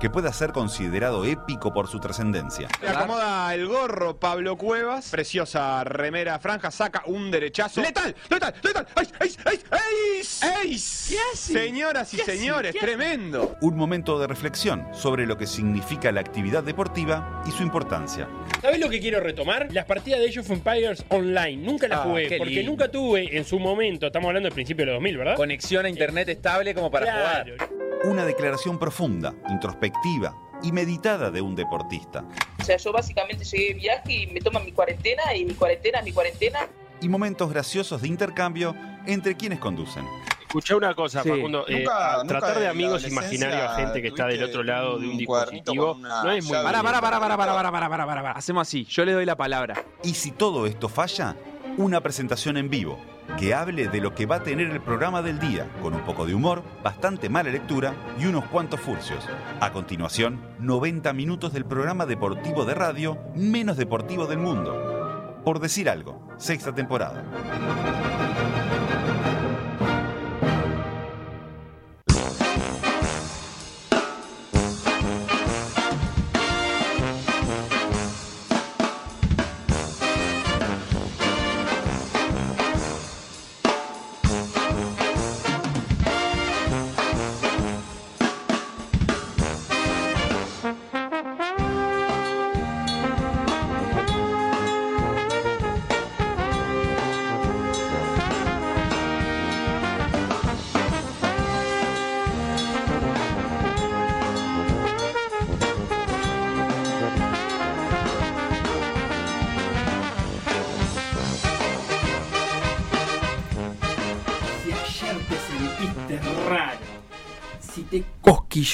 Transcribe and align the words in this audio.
que 0.00 0.10
pueda 0.10 0.32
ser 0.32 0.52
considerado 0.52 1.24
épico 1.24 1.72
por 1.72 1.88
su 1.88 1.98
trascendencia. 2.00 2.68
Le 2.82 2.88
acomoda 2.88 3.54
el 3.54 3.66
gorro 3.66 4.18
Pablo 4.18 4.56
Cuevas. 4.56 5.08
Preciosa 5.10 5.82
remera 5.84 6.38
franja, 6.38 6.70
saca 6.70 7.02
un 7.06 7.30
derechazo. 7.30 7.80
¡Letal! 7.80 8.14
¡Letal! 8.28 8.54
¡Letal! 8.62 8.86
¡Ace! 8.94 9.38
¡Ace! 9.44 9.64
¡Ace! 9.70 11.14
¿Qué 11.14 11.18
hace? 11.32 11.52
Señoras 11.52 12.12
y 12.14 12.18
señores, 12.18 12.74
tremendo. 12.78 13.56
Un 13.60 13.76
momento 13.76 14.18
de 14.18 14.26
reflexión 14.26 14.86
sobre 14.92 15.26
lo 15.26 15.36
que 15.38 15.46
significa 15.46 16.10
la 16.12 16.20
actividad 16.20 16.62
deportiva 16.62 17.42
y 17.46 17.50
su 17.50 17.62
importancia. 17.62 18.28
¿Sabes 18.60 18.78
lo 18.80 18.88
que 18.88 19.00
quiero 19.00 19.20
retomar? 19.20 19.68
Las 19.72 19.84
partidas 19.86 20.20
de 20.20 20.28
Age 20.28 20.40
of 20.40 20.50
Empires 20.50 21.04
online. 21.08 21.56
Nunca 21.62 21.88
las 21.88 22.00
Ah, 22.00 22.02
jugué, 22.04 22.36
porque 22.38 22.54
lindo. 22.54 22.70
nunca 22.72 22.88
tuve 22.90 23.36
en 23.36 23.44
su 23.44 23.58
momento, 23.58 24.06
estamos 24.06 24.28
hablando 24.28 24.48
del 24.48 24.54
principio 24.54 24.84
de 24.84 24.92
los 24.92 24.96
2000, 24.96 25.18
¿verdad? 25.18 25.36
Conexión 25.36 25.86
a 25.86 25.88
internet 25.88 26.28
estable 26.28 26.74
como 26.74 26.90
para 26.90 27.06
Claro. 27.06 27.52
jugar. 27.56 27.83
Una 28.04 28.24
declaración 28.24 28.78
profunda, 28.78 29.34
introspectiva 29.48 30.36
y 30.62 30.72
meditada 30.72 31.30
de 31.30 31.40
un 31.40 31.54
deportista. 31.54 32.24
O 32.60 32.64
sea, 32.64 32.76
yo 32.76 32.92
básicamente 32.92 33.44
llegué 33.44 33.68
de 33.68 33.74
viaje 33.74 34.12
y 34.12 34.26
me 34.28 34.40
toman 34.40 34.64
mi 34.64 34.72
cuarentena 34.72 35.34
y 35.34 35.44
mi 35.44 35.54
cuarentena 35.54 35.98
es 36.00 36.04
mi 36.04 36.12
cuarentena. 36.12 36.60
Y 37.00 37.08
momentos 37.08 37.50
graciosos 37.50 38.02
de 38.02 38.08
intercambio 38.08 38.74
entre 39.06 39.36
quienes 39.36 39.58
conducen. 39.58 40.04
Escuchá 40.46 40.76
una 40.76 40.94
cosa, 40.94 41.22
Sí. 41.22 41.28
Facundo. 41.30 41.66
eh, 41.66 41.78
Nunca- 41.80 42.14
a 42.14 42.16
nunca 42.18 42.28
tratar 42.38 42.58
de 42.60 42.68
amigos 42.68 43.06
imaginarios 43.08 43.60
a 43.62 43.74
gente 43.76 44.00
que 44.00 44.08
está 44.08 44.26
del 44.26 44.44
otro 44.44 44.62
lado 44.62 44.98
de 44.98 45.08
un 45.08 45.16
dispositivo 45.18 45.96
no 45.98 46.30
es 46.30 46.44
muy 46.44 46.52
para, 46.52 46.82
para, 46.82 47.00
Para, 47.00 47.20
para, 47.20 47.36
para, 47.36 47.70
para, 47.72 47.88
para, 47.88 48.06
para. 48.06 48.30
Hacemos 48.32 48.68
así. 48.68 48.84
Yo 48.84 49.04
le 49.04 49.12
doy 49.12 49.24
la 49.26 49.36
palabra. 49.36 49.82
Y 50.04 50.14
si 50.14 50.30
todo 50.30 50.66
esto 50.66 50.88
falla, 50.88 51.34
una 51.76 52.00
presentación 52.00 52.56
en 52.56 52.70
vivo 52.70 52.98
que 53.38 53.54
hable 53.54 53.88
de 53.88 54.00
lo 54.00 54.14
que 54.14 54.26
va 54.26 54.36
a 54.36 54.42
tener 54.42 54.70
el 54.70 54.80
programa 54.80 55.22
del 55.22 55.38
día, 55.38 55.68
con 55.82 55.94
un 55.94 56.02
poco 56.02 56.26
de 56.26 56.34
humor, 56.34 56.62
bastante 56.82 57.28
mala 57.28 57.50
lectura 57.50 57.94
y 58.18 58.26
unos 58.26 58.44
cuantos 58.46 58.80
furcios. 58.80 59.26
A 59.60 59.72
continuación, 59.72 60.40
90 60.60 61.12
minutos 61.12 61.52
del 61.52 61.64
programa 61.64 62.06
deportivo 62.06 62.64
de 62.64 62.74
radio 62.74 63.18
menos 63.34 63.76
deportivo 63.76 64.26
del 64.26 64.38
mundo. 64.38 65.40
Por 65.44 65.60
decir 65.60 65.90
algo, 65.90 66.20
sexta 66.38 66.74
temporada. 66.74 68.03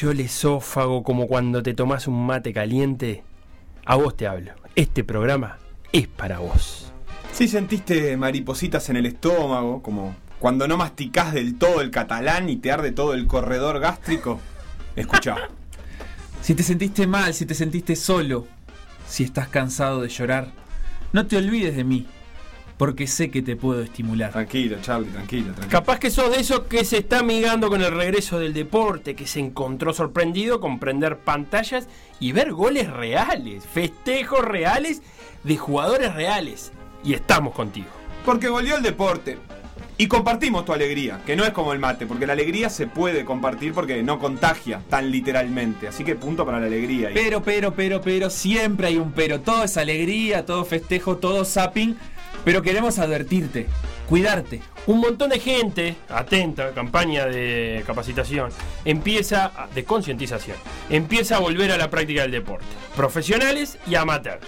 Cosquilló 0.00 0.12
el 0.12 0.20
esófago 0.20 1.02
como 1.02 1.26
cuando 1.26 1.62
te 1.62 1.74
tomas 1.74 2.08
un 2.08 2.24
mate 2.24 2.54
caliente, 2.54 3.22
a 3.84 3.96
vos 3.96 4.16
te 4.16 4.26
hablo. 4.26 4.52
Este 4.74 5.04
programa 5.04 5.58
es 5.92 6.08
para 6.08 6.38
vos. 6.38 6.90
Si 7.32 7.46
sentiste 7.48 8.16
maripositas 8.16 8.88
en 8.88 8.96
el 8.96 9.04
estómago, 9.04 9.82
como 9.82 10.16
cuando 10.38 10.66
no 10.66 10.78
masticás 10.78 11.34
del 11.34 11.58
todo 11.58 11.82
el 11.82 11.90
catalán 11.90 12.48
y 12.48 12.56
te 12.56 12.72
arde 12.72 12.92
todo 12.92 13.12
el 13.12 13.26
corredor 13.26 13.78
gástrico, 13.78 14.40
escuchá. 14.96 15.36
Si 16.40 16.54
te 16.54 16.62
sentiste 16.62 17.06
mal, 17.06 17.34
si 17.34 17.44
te 17.44 17.54
sentiste 17.54 17.94
solo, 17.94 18.46
si 19.06 19.24
estás 19.24 19.48
cansado 19.48 20.00
de 20.00 20.08
llorar, 20.08 20.48
no 21.12 21.26
te 21.26 21.36
olvides 21.36 21.76
de 21.76 21.84
mí, 21.84 22.06
porque 22.80 23.06
sé 23.06 23.30
que 23.30 23.42
te 23.42 23.56
puedo 23.56 23.82
estimular. 23.82 24.32
Tranquilo, 24.32 24.78
Charlie, 24.80 25.10
tranquilo, 25.10 25.52
tranquilo. 25.52 25.68
Capaz 25.68 25.98
que 25.98 26.10
sos 26.10 26.30
de 26.30 26.40
esos 26.40 26.60
que 26.60 26.82
se 26.86 26.96
está 26.96 27.18
amigando 27.18 27.68
con 27.68 27.82
el 27.82 27.94
regreso 27.94 28.38
del 28.38 28.54
deporte, 28.54 29.14
que 29.14 29.26
se 29.26 29.38
encontró 29.38 29.92
sorprendido 29.92 30.60
con 30.60 30.78
prender 30.78 31.18
pantallas 31.18 31.88
y 32.20 32.32
ver 32.32 32.52
goles 32.52 32.90
reales, 32.90 33.66
festejos 33.66 34.42
reales 34.42 35.02
de 35.44 35.58
jugadores 35.58 36.14
reales. 36.14 36.72
Y 37.04 37.12
estamos 37.12 37.52
contigo. 37.52 37.88
Porque 38.24 38.48
volvió 38.48 38.76
el 38.76 38.82
deporte. 38.82 39.36
Y 39.98 40.06
compartimos 40.06 40.64
tu 40.64 40.72
alegría, 40.72 41.20
que 41.26 41.36
no 41.36 41.44
es 41.44 41.50
como 41.50 41.74
el 41.74 41.80
mate, 41.80 42.06
porque 42.06 42.26
la 42.26 42.32
alegría 42.32 42.70
se 42.70 42.86
puede 42.86 43.26
compartir 43.26 43.74
porque 43.74 44.02
no 44.02 44.18
contagia 44.18 44.80
tan 44.88 45.10
literalmente. 45.10 45.86
Así 45.86 46.02
que 46.02 46.14
punto 46.14 46.46
para 46.46 46.58
la 46.58 46.66
alegría. 46.66 47.08
ahí. 47.08 47.14
Pero, 47.14 47.42
pero, 47.42 47.74
pero, 47.74 48.00
pero, 48.00 48.30
siempre 48.30 48.86
hay 48.86 48.96
un 48.96 49.12
pero. 49.12 49.42
Todo 49.42 49.64
es 49.64 49.76
alegría, 49.76 50.46
todo 50.46 50.64
festejo, 50.64 51.18
todo 51.18 51.44
zapping. 51.44 51.98
Pero 52.44 52.62
queremos 52.62 52.98
advertirte, 52.98 53.66
cuidarte. 54.08 54.60
Un 54.86 55.00
montón 55.00 55.30
de 55.30 55.38
gente, 55.38 55.96
atenta, 56.08 56.72
campaña 56.72 57.26
de 57.26 57.84
capacitación, 57.86 58.50
empieza, 58.84 59.52
de 59.74 59.84
concientización, 59.84 60.56
empieza 60.88 61.36
a 61.36 61.40
volver 61.40 61.70
a 61.70 61.76
la 61.76 61.90
práctica 61.90 62.22
del 62.22 62.30
deporte. 62.30 62.66
Profesionales 62.96 63.78
y 63.86 63.94
amateur. 63.94 64.40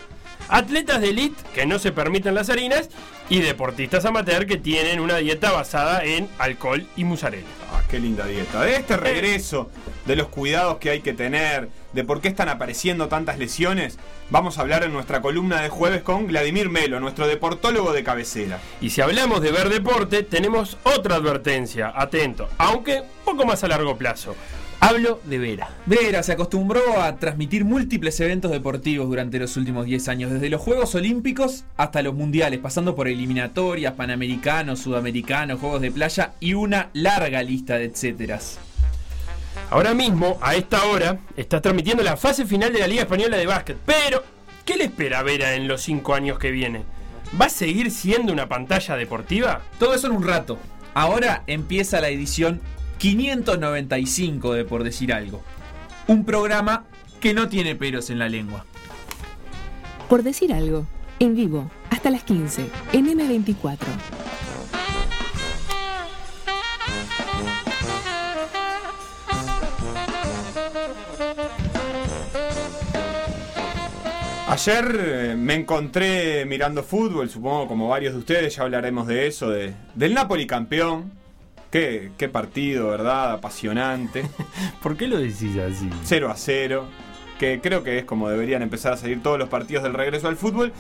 Atletas 0.53 1.01
de 1.01 1.09
elite 1.09 1.43
que 1.55 1.65
no 1.65 1.79
se 1.79 1.93
permiten 1.93 2.35
las 2.35 2.51
harinas 2.51 2.91
y 3.31 3.41
deportistas 3.41 4.05
amateur 4.05 4.45
que 4.45 4.59
tienen 4.59 5.01
una 5.01 5.17
dieta 5.17 5.51
basada 5.51 6.05
en 6.05 6.29
alcohol 6.39 6.87
y 6.95 7.05
musarela. 7.05 7.47
Ah, 7.73 7.81
qué 7.91 7.99
linda 7.99 8.27
dieta. 8.27 8.61
De 8.61 8.77
este 8.77 8.99
regreso, 8.99 9.71
de 10.05 10.15
los 10.15 10.29
cuidados 10.29 10.77
que 10.77 10.91
hay 10.91 11.01
que 11.01 11.15
tener, 11.15 11.71
de 11.95 12.05
por 12.05 12.21
qué 12.21 12.29
están 12.29 12.51
apareciendo 12.51 13.09
tantas 13.09 13.39
lesiones, 13.39 13.99
vamos 14.29 14.59
a 14.59 14.61
hablar 14.61 14.85
en 14.85 14.93
nuestra 14.93 15.23
columna 15.23 15.63
de 15.63 15.71
jueves 15.71 16.03
con 16.03 16.27
Vladimir 16.27 16.69
Melo, 16.69 17.01
nuestro 17.01 17.27
deportólogo 17.27 17.95
de 17.95 18.05
cabecera. 18.05 18.61
Y 18.83 18.91
si 18.91 19.01
hablamos 19.01 19.41
de 19.41 19.53
ver 19.53 19.71
deporte, 19.71 20.23
tenemos 20.23 20.77
otra 20.83 21.15
advertencia, 21.15 21.95
atento, 21.97 22.51
aunque 22.59 23.01
un 23.01 23.25
poco 23.25 23.47
más 23.47 23.65
a 23.65 23.69
largo 23.69 23.97
plazo. 23.97 24.37
Hablo 24.85 25.21
de 25.23 25.39
Vera. 25.39 25.71
Vera 25.87 26.25
se 26.25 26.33
acostumbró 26.33 27.01
a 27.01 27.15
transmitir 27.15 27.65
múltiples 27.65 28.19
eventos 28.19 28.51
deportivos 28.51 29.07
durante 29.07 29.39
los 29.39 29.57
últimos 29.57 29.87
10 29.87 30.09
años, 30.09 30.33
desde 30.33 30.51
los 30.51 30.61
Juegos 30.61 30.97
Olímpicos 30.97 31.63
hasta 31.77 32.03
los 32.03 32.15
Mundiales, 32.15 32.59
pasando 32.59 32.97
por 32.97 33.07
eliminatorias, 33.07 33.95
panamericanos, 33.95 34.81
sudamericanos, 34.81 35.61
Juegos 35.61 35.83
de 35.83 35.93
playa 35.93 36.33
y 36.41 36.55
una 36.55 36.91
larga 36.95 37.45
lista 37.45 37.79
de 37.79 37.85
etcéteras. 37.85 38.59
Ahora 39.71 39.95
mismo, 39.95 40.41
a 40.43 40.57
esta 40.57 40.85
hora, 40.87 41.21
está 41.37 41.61
transmitiendo 41.61 42.03
la 42.03 42.17
fase 42.17 42.45
final 42.45 42.73
de 42.73 42.81
la 42.81 42.89
Liga 42.89 43.03
Española 43.03 43.37
de 43.37 43.47
Básquet. 43.47 43.77
Pero, 43.87 44.25
¿qué 44.65 44.75
le 44.75 44.87
espera 44.87 45.21
a 45.21 45.23
Vera 45.23 45.55
en 45.55 45.69
los 45.69 45.81
5 45.83 46.13
años 46.13 46.41
que 46.41 46.51
viene? 46.51 46.83
¿Va 47.41 47.47
a 47.47 47.51
seguir 47.51 47.93
siendo 47.93 48.33
una 48.33 48.49
pantalla 48.49 48.97
deportiva? 48.97 49.63
Todo 49.79 49.95
eso 49.95 50.09
en 50.09 50.15
un 50.15 50.27
rato. 50.27 50.59
Ahora 50.93 51.45
empieza 51.47 52.01
la 52.01 52.09
edición 52.09 52.61
595 53.03 54.53
de 54.53 54.65
Por 54.65 54.85
Decir 54.85 55.13
Algo. 55.13 55.43
Un 56.07 56.25
programa 56.25 56.85
que 57.21 57.35
no 57.35 57.49
tiene 57.49 57.75
peros 57.75 58.11
en 58.11 58.21
la 58.21 58.29
lengua. 58.29 58.65
Por 60.09 60.23
decir 60.23 60.53
algo, 60.53 60.87
en 61.19 61.35
vivo, 61.35 61.69
hasta 61.91 62.11
las 62.11 62.23
15, 62.23 62.65
en 62.93 63.07
M24. 63.07 63.79
Ayer 74.47 75.01
eh, 75.01 75.35
me 75.37 75.55
encontré 75.55 76.45
mirando 76.45 76.85
fútbol, 76.85 77.29
supongo 77.29 77.67
como 77.67 77.89
varios 77.89 78.13
de 78.13 78.21
ustedes, 78.21 78.55
ya 78.55 78.63
hablaremos 78.63 79.09
de 79.09 79.27
eso, 79.27 79.51
de, 79.51 79.75
del 79.97 80.15
Napoli 80.15 80.47
campeón. 80.47 81.22
Qué, 81.73 82.13
qué 82.19 82.29
partido, 82.29 82.89
¿verdad? 82.91 83.33
Apasionante. 83.33 84.25
¿Por 84.83 84.97
qué 84.97 85.09
lo 85.09 85.19
decís 85.19 85.57
así? 85.59 85.89
0 86.05 86.31
a 86.31 86.37
0. 86.37 86.85
Que 87.39 87.61
creo 87.61 87.83
que 87.83 87.99
es 87.99 88.05
como 88.05 88.29
deberían 88.29 88.63
empezar 88.63 88.93
a 88.93 88.97
salir 88.97 89.21
todos 89.23 89.39
los 89.39 89.49
partidos 89.49 89.83
del 89.83 89.95
regreso 89.95 90.29
al 90.29 90.37
fútbol. 90.37 90.73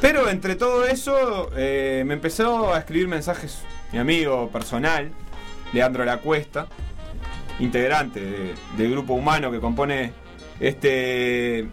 Pero 0.00 0.28
entre 0.28 0.56
todo 0.56 0.84
eso, 0.84 1.48
eh, 1.56 2.02
me 2.06 2.14
empezó 2.14 2.74
a 2.74 2.78
escribir 2.80 3.08
mensajes 3.08 3.62
mi 3.92 3.98
amigo 3.98 4.50
personal, 4.50 5.10
Leandro 5.72 6.04
La 6.04 6.18
Cuesta, 6.18 6.66
integrante 7.60 8.20
de- 8.20 8.54
del 8.76 8.90
grupo 8.90 9.14
humano 9.14 9.50
que 9.50 9.58
compone 9.60 10.12
este, 10.60 11.68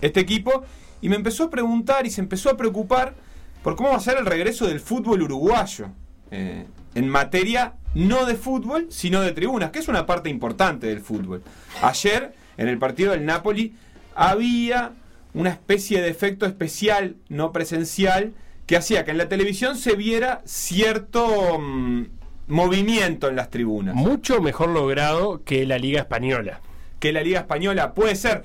este 0.00 0.20
equipo 0.20 0.64
y 1.00 1.08
me 1.08 1.16
empezó 1.16 1.44
a 1.44 1.50
preguntar 1.50 2.04
y 2.06 2.10
se 2.10 2.20
empezó 2.20 2.50
a 2.50 2.56
preocupar 2.56 3.14
por 3.62 3.76
cómo 3.76 3.90
va 3.90 3.96
a 3.96 4.00
ser 4.00 4.16
el 4.18 4.26
regreso 4.26 4.66
del 4.66 4.80
fútbol 4.80 5.22
uruguayo 5.22 5.86
eh, 6.32 6.64
en 6.94 7.08
materia 7.08 7.74
no 7.94 8.26
de 8.26 8.34
fútbol, 8.36 8.86
sino 8.90 9.20
de 9.20 9.32
tribunas, 9.32 9.70
que 9.70 9.78
es 9.78 9.88
una 9.88 10.06
parte 10.06 10.30
importante 10.30 10.86
del 10.86 11.00
fútbol. 11.00 11.42
Ayer, 11.82 12.34
en 12.56 12.68
el 12.68 12.78
partido 12.78 13.12
del 13.12 13.24
Napoli, 13.24 13.74
había 14.14 14.92
una 15.34 15.50
especie 15.50 16.00
de 16.00 16.08
efecto 16.08 16.46
especial, 16.46 17.16
no 17.28 17.52
presencial, 17.52 18.32
que 18.66 18.76
hacía 18.76 19.04
que 19.04 19.10
en 19.10 19.18
la 19.18 19.28
televisión 19.28 19.76
se 19.76 19.94
viera 19.96 20.42
cierto 20.44 21.58
mm, 21.58 22.04
movimiento 22.48 23.28
en 23.28 23.36
las 23.36 23.50
tribunas. 23.50 23.94
Mucho 23.94 24.40
mejor 24.40 24.70
logrado 24.70 25.42
que 25.44 25.66
la 25.66 25.78
Liga 25.78 26.00
Española. 26.00 26.60
Que 26.98 27.12
la 27.12 27.22
Liga 27.22 27.40
Española 27.40 27.94
puede 27.94 28.14
ser. 28.14 28.44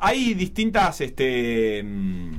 Hay 0.00 0.34
distintas 0.34 1.00
este, 1.00 1.82
mm, 1.82 2.34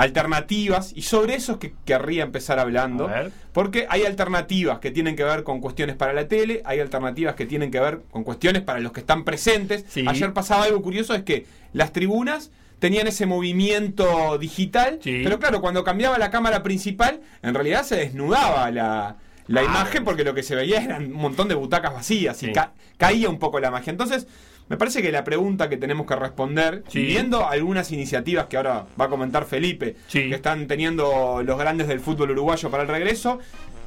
alternativas 0.00 0.92
y 0.94 1.02
sobre 1.02 1.34
eso 1.34 1.52
es 1.52 1.58
que 1.58 1.74
querría 1.84 2.22
empezar 2.22 2.58
hablando. 2.58 3.10
Porque 3.52 3.86
hay 3.88 4.04
alternativas 4.04 4.78
que 4.78 4.90
tienen 4.90 5.16
que 5.16 5.24
ver 5.24 5.42
con 5.44 5.60
cuestiones 5.60 5.96
para 5.96 6.12
la 6.12 6.28
tele, 6.28 6.62
hay 6.64 6.80
alternativas 6.80 7.34
que 7.34 7.46
tienen 7.46 7.70
que 7.70 7.80
ver 7.80 8.02
con 8.10 8.24
cuestiones 8.24 8.62
para 8.62 8.80
los 8.80 8.92
que 8.92 9.00
están 9.00 9.24
presentes. 9.24 9.84
Sí. 9.88 10.04
Ayer 10.06 10.32
pasaba 10.32 10.64
algo 10.64 10.80
curioso, 10.82 11.14
es 11.14 11.22
que 11.22 11.46
las 11.72 11.92
tribunas 11.92 12.50
tenían 12.78 13.06
ese 13.06 13.26
movimiento 13.26 14.38
digital, 14.38 15.00
Sí. 15.02 15.20
pero 15.22 15.38
claro, 15.38 15.60
cuando 15.60 15.84
cambiaba 15.84 16.16
la 16.18 16.30
cámara 16.30 16.62
principal, 16.62 17.20
en 17.42 17.54
realidad 17.54 17.82
se 17.82 17.96
desnudaba 17.96 18.70
la, 18.70 19.16
la 19.48 19.60
Ah. 19.60 19.64
imagen 19.64 20.04
porque 20.04 20.24
lo 20.24 20.32
que 20.34 20.42
se 20.42 20.54
veía 20.54 20.80
eran 20.82 21.06
un 21.06 21.12
montón 21.20 21.48
de 21.48 21.54
butacas 21.56 21.92
vacías 21.92 22.42
y 22.42 22.52
ca- 22.52 22.72
caía 22.96 23.28
un 23.28 23.38
poco 23.38 23.60
la 23.60 23.70
magia. 23.70 23.90
Entonces, 23.90 24.26
me 24.70 24.76
parece 24.76 25.02
que 25.02 25.10
la 25.12 25.24
pregunta 25.24 25.68
que 25.68 25.76
tenemos 25.76 26.06
que 26.06 26.14
responder, 26.16 26.84
Sí. 26.88 27.02
viendo 27.04 27.46
algunas 27.46 27.90
iniciativas 27.90 28.46
que 28.46 28.56
ahora 28.56 28.86
va 28.98 29.06
a 29.06 29.08
comentar 29.08 29.44
Felipe, 29.44 29.96
Sí. 30.06 30.28
que 30.28 30.36
están 30.36 30.68
teniendo 30.68 31.42
los 31.44 31.58
grandes 31.58 31.88
del 31.88 31.98
fútbol 32.00 32.30
uruguayo 32.30 32.70
para 32.70 32.84
el 32.84 32.88
regreso, 32.88 33.40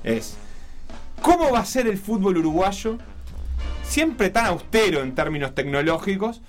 es 0.04 0.36
¿cómo 1.22 1.50
va 1.52 1.60
a 1.60 1.66
ser 1.66 1.88
el 1.88 1.98
fútbol 1.98 2.38
uruguayo, 2.38 2.98
siempre 3.84 4.30
tan 4.30 4.46
austero 4.46 5.02
en 5.02 5.16
términos 5.16 5.56
tecnológicos, 5.56 6.42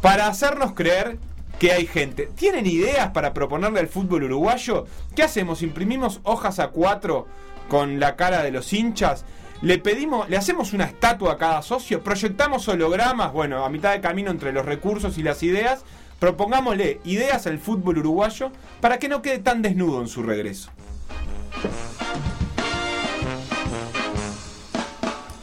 para 0.00 0.26
hacernos 0.26 0.72
creer 0.72 1.18
que 1.58 1.72
hay 1.72 1.86
gente? 1.86 2.30
¿Tienen 2.34 2.64
ideas 2.66 3.10
para 3.10 3.34
proponerle 3.34 3.80
al 3.80 3.88
fútbol 3.88 4.22
uruguayo? 4.24 4.86
¿Qué 5.14 5.22
hacemos? 5.22 5.62
¿Imprimimos 5.62 6.20
hojas 6.22 6.58
a 6.60 6.68
cuatro 6.68 7.26
con 7.68 8.00
la 8.00 8.16
cara 8.16 8.42
de 8.42 8.52
los 8.52 8.72
hinchas? 8.72 9.26
Le 9.62 9.78
pedimos, 9.78 10.28
le 10.28 10.36
hacemos 10.36 10.72
una 10.72 10.84
estatua 10.84 11.34
a 11.34 11.38
cada 11.38 11.62
socio, 11.62 12.02
proyectamos 12.02 12.66
hologramas, 12.66 13.32
bueno, 13.32 13.64
a 13.64 13.68
mitad 13.70 13.92
de 13.92 14.00
camino 14.00 14.32
entre 14.32 14.52
los 14.52 14.66
recursos 14.66 15.16
y 15.18 15.22
las 15.22 15.40
ideas, 15.44 15.84
propongámosle 16.18 17.00
ideas 17.04 17.46
al 17.46 17.60
fútbol 17.60 17.98
uruguayo 17.98 18.50
para 18.80 18.98
que 18.98 19.08
no 19.08 19.22
quede 19.22 19.38
tan 19.38 19.62
desnudo 19.62 20.00
en 20.00 20.08
su 20.08 20.24
regreso. 20.24 20.70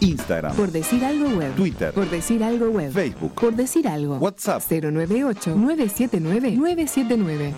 Instagram, 0.01 0.55
Por 0.55 0.71
decir 0.71 1.03
algo 1.05 1.29
web. 1.37 1.53
Twitter, 1.55 1.93
Por 1.93 2.09
decir 2.09 2.43
algo 2.43 2.69
web. 2.69 2.91
Facebook, 2.91 3.33
Por 3.35 3.53
decir 3.53 3.87
algo. 3.87 4.17
WhatsApp. 4.17 4.61
098-979-979. 4.69 7.53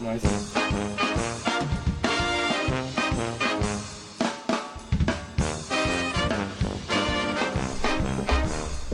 No, 0.00 0.51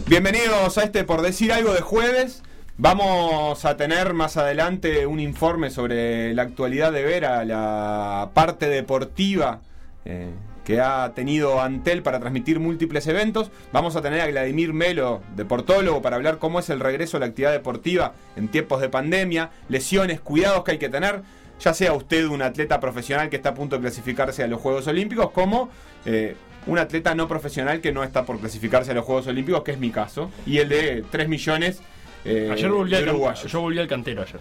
Bienvenidos 0.08 0.78
a 0.78 0.84
este 0.84 1.04
por 1.04 1.20
decir 1.20 1.52
algo 1.52 1.74
de 1.74 1.82
jueves. 1.82 2.42
Vamos 2.78 3.66
a 3.66 3.76
tener 3.76 4.14
más 4.14 4.38
adelante 4.38 5.04
un 5.04 5.20
informe 5.20 5.68
sobre 5.68 6.32
la 6.32 6.44
actualidad 6.44 6.92
de 6.92 7.02
Vera, 7.02 7.44
la 7.44 8.30
parte 8.32 8.70
deportiva 8.70 9.60
eh, 10.06 10.30
que 10.64 10.80
ha 10.80 11.12
tenido 11.14 11.60
Antel 11.60 12.02
para 12.02 12.20
transmitir 12.20 12.58
múltiples 12.58 13.06
eventos. 13.06 13.50
Vamos 13.70 13.96
a 13.96 14.00
tener 14.00 14.22
a 14.22 14.28
Vladimir 14.28 14.72
Melo, 14.72 15.20
deportólogo, 15.36 16.00
para 16.00 16.16
hablar 16.16 16.38
cómo 16.38 16.58
es 16.58 16.70
el 16.70 16.80
regreso 16.80 17.18
a 17.18 17.20
la 17.20 17.26
actividad 17.26 17.52
deportiva 17.52 18.14
en 18.34 18.48
tiempos 18.48 18.80
de 18.80 18.88
pandemia, 18.88 19.50
lesiones, 19.68 20.22
cuidados 20.22 20.64
que 20.64 20.70
hay 20.70 20.78
que 20.78 20.88
tener. 20.88 21.20
Ya 21.60 21.74
sea 21.74 21.92
usted 21.92 22.24
un 22.28 22.40
atleta 22.40 22.80
profesional 22.80 23.28
que 23.28 23.36
está 23.36 23.50
a 23.50 23.54
punto 23.54 23.76
de 23.76 23.82
clasificarse 23.82 24.42
a 24.42 24.46
los 24.46 24.58
Juegos 24.58 24.86
Olímpicos, 24.86 25.32
como 25.32 25.68
eh, 26.06 26.34
un 26.66 26.78
atleta 26.78 27.14
no 27.14 27.28
profesional 27.28 27.80
que 27.80 27.92
no 27.92 28.04
está 28.04 28.24
por 28.26 28.38
clasificarse 28.40 28.90
a 28.90 28.94
los 28.94 29.04
Juegos 29.04 29.26
Olímpicos, 29.26 29.62
que 29.62 29.72
es 29.72 29.78
mi 29.78 29.90
caso, 29.90 30.30
y 30.46 30.58
el 30.58 30.68
de 30.68 31.04
3 31.10 31.28
millones 31.28 31.80
eh, 32.24 32.50
Ayer 32.52 32.70
volví 32.70 32.90
de 32.90 33.02
uruguayos. 33.04 33.50
yo 33.50 33.60
volví 33.60 33.78
al 33.78 33.88
cantero 33.88 34.22
ayer. 34.22 34.40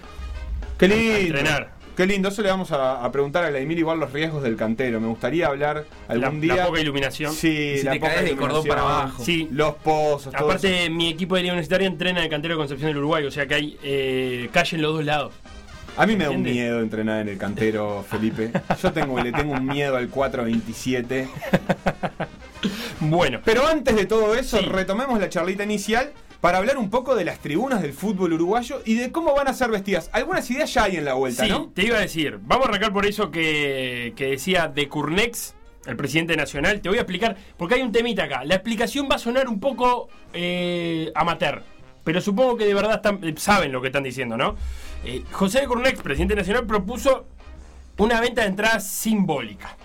Qué 0.77 0.87
lindo. 0.87 1.15
entrenar. 1.15 1.77
Qué 1.95 2.05
lindo. 2.05 2.29
Eso 2.29 2.43
le 2.43 2.49
vamos 2.49 2.71
a, 2.71 3.03
a 3.03 3.11
preguntar 3.11 3.43
a 3.45 3.49
Vladimir 3.49 3.79
igual 3.79 3.99
los 3.99 4.11
riesgos 4.13 4.43
del 4.43 4.55
cantero. 4.55 4.99
Me 5.01 5.07
gustaría 5.07 5.47
hablar 5.47 5.85
algún 6.07 6.35
La- 6.35 6.41
día. 6.41 6.55
la 6.57 6.65
poca 6.67 6.79
iluminación. 6.81 7.33
Sí, 7.33 7.77
si 7.79 7.83
la 7.83 7.93
te 7.93 7.99
poca 7.99 8.13
caes 8.13 8.25
del 8.25 8.37
cordón 8.37 8.65
para 8.67 8.81
abajo. 8.81 9.23
Sí. 9.23 9.47
Los 9.51 9.73
pozos, 9.75 10.31
todo 10.33 10.45
Aparte, 10.45 10.89
mi 10.91 11.09
equipo 11.09 11.35
de 11.35 11.41
Universitaria 11.43 11.87
entrena 11.87 12.19
en 12.19 12.25
el 12.25 12.29
cantero 12.29 12.53
de 12.53 12.57
Concepción 12.59 12.89
del 12.89 12.97
Uruguay, 12.97 13.25
o 13.25 13.31
sea 13.31 13.47
que 13.47 13.55
hay 13.55 13.77
eh, 13.83 14.49
calle 14.51 14.75
en 14.75 14.81
los 14.83 14.93
dos 14.93 15.05
lados. 15.05 15.33
A 15.97 16.05
mí 16.05 16.15
me 16.15 16.25
da 16.25 16.29
un 16.29 16.43
miedo 16.43 16.79
entrenar 16.81 17.21
en 17.21 17.29
el 17.29 17.37
cantero, 17.37 18.05
Felipe. 18.09 18.51
Yo 18.81 18.93
tengo, 18.93 19.19
le 19.19 19.31
tengo 19.31 19.53
un 19.53 19.65
miedo 19.65 19.97
al 19.97 20.09
427. 20.09 21.27
Bueno, 22.99 23.39
Pero 23.43 23.65
antes 23.67 23.95
de 23.95 24.05
todo 24.05 24.35
eso, 24.35 24.57
Sí. 24.59 24.65
retomemos 24.65 25.19
la 25.19 25.29
charlita 25.29 25.63
inicial 25.63 26.11
para 26.41 26.57
hablar 26.59 26.77
un 26.77 26.89
poco 26.89 27.15
de 27.15 27.25
las 27.25 27.39
tribunas 27.39 27.81
del 27.81 27.93
fútbol 27.93 28.33
uruguayo 28.33 28.81
y 28.85 28.95
de 28.95 29.11
cómo 29.11 29.33
van 29.35 29.47
a 29.47 29.53
ser 29.53 29.69
vestidas. 29.71 30.09
Algunas 30.13 30.49
ideas 30.51 30.73
ya 30.73 30.83
hay 30.83 30.97
en 30.97 31.05
la 31.05 31.13
vuelta, 31.13 31.43
sí, 31.45 31.49
¿no? 31.49 31.69
te 31.73 31.85
iba 31.85 31.97
a 31.97 32.01
decir, 32.01 32.39
vamos 32.41 32.67
a 32.67 32.69
arrancar 32.69 32.93
por 32.93 33.05
eso 33.05 33.31
que, 33.31 34.13
que 34.15 34.27
decía 34.27 34.67
de 34.67 34.87
Curnex, 34.87 35.55
el 35.87 35.95
presidente 35.95 36.35
nacional. 36.35 36.81
Te 36.81 36.89
voy 36.89 36.97
a 36.97 37.01
explicar, 37.01 37.37
porque 37.57 37.75
hay 37.75 37.81
un 37.81 37.91
temita 37.91 38.23
acá. 38.25 38.43
La 38.43 38.55
explicación 38.55 39.07
va 39.11 39.15
a 39.15 39.19
sonar 39.19 39.47
un 39.47 39.59
poco 39.59 40.09
eh, 40.33 41.11
amateur, 41.15 41.63
pero 42.03 42.21
supongo 42.21 42.57
que 42.57 42.65
de 42.65 42.73
verdad 42.73 42.95
están- 42.95 43.19
eh, 43.23 43.33
saben 43.37 43.71
lo 43.71 43.81
que 43.81 43.87
están 43.87 44.03
diciendo, 44.03 44.37
¿no? 44.37 44.55
Eh, 45.07 45.23
José 45.31 45.61
de 45.61 45.67
Curnex, 45.67 46.01
presidente 46.01 46.35
nacional, 46.35 46.65
propuso 46.65 47.27
una 47.97 48.19
venta 48.19 48.41
de 48.41 48.47
entradas 48.47 48.85
simbólica. 48.85 49.77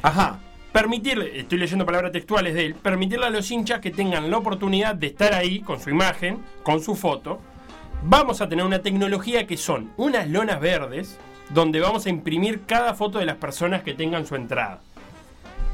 Ajá. 0.00 0.38
permitirle, 0.72 1.40
estoy 1.40 1.58
leyendo 1.58 1.84
palabras 1.84 2.12
textuales 2.12 2.54
de 2.54 2.66
él, 2.66 2.74
permitirle 2.74 3.26
a 3.26 3.30
los 3.30 3.50
hinchas 3.50 3.80
que 3.80 3.90
tengan 3.90 4.30
la 4.30 4.38
oportunidad 4.38 4.94
de 4.94 5.08
estar 5.08 5.34
ahí 5.34 5.60
con 5.60 5.80
su 5.80 5.90
imagen, 5.90 6.38
con 6.62 6.80
su 6.80 6.94
foto. 6.94 7.40
Vamos 8.04 8.40
a 8.40 8.48
tener 8.48 8.64
una 8.64 8.78
tecnología 8.80 9.46
que 9.46 9.58
son 9.58 9.92
unas 9.98 10.30
lonas 10.30 10.60
verdes 10.60 11.18
donde 11.50 11.80
vamos 11.80 12.06
a 12.06 12.10
imprimir 12.10 12.62
cada 12.64 12.94
foto 12.94 13.18
de 13.18 13.26
las 13.26 13.36
personas 13.36 13.82
que 13.82 13.92
tengan 13.92 14.24
su 14.24 14.34
entrada. 14.34 14.80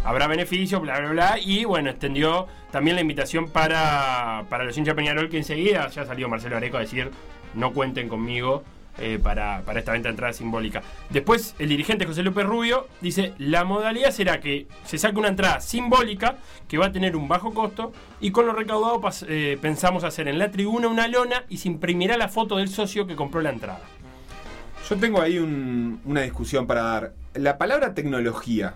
Habrá 0.04 0.26
beneficios, 0.26 0.82
bla, 0.82 0.98
bla, 0.98 1.10
bla. 1.10 1.38
Y 1.38 1.64
bueno, 1.64 1.90
extendió 1.90 2.48
también 2.72 2.96
la 2.96 3.02
invitación 3.02 3.50
para, 3.50 4.44
para 4.48 4.64
los 4.64 4.76
hinchas 4.76 4.94
Peñarol, 4.94 5.28
que 5.28 5.36
enseguida 5.36 5.88
ya 5.90 6.04
salió 6.04 6.28
Marcelo 6.28 6.56
Areco 6.56 6.76
a 6.76 6.80
decir, 6.80 7.10
no 7.54 7.72
cuenten 7.72 8.08
conmigo 8.08 8.64
eh, 8.98 9.18
para, 9.20 9.62
para 9.62 9.80
esta 9.80 9.90
venta 9.92 10.08
de 10.08 10.12
entrada 10.12 10.32
simbólica. 10.32 10.82
Después, 11.10 11.56
el 11.58 11.68
dirigente 11.68 12.06
José 12.06 12.22
López 12.22 12.46
Rubio 12.46 12.86
dice, 13.00 13.32
la 13.38 13.64
modalidad 13.64 14.12
será 14.12 14.38
que 14.40 14.68
se 14.84 14.98
saque 14.98 15.18
una 15.18 15.28
entrada 15.28 15.60
simbólica 15.60 16.36
que 16.68 16.78
va 16.78 16.86
a 16.86 16.92
tener 16.92 17.16
un 17.16 17.26
bajo 17.26 17.52
costo 17.52 17.92
y 18.20 18.30
con 18.30 18.46
lo 18.46 18.52
recaudado 18.52 19.00
pas- 19.00 19.26
eh, 19.28 19.58
pensamos 19.60 20.04
hacer 20.04 20.28
en 20.28 20.38
la 20.38 20.50
tribuna 20.52 20.86
una 20.86 21.08
lona 21.08 21.42
y 21.48 21.56
se 21.56 21.66
imprimirá 21.68 22.16
la 22.16 22.28
foto 22.28 22.56
del 22.58 22.68
socio 22.68 23.06
que 23.06 23.16
compró 23.16 23.40
la 23.40 23.50
entrada. 23.50 23.80
Yo 24.88 24.96
tengo 24.96 25.20
ahí 25.20 25.38
un- 25.38 26.00
una 26.04 26.20
discusión 26.22 26.66
para 26.66 26.82
dar. 26.82 27.12
La 27.34 27.58
palabra 27.58 27.94
tecnología 27.94 28.74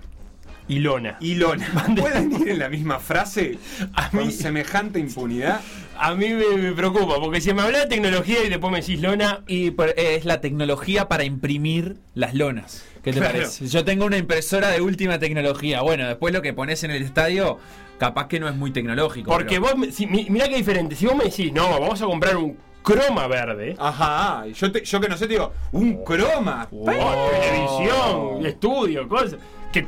Y 0.66 0.80
lona. 0.80 1.16
y 1.20 1.36
lona 1.36 1.64
pueden 1.96 2.32
ir 2.32 2.48
en 2.48 2.58
la 2.58 2.68
misma 2.68 2.98
frase 2.98 3.58
A 3.94 4.10
con 4.10 4.26
mí- 4.26 4.32
semejante 4.32 4.98
impunidad. 4.98 5.60
A 6.00 6.14
mí 6.14 6.28
me, 6.28 6.56
me 6.56 6.72
preocupa, 6.72 7.16
porque 7.20 7.40
si 7.40 7.52
me 7.52 7.62
habla 7.62 7.80
de 7.80 7.86
tecnología 7.86 8.44
y 8.44 8.48
después 8.48 8.70
me 8.72 8.80
decís 8.80 9.00
lona, 9.00 9.42
Y 9.48 9.72
por- 9.72 9.94
es 9.96 10.24
la 10.24 10.40
tecnología 10.40 11.08
para 11.08 11.24
imprimir 11.24 11.96
las 12.14 12.34
lonas. 12.34 12.84
¿Qué 13.02 13.12
te 13.12 13.18
Claro. 13.18 13.34
parece? 13.34 13.66
Yo 13.68 13.84
tengo 13.84 14.04
una 14.04 14.16
impresora 14.18 14.68
de 14.68 14.80
última 14.80 15.18
tecnología. 15.18 15.82
Bueno, 15.82 16.06
después 16.06 16.32
lo 16.32 16.40
que 16.42 16.52
pones 16.52 16.84
en 16.84 16.90
el 16.92 17.02
estadio, 17.02 17.58
capaz 17.98 18.28
que 18.28 18.38
no 18.38 18.48
es 18.48 18.54
muy 18.54 18.70
tecnológico. 18.70 19.30
porque 19.30 19.60
pero- 19.60 19.62
vos, 19.62 19.76
me- 19.76 19.90
si, 19.92 20.06
mi- 20.06 20.26
mirá 20.30 20.48
qué 20.48 20.56
diferente, 20.56 20.94
si 20.94 21.06
vos 21.06 21.16
me 21.16 21.24
decís, 21.24 21.52
no, 21.52 21.68
vamos 21.80 22.00
a 22.00 22.06
comprar 22.06 22.36
un 22.36 22.56
croma 22.82 23.26
verde, 23.26 23.74
Ajá, 23.78 24.46
yo, 24.46 24.70
te- 24.72 24.84
yo 24.84 25.00
que 25.00 25.08
no 25.08 25.16
sé, 25.16 25.26
te 25.26 25.34
digo, 25.34 25.52
un 25.72 26.04
croma. 26.04 26.68
oh, 26.70 27.30
televisión, 27.40 28.46
estudio, 28.46 29.08
cosas, 29.08 29.38
que 29.72 29.86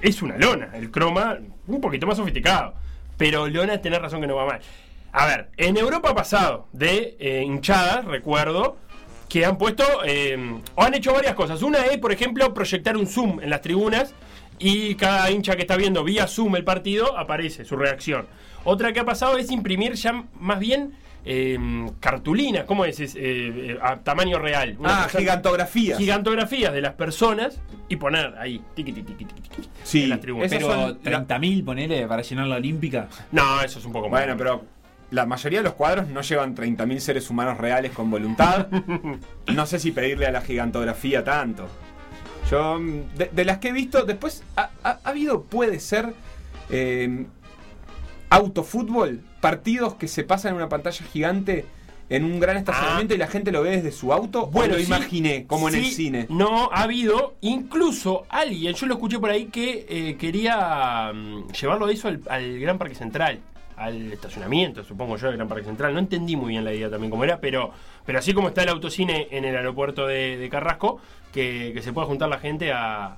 es 0.00 0.22
una 0.22 0.36
lona, 0.38 0.70
el 0.74 0.90
croma 0.90 1.38
un 1.66 1.80
poquito 1.80 2.06
más 2.06 2.16
sofisticado, 2.16 2.74
pero 3.16 3.46
lona 3.48 3.78
tenés 3.80 4.00
razón 4.00 4.20
que 4.20 4.26
no 4.26 4.36
va 4.36 4.46
mal. 4.46 4.60
A 5.12 5.26
ver, 5.26 5.48
en 5.56 5.76
Europa 5.76 6.10
ha 6.10 6.14
pasado 6.14 6.68
de 6.72 7.16
eh, 7.18 7.42
hinchadas, 7.44 8.04
recuerdo, 8.04 8.76
que 9.28 9.44
han 9.44 9.58
puesto 9.58 9.84
eh, 10.04 10.36
o 10.74 10.82
han 10.82 10.94
hecho 10.94 11.12
varias 11.12 11.34
cosas. 11.34 11.62
Una 11.62 11.78
es, 11.86 11.98
por 11.98 12.12
ejemplo, 12.12 12.52
proyectar 12.54 12.96
un 12.96 13.06
zoom 13.06 13.40
en 13.40 13.50
las 13.50 13.60
tribunas 13.60 14.14
y 14.58 14.94
cada 14.96 15.30
hincha 15.30 15.56
que 15.56 15.62
está 15.62 15.76
viendo 15.76 16.04
vía 16.04 16.26
Zoom 16.26 16.56
el 16.56 16.64
partido 16.64 17.16
aparece 17.18 17.64
su 17.64 17.76
reacción. 17.76 18.26
Otra 18.64 18.92
que 18.92 19.00
ha 19.00 19.04
pasado 19.04 19.38
es 19.38 19.50
imprimir 19.50 19.94
ya 19.94 20.24
más 20.38 20.58
bien 20.58 20.92
eh, 21.24 21.58
cartulinas, 22.00 22.64
¿cómo 22.64 22.84
es? 22.84 22.98
Es, 23.00 23.14
eh, 23.18 23.78
a 23.82 23.96
tamaño 23.96 24.38
real. 24.38 24.76
Una 24.78 25.04
Ah, 25.04 25.08
gigantografías. 25.08 25.98
Gigantografías 25.98 26.72
de 26.72 26.80
las 26.82 26.94
personas 26.94 27.60
y 27.88 27.96
poner 27.96 28.34
ahí, 28.38 28.60
tiqui, 28.74 28.92
tiqui, 28.92 29.12
tiqui, 29.14 29.24
tiqui, 29.34 29.48
tiqui, 29.48 29.68
Sí, 29.82 30.02
en 30.04 30.10
las 30.10 30.20
tribunas. 30.20 30.50
Pero 30.50 30.66
son 30.70 30.98
la- 31.04 31.26
30.000, 31.26 31.64
ponele, 31.64 32.06
para 32.06 32.22
llenar 32.22 32.46
la 32.46 32.56
olímpica. 32.56 33.08
No, 33.32 33.60
eso 33.62 33.78
es 33.78 33.84
un 33.84 33.92
poco 33.92 34.08
más. 34.08 34.20
Bueno, 34.20 34.36
pero 34.36 34.64
la 35.10 35.26
mayoría 35.26 35.58
de 35.60 35.64
los 35.64 35.74
cuadros 35.74 36.08
no 36.08 36.20
llevan 36.22 36.54
30.000 36.54 36.98
seres 36.98 37.30
humanos 37.30 37.58
reales 37.58 37.92
con 37.92 38.10
voluntad. 38.10 38.68
No 39.54 39.66
sé 39.66 39.78
si 39.80 39.90
pedirle 39.90 40.26
a 40.26 40.30
la 40.32 40.40
gigantografía 40.42 41.24
tanto. 41.24 41.66
Yo, 42.50 42.78
mm, 42.78 43.16
de, 43.16 43.30
de 43.32 43.44
las 43.44 43.58
que 43.58 43.68
he 43.68 43.72
visto, 43.72 44.04
después 44.04 44.42
ha, 44.56 44.70
ha- 44.84 44.98
ha 45.04 45.08
habido, 45.10 45.42
puede 45.42 45.80
ser, 45.80 46.14
eh, 46.70 47.26
autofútbol, 48.28 49.20
partidos 49.40 49.94
que 49.94 50.08
se 50.08 50.22
pasan 50.24 50.50
en 50.50 50.56
una 50.56 50.68
pantalla 50.68 51.04
gigante 51.12 51.64
en 52.08 52.24
un 52.24 52.40
gran 52.40 52.56
estacionamiento 52.56 53.14
y 53.14 53.18
la 53.18 53.28
gente 53.28 53.52
lo 53.52 53.62
ve 53.62 53.70
desde 53.70 53.92
su 53.92 54.12
auto. 54.12 54.46
Bueno, 54.48 54.74
lo 54.74 54.80
sí, 54.80 54.86
imaginé, 54.86 55.46
como 55.46 55.68
en 55.68 55.76
el 55.76 55.84
cine. 55.86 56.26
No, 56.28 56.68
ha 56.72 56.82
habido 56.82 57.36
incluso 57.40 58.26
alguien, 58.28 58.74
yo 58.74 58.86
lo 58.86 58.94
escuché 58.94 59.18
por 59.20 59.30
ahí, 59.30 59.46
que 59.46 59.86
eh, 59.88 60.16
quería 60.16 61.12
mm, 61.14 61.52
llevarlo 61.52 61.86
de 61.86 61.94
eso 61.94 62.08
al, 62.08 62.20
al 62.28 62.58
Gran 62.58 62.78
Parque 62.78 62.96
Central. 62.96 63.38
Al 63.80 64.12
estacionamiento, 64.12 64.84
supongo 64.84 65.16
yo, 65.16 65.28
del 65.28 65.36
Gran 65.36 65.48
Parque 65.48 65.64
Central. 65.64 65.94
No 65.94 66.00
entendí 66.00 66.36
muy 66.36 66.50
bien 66.50 66.64
la 66.64 66.72
idea 66.74 66.90
también 66.90 67.10
cómo 67.10 67.24
era, 67.24 67.40
pero, 67.40 67.72
pero 68.04 68.18
así 68.18 68.34
como 68.34 68.48
está 68.48 68.62
el 68.62 68.68
autocine 68.68 69.28
en 69.30 69.44
el 69.46 69.56
aeropuerto 69.56 70.06
de, 70.06 70.48
Carrasco, 70.50 71.00
que 71.32 71.80
se 71.82 71.92
pueda 71.92 72.06
juntar 72.06 72.28
la 72.28 72.38
gente 72.38 72.72
a, 72.72 73.16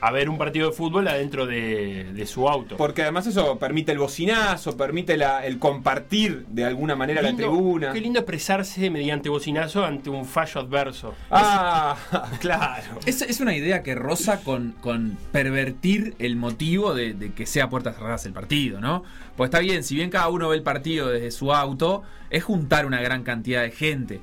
a 0.00 0.12
ver 0.12 0.28
un 0.30 0.38
partido 0.38 0.68
de 0.70 0.76
fútbol 0.76 1.08
adentro 1.08 1.46
de, 1.46 2.12
de 2.12 2.26
su 2.26 2.48
auto. 2.48 2.76
Porque 2.76 3.02
además 3.02 3.26
eso 3.26 3.58
permite 3.58 3.92
el 3.92 3.98
bocinazo, 3.98 4.76
permite 4.76 5.16
la- 5.16 5.44
el 5.44 5.58
compartir 5.58 6.46
de 6.48 6.64
alguna 6.64 6.94
manera 6.96 7.20
la 7.22 7.34
tribuna. 7.34 7.92
Qué 7.92 8.00
lindo 8.00 8.20
expresarse 8.20 8.90
mediante 8.90 9.28
bocinazo 9.28 9.84
ante 9.84 10.08
un 10.10 10.24
fallo 10.24 10.60
adverso. 10.60 11.14
Ah, 11.30 11.96
claro. 12.40 12.98
Es, 13.06 13.22
es 13.22 13.40
una 13.40 13.56
idea 13.56 13.82
que 13.82 13.94
roza 13.94 14.40
con, 14.42 14.72
con 14.80 15.18
pervertir 15.32 16.14
el 16.18 16.36
motivo 16.36 16.94
de, 16.94 17.14
de 17.14 17.32
que 17.32 17.46
sea 17.46 17.68
puertas 17.68 17.96
cerradas 17.96 18.24
el 18.26 18.32
partido, 18.32 18.80
¿no? 18.80 19.02
Pues 19.36 19.48
está 19.48 19.58
bien, 19.60 19.82
si 19.84 19.94
bien 19.94 20.10
cada 20.10 20.28
uno 20.28 20.48
ve 20.48 20.56
el 20.56 20.62
partido 20.62 21.08
desde 21.08 21.30
su 21.30 21.52
auto, 21.52 22.02
es 22.30 22.44
juntar 22.44 22.86
una 22.86 23.00
gran 23.00 23.22
cantidad 23.22 23.62
de 23.62 23.70
gente. 23.70 24.20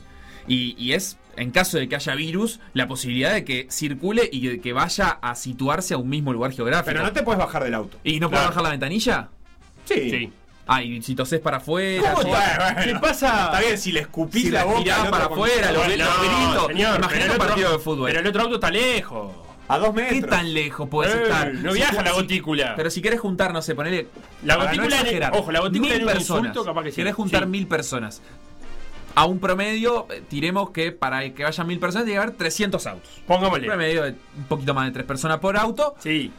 Y, 0.48 0.76
y 0.78 0.94
es, 0.94 1.18
en 1.38 1.52
caso 1.52 1.78
de 1.78 1.88
que 1.90 1.96
haya 1.96 2.16
virus, 2.16 2.60
la 2.74 2.88
posibilidad 2.88 3.34
de 3.34 3.44
que 3.46 3.68
circule 3.70 4.30
y 4.32 4.48
de 4.48 4.60
que 4.62 4.74
vaya 4.74 5.18
a 5.22 5.36
situarse 5.36 5.94
a 5.94 5.98
un 5.98 6.10
mismo 6.10 6.32
lugar 6.34 6.52
geográfico. 6.52 6.92
Pero 6.94 7.04
no 7.04 7.12
te 7.14 7.24
puedes 7.24 7.40
bajar 7.40 7.64
del 7.64 7.74
auto. 7.74 7.98
¿Y 8.04 8.20
no 8.20 8.30
puedes 8.30 8.42
Claro. 8.42 8.50
bajar 8.50 8.64
la 8.64 8.70
ventanilla? 8.70 9.30
Sí. 9.86 10.10
Sí. 10.10 10.34
Ah, 10.68 10.82
y 10.82 11.00
si 11.04 11.14
toses 11.14 11.40
para 11.40 11.58
afuera. 11.58 12.14
¿Cómo 12.14 12.24
si- 12.24 12.30
te- 12.32 12.84
¿Qué 12.94 13.00
pasa? 13.00 13.46
Está 13.46 13.60
bien, 13.60 13.78
si 13.78 13.92
le 13.92 14.00
escupís 14.00 14.44
Si 14.46 14.50
la 14.50 14.64
boca 14.64 14.80
tirás 14.84 15.10
para 15.10 15.28
con- 15.28 15.34
afuera, 15.38 15.72
los, 15.72 15.84
No, 15.84 15.96
los 15.96 16.68
gritos. 16.68 16.72
el 17.24 17.32
un 17.32 17.38
partido 17.38 17.72
de 17.74 17.80
fútbol. 17.80 18.08
Pero 18.08 18.20
el 18.22 18.28
otro 18.28 18.42
auto 18.42 18.56
está 18.56 18.72
lejos. 18.72 19.32
A 19.68 19.78
dos 19.80 19.94
metros. 19.96 20.22
¿Qué 20.22 20.28
tan 20.28 20.54
lejos 20.54 20.88
puedes 20.90 21.14
Eh, 21.16 21.24
estar? 21.24 21.54
no 21.54 21.72
Si 21.72 21.78
viaja 21.78 22.02
la 22.04 22.12
si- 22.12 22.16
gotícula. 22.16 22.74
Pero 22.76 22.90
si 22.92 23.02
querés 23.02 23.20
juntar, 23.20 23.52
no 23.54 23.62
sé, 23.64 23.74
ponele. 23.76 24.08
La 24.44 24.58
no 24.58 24.64
gotícula 24.64 24.88
en- 24.96 25.02
exagerar, 25.02 25.34
ojo, 25.36 25.52
la 25.52 25.60
gotícula 25.60 25.90
mil 25.94 26.02
en 26.02 26.08
un 26.08 26.14
personas. 26.14 26.46
insulto, 26.50 26.66
capaz 26.66 26.84
que 26.84 26.92
sí. 26.92 26.96
Querés 26.98 27.16
juntar 27.16 27.44
Sí. 27.44 27.50
mil 27.50 27.68
personas. 27.68 28.22
A 29.16 29.26
un 29.26 29.40
promedio, 29.40 30.08
eh, 30.12 30.22
tiremos 30.28 30.72
que 30.72 30.92
para 30.92 31.34
que 31.34 31.44
vayan 31.44 31.68
mil 31.68 31.80
personas 31.80 32.06
tiene 32.06 32.20
que 32.20 32.24
haber 32.24 32.36
300 32.36 32.86
autos. 32.88 33.10
Un 33.20 33.24
Pongámosle. 33.26 33.66
promedio 33.68 34.04
de 34.04 34.16
un 34.38 34.44
poquito 34.46 34.74
más 34.74 34.86
de 34.88 34.92
tres 34.92 35.06
personas 35.06 35.40
por 35.40 35.56
auto. 35.58 35.96
Sí. 36.00 36.32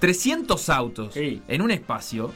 300 0.00 0.68
autos 0.68 1.14
Sí. 1.14 1.40
en 1.48 1.62
un 1.62 1.70
espacio. 1.70 2.32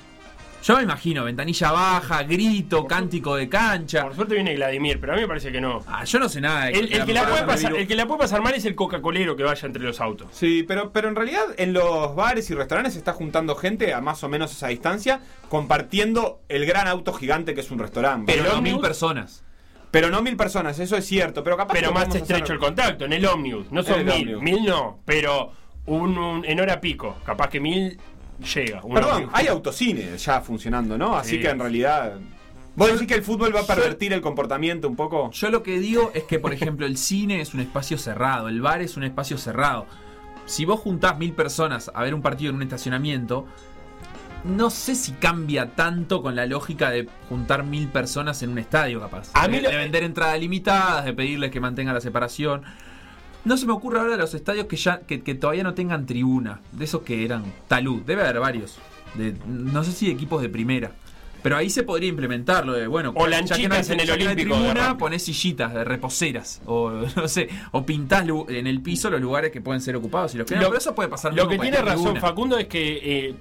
Yo 0.65 0.77
me 0.77 0.83
imagino, 0.83 1.23
ventanilla 1.25 1.71
baja, 1.71 2.25
grito, 2.25 2.85
cántico 2.87 3.37
de 3.37 3.49
cancha. 3.49 4.03
Por 4.03 4.17
suerte 4.17 4.35
viene 4.35 4.57
Vladimir, 4.57 4.99
pero 5.01 5.13
a 5.13 5.17
mí 5.17 5.23
me 5.23 5.29
parece 5.29 5.53
que 5.53 5.61
no. 5.61 5.85
Ah, 5.87 6.03
yo 6.05 6.19
no 6.19 6.29
sé 6.29 6.41
nada 6.41 6.65
de 6.67 6.73
El, 6.73 6.93
el 6.93 7.05
que 7.05 7.15
la 7.15 7.23
puede 7.29 7.41
de 7.43 7.47
pasar, 7.47 7.77
el 7.77 7.87
que 7.87 7.95
la 7.95 8.07
puede 8.07 8.19
pasar 8.21 8.43
mal 8.43 8.55
es 8.55 8.65
el 8.65 8.75
Coca-Colero 8.75 9.37
que 9.37 9.45
vaya 9.45 9.67
entre 9.67 9.83
los 9.85 10.01
autos. 10.01 10.29
Sí, 10.33 10.65
pero, 10.67 10.91
pero 10.93 11.09
en 11.09 11.15
realidad 11.15 11.43
en 11.59 11.73
los 11.73 12.15
bares 12.17 12.51
y 12.51 12.55
restaurantes 12.55 12.95
se 12.95 12.99
está 12.99 13.13
juntando 13.13 13.55
gente 13.55 13.95
a 13.95 14.01
más 14.01 14.25
o 14.25 14.29
menos 14.29 14.51
esa 14.51 14.67
distancia, 14.69 15.21
compartiendo 15.49 16.41
el 16.49 16.67
gran 16.67 16.89
auto 16.89 17.13
gigante 17.13 17.55
que 17.55 17.61
es 17.61 17.71
un 17.71 17.79
restaurante. 17.79 18.33
Pero 18.35 18.53
no 18.55 18.61
mil 18.61 18.81
personas. 18.81 19.45
Pero 19.91 20.11
no 20.11 20.21
mil 20.23 20.37
personas, 20.37 20.79
eso 20.79 20.97
es 20.97 21.07
cierto. 21.07 21.43
Pero 21.43 21.57
capaz 21.57 21.75
Pero 21.75 21.93
más 21.93 22.15
estrecho 22.15 22.45
hacer- 22.45 22.53
el 22.53 22.59
contacto, 22.59 23.05
en 23.07 23.13
el 23.15 23.25
ómnibus. 23.27 23.71
No 23.73 23.83
son 23.83 24.05
mil, 24.05 24.13
ómnibus. 24.35 24.43
mil 24.43 24.65
no, 24.65 24.99
pero 25.05 25.53
un, 25.87 26.19
un- 26.19 26.45
en 26.45 26.61
hora 26.61 26.81
pico. 26.81 27.17
Capaz 27.25 27.49
que 27.49 27.61
mil 27.61 27.99
llega. 28.55 28.83
un 28.85 28.95
Perdón, 28.95 29.13
ómnibus. 29.13 29.35
hay 29.35 29.47
autocine 29.47 30.17
ya 30.19 30.41
funcionando, 30.43 30.99
¿no? 30.99 31.17
Así 31.17 31.37
Sí. 31.37 31.41
que 31.41 31.49
en 31.49 31.59
realidad. 31.59 32.19
¿Vos 32.77 32.93
decís 32.93 33.09
que 33.09 33.15
el 33.15 33.23
fútbol 33.25 33.53
va 33.57 33.61
a 33.61 33.67
pervertir 33.67 34.13
el 34.13 34.21
comportamiento 34.21 34.87
un 34.89 34.95
poco? 34.95 35.33
Yo 35.33 35.51
lo 35.51 35.65
que 35.65 35.81
digo 35.81 36.13
es 36.15 36.23
que, 36.25 36.39
por 36.39 36.53
ejemplo, 36.53 36.87
el 36.87 36.97
cine 36.97 37.41
es 37.41 37.53
un 37.55 37.59
espacio 37.61 37.99
cerrado, 37.99 38.49
el 38.49 38.61
bar 38.61 38.83
es 38.83 38.97
un 38.97 39.03
espacio 39.03 39.37
cerrado. 39.37 39.87
Si 40.47 40.65
vos 40.65 40.79
juntás 40.79 41.19
mil 41.19 41.33
personas 41.33 41.91
a 41.93 42.03
ver 42.05 42.15
un 42.15 42.23
partido 42.23 42.51
en 42.51 42.57
un 42.57 42.63
estacionamiento, 42.63 43.47
no 44.45 44.71
sé 44.71 44.95
si 44.95 45.13
cambia 45.13 45.67
tanto 45.75 46.23
con 46.23 46.37
la 46.37 46.47
lógica 46.47 46.91
de 46.91 47.09
juntar 47.29 47.65
mil 47.65 47.89
personas 47.89 48.43
en 48.43 48.51
un 48.51 48.59
estadio, 48.59 49.01
capaz. 49.01 49.31
A 49.35 49.49
mí 49.49 49.57
de, 49.57 49.63
lo- 49.65 49.71
de 49.71 49.77
vender 49.77 50.03
entradas 50.05 50.39
limitadas, 50.41 51.05
de 51.05 51.13
pedirles 51.13 51.51
que 51.51 51.61
mantengan 51.61 51.95
la 51.95 52.01
separación. 52.01 52.63
No 53.45 53.57
se 53.57 53.67
me 53.67 53.73
ocurre 53.73 53.99
ahora 54.01 54.13
de 54.13 54.19
los 54.19 54.35
estadios 54.35 54.67
que 54.67 54.77
ya 54.77 55.01
que, 55.01 55.23
que 55.23 55.35
todavía 55.35 55.63
no 55.63 55.75
tengan 55.75 56.07
tribuna, 56.07 56.61
de 56.73 56.85
esos 56.85 57.03
que 57.03 57.25
eran 57.25 57.45
talud, 57.69 58.03
debe 58.03 58.23
haber 58.23 58.41
varios. 58.41 58.79
De, 59.15 59.35
no 59.47 59.85
sé 59.85 59.93
si 59.93 60.07
de 60.07 60.13
equipos 60.13 60.43
de 60.43 60.49
primera. 60.49 60.91
Pero 61.43 61.57
ahí 61.57 61.71
se 61.71 61.85
podría 61.85 62.09
implementar 62.09 62.67
lo 62.67 62.73
de, 62.73 62.89
bueno, 62.89 63.11
O 63.11 63.15
que 63.15 63.21
no 63.21 63.27
lanchitas 63.29 63.91
en 63.91 64.01
el 64.01 64.11
Olímpico 64.11 64.35
de 64.35 64.43
tribuna, 64.63 64.89
rugby. 64.89 64.99
ponés 64.99 65.23
sillitas 65.23 65.73
de 65.73 65.85
reposeras 65.85 66.61
o 66.67 66.91
no 67.17 67.29
sé, 67.29 67.49
o 67.71 67.87
pintás 67.87 68.25
en 68.49 68.67
el 68.67 68.83
piso 68.83 69.09
los 69.09 69.21
lugares 69.21 69.53
que 69.53 69.61
pueden 69.61 69.81
ser 69.81 69.95
ocupados 69.95 70.35
y 70.35 70.39
los 70.39 70.47
que 70.49 70.57
no, 70.57 70.63
Lo- 70.63 70.67
pero 70.69 70.79
eso 70.79 70.95
puede 70.97 71.09
pasar 71.09 71.33
Lo 71.35 71.47
que 71.49 71.57
tiene 71.59 71.77
razón 71.79 72.03
tribuna. 72.03 72.21
Facundo 72.21 72.59
es 72.59 72.67
que 72.67 72.99
eh, 73.29 73.35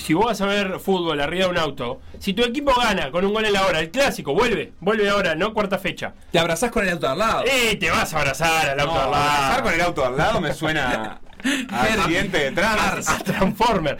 si 0.00 0.14
vos 0.14 0.26
vas 0.26 0.40
a 0.40 0.46
ver 0.46 0.78
fútbol 0.80 1.20
arriba 1.20 1.44
de 1.46 1.50
un 1.50 1.58
auto, 1.58 2.00
si 2.18 2.32
tu 2.32 2.42
equipo 2.42 2.72
gana 2.74 3.10
con 3.10 3.24
un 3.24 3.32
gol 3.32 3.44
en 3.44 3.52
la 3.52 3.66
hora, 3.66 3.80
el 3.80 3.90
clásico, 3.90 4.32
vuelve, 4.34 4.72
vuelve 4.80 5.08
ahora, 5.08 5.34
no 5.34 5.52
cuarta 5.54 5.78
fecha. 5.78 6.14
Te 6.32 6.38
abrazás 6.38 6.70
con 6.70 6.84
el 6.84 6.90
auto 6.94 7.08
al 7.08 7.18
lado. 7.18 7.44
Eh, 7.46 7.76
te 7.76 7.90
vas 7.90 8.12
a 8.14 8.18
abrazar 8.18 8.70
al 8.70 8.80
auto 8.80 8.94
No, 8.94 9.00
al 9.02 9.10
lado. 9.10 9.24
abrazar 9.24 9.62
con 9.62 9.72
el 9.74 9.80
auto 9.80 10.04
al 10.06 10.16
lado 10.16 10.40
me 10.40 10.52
suena 10.54 11.20
a 11.70 11.82
accidente 11.82 12.38
de 12.38 12.52
tránsito. 12.52 13.14
a 13.14 13.18
Transformer. 13.24 13.98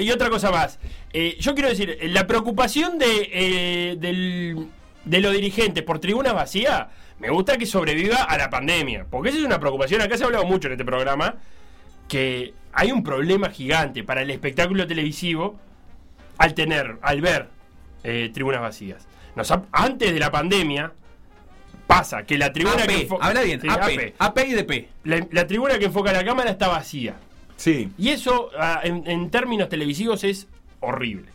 Y 0.00 0.10
otra 0.10 0.30
cosa 0.30 0.50
más. 0.50 0.78
Eh, 1.12 1.36
yo 1.40 1.54
quiero 1.54 1.68
decir, 1.70 1.98
la 2.04 2.26
preocupación 2.26 2.98
de, 2.98 3.30
eh, 3.32 3.96
del- 3.98 4.68
de 5.04 5.20
los 5.20 5.32
dirigentes 5.32 5.82
por 5.84 5.98
tribunas 6.00 6.34
vacías, 6.34 6.86
me 7.18 7.30
gusta 7.30 7.56
que 7.56 7.64
sobreviva 7.66 8.24
a 8.24 8.36
la 8.36 8.50
pandemia. 8.50 9.06
Porque 9.10 9.30
esa 9.30 9.38
es 9.38 9.44
una 9.44 9.58
preocupación. 9.58 10.02
Acá 10.02 10.16
se 10.18 10.24
ha 10.24 10.26
hablado 10.26 10.44
mucho 10.44 10.66
en 10.68 10.72
este 10.72 10.84
programa 10.84 11.36
que 12.08 12.54
hay 12.72 12.90
un 12.92 13.02
problema 13.04 13.50
gigante 13.50 14.02
para 14.02 14.22
el 14.22 14.30
espectáculo 14.30 14.86
televisivo 14.86 15.58
al 16.38 16.54
tener, 16.54 16.96
al 17.02 17.20
ver 17.20 17.48
eh, 18.04 18.30
tribunas 18.32 18.60
vacías. 18.60 19.06
Nos 19.36 19.50
ha- 19.50 19.64
antes 19.72 20.12
de 20.12 20.18
la 20.18 20.30
pandemia 20.30 20.92
pasa 21.86 22.24
que 22.24 22.36
la 22.38 22.52
tribuna 22.52 22.86
que 22.86 23.06
AP, 23.10 23.18
habla 23.20 23.42
bien, 23.42 23.60
Sí, 23.60 23.68
AP, 23.68 24.14
AP 24.18 24.38
y 24.46 24.52
DP. 24.52 24.88
La, 25.04 25.26
la 25.30 25.46
tribuna 25.46 25.78
que 25.78 25.86
enfoca 25.86 26.12
la 26.12 26.24
cámara 26.24 26.50
está 26.50 26.68
vacía. 26.68 27.16
Sí. 27.56 27.90
Y 27.98 28.10
eso, 28.10 28.50
ah, 28.58 28.80
en, 28.84 29.02
en 29.06 29.30
términos 29.30 29.68
televisivos, 29.68 30.22
es 30.24 30.46
horrible. 30.80 31.26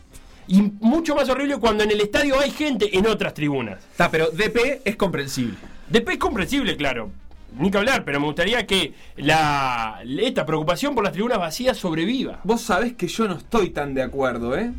Y 0.46 0.60
mucho 0.80 1.14
más 1.14 1.28
horrible 1.28 1.56
cuando 1.58 1.84
en 1.84 1.90
el 1.90 2.00
estadio 2.00 2.38
hay 2.38 2.50
gente 2.50 2.96
en 2.96 3.06
otras 3.06 3.34
tribunas. 3.34 3.78
Está, 3.90 4.10
pero 4.10 4.30
DP 4.30 4.82
es 4.84 4.96
comprensible. 4.96 5.56
Después 5.88 6.14
es 6.16 6.20
comprensible, 6.20 6.76
claro. 6.76 7.10
Ni 7.58 7.70
que 7.70 7.78
hablar, 7.78 8.04
pero 8.04 8.20
me 8.20 8.26
gustaría 8.26 8.66
que 8.66 8.94
la, 9.16 10.02
esta 10.04 10.44
preocupación 10.44 10.94
por 10.94 11.04
las 11.04 11.12
tribunas 11.12 11.38
vacías 11.38 11.76
sobreviva. 11.76 12.40
Vos 12.44 12.62
sabés 12.62 12.94
que 12.94 13.06
yo 13.06 13.28
no 13.28 13.36
estoy 13.36 13.70
tan 13.70 13.94
de 13.94 14.02
acuerdo, 14.02 14.56
¿eh? 14.56 14.72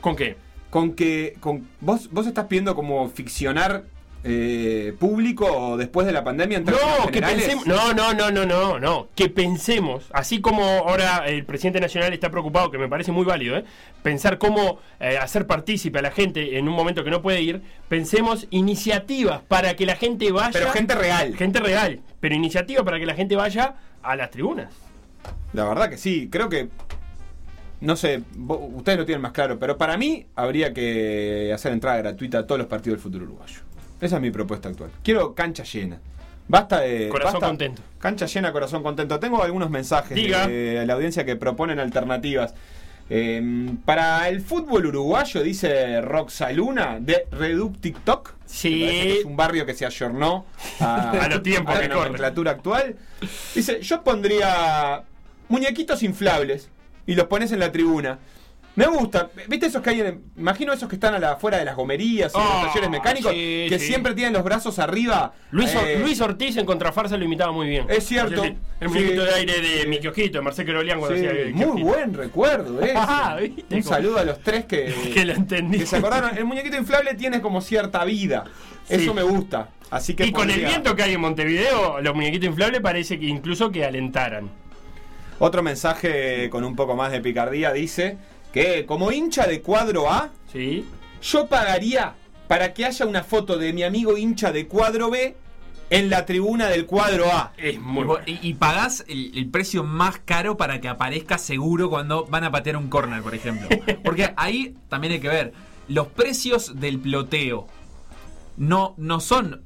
¿Con 0.00 0.16
qué? 0.16 0.36
Con 0.70 0.94
que. 0.94 1.36
Con, 1.40 1.68
vos, 1.80 2.08
vos 2.10 2.26
estás 2.26 2.46
pidiendo 2.46 2.74
como 2.74 3.08
ficcionar 3.08 3.84
eh, 4.24 4.94
público 4.98 5.76
después 5.76 6.06
de 6.06 6.12
la 6.12 6.22
pandemia 6.22 6.58
en 6.58 6.64
No, 6.64 7.10
que 7.10 7.20
pensemos. 7.20 7.66
No, 7.66 7.92
no, 7.92 8.14
no, 8.14 8.30
no, 8.30 8.46
no, 8.46 8.78
no. 8.78 9.08
Que 9.14 9.28
pensemos, 9.28 10.06
así 10.12 10.40
como 10.40 10.64
ahora 10.64 11.24
el 11.26 11.44
presidente 11.44 11.80
nacional 11.80 12.12
está 12.12 12.30
preocupado, 12.30 12.70
que 12.70 12.78
me 12.78 12.88
parece 12.88 13.10
muy 13.10 13.24
válido, 13.24 13.56
¿eh? 13.56 13.64
pensar 14.02 14.38
cómo 14.38 14.78
eh, 15.00 15.18
hacer 15.18 15.46
partícipe 15.46 15.98
a 15.98 16.02
la 16.02 16.10
gente 16.10 16.58
en 16.58 16.68
un 16.68 16.74
momento 16.74 17.02
que 17.02 17.10
no 17.10 17.20
puede 17.20 17.42
ir, 17.42 17.62
pensemos 17.88 18.46
iniciativas 18.50 19.40
para 19.42 19.74
que 19.74 19.86
la 19.86 19.96
gente 19.96 20.30
vaya. 20.30 20.50
Pero 20.52 20.70
gente 20.70 20.94
real. 20.94 21.36
Gente 21.36 21.60
real, 21.60 22.00
pero 22.20 22.34
iniciativas 22.34 22.84
para 22.84 22.98
que 22.98 23.06
la 23.06 23.14
gente 23.14 23.34
vaya 23.34 23.74
a 24.02 24.16
las 24.16 24.30
tribunas. 24.30 24.72
La 25.52 25.64
verdad 25.64 25.90
que 25.90 25.98
sí, 25.98 26.28
creo 26.30 26.48
que. 26.48 26.68
No 27.80 27.96
sé, 27.96 28.22
ustedes 28.46 28.96
lo 28.96 29.04
tienen 29.04 29.20
más 29.20 29.32
claro, 29.32 29.58
pero 29.58 29.76
para 29.76 29.96
mí 29.96 30.24
habría 30.36 30.72
que 30.72 31.50
hacer 31.52 31.72
entrada 31.72 31.98
gratuita 31.98 32.38
a 32.38 32.46
todos 32.46 32.60
los 32.60 32.68
partidos 32.68 32.98
del 32.98 33.02
futuro 33.02 33.24
uruguayo. 33.24 33.58
Esa 34.02 34.16
es 34.16 34.22
mi 34.22 34.30
propuesta 34.30 34.68
actual. 34.68 34.90
Quiero 35.02 35.34
cancha 35.34 35.62
llena. 35.64 35.98
Basta 36.48 36.80
de. 36.80 37.08
Corazón 37.08 37.34
basta- 37.34 37.46
contento. 37.46 37.82
Cancha 37.98 38.26
llena, 38.26 38.52
corazón 38.52 38.82
contento. 38.82 39.18
Tengo 39.20 39.42
algunos 39.42 39.70
mensajes 39.70 40.14
Diga. 40.14 40.46
de 40.46 40.84
la 40.84 40.92
audiencia 40.94 41.24
que 41.24 41.36
proponen 41.36 41.78
alternativas. 41.78 42.52
Eh, 43.10 43.70
para 43.84 44.28
el 44.28 44.40
fútbol 44.40 44.86
uruguayo, 44.86 45.42
dice 45.42 46.00
Roxaluna, 46.00 46.98
de 47.00 47.26
Reduc 47.30 47.78
TikTok. 47.80 48.32
Sí. 48.46 48.80
Que 48.80 49.18
Es 49.20 49.24
un 49.24 49.36
barrio 49.36 49.64
que 49.66 49.74
se 49.74 49.86
ayornó 49.86 50.46
a, 50.80 51.10
A 51.22 51.28
los 51.28 51.42
tiempos 51.42 51.74
a 51.74 51.80
la 51.80 51.88
nomenclatura 51.88 52.50
actual. 52.52 52.96
Dice, 53.54 53.80
yo 53.82 54.02
pondría 54.02 55.02
muñequitos 55.48 56.02
inflables 56.02 56.68
y 57.06 57.14
los 57.14 57.26
pones 57.26 57.52
en 57.52 57.60
la 57.60 57.70
tribuna. 57.70 58.18
Me 58.74 58.86
gusta, 58.86 59.28
¿viste 59.48 59.66
esos 59.66 59.82
que 59.82 59.90
hay 59.90 60.00
en, 60.00 60.22
imagino 60.34 60.72
esos 60.72 60.88
que 60.88 60.96
están 60.96 61.12
a 61.14 61.18
la, 61.18 61.32
afuera 61.32 61.58
de 61.58 61.64
las 61.66 61.76
gomerías 61.76 62.32
y 62.34 62.38
Ah, 62.38 62.60
los 62.62 62.72
talleres 62.72 62.88
mecánicos 62.88 63.30
sí, 63.30 63.66
que 63.68 63.76
sí. 63.78 63.86
siempre 63.88 64.14
tienen 64.14 64.32
los 64.32 64.42
brazos 64.44 64.78
arriba? 64.78 65.34
Luis, 65.50 65.74
Eh, 65.74 65.98
Luis 66.00 66.18
Ortiz 66.22 66.56
en 66.56 66.64
Contrafarsa 66.64 67.18
lo 67.18 67.24
imitaba 67.26 67.52
muy 67.52 67.68
bien. 67.68 67.84
Es 67.90 68.04
cierto. 68.06 68.42
El, 68.44 68.56
el 68.80 68.88
Sí. 68.88 68.94
muñequito 68.94 69.24
de 69.24 69.34
aire 69.34 69.60
de 69.60 69.86
mi 69.86 69.98
kiosquito, 70.00 70.38
de 70.38 70.44
Marcelo 70.44 70.66
Querolian 70.66 71.00
cuando 71.00 71.16
hacía 71.18 71.30
el 71.32 71.52
muy 71.52 71.64
kiosquito. 71.64 71.86
buen 71.86 72.14
recuerdo 72.14 72.80
ese. 72.82 72.94
Ah, 72.96 73.36
¿viste? 73.38 73.74
Un 73.76 73.82
saludo 73.82 74.18
a 74.18 74.24
los 74.24 74.40
tres 74.40 74.64
que, 74.64 74.94
Que 75.14 75.26
lo 75.26 75.34
entendí. 75.34 75.78
que 75.80 75.86
se 75.86 75.96
acordaron. 75.96 76.38
El 76.38 76.46
muñequito 76.46 76.76
inflable 76.78 77.12
tiene 77.12 77.42
como 77.42 77.60
cierta 77.60 78.02
vida. 78.06 78.44
Eso 78.88 79.12
me 79.12 79.22
gusta. 79.22 79.68
Así 79.90 80.14
que 80.14 80.24
Y 80.24 80.32
con 80.32 80.48
el 80.50 80.60
viento 80.64 80.96
que 80.96 81.02
hay 81.02 81.12
en 81.12 81.20
Montevideo, 81.20 82.00
los 82.00 82.14
muñequitos 82.14 82.48
inflables 82.48 82.80
parece 82.80 83.18
que 83.20 83.26
incluso 83.26 83.70
que 83.70 83.84
alentaran. 83.84 84.48
Otro 85.38 85.62
mensaje 85.62 86.48
con 86.48 86.64
un 86.64 86.74
poco 86.74 86.96
más 86.96 87.12
de 87.12 87.20
picardía 87.20 87.70
dice 87.72 88.16
que 88.52 88.84
como 88.86 89.10
hincha 89.12 89.46
de 89.46 89.62
cuadro 89.62 90.10
A, 90.10 90.30
¿Sí? 90.52 90.84
yo 91.22 91.46
pagaría 91.46 92.14
para 92.48 92.74
que 92.74 92.84
haya 92.84 93.06
una 93.06 93.22
foto 93.24 93.56
de 93.58 93.72
mi 93.72 93.82
amigo 93.82 94.16
hincha 94.18 94.52
de 94.52 94.66
cuadro 94.66 95.10
B 95.10 95.36
en 95.90 96.10
la 96.10 96.24
tribuna 96.26 96.68
del 96.68 96.86
cuadro 96.86 97.26
A. 97.32 97.52
Es 97.56 97.80
muy 97.80 98.02
Y, 98.02 98.06
bueno. 98.06 98.24
y- 98.42 98.54
pagás 98.54 99.04
el, 99.08 99.36
el 99.36 99.48
precio 99.48 99.84
más 99.84 100.18
caro 100.24 100.56
para 100.56 100.80
que 100.80 100.88
aparezca 100.88 101.38
seguro 101.38 101.88
cuando 101.90 102.24
van 102.26 102.44
a 102.44 102.50
patear 102.50 102.76
un 102.76 102.88
corner, 102.88 103.22
por 103.22 103.34
ejemplo. 103.34 103.68
Porque 104.04 104.32
ahí 104.36 104.74
también 104.88 105.14
hay 105.14 105.20
que 105.20 105.28
ver, 105.28 105.52
los 105.88 106.08
precios 106.08 106.78
del 106.80 106.98
ploteo 106.98 107.66
no, 108.56 108.94
no 108.98 109.20
son 109.20 109.62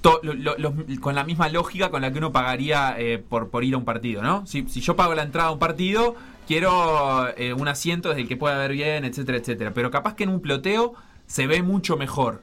to- 0.00 0.20
lo- 0.22 0.34
lo- 0.34 0.56
los- 0.58 0.72
con 1.00 1.14
la 1.14 1.24
misma 1.24 1.48
lógica 1.48 1.90
con 1.90 2.02
la 2.02 2.10
que 2.12 2.18
uno 2.18 2.32
pagaría 2.32 2.94
eh, 2.98 3.18
por, 3.18 3.50
por 3.50 3.64
ir 3.64 3.74
a 3.74 3.78
un 3.78 3.84
partido, 3.84 4.22
¿no? 4.22 4.46
Si, 4.46 4.66
si 4.68 4.80
yo 4.80 4.96
pago 4.96 5.14
la 5.14 5.22
entrada 5.22 5.48
a 5.50 5.52
un 5.52 5.58
partido, 5.58 6.16
quiero 6.50 7.28
eh, 7.36 7.52
un 7.52 7.68
asiento 7.68 8.08
desde 8.08 8.22
el 8.22 8.28
que 8.28 8.36
pueda 8.36 8.58
ver 8.58 8.72
bien, 8.72 9.04
etcétera, 9.04 9.38
etcétera. 9.38 9.70
Pero 9.72 9.92
capaz 9.92 10.16
que 10.16 10.24
en 10.24 10.30
un 10.30 10.40
ploteo 10.40 10.94
se 11.28 11.46
ve 11.46 11.62
mucho 11.62 11.96
mejor 11.96 12.42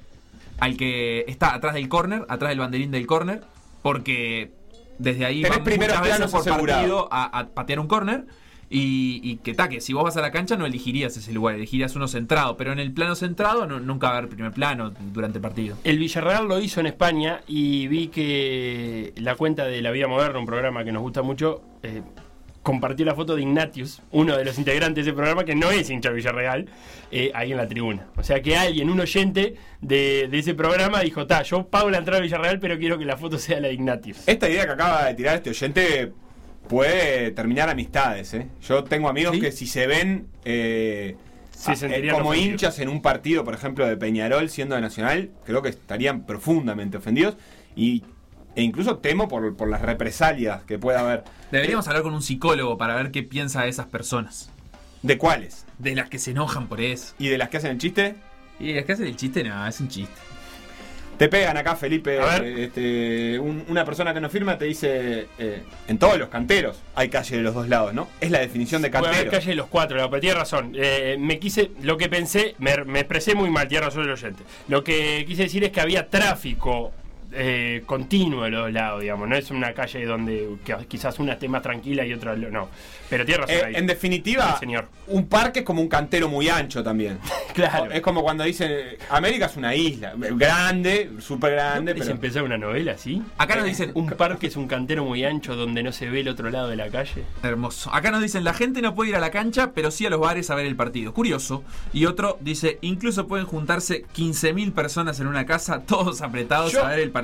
al 0.59 0.77
que 0.77 1.25
está 1.27 1.53
atrás 1.53 1.73
del 1.73 1.89
corner, 1.89 2.23
atrás 2.29 2.51
del 2.51 2.59
banderín 2.59 2.89
del 2.89 3.05
corner, 3.05 3.41
porque 3.81 4.51
desde 4.97 5.25
ahí 5.25 5.41
Tenés 5.41 5.57
van 5.59 5.77
muchas 5.77 6.01
veces 6.01 6.31
por 6.31 6.45
partido 6.45 7.09
a, 7.11 7.39
a 7.39 7.47
patear 7.49 7.81
un 7.81 7.87
corner. 7.87 8.23
Y, 8.69 9.21
y 9.23 9.37
que 9.37 9.53
taque, 9.53 9.79
si 9.79 9.93
vos 9.93 10.03
vas 10.03 10.17
a 10.17 10.21
la 10.21 10.31
cancha 10.31 10.57
no 10.57 10.65
elegirías 10.65 11.15
ese 11.15 11.31
lugar, 11.31 11.55
elegirías 11.55 11.95
uno 11.95 12.07
centrado, 12.09 12.57
pero 12.57 12.73
en 12.73 12.79
el 12.79 12.91
plano 12.93 13.15
centrado 13.15 13.65
no- 13.65 13.79
nunca 13.79 14.07
va 14.07 14.15
a 14.15 14.17
haber 14.17 14.29
primer 14.29 14.51
plano 14.51 14.91
durante 15.13 15.37
el 15.37 15.41
partido. 15.41 15.77
El 15.85 15.99
Villarreal 15.99 16.47
lo 16.49 16.59
hizo 16.59 16.81
en 16.81 16.87
España 16.87 17.41
y 17.47 17.87
vi 17.87 18.07
que 18.09 19.13
la 19.17 19.35
cuenta 19.35 19.63
de 19.65 19.81
La 19.81 19.91
Vida 19.91 20.07
Moderna, 20.09 20.39
un 20.39 20.45
programa 20.45 20.83
que 20.83 20.91
nos 20.91 21.01
gusta 21.01 21.21
mucho, 21.21 21.61
eh, 21.83 22.01
compartió 22.67 23.05
la 23.05 23.15
foto 23.15 23.33
de 23.37 23.43
Ignatius, 23.43 24.01
uno 24.11 24.35
de 24.35 24.43
los 24.43 24.57
integrantes 24.57 25.05
de 25.05 25.11
ese 25.11 25.15
programa 25.15 25.45
que 25.45 25.55
no 25.55 25.71
es 25.71 25.89
hincha 25.89 26.09
de 26.09 26.15
Villarreal, 26.15 26.65
eh, 27.11 27.31
ahí 27.33 27.51
en 27.51 27.57
la 27.57 27.65
tribuna. 27.65 28.07
O 28.17 28.23
sea 28.23 28.41
que 28.41 28.57
alguien, 28.57 28.89
un 28.89 28.99
oyente 28.99 29.55
de, 29.79 30.27
de 30.29 30.37
ese 30.39 30.53
programa, 30.53 30.99
dijo, 30.99 31.25
ta, 31.25 31.43
yo 31.43 31.65
pago 31.67 31.89
la 31.89 31.99
entrada 31.99 32.19
de 32.19 32.23
Villarreal, 32.27 32.59
pero 32.59 32.77
quiero 32.77 32.97
que 32.97 33.05
la 33.05 33.15
foto 33.15 33.37
sea 33.37 33.61
la 33.61 33.69
de 33.69 33.75
Ignatius. 33.75 34.27
Esta 34.27 34.49
idea 34.49 34.65
que 34.65 34.71
acaba 34.73 35.05
de 35.05 35.13
tirar 35.13 35.37
este 35.37 35.51
oyente 35.51 36.11
puede 36.67 37.31
terminar 37.31 37.69
amistades. 37.69 38.33
¿eh? 38.33 38.47
Yo 38.67 38.83
tengo 38.83 39.07
amigos 39.07 39.35
¿Sí? 39.35 39.39
que 39.39 39.53
si 39.53 39.65
se 39.65 39.87
ven 39.87 40.27
eh, 40.43 41.15
a- 41.65 41.71
eh, 41.73 42.09
como 42.11 42.35
hinchas 42.35 42.79
en 42.79 42.89
un 42.89 43.01
partido, 43.01 43.45
por 43.45 43.53
ejemplo, 43.53 43.87
de 43.87 43.95
Peñarol 43.95 44.49
siendo 44.49 44.75
de 44.75 44.81
Nacional, 44.81 45.31
creo 45.45 45.61
que 45.61 45.69
estarían 45.69 46.25
profundamente 46.25 46.97
ofendidos 46.97 47.37
y, 47.77 48.03
e 48.57 48.63
incluso 48.63 48.97
temo 48.97 49.27
por, 49.27 49.55
por 49.55 49.69
las 49.69 49.81
represalias 49.83 50.63
que 50.63 50.79
pueda 50.79 51.01
haber. 51.01 51.23
Deberíamos 51.51 51.87
hablar 51.87 52.01
con 52.03 52.13
un 52.15 52.23
psicólogo 52.23 52.75
para 52.77 52.95
ver 52.95 53.11
qué 53.11 53.21
piensa 53.23 53.61
de 53.61 53.69
esas 53.69 53.85
personas. 53.85 54.49
¿De 55.03 55.17
cuáles? 55.19 55.65
De 55.77 55.93
las 55.95 56.09
que 56.09 56.17
se 56.17 56.31
enojan 56.31 56.67
por 56.67 56.81
eso. 56.81 57.13
¿Y 57.19 57.27
de 57.27 57.37
las 57.37 57.49
que 57.49 57.57
hacen 57.57 57.71
el 57.71 57.77
chiste? 57.77 58.15
Y 58.59 58.73
las 58.73 58.83
que 58.85 58.93
hacen 58.93 59.05
el 59.05 59.15
chiste, 59.15 59.43
no, 59.43 59.67
es 59.67 59.79
un 59.79 59.87
chiste. 59.89 60.15
Te 61.19 61.29
pegan 61.29 61.57
acá, 61.57 61.75
Felipe. 61.75 62.19
A 62.19 62.39
ver. 62.39 62.43
Este, 62.59 63.39
un- 63.39 63.63
una 63.69 63.83
persona 63.85 64.13
que 64.13 64.21
nos 64.21 64.31
firma 64.31 64.57
te 64.57 64.65
dice: 64.65 65.27
eh, 65.39 65.63
En 65.87 65.97
todos 65.97 66.17
los 66.19 66.29
canteros 66.29 66.79
hay 66.95 67.09
calle 67.09 67.37
de 67.37 67.41
los 67.43 67.55
dos 67.55 67.67
lados, 67.69 67.93
¿no? 67.93 68.07
Es 68.21 68.29
la 68.29 68.39
definición 68.39 68.81
de 68.83 68.89
Puede 68.91 69.05
haber 69.05 69.11
cantero. 69.17 69.31
calle 69.31 69.49
de 69.51 69.55
los 69.55 69.67
cuatro, 69.67 69.97
no, 69.97 70.09
pero 70.11 70.19
tiene 70.21 70.35
razón. 70.35 70.73
Eh, 70.75 71.15
me 71.19 71.39
quise, 71.39 71.71
lo 71.81 71.97
que 71.97 72.07
pensé, 72.07 72.53
me, 72.59 72.75
me 72.85 72.99
expresé 72.99 73.33
muy 73.33 73.49
mal, 73.49 73.67
tiene 73.67 73.85
razón 73.85 74.03
el 74.03 74.11
oyente. 74.11 74.43
Lo 74.67 74.83
que 74.83 75.23
quise 75.27 75.43
decir 75.43 75.63
es 75.63 75.71
que 75.71 75.81
había 75.81 76.07
tráfico 76.07 76.91
eh, 77.31 77.83
continuo 77.85 78.43
de 78.43 78.49
los 78.51 78.61
dos 78.65 78.73
lados, 78.73 79.01
digamos. 79.01 79.27
No 79.27 79.35
es 79.35 79.49
una 79.51 79.73
calle 79.73 80.05
donde 80.05 80.47
quizás 80.87 81.19
una 81.19 81.33
esté 81.33 81.47
más 81.47 81.61
tranquila 81.61 82.05
y 82.05 82.13
otra 82.13 82.35
no. 82.35 82.69
Pero 83.09 83.25
tiene 83.25 83.41
razón 83.41 83.55
Eh, 83.55 83.63
ahí. 83.67 83.75
en 83.75 83.87
definitiva, 83.87 84.53
Sí, 84.53 84.59
señor. 84.61 84.87
un 85.07 85.27
parque 85.27 85.59
es 85.59 85.65
como 85.65 85.81
un 85.81 85.87
cantero 85.87 86.27
muy 86.29 86.49
ancho 86.49 86.83
también. 86.83 87.19
Claro. 87.57 87.91
Es 87.91 88.01
como 88.01 88.21
cuando 88.21 88.43
dicen, 88.43 88.71
América 89.09 89.47
es 89.47 89.57
una 89.57 89.73
isla, 89.73 90.13
grande, 90.15 91.09
súper 91.19 91.53
grande, 91.53 91.93
¿No 91.95 91.99
pero... 91.99 92.11
empezar 92.11 92.43
una 92.43 92.55
novela 92.57 92.91
así? 92.91 93.23
Acá 93.39 93.55
nos 93.55 93.65
dicen, 93.65 93.91
Un 93.95 94.11
parque 94.11 94.45
es 94.45 94.55
un 94.57 94.67
cantero 94.67 95.03
muy 95.03 95.23
ancho 95.25 95.55
donde 95.55 95.81
no 95.81 95.91
se 95.91 96.07
ve 96.07 96.19
el 96.19 96.27
otro 96.27 96.51
lado 96.51 96.67
de 96.69 96.75
la 96.75 96.89
calle. 96.89 97.23
Hermoso. 97.41 97.91
Acá 97.91 98.11
nos 98.11 98.21
dicen, 98.21 98.43
la 98.43 98.53
gente 98.53 98.83
no 98.83 98.93
puede 98.93 99.09
ir 99.09 99.15
a 99.15 99.19
la 99.19 99.31
cancha, 99.31 99.71
pero 99.73 99.89
sí 99.89 100.05
a 100.05 100.11
los 100.11 100.19
bares 100.19 100.51
a 100.51 100.55
ver 100.55 100.67
el 100.67 100.75
partido. 100.75 101.13
Curioso. 101.15 101.63
Y 101.93 102.05
otro 102.05 102.37
dice, 102.41 102.77
incluso 102.81 103.27
pueden 103.27 103.47
juntarse 103.47 104.05
15.000 104.15 104.71
personas 104.73 105.19
en 105.19 105.25
una 105.25 105.47
casa, 105.47 105.81
todos 105.81 106.21
apretados 106.21 106.73
Yo- 106.73 106.85
a 106.85 106.89
ver 106.89 106.99
el 106.99 107.09
partido. 107.09 107.16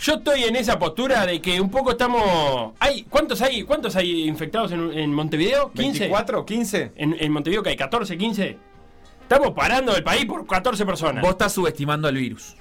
Yo 0.00 0.14
estoy 0.14 0.44
en 0.44 0.56
esa 0.56 0.78
postura 0.78 1.26
de 1.26 1.40
que 1.40 1.60
un 1.60 1.70
poco 1.70 1.92
estamos. 1.92 2.72
¿Hay 2.80 3.02
¿Cuántos 3.04 3.40
hay 3.42 3.62
cuántos 3.62 3.94
hay 3.96 4.24
infectados 4.28 4.72
en, 4.72 4.92
en 4.92 5.12
Montevideo? 5.12 5.72
¿15? 5.72 6.10
¿24? 6.10 6.44
¿15? 6.46 6.92
En, 6.96 7.16
en 7.18 7.32
Montevideo 7.32 7.62
que 7.62 7.70
hay 7.70 7.76
14, 7.76 8.16
15. 8.16 8.58
Estamos 9.22 9.50
parando 9.52 9.96
el 9.96 10.02
país 10.04 10.24
por 10.26 10.46
14 10.46 10.84
personas. 10.84 11.22
Vos 11.22 11.32
estás 11.32 11.52
subestimando 11.52 12.08
al 12.08 12.14
virus. 12.14 12.56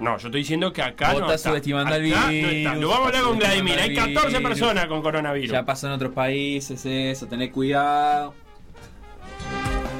No, 0.00 0.18
yo 0.18 0.28
estoy 0.28 0.40
diciendo 0.40 0.72
que 0.72 0.82
acá 0.82 1.12
Vos 1.12 1.20
no 1.20 1.26
estás 1.26 1.40
está. 1.40 1.50
subestimando 1.50 1.94
al 1.94 2.04
Acá 2.04 2.20
no 2.22 2.28
virus, 2.28 2.52
está. 2.52 2.74
Lo 2.74 2.88
vamos 2.88 3.04
a 3.04 3.06
hablar 3.08 3.22
con 3.22 3.38
Vladimir. 3.38 3.78
Hay 3.78 3.94
subestimando 3.94 4.00
al 4.00 4.14
14 4.14 4.38
virus. 4.38 4.48
personas 4.60 4.86
con 4.86 5.02
coronavirus. 5.02 5.50
Ya 5.52 5.64
pasó 5.64 5.86
en 5.86 5.92
otros 5.92 6.12
países 6.12 6.84
eso, 6.84 7.26
tener 7.26 7.50
cuidado. 7.52 8.34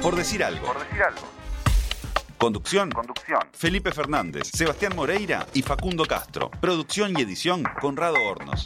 Por 0.01 0.15
decir 0.15 0.43
algo. 0.43 0.67
Conducción. 2.43 2.89
Felipe 3.53 3.93
Fernández, 3.93 4.49
Sebastián 4.53 4.93
Moreira 4.97 5.47
y 5.53 5.61
Facundo 5.61 6.03
Castro. 6.03 6.51
Producción 6.59 7.17
y 7.17 7.21
edición 7.21 7.63
Conrado 7.79 8.17
Hornos. 8.21 8.61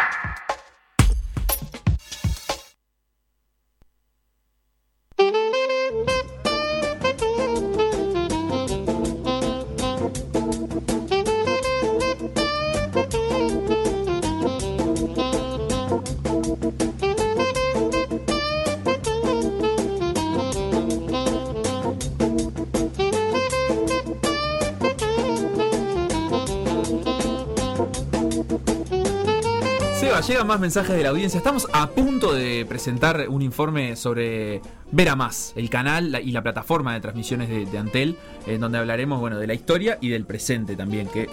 Llegan 30.37 30.47
más 30.49 30.59
mensajes 30.59 30.95
de 30.95 31.01
la 31.01 31.09
audiencia. 31.09 31.39
Estamos 31.39 31.67
a 31.73 31.89
punto 31.89 32.31
de 32.31 32.63
presentar 32.69 33.27
un 33.27 33.41
informe 33.41 33.95
sobre 33.95 34.61
Ver 34.91 35.09
a 35.09 35.15
Más, 35.15 35.51
el 35.55 35.67
canal 35.67 36.21
y 36.23 36.31
la 36.31 36.43
plataforma 36.43 36.93
de 36.93 36.99
transmisiones 36.99 37.49
de, 37.49 37.65
de 37.65 37.77
Antel, 37.79 38.15
en 38.45 38.61
donde 38.61 38.77
hablaremos 38.77 39.19
bueno, 39.19 39.39
de 39.39 39.47
la 39.47 39.55
historia 39.55 39.97
y 39.99 40.09
del 40.09 40.25
presente 40.25 40.75
también, 40.75 41.07
que 41.07 41.27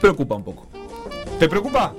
preocupa 0.00 0.34
un 0.34 0.44
poco. 0.44 0.66
¿Te 1.38 1.46
preocupa? 1.46 1.94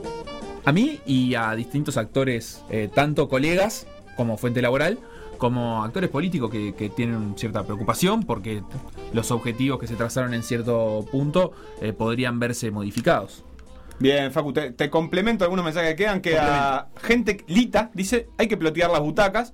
A 0.65 0.71
mí 0.71 1.01
y 1.05 1.35
a 1.35 1.53
distintos 1.53 1.97
actores, 1.97 2.63
eh, 2.71 2.89
tanto 2.91 3.29
colegas 3.29 3.85
como 4.17 4.35
fuente 4.35 4.59
laboral, 4.59 4.97
como 5.37 5.83
actores 5.83 6.09
políticos 6.09 6.49
que, 6.49 6.73
que 6.73 6.89
tienen 6.89 7.35
cierta 7.37 7.63
preocupación 7.63 8.23
porque 8.23 8.63
los 9.13 9.29
objetivos 9.29 9.79
que 9.79 9.85
se 9.85 9.95
trazaron 9.95 10.33
en 10.33 10.41
cierto 10.41 11.05
punto 11.11 11.51
eh, 11.79 11.93
podrían 11.93 12.39
verse 12.39 12.71
modificados. 12.71 13.43
Bien, 13.99 14.31
Facu, 14.31 14.53
te, 14.53 14.71
te 14.71 14.89
complemento 14.89 15.43
algunos 15.43 15.63
mensajes 15.63 15.91
que 15.91 15.95
quedan. 16.03 16.21
Que 16.21 16.37
a 16.37 16.87
gente 17.01 17.43
Lita 17.47 17.91
dice, 17.93 18.27
hay 18.37 18.47
que 18.47 18.57
plotear 18.57 18.91
las 18.91 19.01
butacas. 19.01 19.53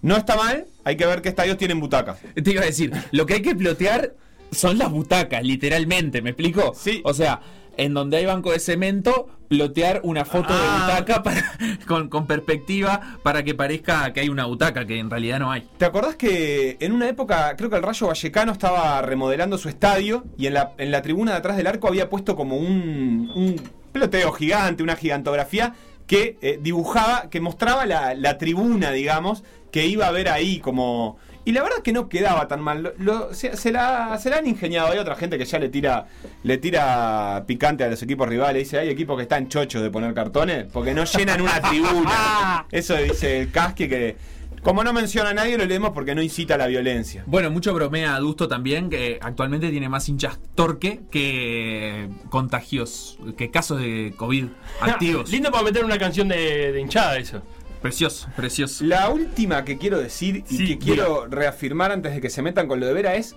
No 0.00 0.16
está 0.16 0.36
mal, 0.36 0.66
hay 0.84 0.96
que 0.96 1.06
ver 1.06 1.22
qué 1.22 1.28
estadios 1.28 1.56
tienen 1.58 1.78
butacas. 1.78 2.18
Te 2.34 2.50
iba 2.50 2.62
a 2.62 2.66
decir, 2.66 2.92
lo 3.12 3.24
que 3.24 3.34
hay 3.34 3.42
que 3.42 3.54
plotear 3.54 4.14
son 4.50 4.78
las 4.78 4.90
butacas, 4.90 5.42
literalmente, 5.42 6.22
¿me 6.22 6.30
explico? 6.30 6.72
Sí. 6.74 7.00
O 7.04 7.14
sea, 7.14 7.40
en 7.76 7.94
donde 7.94 8.16
hay 8.18 8.26
banco 8.26 8.52
de 8.52 8.58
cemento, 8.58 9.28
plotear 9.48 10.00
una 10.04 10.24
foto 10.24 10.52
de 10.52 10.60
Ah. 10.62 10.86
butaca 10.88 11.22
para- 11.22 11.42
con, 11.86 12.08
con 12.08 12.26
perspectiva 12.26 13.18
para 13.22 13.42
que 13.42 13.54
parezca 13.54 14.12
que 14.12 14.20
hay 14.20 14.28
una 14.28 14.46
butaca, 14.46 14.86
que 14.86 14.98
en 14.98 15.10
realidad 15.10 15.38
no 15.40 15.50
hay. 15.50 15.68
¿Te 15.78 15.84
acordás 15.84 16.16
que 16.16 16.76
en 16.80 16.92
una 16.92 17.08
época, 17.08 17.54
creo 17.56 17.68
que 17.70 17.76
el 17.76 17.82
Rayo 17.82 18.06
Vallecano 18.06 18.52
estaba 18.52 19.00
remodelando 19.02 19.58
su 19.58 19.68
estadio 19.68 20.24
y 20.38 20.46
en 20.46 20.54
la, 20.54 20.72
en 20.78 20.90
la 20.90 21.02
tribuna 21.02 21.32
de 21.32 21.38
atrás 21.38 21.56
del 21.56 21.66
arco 21.66 21.88
había 21.88 22.08
puesto 22.08 22.34
como 22.36 22.56
un, 22.56 23.30
un 23.34 23.56
ploteo 23.92 24.32
gigante, 24.32 24.82
una 24.82 24.96
gigantografía 24.96 25.74
que 26.06 26.36
eh, 26.42 26.58
dibujaba, 26.62 27.28
que 27.30 27.40
mostraba 27.40 27.84
la, 27.86 28.14
la 28.14 28.38
tribuna, 28.38 28.90
digamos, 28.90 29.44
que 29.70 29.86
iba 29.86 30.06
a 30.06 30.10
ver 30.10 30.28
ahí 30.28 30.58
como... 30.60 31.16
Y 31.44 31.52
la 31.52 31.62
verdad 31.62 31.78
que 31.82 31.92
no 31.92 32.08
quedaba 32.08 32.46
tan 32.48 32.60
mal. 32.60 32.82
Lo- 32.82 32.92
lo- 32.98 33.34
se, 33.34 33.56
se 33.56 33.72
la, 33.72 34.16
se 34.18 34.30
la 34.30 34.36
han 34.38 34.46
ingeniado. 34.46 34.92
Hay 34.92 34.98
otra 34.98 35.16
gente 35.16 35.38
que 35.38 35.44
ya 35.44 35.58
le 35.58 35.68
tira, 35.68 36.06
le 36.44 36.58
tira 36.58 37.44
picante 37.46 37.82
a 37.84 37.88
los 37.88 38.02
equipos 38.02 38.28
rivales. 38.28 38.62
Dice, 38.64 38.78
hay 38.78 38.88
equipos 38.88 39.16
que 39.16 39.22
están 39.22 39.48
chochos 39.48 39.82
de 39.82 39.90
poner 39.90 40.14
cartones 40.14 40.66
porque 40.72 40.94
no 40.94 41.04
llenan 41.04 41.40
una 41.40 41.60
tribuna. 41.68 42.66
Eso 42.70 42.94
dice 42.96 43.40
el 43.40 43.50
casque 43.50 43.88
que... 43.88 44.16
Como 44.62 44.84
no 44.84 44.92
menciona 44.92 45.30
a 45.30 45.34
nadie, 45.34 45.58
lo 45.58 45.64
leemos 45.64 45.90
porque 45.90 46.14
no 46.14 46.22
incita 46.22 46.54
a 46.54 46.58
la 46.58 46.68
violencia. 46.68 47.24
Bueno, 47.26 47.50
mucho 47.50 47.74
bromea 47.74 48.14
Adusto 48.14 48.46
también, 48.46 48.90
que 48.90 49.18
actualmente 49.20 49.68
tiene 49.70 49.88
más 49.88 50.08
hinchas 50.08 50.38
torque 50.54 51.00
que 51.10 52.08
contagios, 52.30 53.18
que 53.36 53.50
casos 53.50 53.80
de 53.80 54.14
COVID 54.16 54.44
activos. 54.80 55.30
Lindo 55.32 55.50
para 55.50 55.64
meter 55.64 55.84
una 55.84 55.98
canción 55.98 56.28
de, 56.28 56.70
de 56.70 56.80
hinchada 56.80 57.16
eso. 57.18 57.42
Precioso, 57.82 58.28
precioso. 58.36 58.84
La 58.84 59.10
última 59.10 59.64
que 59.64 59.76
quiero 59.76 59.98
decir 59.98 60.44
y 60.48 60.56
Sí, 60.56 60.66
que 60.66 60.78
quiero 60.78 61.26
reafirmar 61.26 61.92
antes 61.92 62.14
de 62.14 62.20
que 62.20 62.30
se 62.30 62.40
metan 62.40 62.68
con 62.68 62.80
lo 62.80 62.86
de 62.86 62.92
Vera 62.92 63.16
es 63.16 63.36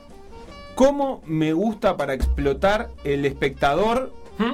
cómo 0.76 1.22
me 1.26 1.54
gusta 1.54 1.98
para 1.98 2.14
explotar 2.14 2.90
el 3.04 3.26
espectador. 3.26 4.14
¿Mm? 4.38 4.54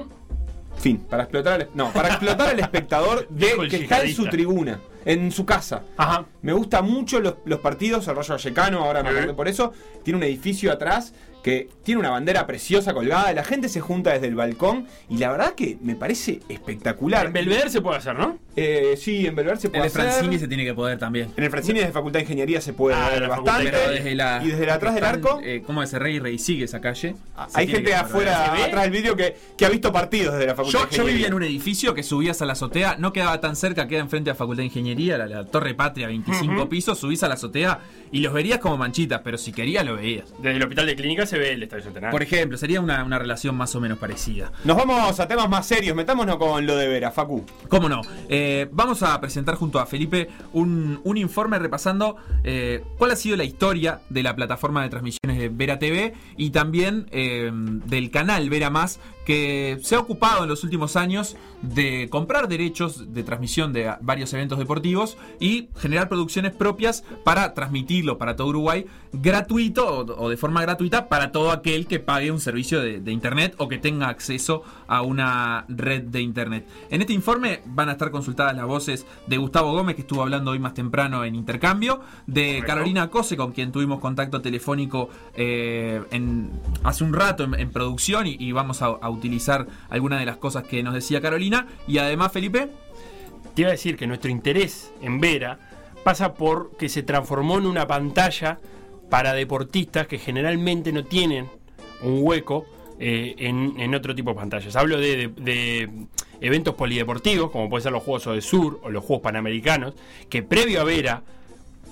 Fin, 0.77 0.97
para 0.97 1.23
explotar 1.23 1.61
al, 1.61 1.69
no, 1.75 1.91
para 1.91 2.07
explotar 2.07 2.49
al 2.49 2.59
espectador 2.59 3.27
de 3.29 3.51
el 3.51 3.69
que 3.69 3.77
está 3.77 4.03
en 4.03 4.15
su 4.15 4.25
tribuna, 4.27 4.79
en 5.05 5.31
su 5.31 5.45
casa. 5.45 5.83
Ajá. 5.97 6.25
Me 6.41 6.53
gusta 6.53 6.81
mucho 6.81 7.19
los, 7.19 7.35
los 7.45 7.59
partidos, 7.59 8.07
el 8.07 8.15
Rayo 8.15 8.33
Vallecano, 8.33 8.79
ahora 8.79 9.03
me 9.03 9.09
acordé 9.09 9.33
por 9.33 9.47
eso. 9.47 9.73
Tiene 10.03 10.17
un 10.17 10.23
edificio 10.23 10.71
atrás 10.71 11.13
que 11.43 11.69
tiene 11.83 11.99
una 11.99 12.09
bandera 12.09 12.45
preciosa 12.47 12.93
colgada. 12.93 13.33
La 13.33 13.43
gente 13.43 13.69
se 13.69 13.81
junta 13.81 14.13
desde 14.13 14.27
el 14.27 14.35
balcón 14.35 14.87
y 15.09 15.17
la 15.17 15.31
verdad 15.31 15.53
que 15.53 15.77
me 15.81 15.95
parece 15.95 16.39
espectacular. 16.49 17.27
En 17.27 17.33
Belvedere 17.33 17.69
se 17.69 17.81
puede 17.81 17.97
hacer, 17.97 18.17
¿no? 18.17 18.37
Eh, 18.55 18.95
sí, 18.97 19.25
en 19.25 19.35
Belver 19.35 19.57
se 19.57 19.67
En 19.67 19.71
puede 19.73 19.85
el 19.85 19.87
hacer. 19.91 20.01
Francini 20.11 20.39
se 20.39 20.47
tiene 20.47 20.65
que 20.65 20.73
poder 20.73 20.97
también. 20.99 21.29
En 21.37 21.43
el 21.43 21.49
Francini 21.49 21.79
de 21.79 21.87
Facultad 21.91 22.19
de 22.19 22.23
Ingeniería 22.23 22.59
se 22.61 22.73
puede 22.73 22.95
Ah, 22.95 23.09
ver 23.09 23.21
la 23.21 23.27
bastante. 23.29 23.71
Pero 23.71 23.91
desde 23.91 24.15
la, 24.15 24.41
y 24.43 24.47
desde 24.49 24.65
la 24.65 24.73
atrás 24.73 24.93
del 24.95 25.03
arco, 25.05 25.39
eh, 25.43 25.63
¿Cómo 25.65 25.81
es? 25.83 25.93
Rey 25.93 26.19
Rey 26.19 26.37
sigue 26.37 26.65
esa 26.65 26.81
calle. 26.81 27.15
ah, 27.37 27.47
hay 27.53 27.67
gente 27.67 27.93
afuera, 27.95 28.53
atrás 28.63 28.83
del 28.83 28.91
vídeo, 28.91 29.15
que, 29.15 29.35
que 29.57 29.65
ha 29.65 29.69
visto 29.69 29.91
partidos 29.93 30.33
desde 30.33 30.47
la 30.47 30.55
Facultad 30.55 30.79
Yo, 30.81 30.85
de 30.87 30.91
yo 30.97 31.03
vivía 31.03 31.11
Ingeniería. 31.11 31.27
en 31.27 31.33
un 31.33 31.43
edificio 31.43 31.93
que 31.93 32.03
subías 32.03 32.41
a 32.41 32.45
la 32.45 32.53
azotea, 32.53 32.95
no 32.99 33.13
quedaba 33.13 33.39
tan 33.39 33.55
cerca, 33.55 33.87
queda 33.87 34.01
enfrente 34.01 34.29
a 34.29 34.35
Facultad 34.35 34.61
de 34.61 34.65
Ingeniería, 34.65 35.17
la, 35.17 35.27
la 35.27 35.45
Torre 35.45 35.73
Patria, 35.73 36.07
25 36.07 36.53
Ujú. 36.53 36.69
pisos, 36.69 36.99
subís 36.99 37.23
a 37.23 37.27
la 37.27 37.35
azotea 37.35 37.79
y 38.11 38.19
los 38.19 38.33
verías 38.33 38.59
como 38.59 38.77
manchitas, 38.77 39.21
pero 39.23 39.37
si 39.37 39.53
querías 39.53 39.85
lo 39.85 39.95
veías. 39.95 40.25
Desde 40.39 40.57
el 40.57 40.63
hospital 40.63 40.85
de 40.87 40.95
clínica 40.97 41.25
se 41.25 41.37
ve 41.37 41.53
el 41.53 41.63
estadio 41.63 41.83
centenario. 41.85 42.11
Por 42.11 42.21
ejemplo, 42.23 42.57
sería 42.57 42.81
una, 42.81 43.03
una 43.05 43.17
relación 43.17 43.55
más 43.55 43.73
o 43.75 43.79
menos 43.79 43.97
parecida. 43.97 44.51
Nos 44.65 44.75
vamos 44.75 45.19
a 45.19 45.27
temas 45.27 45.47
más 45.49 45.65
serios, 45.65 45.95
metámonos 45.95 46.35
con 46.37 46.65
lo 46.65 46.75
de 46.75 46.87
Vera, 46.89 47.11
Facu. 47.11 47.45
¿Cómo 47.69 47.87
no? 47.87 48.01
Eh, 48.27 48.40
vamos 48.71 49.03
a 49.03 49.19
presentar 49.19 49.55
junto 49.55 49.79
a 49.79 49.85
Felipe 49.85 50.29
un, 50.53 50.99
un 51.03 51.17
informe 51.17 51.59
repasando 51.59 52.15
eh, 52.43 52.83
cuál 52.97 53.11
ha 53.11 53.15
sido 53.15 53.37
la 53.37 53.43
historia 53.43 54.01
de 54.09 54.23
la 54.23 54.35
plataforma 54.35 54.83
de 54.83 54.89
transmisiones 54.89 55.37
de 55.37 55.49
Vera 55.49 55.79
TV 55.79 56.13
y 56.37 56.51
también 56.51 57.07
eh, 57.11 57.51
del 57.53 58.11
canal 58.11 58.49
Vera 58.49 58.69
Más 58.69 58.99
que 59.25 59.79
se 59.83 59.95
ha 59.95 59.99
ocupado 59.99 60.43
en 60.43 60.49
los 60.49 60.63
últimos 60.63 60.95
años 60.95 61.35
de 61.61 62.07
comprar 62.09 62.47
derechos 62.47 63.13
de 63.13 63.23
transmisión 63.23 63.71
de 63.71 63.93
varios 64.01 64.33
eventos 64.33 64.57
deportivos 64.57 65.17
y 65.39 65.69
generar 65.77 66.09
producciones 66.09 66.53
propias 66.53 67.03
para 67.23 67.53
transmitirlo 67.53 68.17
para 68.17 68.35
todo 68.35 68.47
Uruguay 68.47 68.87
gratuito 69.13 69.99
o, 69.99 70.29
de 70.29 70.37
forma 70.37 70.61
gratuita 70.61 71.07
para 71.07 71.31
todo 71.31 71.51
aquel 71.51 71.85
que 71.85 71.99
pague 71.99 72.31
un 72.31 72.39
servicio 72.39 72.81
de, 72.81 72.99
de 72.99 73.11
internet 73.11 73.53
o 73.57 73.67
que 73.67 73.77
tenga 73.77 74.07
acceso 74.07 74.63
a 74.87 75.01
una 75.01 75.65
red 75.67 76.03
de 76.03 76.21
internet. 76.21 76.67
En 76.89 77.01
este 77.01 77.13
informe 77.13 77.61
van 77.65 77.89
a 77.89 77.93
estar 77.93 78.09
consultadas 78.09 78.55
las 78.55 78.65
voces 78.65 79.05
de 79.27 79.37
Gustavo 79.37 79.71
Gómez, 79.71 79.95
que 79.95 80.01
estuvo 80.01 80.21
hablando 80.21 80.51
hoy 80.51 80.59
más 80.59 80.73
temprano 80.73 81.23
en 81.23 81.35
intercambio, 81.35 82.01
de. 82.27 82.63
Carolina 82.71 83.09
Cose, 83.09 83.35
con 83.35 83.51
quien 83.51 83.71
tuvimos 83.71 83.99
contacto 83.99 84.41
telefónico 84.41 85.09
eh, 85.35 86.01
en, 86.11 86.51
hace 86.83 87.03
un 87.03 87.13
rato 87.13 87.43
en, 87.43 87.53
en 87.59 87.69
producción 87.69 88.27
y, 88.27 88.37
y 88.39 88.51
vamos 88.53 88.81
a, 88.81 88.85
a 88.85 89.09
utilizar 89.11 89.67
algunas 89.89 90.19
de 90.19 90.25
las 90.25 90.37
cosas 90.37 90.63
que 90.63 90.81
nos 90.83 90.93
decía 90.93 91.21
Carolina. 91.21 91.67
Y 91.87 91.97
además, 91.99 92.31
Felipe, 92.31 92.69
Te 93.53 93.61
iba 93.63 93.69
a 93.69 93.71
decir 93.71 93.97
que 93.97 94.07
nuestro 94.07 94.31
interés 94.31 94.91
en 95.01 95.19
Vera 95.19 95.59
pasa 96.03 96.33
por 96.33 96.77
que 96.77 96.87
se 96.89 97.03
transformó 97.03 97.57
en 97.57 97.65
una 97.65 97.85
pantalla 97.85 98.59
para 99.09 99.33
deportistas 99.33 100.07
que 100.07 100.17
generalmente 100.17 100.91
no 100.93 101.03
tienen 101.03 101.47
un 102.01 102.19
hueco 102.21 102.65
eh, 102.99 103.35
en, 103.37 103.73
en 103.77 103.93
otro 103.93 104.15
tipo 104.15 104.29
de 104.31 104.35
pantallas. 104.37 104.75
Hablo 104.77 104.97
de, 104.97 105.17
de- 105.17 105.27
de 105.27 105.89
eventos 106.39 106.75
polideportivos, 106.75 107.51
como 107.51 107.69
pueden 107.69 107.83
ser 107.83 107.91
los 107.91 108.03
Juegos 108.03 108.25
de 108.33 108.41
Sur 108.41 108.79
o 108.83 108.89
los 108.89 109.03
Juegos 109.03 109.21
Panamericanos, 109.23 109.93
que 110.29 110.41
previo 110.43 110.79
a 110.81 110.83
Vera 110.85 111.21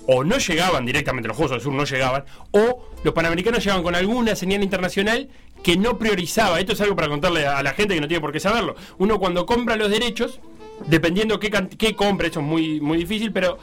o 0.07 0.23
no 0.23 0.37
llegaban 0.37 0.85
directamente, 0.85 1.27
los 1.27 1.35
Juegos 1.37 1.51
del 1.51 1.61
Sur 1.61 1.73
no 1.73 1.83
llegaban, 1.83 2.23
o 2.51 2.89
los 3.03 3.13
Panamericanos 3.13 3.63
llegaban 3.63 3.83
con 3.83 3.93
alguna 3.95 4.35
señal 4.35 4.63
internacional 4.63 5.27
que 5.63 5.77
no 5.77 5.97
priorizaba. 5.97 6.59
Esto 6.59 6.73
es 6.73 6.81
algo 6.81 6.95
para 6.95 7.07
contarle 7.09 7.45
a 7.45 7.61
la 7.63 7.71
gente 7.73 7.95
que 7.95 8.01
no 8.01 8.07
tiene 8.07 8.21
por 8.21 8.31
qué 8.31 8.39
saberlo. 8.39 8.75
Uno 8.97 9.19
cuando 9.19 9.45
compra 9.45 9.75
los 9.75 9.89
derechos, 9.89 10.39
dependiendo 10.87 11.39
qué, 11.39 11.51
qué 11.77 11.95
compre, 11.95 12.27
eso 12.29 12.39
es 12.39 12.45
muy, 12.45 12.79
muy 12.79 12.97
difícil, 12.97 13.31
pero 13.31 13.57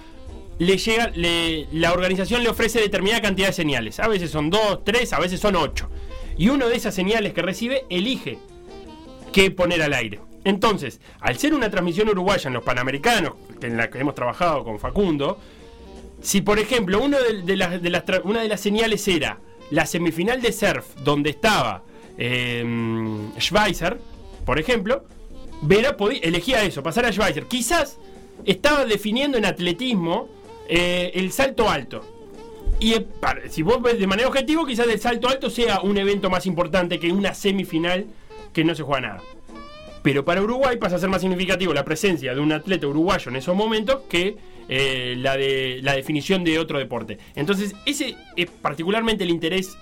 le 0.59 0.77
llega, 0.79 1.09
le- 1.15 1.67
la 1.73 1.93
organización 1.93 2.43
le 2.43 2.49
ofrece 2.49 2.81
determinada 2.81 3.23
cantidad 3.23 3.49
de 3.49 3.53
señales. 3.53 4.01
A 4.01 4.09
veces 4.09 4.31
son 4.31 4.51
dos, 4.51 4.85
tres, 4.85 5.13
a 5.13 5.19
veces 5.21 5.41
son 5.41 5.57
ocho. 5.57 5.89
Y 6.39 6.49
uno 6.49 6.69
de 6.69 6.77
esas 6.77 6.95
señales 6.95 7.33
que 7.33 7.43
recibe 7.43 7.85
elige 7.89 8.39
qué 9.33 9.51
poner 9.51 9.83
al 9.83 9.93
aire. 9.95 10.21
Entonces, 10.45 11.01
al 11.21 11.39
ser 11.39 11.55
una 11.55 11.71
transmisión 11.71 12.09
uruguaya 12.09 12.49
en 12.49 12.55
los 12.55 12.63
Panamericanos, 12.63 13.33
en 13.61 13.77
la 13.77 13.91
que 13.91 13.99
hemos 13.99 14.15
trabajado 14.15 14.63
con 14.65 14.79
Facundo, 14.79 15.39
si 16.23 16.41
por 16.41 16.59
ejemplo 16.59 17.01
uno 17.03 17.19
de, 17.19 17.57
las, 17.57 17.81
una 18.25 18.43
de 18.43 18.49
las 18.49 18.61
señales 18.61 19.07
era 19.09 19.39
la 19.71 19.87
semifinal 19.87 20.41
de 20.41 20.53
surf, 20.53 20.95
donde 21.03 21.31
estaba 21.31 21.83
eh, 22.19 22.65
Schweizer, 23.39 23.99
por 24.45 24.59
ejemplo, 24.59 25.05
Vera 25.63 25.97
elegía 26.23 26.63
eso, 26.63 26.83
pasar 26.83 27.07
a 27.07 27.13
Schweizer. 27.13 27.47
Quizás 27.47 27.99
estaba 28.45 28.85
definiendo 28.85 29.39
en 29.39 29.45
atletismo 29.45 30.29
eh, 30.69 31.13
el 31.15 31.33
salto 31.33 31.69
alto. 31.69 32.05
Y 32.79 32.93
eh, 32.93 33.07
si 33.49 33.63
vos 33.63 33.81
ves 33.81 33.99
de 33.99 34.07
manera 34.07 34.29
objetiva, 34.29 34.67
quizás 34.67 34.87
el 34.87 35.01
salto 35.01 35.29
alto 35.29 35.49
sea 35.49 35.81
un 35.81 35.97
evento 35.97 36.29
más 36.29 36.47
importante 36.47 36.99
que 36.99 37.11
una 37.11 37.35
semifinal 37.35 38.07
que 38.53 38.65
no 38.65 38.75
se 38.75 38.83
juega 38.83 39.01
nada. 39.01 39.23
Pero 40.07 40.25
para 40.25 40.41
Uruguay 40.41 40.77
pasa 40.77 40.95
a 40.95 40.99
ser 41.01 41.09
más 41.09 41.21
significativo 41.21 41.75
la 41.75 41.85
presencia 41.85 42.33
de 42.33 42.41
un 42.41 42.53
atleta 42.53 42.87
uruguayo 42.87 43.29
en 43.29 43.35
esos 43.35 43.57
momentos 43.57 44.03
que 44.09 44.37
eh, 44.69 45.17
la 45.19 45.37
de 45.37 45.81
la 45.83 45.95
definición 45.95 46.45
de 46.45 46.61
otro 46.61 46.79
deporte. 46.79 47.19
Entonces, 47.35 47.75
ese 47.87 48.15
es 48.37 48.49
particularmente 48.49 49.25
el 49.25 49.31
interés 49.31 49.77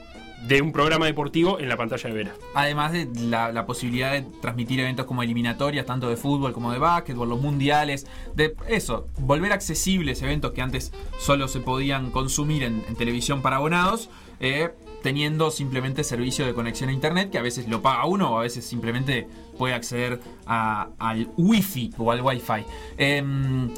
de 0.49 0.63
un 0.63 0.73
programa 0.73 1.05
deportivo 1.05 1.61
en 1.61 1.69
la 1.69 1.77
pantalla 1.77 2.09
de 2.09 2.15
Vera. 2.15 2.35
Además 2.55 2.93
de 2.93 3.07
la, 3.21 3.67
posibilidad 3.67 4.13
de 4.13 4.23
transmitir 4.41 4.81
eventos 4.81 5.05
como 5.05 5.23
eliminatorias, 5.23 5.85
tanto 5.85 6.09
de 6.09 6.17
fútbol 6.17 6.55
como 6.55 6.73
de 6.73 6.79
básquetbol, 6.79 7.29
los 7.29 7.43
mundiales, 7.43 8.07
de 8.35 8.55
eso, 8.67 9.09
volver 9.19 9.53
accesibles 9.53 10.23
eventos 10.23 10.53
que 10.53 10.63
antes 10.63 10.91
solo 11.19 11.49
se 11.49 11.61
podían 11.61 12.11
consumir 12.11 12.63
en, 12.63 12.83
en 12.89 12.97
televisión 12.97 13.43
para 13.43 13.57
abonados, 13.57 14.09
eh, 14.41 14.71
teniendo 15.03 15.51
simplemente 15.51 16.03
servicio 16.03 16.47
de 16.47 16.55
conexión 16.55 16.89
a 16.89 16.93
internet, 16.95 17.31
que 17.31 17.37
a 17.37 17.43
veces 17.43 17.69
lo 17.69 17.83
paga 17.83 18.07
uno 18.07 18.33
o 18.33 18.39
a 18.39 18.43
veces 18.43 18.65
simplemente 18.65 19.29
puede 19.57 19.75
acceder 19.75 20.21
al 20.47 21.29
wifi 21.37 21.93
o 21.99 22.13
al 22.13 22.21
wifi. 22.23 22.65
Em, 22.97 23.71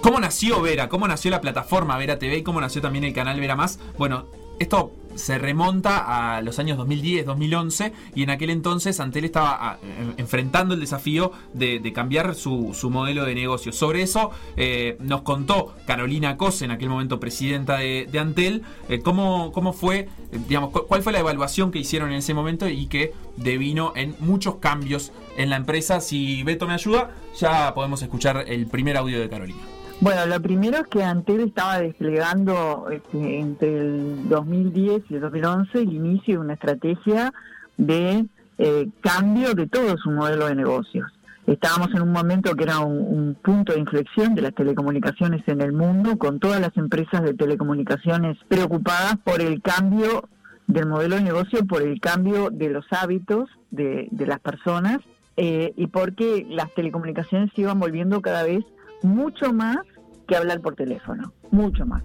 ¿Cómo 0.00 0.18
nació 0.18 0.62
Vera? 0.62 0.88
¿Cómo 0.88 1.06
nació 1.06 1.30
la 1.30 1.40
plataforma 1.42 1.98
Vera 1.98 2.18
TV? 2.18 2.38
¿Y 2.38 2.42
cómo 2.42 2.60
nació 2.60 2.80
también 2.80 3.04
el 3.04 3.12
canal 3.12 3.38
Vera 3.38 3.54
Más? 3.54 3.78
Bueno, 3.98 4.26
esto 4.58 4.92
se 5.14 5.38
remonta 5.38 6.36
a 6.36 6.42
los 6.42 6.58
años 6.58 6.76
2010, 6.78 7.26
2011 7.26 7.92
y 8.14 8.22
en 8.22 8.30
aquel 8.30 8.50
entonces 8.50 9.00
Antel 9.00 9.24
estaba 9.24 9.56
ah, 9.60 9.78
en- 9.82 10.14
enfrentando 10.16 10.74
el 10.74 10.80
desafío 10.80 11.32
de, 11.54 11.80
cambiar 11.92 12.34
su, 12.34 12.72
modelo 12.90 13.24
de 13.24 13.34
negocio. 13.34 13.72
Sobre 13.72 14.02
eso 14.02 14.30
eh, 14.56 14.96
nos 15.00 15.22
contó 15.22 15.74
Carolina 15.86 16.36
Cose, 16.36 16.64
en 16.64 16.70
aquel 16.70 16.88
momento 16.88 17.18
presidenta 17.20 17.78
de, 17.78 18.08
Antel, 18.18 18.62
eh, 18.88 19.00
cómo, 19.00 19.52
cómo 19.52 19.72
fue, 19.72 20.08
digamos, 20.48 20.70
cu- 20.70 20.86
cuál 20.86 21.02
fue 21.02 21.12
la 21.12 21.18
evaluación 21.20 21.70
que 21.70 21.78
hicieron 21.78 22.10
en 22.10 22.16
ese 22.18 22.34
momento 22.34 22.68
y 22.68 22.86
que 22.86 23.12
devino 23.36 23.92
en 23.96 24.14
muchos 24.20 24.56
cambios 24.56 25.12
en 25.36 25.50
la 25.50 25.56
empresa. 25.56 26.00
Si 26.00 26.42
Beto 26.42 26.66
me 26.66 26.74
ayuda, 26.74 27.10
ya 27.38 27.72
podemos 27.74 28.02
escuchar 28.02 28.44
el 28.46 28.66
primer 28.66 28.96
audio 28.96 29.18
de 29.20 29.28
Carolina. 29.28 29.60
Bueno, 30.00 30.24
lo 30.24 30.40
primero 30.40 30.78
es 30.78 30.86
que 30.86 31.04
Antel 31.04 31.40
estaba 31.40 31.78
desplegando 31.78 32.88
este, 32.90 33.38
entre 33.38 33.76
el 33.76 34.28
2010 34.30 35.02
y 35.10 35.14
el 35.16 35.20
2011 35.20 35.78
el 35.78 35.92
inicio 35.92 36.34
de 36.34 36.40
una 36.40 36.54
estrategia 36.54 37.34
de 37.76 38.24
eh, 38.56 38.88
cambio 39.02 39.52
de 39.54 39.66
todo 39.66 39.98
su 39.98 40.10
modelo 40.10 40.46
de 40.46 40.54
negocios. 40.54 41.06
Estábamos 41.46 41.90
en 41.94 42.00
un 42.00 42.12
momento 42.12 42.54
que 42.54 42.64
era 42.64 42.78
un, 42.78 42.96
un 42.96 43.34
punto 43.34 43.74
de 43.74 43.80
inflexión 43.80 44.34
de 44.34 44.40
las 44.40 44.54
telecomunicaciones 44.54 45.46
en 45.46 45.60
el 45.60 45.72
mundo, 45.72 46.16
con 46.16 46.40
todas 46.40 46.62
las 46.62 46.74
empresas 46.78 47.22
de 47.22 47.34
telecomunicaciones 47.34 48.38
preocupadas 48.48 49.16
por 49.22 49.42
el 49.42 49.60
cambio 49.60 50.30
del 50.66 50.86
modelo 50.86 51.16
de 51.16 51.22
negocio, 51.22 51.66
por 51.66 51.82
el 51.82 52.00
cambio 52.00 52.48
de 52.48 52.70
los 52.70 52.86
hábitos 52.90 53.50
de, 53.70 54.08
de 54.10 54.26
las 54.26 54.40
personas 54.40 55.00
eh, 55.36 55.74
y 55.76 55.88
porque 55.88 56.46
las 56.48 56.72
telecomunicaciones 56.74 57.50
se 57.54 57.62
iban 57.62 57.78
volviendo 57.78 58.22
cada 58.22 58.44
vez 58.44 58.64
mucho 59.02 59.52
más 59.52 59.78
que 60.26 60.36
hablar 60.36 60.60
por 60.60 60.74
teléfono, 60.74 61.32
mucho 61.50 61.84
más. 61.86 62.02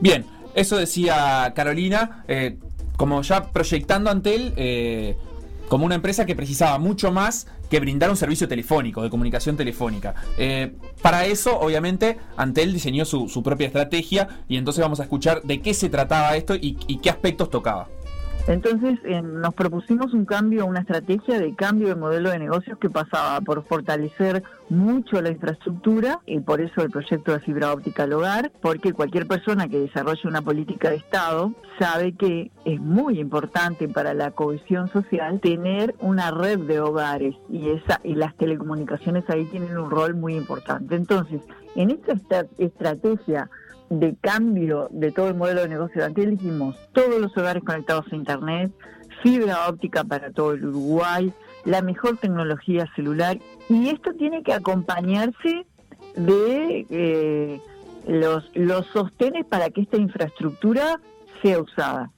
Bien, 0.00 0.24
eso 0.54 0.76
decía 0.76 1.52
Carolina, 1.54 2.24
eh, 2.26 2.58
como 2.96 3.22
ya 3.22 3.52
proyectando 3.52 4.10
Antel 4.10 4.52
eh, 4.56 5.16
como 5.68 5.86
una 5.86 5.94
empresa 5.94 6.26
que 6.26 6.34
precisaba 6.34 6.78
mucho 6.78 7.12
más 7.12 7.46
que 7.70 7.78
brindar 7.78 8.10
un 8.10 8.16
servicio 8.16 8.48
telefónico, 8.48 9.02
de 9.02 9.10
comunicación 9.10 9.56
telefónica. 9.56 10.14
Eh, 10.36 10.74
para 11.00 11.26
eso, 11.26 11.60
obviamente, 11.60 12.18
Antel 12.36 12.72
diseñó 12.72 13.04
su, 13.04 13.28
su 13.28 13.42
propia 13.42 13.68
estrategia 13.68 14.28
y 14.48 14.56
entonces 14.56 14.82
vamos 14.82 14.98
a 14.98 15.04
escuchar 15.04 15.42
de 15.42 15.60
qué 15.60 15.72
se 15.72 15.88
trataba 15.88 16.34
esto 16.34 16.54
y 16.60 16.74
qué 16.74 17.10
aspectos 17.10 17.50
tocaba. 17.50 17.88
Entonces 18.46 18.98
eh, 19.04 19.22
nos 19.22 19.54
propusimos 19.54 20.12
un 20.12 20.24
cambio, 20.24 20.66
una 20.66 20.80
estrategia 20.80 21.38
de 21.38 21.54
cambio 21.54 21.88
de 21.88 21.94
modelo 21.94 22.30
de 22.30 22.38
negocios 22.38 22.78
que 22.78 22.90
pasaba 22.90 23.40
por 23.42 23.62
fortalecer 23.64 24.42
mucho 24.68 25.20
la 25.22 25.30
infraestructura 25.30 26.20
y 26.26 26.40
por 26.40 26.60
eso 26.60 26.82
el 26.82 26.90
proyecto 26.90 27.32
de 27.32 27.40
fibra 27.40 27.72
óptica 27.72 28.04
al 28.04 28.12
hogar, 28.12 28.50
porque 28.60 28.92
cualquier 28.92 29.26
persona 29.28 29.68
que 29.68 29.78
desarrolle 29.78 30.26
una 30.28 30.42
política 30.42 30.90
de 30.90 30.96
Estado 30.96 31.52
sabe 31.78 32.12
que 32.16 32.50
es 32.64 32.80
muy 32.80 33.20
importante 33.20 33.88
para 33.88 34.14
la 34.14 34.32
cohesión 34.32 34.88
social 34.88 35.40
tener 35.40 35.94
una 36.00 36.30
red 36.30 36.58
de 36.60 36.80
hogares 36.80 37.36
y 37.48 37.68
esa 37.70 38.00
y 38.02 38.14
las 38.14 38.34
telecomunicaciones 38.36 39.24
ahí 39.30 39.44
tienen 39.46 39.76
un 39.78 39.90
rol 39.90 40.14
muy 40.14 40.34
importante. 40.34 40.96
Entonces, 40.96 41.40
en 41.76 41.90
esta 41.90 42.12
estra- 42.14 42.46
estrategia 42.58 43.48
de 43.90 44.16
cambio 44.20 44.88
de 44.92 45.10
todo 45.10 45.28
el 45.28 45.34
modelo 45.34 45.62
de 45.62 45.68
negocio 45.68 46.00
de 46.00 46.06
Antel 46.06 46.36
dijimos 46.36 46.76
todos 46.92 47.20
los 47.20 47.36
hogares 47.36 47.62
conectados 47.64 48.06
a 48.10 48.16
internet, 48.16 48.72
fibra 49.22 49.68
óptica 49.68 50.04
para 50.04 50.30
todo 50.30 50.52
el 50.52 50.64
Uruguay, 50.64 51.32
la 51.64 51.82
mejor 51.82 52.16
tecnología 52.16 52.88
celular 52.94 53.38
y 53.68 53.88
esto 53.88 54.12
tiene 54.14 54.42
que 54.44 54.54
acompañarse 54.54 55.66
de 56.14 56.86
eh, 56.88 57.60
los, 58.06 58.48
los 58.54 58.86
sostenes 58.86 59.44
para 59.46 59.70
que 59.70 59.82
esta 59.82 59.96
infraestructura 59.96 61.00
sea 61.42 61.60
usada. 61.60 62.10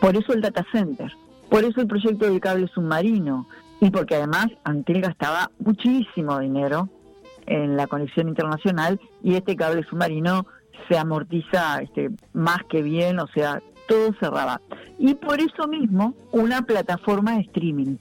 Por 0.00 0.16
eso 0.16 0.32
el 0.32 0.40
data 0.40 0.66
center, 0.72 1.12
por 1.48 1.64
eso 1.64 1.80
el 1.80 1.86
proyecto 1.86 2.26
del 2.26 2.40
cable 2.40 2.66
submarino 2.74 3.46
y 3.80 3.90
porque 3.90 4.16
además 4.16 4.48
Antel 4.64 5.00
gastaba 5.00 5.52
muchísimo 5.60 6.40
dinero 6.40 6.88
en 7.46 7.76
la 7.76 7.86
conexión 7.86 8.28
internacional 8.28 9.00
y 9.22 9.36
este 9.36 9.56
cable 9.56 9.84
submarino 9.84 10.44
se 10.88 10.96
amortiza 10.98 11.80
este, 11.82 12.10
más 12.32 12.58
que 12.68 12.82
bien, 12.82 13.18
o 13.20 13.26
sea, 13.28 13.62
todo 13.88 14.12
cerraba. 14.20 14.60
Y 14.98 15.14
por 15.14 15.40
eso 15.40 15.66
mismo, 15.68 16.14
una 16.32 16.62
plataforma 16.62 17.34
de 17.36 17.40
streaming. 17.42 17.96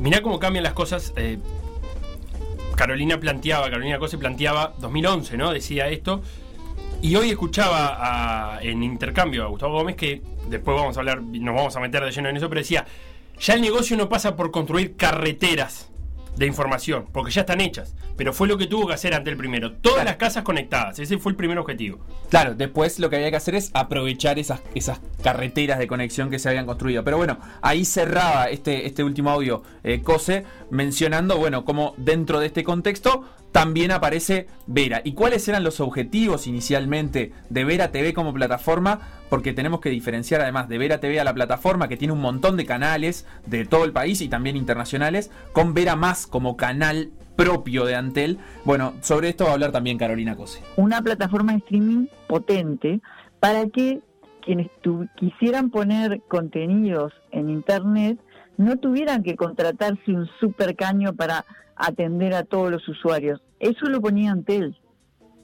Mirá 0.00 0.22
cómo 0.22 0.38
cambian 0.38 0.64
las 0.64 0.72
cosas. 0.74 1.12
eh, 1.16 1.38
Carolina 2.76 3.20
planteaba, 3.20 3.68
Carolina 3.68 3.98
Cose 3.98 4.16
planteaba 4.16 4.72
2011, 4.78 5.36
¿no? 5.36 5.52
Decía 5.52 5.88
esto. 5.88 6.22
Y 7.02 7.14
hoy 7.16 7.28
escuchaba 7.30 8.54
a- 8.56 8.62
en 8.62 8.82
intercambio 8.82 9.44
a 9.44 9.48
Gustavo 9.48 9.74
Gómez 9.74 9.96
que 9.96 10.22
después 10.48 10.76
vamos 10.78 10.96
a 10.96 11.00
hablar, 11.00 11.20
nos 11.22 11.54
vamos 11.54 11.76
a 11.76 11.80
meter 11.80 12.02
de 12.02 12.10
lleno 12.10 12.30
en 12.30 12.36
eso, 12.38 12.48
pero 12.48 12.60
decía, 12.62 12.86
ya 13.38 13.54
el 13.54 13.60
negocio 13.60 13.96
no 13.98 14.08
pasa 14.08 14.34
por 14.36 14.50
construir 14.50 14.96
carreteras 14.96 15.89
de 16.40 16.46
información, 16.46 17.04
porque 17.12 17.30
ya 17.30 17.42
están 17.42 17.60
hechas. 17.60 17.94
Pero 18.16 18.32
fue 18.32 18.48
lo 18.48 18.56
que 18.56 18.66
tuvo 18.66 18.86
que 18.86 18.94
hacer 18.94 19.12
ante 19.12 19.28
el 19.28 19.36
primero. 19.36 19.72
Todas 19.72 20.06
las 20.06 20.16
casas 20.16 20.42
conectadas, 20.42 20.98
ese 20.98 21.18
fue 21.18 21.32
el 21.32 21.36
primer 21.36 21.58
objetivo. 21.58 22.00
Claro, 22.30 22.54
después 22.54 22.98
lo 22.98 23.10
que 23.10 23.16
había 23.16 23.28
que 23.28 23.36
hacer 23.36 23.54
es 23.54 23.70
aprovechar 23.74 24.38
esas, 24.38 24.62
esas 24.74 25.00
carreteras 25.22 25.78
de 25.78 25.86
conexión 25.86 26.30
que 26.30 26.38
se 26.38 26.48
habían 26.48 26.64
construido. 26.64 27.04
Pero 27.04 27.18
bueno, 27.18 27.38
ahí 27.60 27.84
cerraba 27.84 28.46
este, 28.46 28.86
este 28.86 29.04
último 29.04 29.28
audio 29.28 29.62
eh, 29.84 30.00
Cose 30.00 30.44
mencionando, 30.70 31.36
bueno, 31.36 31.66
como 31.66 31.92
dentro 31.98 32.40
de 32.40 32.46
este 32.46 32.64
contexto 32.64 33.22
también 33.52 33.90
aparece 33.90 34.46
Vera. 34.66 35.00
¿Y 35.04 35.12
cuáles 35.12 35.46
eran 35.48 35.64
los 35.64 35.80
objetivos 35.80 36.46
inicialmente 36.46 37.32
de 37.48 37.64
Vera 37.64 37.90
TV 37.90 38.12
como 38.14 38.32
plataforma? 38.32 39.00
Porque 39.28 39.52
tenemos 39.52 39.80
que 39.80 39.90
diferenciar 39.90 40.40
además 40.40 40.68
de 40.68 40.78
Vera 40.78 41.00
TV 41.00 41.20
a 41.20 41.24
la 41.24 41.34
plataforma 41.34 41.88
que 41.88 41.96
tiene 41.96 42.12
un 42.12 42.20
montón 42.20 42.56
de 42.56 42.66
canales 42.66 43.26
de 43.46 43.64
todo 43.64 43.84
el 43.84 43.92
país 43.92 44.20
y 44.20 44.28
también 44.28 44.56
internacionales, 44.56 45.30
con 45.52 45.74
Vera 45.74 45.96
Más 45.96 46.26
como 46.26 46.56
canal 46.56 47.10
propio 47.36 47.84
de 47.84 47.94
Antel. 47.94 48.38
Bueno, 48.64 48.94
sobre 49.00 49.30
esto 49.30 49.44
va 49.44 49.50
a 49.50 49.54
hablar 49.54 49.72
también 49.72 49.98
Carolina 49.98 50.36
Cose. 50.36 50.60
Una 50.76 51.00
plataforma 51.02 51.52
de 51.52 51.58
streaming 51.58 52.06
potente 52.28 53.00
para 53.40 53.66
que 53.66 54.00
quienes 54.42 54.68
quisieran 55.16 55.70
poner 55.70 56.20
contenidos 56.28 57.12
en 57.30 57.50
Internet 57.50 58.18
no 58.56 58.76
tuvieran 58.76 59.22
que 59.22 59.36
contratarse 59.36 60.12
un 60.12 60.28
super 60.38 60.76
caño 60.76 61.14
para 61.14 61.44
atender 61.80 62.34
a 62.34 62.44
todos 62.44 62.70
los 62.70 62.86
usuarios. 62.88 63.40
Eso 63.58 63.86
lo 63.86 64.00
ponía 64.00 64.32
Antel. 64.32 64.76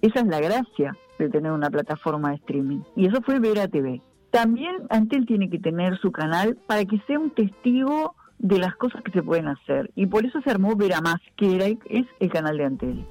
Esa 0.03 0.20
es 0.20 0.27
la 0.27 0.40
gracia 0.40 0.96
de 1.18 1.29
tener 1.29 1.53
una 1.53 1.70
plataforma 1.70 2.31
de 2.31 2.37
streaming. 2.37 2.81
Y 2.94 3.07
eso 3.07 3.22
fue 3.22 3.40
Vera 3.40 3.68
TV. 3.68 4.03
También 4.31 4.77
Antel 4.90 5.27
tiene 5.27 5.49
que 5.49 5.59
tener 5.59 5.99
su 5.99 6.12
canal 6.12 6.57
para 6.66 6.85
que 6.85 7.01
sea 7.07 7.18
un 7.18 7.31
testigo 7.31 8.14
de 8.38 8.59
las 8.59 8.77
cosas 8.77 9.03
que 9.03 9.12
se 9.12 9.22
pueden 9.22 9.49
hacer. 9.49 9.90
Y 9.94 10.07
por 10.07 10.27
eso 10.27 10.40
se 10.42 10.51
armó 10.51 10.77
Vera 10.77 11.01
Más, 11.01 11.20
que 11.37 11.55
era, 11.55 11.66
es 11.66 12.07
el 12.20 12.31
canal 12.31 12.59
de 12.59 12.64
Antel. 12.64 13.05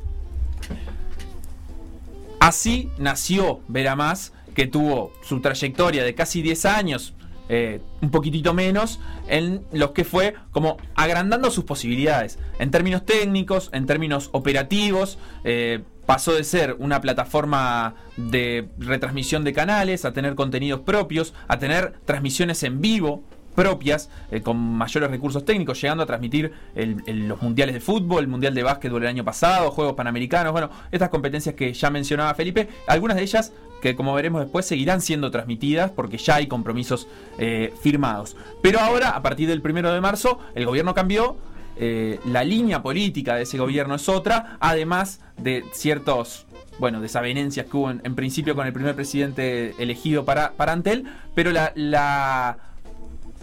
Así 2.40 2.90
nació 3.00 3.62
Vera 3.68 3.96
Más, 3.96 4.34
que 4.54 4.68
tuvo 4.68 5.12
su 5.24 5.42
trayectoria 5.42 6.04
de 6.04 6.14
casi 6.14 6.42
10 6.44 6.66
años, 6.66 7.15
eh, 7.50 7.82
un 8.02 8.12
poquitito 8.12 8.54
menos, 8.54 9.00
en 9.28 9.64
los 9.72 9.92
que 9.92 10.04
fue 10.04 10.36
como 10.52 10.78
agrandando 10.96 11.52
sus 11.52 11.64
posibilidades. 11.64 12.40
En 12.60 12.72
términos 12.72 13.06
técnicos, 13.06 13.70
en 13.74 13.86
términos 13.86 14.30
operativos, 14.32 15.18
eh, 15.44 15.82
pasó 16.06 16.34
de 16.34 16.44
ser 16.44 16.76
una 16.80 17.02
plataforma 17.02 17.96
de 18.16 18.70
retransmisión 18.78 19.44
de 19.44 19.54
canales, 19.54 20.06
a 20.06 20.14
tener 20.14 20.36
contenidos 20.36 20.82
propios, 20.82 21.34
a 21.48 21.58
tener 21.58 21.94
transmisiones 22.06 22.62
en 22.64 22.82
vivo 22.82 23.24
propias, 23.56 24.10
eh, 24.32 24.42
con 24.42 24.58
mayores 24.58 25.10
recursos 25.10 25.46
técnicos, 25.46 25.82
llegando 25.82 26.04
a 26.04 26.06
transmitir 26.06 26.52
el- 26.76 27.02
los 27.28 27.42
mundiales 27.42 27.74
de 27.74 27.80
fútbol, 27.80 28.24
el 28.24 28.28
mundial 28.28 28.54
de 28.54 28.64
básquetbol 28.64 29.02
el 29.04 29.08
año 29.08 29.24
pasado, 29.24 29.72
Juegos 29.72 29.94
Panamericanos, 29.96 30.52
bueno, 30.52 30.70
estas 30.92 31.08
competencias 31.08 31.56
que 31.56 31.72
ya 31.74 31.90
mencionaba 31.90 32.34
Felipe, 32.34 32.68
algunas 32.86 33.16
de 33.16 33.24
ellas 33.24 33.54
que 33.86 33.96
como 33.96 34.16
veremos 34.16 34.42
después 34.42 34.66
seguirán 34.66 35.00
siendo 35.00 35.30
transmitidas 35.30 35.92
porque 35.92 36.18
ya 36.18 36.36
hay 36.36 36.48
compromisos 36.48 37.08
eh, 37.38 37.72
firmados. 37.82 38.36
Pero 38.64 38.80
ahora, 38.80 39.10
a 39.10 39.22
partir 39.22 39.48
del 39.48 39.62
primero 39.62 39.94
de 39.94 40.02
marzo, 40.02 40.40
el 40.56 40.66
gobierno 40.66 40.96
cambió, 40.96 41.38
eh, 41.78 42.20
la 42.26 42.44
línea 42.44 42.82
política 42.82 43.36
de 43.36 43.44
ese 43.44 43.60
gobierno 43.60 43.94
es 43.94 44.10
otra, 44.10 44.58
además 44.60 45.22
de 45.38 45.64
ciertos 45.72 46.48
bueno, 46.80 47.00
desavenencias 47.00 47.68
que 47.68 47.78
hubo 47.78 47.92
en, 47.92 48.16
principio 48.16 48.56
con 48.56 48.66
el 48.66 48.74
primer 48.74 48.96
presidente 48.96 49.76
elegido 49.78 50.26
para, 50.26 50.54
para 50.54 50.72
Antel, 50.72 51.06
pero 51.36 51.52
la, 51.52 51.72
la, 51.76 52.58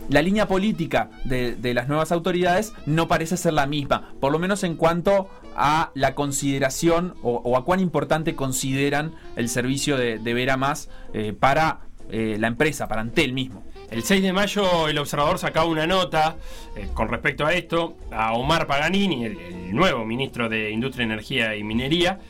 la 0.08 0.22
línea 0.22 0.48
política 0.48 1.08
de, 1.24 1.54
de 1.54 1.72
las 1.72 1.86
nuevas 1.86 2.10
autoridades 2.10 2.72
no 2.84 3.06
parece 3.06 3.36
ser 3.36 3.52
la 3.52 3.66
misma, 3.66 4.10
por 4.18 4.32
lo 4.32 4.40
menos 4.40 4.64
en 4.64 4.74
cuanto 4.74 5.28
a 5.56 5.90
la 5.94 6.14
consideración 6.14 7.14
o, 7.22 7.56
a 7.56 7.64
cuán 7.64 7.80
importante 7.80 8.34
consideran 8.34 9.12
el 9.36 9.48
servicio 9.48 9.96
de, 9.96 10.18
de 10.18 10.34
Vera 10.34 10.56
Más 10.56 10.88
eh, 11.14 11.32
para 11.32 11.80
eh, 12.10 12.36
la 12.38 12.48
empresa, 12.48 12.88
para 12.88 13.00
Antel 13.00 13.32
mismo. 13.32 13.64
El 13.90 14.02
6 14.02 14.22
de 14.22 14.32
mayo 14.32 14.88
el 14.88 14.98
observador 14.98 15.38
sacaba 15.38 15.66
una 15.66 15.86
nota 15.86 16.36
eh, 16.76 16.88
con 16.94 17.08
respecto 17.08 17.44
a 17.44 17.52
esto 17.52 17.96
a 18.10 18.32
Omar 18.32 18.66
Paganini, 18.66 19.24
el, 19.24 19.74
nuevo 19.74 20.04
ministro 20.04 20.48
de 20.48 20.70
Industria, 20.70 21.04
Energía 21.04 21.56
y 21.56 21.64
Minería, 21.64 22.20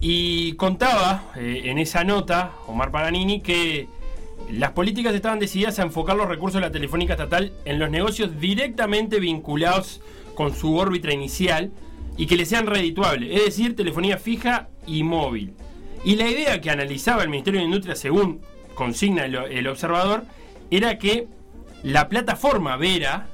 y 0.00 0.52
contaba 0.52 1.24
en 1.34 1.78
esa 1.78 2.04
nota, 2.04 2.52
Omar 2.68 2.92
Paganini, 2.92 3.40
que 3.40 3.88
las 4.50 4.70
políticas 4.72 5.14
estaban 5.14 5.38
decididas 5.40 5.78
a 5.78 5.82
enfocar 5.82 6.16
los 6.16 6.28
recursos 6.28 6.60
de 6.60 6.66
la 6.66 6.72
telefónica 6.72 7.14
estatal 7.14 7.52
en 7.64 7.78
los 7.78 7.90
negocios 7.90 8.38
directamente 8.38 9.18
vinculados 9.18 10.00
con 10.34 10.54
su 10.54 10.76
órbita 10.76 11.12
inicial 11.12 11.72
y 12.16 12.26
que 12.26 12.36
le 12.36 12.46
sean 12.46 12.66
redituables, 12.66 13.36
es 13.36 13.44
decir, 13.44 13.76
telefonía 13.76 14.18
fija 14.18 14.68
y 14.86 15.02
móvil. 15.02 15.54
Y 16.04 16.16
la 16.16 16.28
idea 16.28 16.60
que 16.60 16.70
analizaba 16.70 17.22
el 17.22 17.28
Ministerio 17.28 17.60
de 17.60 17.66
Industria, 17.66 17.96
según 17.96 18.40
consigna 18.74 19.24
el, 19.24 19.66
observador, 19.66 20.24
era 20.70 20.98
que 20.98 21.26
la 21.82 22.08
plataforma 22.08 22.76
Vera 22.76 23.28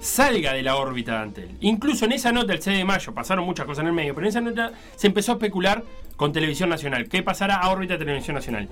salga 0.00 0.52
de 0.52 0.62
la 0.62 0.76
órbita 0.76 1.12
de 1.12 1.18
Antel. 1.18 1.56
Incluso 1.60 2.04
en 2.04 2.12
esa 2.12 2.32
nota, 2.32 2.52
el 2.52 2.62
6 2.62 2.78
de 2.78 2.84
mayo, 2.84 3.12
pasaron 3.14 3.44
muchas 3.44 3.66
cosas 3.66 3.82
en 3.82 3.88
el 3.88 3.92
medio, 3.92 4.14
pero 4.14 4.26
en 4.26 4.30
esa 4.30 4.40
nota 4.40 4.72
se 4.96 5.08
empezó 5.08 5.32
a 5.32 5.34
especular 5.34 5.84
con 6.16 6.32
Televisión 6.32 6.68
Nacional. 6.68 7.08
¿Qué 7.08 7.22
pasará 7.22 7.56
a 7.56 7.70
órbita 7.70 7.94
de 7.94 8.04
Televisión 8.04 8.34
Nacional? 8.34 8.68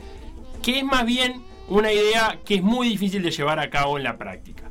Que 0.62 0.78
es 0.78 0.84
más 0.84 1.04
bien 1.04 1.42
una 1.68 1.92
idea 1.92 2.38
que 2.44 2.56
es 2.56 2.62
muy 2.62 2.88
difícil 2.88 3.22
de 3.22 3.30
llevar 3.30 3.58
a 3.58 3.70
cabo 3.70 3.96
en 3.96 4.04
la 4.04 4.16
práctica. 4.16 4.64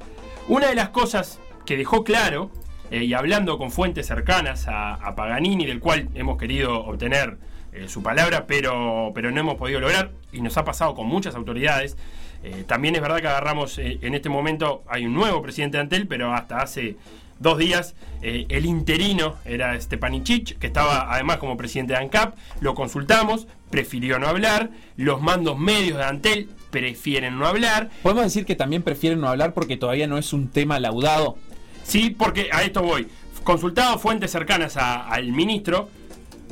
Una 0.47 0.67
de 0.67 0.75
las 0.75 0.89
cosas 0.89 1.39
que 1.65 1.77
dejó 1.77 2.03
claro, 2.03 2.51
eh, 2.91 3.03
y 3.03 3.13
hablando 3.13 3.57
con 3.57 3.71
fuentes 3.71 4.07
cercanas 4.07 4.65
a, 4.67 5.13
Paganini, 5.15 5.65
del 5.65 5.79
cual 5.79 6.09
hemos 6.15 6.37
querido 6.37 6.85
obtener 6.85 7.37
eh, 7.71 7.87
su 7.87 8.01
palabra, 8.01 8.45
pero, 8.47 9.11
pero 9.13 9.31
no 9.31 9.39
hemos 9.39 9.55
podido 9.55 9.79
lograr, 9.79 10.11
y 10.31 10.41
nos 10.41 10.57
ha 10.57 10.65
pasado 10.65 10.95
con 10.95 11.07
muchas 11.07 11.35
autoridades, 11.35 11.97
eh, 12.43 12.63
también 12.67 12.95
es 12.95 13.01
verdad 13.01 13.19
que 13.19 13.27
agarramos, 13.27 13.77
en 13.77 14.13
este 14.15 14.29
momento 14.29 14.83
hay 14.87 15.05
un 15.05 15.13
nuevo 15.13 15.41
presidente 15.41 15.77
de 15.77 15.81
Antel, 15.81 16.07
pero 16.07 16.33
hasta 16.33 16.61
hace 16.61 16.95
dos 17.37 17.57
días 17.57 17.95
el 18.21 18.65
interino 18.65 19.35
era 19.45 19.79
Stepanicic, 19.79 20.57
que 20.57 20.67
estaba 20.67 21.13
además 21.13 21.37
como 21.37 21.57
presidente 21.57 21.93
de 21.93 21.99
ANCAP, 21.99 22.37
lo 22.59 22.75
consultamos, 22.75 23.47
prefirió 23.69 24.19
no 24.19 24.27
hablar, 24.27 24.71
los 24.97 25.21
mandos 25.21 25.57
medios 25.57 25.97
de 25.97 26.03
Antel 26.03 26.49
prefieren 26.69 27.37
no 27.37 27.47
hablar. 27.47 27.89
Podemos 28.03 28.23
decir 28.23 28.45
que 28.45 28.55
también 28.55 28.83
prefieren 28.83 29.19
no 29.19 29.27
hablar 29.27 29.53
porque 29.53 29.77
todavía 29.77 30.07
no 30.07 30.17
es 30.17 30.33
un 30.33 30.49
tema 30.49 30.79
laudado. 30.79 31.37
Sí, 31.83 32.09
porque 32.11 32.49
a 32.51 32.63
esto 32.63 32.81
voy. 32.81 33.07
Consultado 33.43 33.97
fuentes 33.97 34.31
cercanas 34.31 34.77
al 34.77 35.31
ministro, 35.31 35.89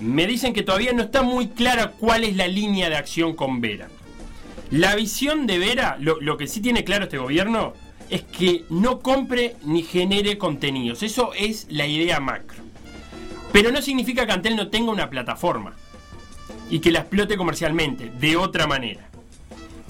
me 0.02 0.26
dicen 0.26 0.54
que 0.54 0.64
todavía 0.64 0.94
no 0.94 1.04
está 1.04 1.22
muy 1.22 1.50
clara 1.50 1.92
cuál 1.92 2.24
es 2.24 2.36
la 2.36 2.48
línea 2.48 2.90
de 2.90 2.96
acción 2.96 3.36
con 3.36 3.62
Vera. 3.62 3.90
La 4.72 4.96
visión 4.96 5.48
de 5.48 5.60
Vera, 5.60 5.98
lo, 6.00 6.20
lo 6.22 6.38
que 6.38 6.48
sí 6.48 6.62
tiene 6.62 6.84
claro 6.84 7.06
este 7.06 7.18
gobierno, 7.18 7.74
es 8.10 8.24
que 8.24 8.64
no 8.70 9.00
compre 9.00 9.56
ni 9.64 9.84
genere 9.84 10.38
contenidos. 10.38 11.04
Eso 11.04 11.32
es 11.34 11.68
la 11.70 11.88
idea 11.88 12.20
macro. 12.20 12.64
Pero 13.52 13.72
no 13.72 13.82
significa 13.82 14.26
que 14.26 14.34
Antel 14.34 14.56
no 14.56 14.70
tenga 14.70 14.92
una 14.92 15.10
plataforma 15.10 15.74
y 16.70 16.80
que 16.80 16.92
la 16.92 17.00
explote 17.00 17.38
comercialmente, 17.38 18.12
de 18.20 18.36
otra 18.36 18.68
manera. 18.68 19.10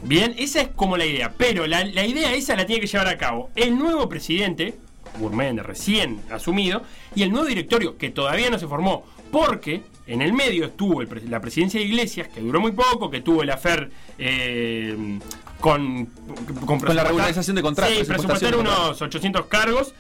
Bien, 0.04 0.36
esa 0.38 0.62
es 0.62 0.70
como 0.70 0.96
la 0.96 1.06
idea. 1.06 1.34
Pero 1.38 1.68
la, 1.68 1.84
la 1.84 2.06
idea 2.06 2.34
esa 2.34 2.56
la 2.56 2.66
tiene 2.66 2.82
que 2.82 2.88
llevar 2.88 3.08
a 3.08 3.18
cabo 3.18 3.50
el 3.56 3.78
nuevo 3.78 4.08
presidente, 4.08 4.78
Gurméndez, 5.20 5.66
recién 5.66 6.22
asumido, 6.32 6.84
y 7.16 7.24
el 7.24 7.32
nuevo 7.32 7.46
directorio, 7.48 7.98
que 7.98 8.10
todavía 8.10 8.50
no 8.50 8.60
se 8.60 8.68
formó, 8.68 9.06
porque 9.32 9.84
en 10.08 10.22
el 10.22 10.34
medio 10.34 10.66
estuvo 10.66 11.02
el 11.02 11.10
la 11.30 11.42
presidencia 11.42 11.80
de 11.80 11.86
Iglesias, 11.86 12.30
que 12.30 12.40
duró 12.40 12.62
muy 12.62 12.72
poco, 12.72 13.10
que 13.10 13.22
tuvo 13.22 13.44
el 13.44 13.50
afer 13.50 13.90
eh, 14.18 15.20
con, 15.60 16.06
con, 16.66 16.80
Con 16.80 16.96
la 16.96 17.04
regularización 17.04 17.56
de 17.56 17.62
contratos, 17.62 17.98
Sí, 17.98 18.04
presupuestar 18.06 18.56
unos 18.56 19.02
800 19.02 19.46
cargos. 19.48 19.94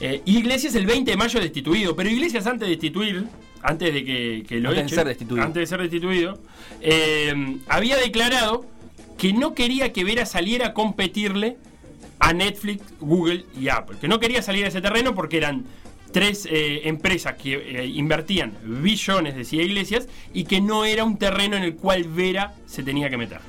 Eh, 0.00 0.22
y 0.24 0.38
Iglesias 0.38 0.74
el 0.74 0.86
20 0.86 1.10
de 1.10 1.16
mayo 1.16 1.38
destituido. 1.38 1.94
Pero 1.94 2.08
Iglesias 2.08 2.46
antes 2.46 2.66
de 2.66 2.70
destituir, 2.70 3.26
antes 3.62 3.92
de 3.92 4.04
que, 4.04 4.44
que 4.48 4.58
lo 4.58 4.70
Antes 4.70 4.90
de 4.90 4.96
ser 4.96 5.06
destituido. 5.06 5.44
antes 5.44 5.60
de 5.60 5.66
ser 5.66 5.80
destituido, 5.82 6.38
eh, 6.80 7.58
había 7.68 7.96
declarado 7.96 8.64
que 9.18 9.32
no 9.32 9.54
quería 9.54 9.92
que 9.92 10.02
Vera 10.02 10.26
saliera 10.26 10.68
a 10.68 10.74
competirle 10.74 11.58
a 12.22 12.32
Netflix, 12.32 12.84
Google 13.00 13.44
y 13.58 13.68
Apple. 13.68 13.98
Que 14.00 14.06
no 14.06 14.20
quería 14.20 14.42
salir 14.42 14.64
a 14.64 14.68
ese 14.68 14.80
terreno 14.80 15.12
porque 15.14 15.36
eran 15.36 15.64
tres 16.12 16.46
eh, 16.48 16.82
empresas 16.84 17.34
que 17.34 17.54
eh, 17.54 17.86
invertían 17.86 18.56
billones, 18.64 19.34
decía 19.34 19.62
Iglesias, 19.62 20.06
y 20.32 20.44
que 20.44 20.60
no 20.60 20.84
era 20.84 21.02
un 21.02 21.18
terreno 21.18 21.56
en 21.56 21.64
el 21.64 21.74
cual 21.74 22.04
Vera 22.04 22.54
se 22.64 22.84
tenía 22.84 23.10
que 23.10 23.16
meter. 23.16 23.40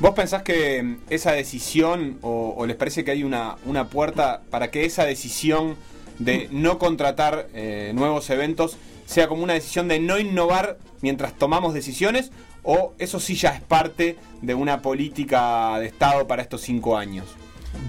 ¿Vos 0.00 0.10
pensás 0.14 0.42
que 0.42 0.82
mm, 0.82 0.96
esa 1.08 1.32
decisión, 1.32 2.18
o, 2.20 2.54
o 2.56 2.66
les 2.66 2.74
parece 2.74 3.04
que 3.04 3.12
hay 3.12 3.22
una, 3.22 3.56
una 3.64 3.88
puerta 3.88 4.42
para 4.50 4.72
que 4.72 4.84
esa 4.84 5.04
decisión 5.04 5.76
de 6.18 6.48
no 6.50 6.78
contratar 6.78 7.48
eh, 7.54 7.92
nuevos 7.94 8.28
eventos 8.30 8.76
sea 9.04 9.28
como 9.28 9.44
una 9.44 9.52
decisión 9.52 9.86
de 9.86 10.00
no 10.00 10.18
innovar 10.18 10.78
mientras 11.00 11.32
tomamos 11.38 11.74
decisiones? 11.74 12.32
¿O 12.64 12.94
eso 12.98 13.20
sí 13.20 13.36
ya 13.36 13.50
es 13.50 13.60
parte 13.60 14.16
de 14.42 14.54
una 14.54 14.82
política 14.82 15.78
de 15.78 15.86
Estado 15.86 16.26
para 16.26 16.42
estos 16.42 16.62
cinco 16.62 16.96
años? 16.96 17.26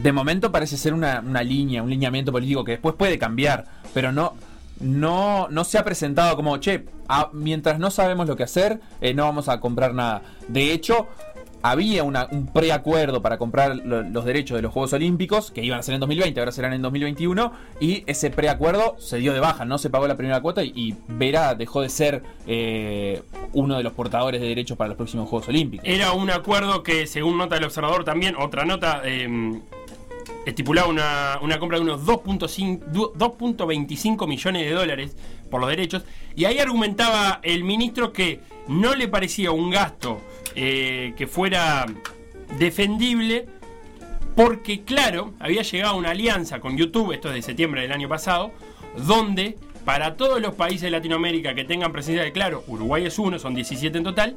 De 0.01 0.11
momento 0.11 0.51
parece 0.51 0.77
ser 0.77 0.93
una, 0.93 1.19
una 1.25 1.41
línea, 1.43 1.81
un 1.83 1.89
lineamiento 1.89 2.31
político 2.31 2.63
que 2.63 2.71
después 2.73 2.95
puede 2.95 3.17
cambiar, 3.17 3.65
pero 3.93 4.11
no, 4.11 4.35
no, 4.79 5.47
no 5.49 5.63
se 5.63 5.77
ha 5.77 5.83
presentado 5.83 6.35
como, 6.35 6.57
che, 6.59 6.85
a- 7.09 7.29
mientras 7.33 7.79
no 7.79 7.89
sabemos 7.89 8.27
lo 8.27 8.35
que 8.35 8.43
hacer, 8.43 8.79
eh, 9.01 9.13
no 9.13 9.23
vamos 9.23 9.49
a 9.49 9.59
comprar 9.59 9.93
nada. 9.93 10.21
De 10.47 10.71
hecho, 10.71 11.07
había 11.63 12.03
un 12.03 12.47
preacuerdo 12.53 13.21
para 13.21 13.37
comprar 13.37 13.75
lo- 13.77 14.03
los 14.03 14.25
derechos 14.25 14.55
de 14.55 14.61
los 14.61 14.71
Juegos 14.71 14.93
Olímpicos, 14.93 15.51
que 15.51 15.63
iban 15.63 15.79
a 15.79 15.83
ser 15.83 15.95
en 15.95 15.99
2020, 16.01 16.39
ahora 16.39 16.51
serán 16.51 16.73
en 16.73 16.81
2021, 16.81 17.51
y 17.79 18.03
ese 18.07 18.29
preacuerdo 18.29 18.95
se 18.99 19.17
dio 19.17 19.33
de 19.33 19.39
baja, 19.39 19.65
no 19.65 19.77
se 19.77 19.89
pagó 19.89 20.07
la 20.07 20.15
primera 20.15 20.41
cuota 20.41 20.63
y, 20.63 20.95
Vera 21.07 21.55
dejó 21.55 21.81
de 21.81 21.89
ser 21.89 22.23
eh, 22.45 23.21
uno 23.53 23.75
de 23.77 23.83
los 23.83 23.93
portadores 23.93 24.39
de 24.39 24.47
derechos 24.47 24.77
para 24.77 24.89
los 24.89 24.97
próximos 24.97 25.27
Juegos 25.29 25.47
Olímpicos. 25.49 25.85
Era 25.87 26.11
un 26.13 26.29
acuerdo 26.29 26.83
que, 26.83 27.07
según 27.07 27.37
nota 27.37 27.55
del 27.55 27.63
observador 27.65 28.03
también, 28.03 28.35
otra 28.37 28.63
nota, 28.65 29.01
eh, 29.03 29.59
estipulaba 30.45 30.87
una, 30.87 31.39
una 31.41 31.59
compra 31.59 31.77
de 31.77 31.83
unos 31.83 32.05
2.5 32.05 32.79
du- 32.91 33.11
2.25 33.17 34.27
millones 34.27 34.65
de 34.65 34.71
dólares 34.71 35.15
por 35.51 35.59
los 35.59 35.69
derechos. 35.69 36.03
Y 36.35 36.45
ahí 36.45 36.59
argumentaba 36.59 37.39
el 37.43 37.63
ministro 37.63 38.13
que 38.13 38.39
no 38.67 38.95
le 38.95 39.07
parecía 39.07 39.51
un 39.51 39.69
gasto 39.69 40.21
eh, 40.55 41.13
que 41.17 41.27
fuera 41.27 41.85
defendible. 42.57 43.45
Porque, 44.35 44.83
claro, 44.83 45.33
había 45.39 45.63
llegado 45.63 45.97
una 45.97 46.11
alianza 46.11 46.59
con 46.59 46.77
YouTube, 46.77 47.11
esto 47.11 47.29
es 47.29 47.35
de 47.35 47.41
septiembre 47.41 47.81
del 47.81 47.91
año 47.91 48.07
pasado, 48.07 48.51
donde 48.95 49.57
para 49.83 50.15
todos 50.15 50.39
los 50.39 50.53
países 50.53 50.83
de 50.83 50.91
Latinoamérica 50.91 51.55
que 51.55 51.63
tengan 51.63 51.91
presencia 51.91 52.23
de 52.23 52.31
claro, 52.31 52.63
Uruguay 52.67 53.05
es 53.05 53.17
uno, 53.17 53.39
son 53.39 53.55
17 53.55 53.97
en 53.97 54.03
total, 54.03 54.35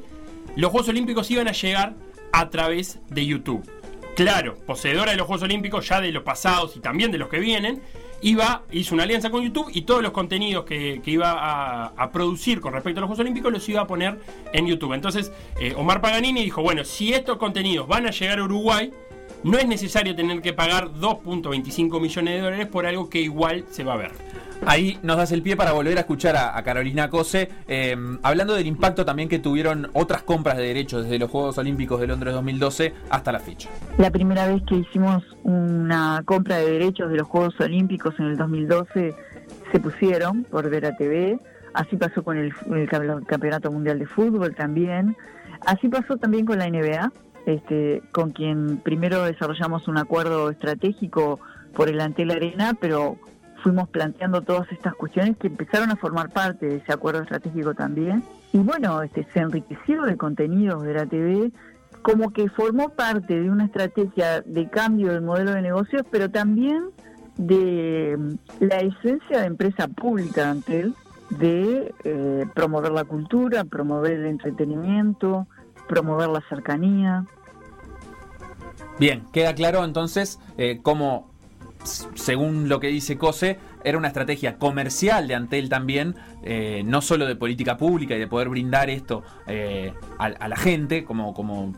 los 0.55 0.71
Juegos 0.71 0.89
Olímpicos 0.89 1.29
iban 1.29 1.47
a 1.47 1.51
llegar 1.51 1.93
a 2.31 2.49
través 2.49 2.99
de 3.09 3.25
YouTube. 3.25 3.69
Claro, 4.15 4.57
poseedora 4.65 5.11
de 5.11 5.17
los 5.17 5.27
Juegos 5.27 5.43
Olímpicos, 5.43 5.87
ya 5.87 6.01
de 6.01 6.11
los 6.11 6.23
pasados 6.23 6.75
y 6.75 6.79
también 6.79 7.11
de 7.11 7.17
los 7.17 7.29
que 7.29 7.39
vienen, 7.39 7.81
iba, 8.21 8.63
hizo 8.71 8.93
una 8.93 9.03
alianza 9.03 9.29
con 9.29 9.43
YouTube 9.43 9.69
y 9.73 9.81
todos 9.81 10.01
los 10.01 10.11
contenidos 10.11 10.65
que, 10.65 11.01
que 11.03 11.11
iba 11.11 11.31
a, 11.31 11.87
a 11.87 12.11
producir 12.11 12.61
con 12.61 12.73
respecto 12.73 12.99
a 12.99 13.01
los 13.01 13.07
Juegos 13.07 13.21
Olímpicos 13.21 13.51
los 13.51 13.67
iba 13.69 13.81
a 13.81 13.87
poner 13.87 14.19
en 14.53 14.67
YouTube. 14.67 14.93
Entonces, 14.93 15.31
eh, 15.59 15.73
Omar 15.77 16.01
Paganini 16.01 16.43
dijo, 16.43 16.61
bueno, 16.61 16.83
si 16.83 17.13
estos 17.13 17.37
contenidos 17.37 17.87
van 17.87 18.07
a 18.07 18.11
llegar 18.11 18.39
a 18.39 18.43
Uruguay, 18.43 18.91
no 19.43 19.57
es 19.57 19.67
necesario 19.67 20.15
tener 20.15 20.41
que 20.41 20.53
pagar 20.53 20.89
2.25 20.89 21.99
millones 21.99 22.33
de 22.35 22.41
dólares 22.41 22.67
por 22.67 22.85
algo 22.85 23.09
que 23.09 23.21
igual 23.21 23.65
se 23.69 23.83
va 23.83 23.93
a 23.93 23.97
ver. 23.97 24.11
Ahí 24.65 24.99
nos 25.01 25.17
das 25.17 25.31
el 25.31 25.41
pie 25.41 25.57
para 25.57 25.71
volver 25.71 25.97
a 25.97 26.01
escuchar 26.01 26.35
a, 26.35 26.55
a 26.55 26.63
Carolina 26.63 27.09
Cose, 27.09 27.49
eh, 27.67 27.95
hablando 28.21 28.53
del 28.53 28.67
impacto 28.67 29.03
también 29.03 29.27
que 29.27 29.39
tuvieron 29.39 29.89
otras 29.93 30.21
compras 30.21 30.57
de 30.57 30.63
derechos 30.63 31.03
desde 31.03 31.17
los 31.17 31.31
Juegos 31.31 31.57
Olímpicos 31.57 31.99
de 31.99 32.07
Londres 32.07 32.35
2012 32.35 32.93
hasta 33.09 33.31
la 33.31 33.39
fecha. 33.39 33.69
La 33.97 34.11
primera 34.11 34.45
vez 34.45 34.61
que 34.67 34.75
hicimos 34.75 35.23
una 35.43 36.21
compra 36.25 36.57
de 36.57 36.73
derechos 36.73 37.09
de 37.09 37.17
los 37.17 37.27
Juegos 37.27 37.59
Olímpicos 37.59 38.13
en 38.19 38.25
el 38.25 38.37
2012 38.37 39.15
se 39.71 39.79
pusieron 39.79 40.43
por 40.43 40.69
Vera 40.69 40.95
TV. 40.95 41.39
Así 41.73 41.95
pasó 41.95 42.21
con 42.23 42.37
el, 42.37 42.53
el 42.75 42.87
Campeonato 43.25 43.71
Mundial 43.71 43.97
de 43.97 44.05
Fútbol 44.05 44.53
también. 44.53 45.15
Así 45.65 45.87
pasó 45.87 46.17
también 46.17 46.45
con 46.45 46.59
la 46.59 46.69
NBA, 46.69 47.11
este, 47.45 48.01
con 48.11 48.31
quien 48.31 48.77
primero 48.77 49.23
desarrollamos 49.23 49.87
un 49.87 49.97
acuerdo 49.97 50.49
estratégico 50.49 51.39
por 51.73 51.89
el 51.89 52.01
Antel 52.01 52.31
Arena, 52.31 52.75
pero 52.79 53.17
fuimos 53.63 53.89
planteando 53.89 54.41
todas 54.41 54.71
estas 54.71 54.95
cuestiones 54.95 55.37
que 55.37 55.47
empezaron 55.47 55.91
a 55.91 55.95
formar 55.95 56.29
parte 56.29 56.67
de 56.67 56.75
ese 56.77 56.91
acuerdo 56.91 57.21
estratégico 57.21 57.73
también. 57.73 58.23
Y 58.53 58.57
bueno, 58.59 59.01
este, 59.01 59.25
se 59.33 59.39
enriqueció 59.39 60.03
de 60.03 60.17
contenidos 60.17 60.83
de 60.83 60.93
la 60.93 61.05
TV, 61.05 61.51
como 62.01 62.31
que 62.31 62.49
formó 62.49 62.89
parte 62.89 63.39
de 63.39 63.49
una 63.49 63.65
estrategia 63.65 64.41
de 64.41 64.69
cambio 64.69 65.13
del 65.13 65.21
modelo 65.21 65.51
de 65.51 65.61
negocios, 65.61 66.03
pero 66.09 66.29
también 66.29 66.85
de 67.37 68.17
mm, 68.17 68.63
la 68.65 68.79
esencia 68.79 69.41
de 69.41 69.45
empresa 69.45 69.87
pública 69.87 70.43
de 70.43 70.49
Antel, 70.49 70.93
de 71.29 71.93
eh, 72.03 72.45
promover 72.53 72.91
la 72.91 73.05
cultura, 73.05 73.63
promover 73.63 74.13
el 74.13 74.25
entretenimiento, 74.25 75.47
promover 75.91 76.29
la 76.29 76.41
cercanía. 76.47 77.25
Bien, 78.97 79.25
queda 79.33 79.53
claro 79.53 79.83
entonces 79.83 80.39
eh, 80.57 80.79
cómo, 80.81 81.29
según 82.15 82.69
lo 82.69 82.79
que 82.79 82.87
dice 82.87 83.17
Cose, 83.17 83.59
era 83.83 83.97
una 83.97 84.07
estrategia 84.07 84.57
comercial 84.57 85.27
de 85.27 85.35
Antel 85.35 85.67
también, 85.67 86.15
eh, 86.43 86.83
no 86.85 87.01
solo 87.01 87.25
de 87.25 87.35
política 87.35 87.75
pública 87.75 88.15
y 88.15 88.19
de 88.19 88.27
poder 88.27 88.47
brindar 88.47 88.89
esto 88.89 89.23
eh, 89.47 89.93
a, 90.17 90.25
a 90.27 90.47
la 90.47 90.55
gente, 90.55 91.03
como, 91.03 91.33
como, 91.33 91.73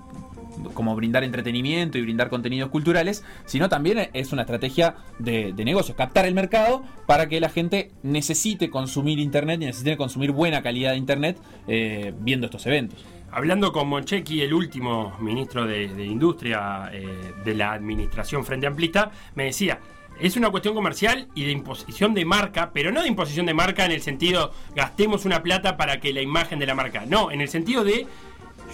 como 0.74 0.95
brindar 0.95 1.24
entretenimiento 1.24 1.97
y 1.97 2.01
brindar 2.01 2.30
contenidos 2.30 2.70
culturales, 2.70 3.24
sino 3.45 3.70
también 3.70 4.10
es 4.14 4.32
una 4.32 4.43
estrategia 4.43 4.95
de, 5.20 5.54
de 5.54 5.66
negocios, 5.66 5.97
captar 5.97 6.26
el 6.26 6.34
mercado 6.34 6.84
para 7.06 7.28
que 7.28 7.39
la 7.39 7.49
gente 7.49 7.91
necesite 8.04 8.70
consumir 8.70 9.20
Internet 9.20 9.62
y 9.62 9.66
necesite 9.66 9.97
consumir 9.97 10.32
buena 10.32 10.62
calidad 10.62 10.91
de 10.91 10.97
Internet 10.97 11.38
eh, 11.68 12.14
viendo 12.20 12.45
estos 12.45 12.66
eventos. 12.66 13.04
Hablando 13.32 13.74
con 13.74 13.88
Monchequi, 13.88 14.41
el 14.41 14.54
último 14.54 15.18
ministro 15.20 15.66
de, 15.66 15.86
Industria 16.06 16.91
eh, 16.93 17.34
de 17.43 17.56
la 17.56 17.74
administración 17.74 18.45
Frente 18.45 18.68
Amplista, 18.68 19.12
me 19.34 19.45
decía, 19.45 19.80
es 20.20 20.38
una 20.38 20.51
cuestión 20.51 20.76
comercial 20.76 21.28
y 21.34 21.45
de 21.45 21.51
imposición 21.51 22.14
de 22.14 22.26
marca, 22.26 22.70
pero 22.74 22.91
no 22.91 23.01
de 23.01 23.08
imposición 23.08 23.47
de 23.47 23.56
marca 23.56 23.86
en 23.86 23.91
el 23.91 24.01
sentido 24.01 24.51
gastemos 24.76 25.26
una 25.26 25.41
plata 25.41 25.78
para 25.78 25.99
que 25.99 26.14
la 26.14 26.22
imagen 26.22 26.60
de 26.60 26.68
la 26.68 26.76
marca. 26.76 27.06
No, 27.08 27.32
en 27.32 27.41
el 27.41 27.49
sentido 27.49 27.84
de 27.84 28.06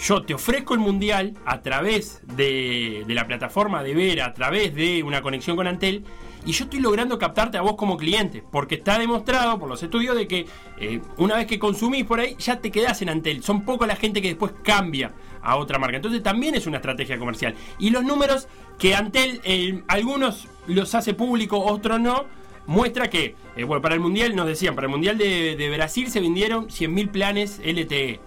yo 0.01 0.23
te 0.23 0.33
ofrezco 0.33 0.73
el 0.73 0.79
mundial 0.79 1.33
a 1.45 1.61
través 1.61 2.21
de, 2.35 3.03
de 3.05 3.13
la 3.13 3.27
plataforma 3.27 3.83
de 3.83 3.93
Vera, 3.93 4.27
a 4.27 4.33
través 4.33 4.73
de 4.73 5.03
una 5.03 5.21
conexión 5.21 5.55
con 5.55 5.67
Antel, 5.67 6.05
y 6.45 6.53
yo 6.53 6.65
estoy 6.65 6.79
logrando 6.79 7.19
captarte 7.19 7.57
a 7.57 7.61
vos 7.61 7.75
como 7.75 7.97
cliente, 7.97 8.43
porque 8.49 8.75
está 8.75 8.97
demostrado 8.97 9.59
por 9.59 9.67
los 9.67 9.83
estudios 9.83 10.15
de 10.15 10.27
que 10.27 10.45
eh, 10.79 11.01
una 11.17 11.35
vez 11.35 11.47
que 11.47 11.59
consumís 11.59 12.05
por 12.05 12.19
ahí, 12.19 12.35
ya 12.39 12.59
te 12.59 12.71
quedás 12.71 13.01
en 13.01 13.09
Antel. 13.09 13.43
Son 13.43 13.65
poco 13.65 13.85
la 13.85 13.95
gente 13.95 14.21
que 14.21 14.29
después 14.29 14.53
cambia 14.63 15.11
a 15.41 15.57
otra 15.57 15.79
marca. 15.79 15.97
Entonces 15.97 16.23
también 16.23 16.55
es 16.55 16.65
una 16.65 16.77
estrategia 16.77 17.19
comercial. 17.19 17.55
Y 17.77 17.89
los 17.89 18.03
números 18.03 18.47
que 18.77 18.95
Antel, 18.95 19.83
algunos 19.87 20.47
los 20.67 20.95
hace 20.95 21.13
público, 21.13 21.59
otros 21.59 21.99
no, 21.99 22.25
muestra 22.67 23.09
que, 23.09 23.35
eh, 23.57 23.63
bueno, 23.65 23.81
para 23.81 23.95
el 23.95 24.01
Mundial, 24.01 24.33
nos 24.35 24.47
decían, 24.47 24.75
para 24.75 24.85
el 24.85 24.91
Mundial 24.91 25.17
de, 25.17 25.57
de 25.57 25.69
Brasil 25.69 26.09
se 26.09 26.21
vendieron 26.21 26.67
100.000 26.67 27.11
planes 27.11 27.61
LTE. 27.65 28.21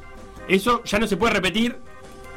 Eso 0.49 0.83
ya 0.85 0.99
no 0.99 1.07
se 1.07 1.17
puede 1.17 1.35
repetir, 1.35 1.77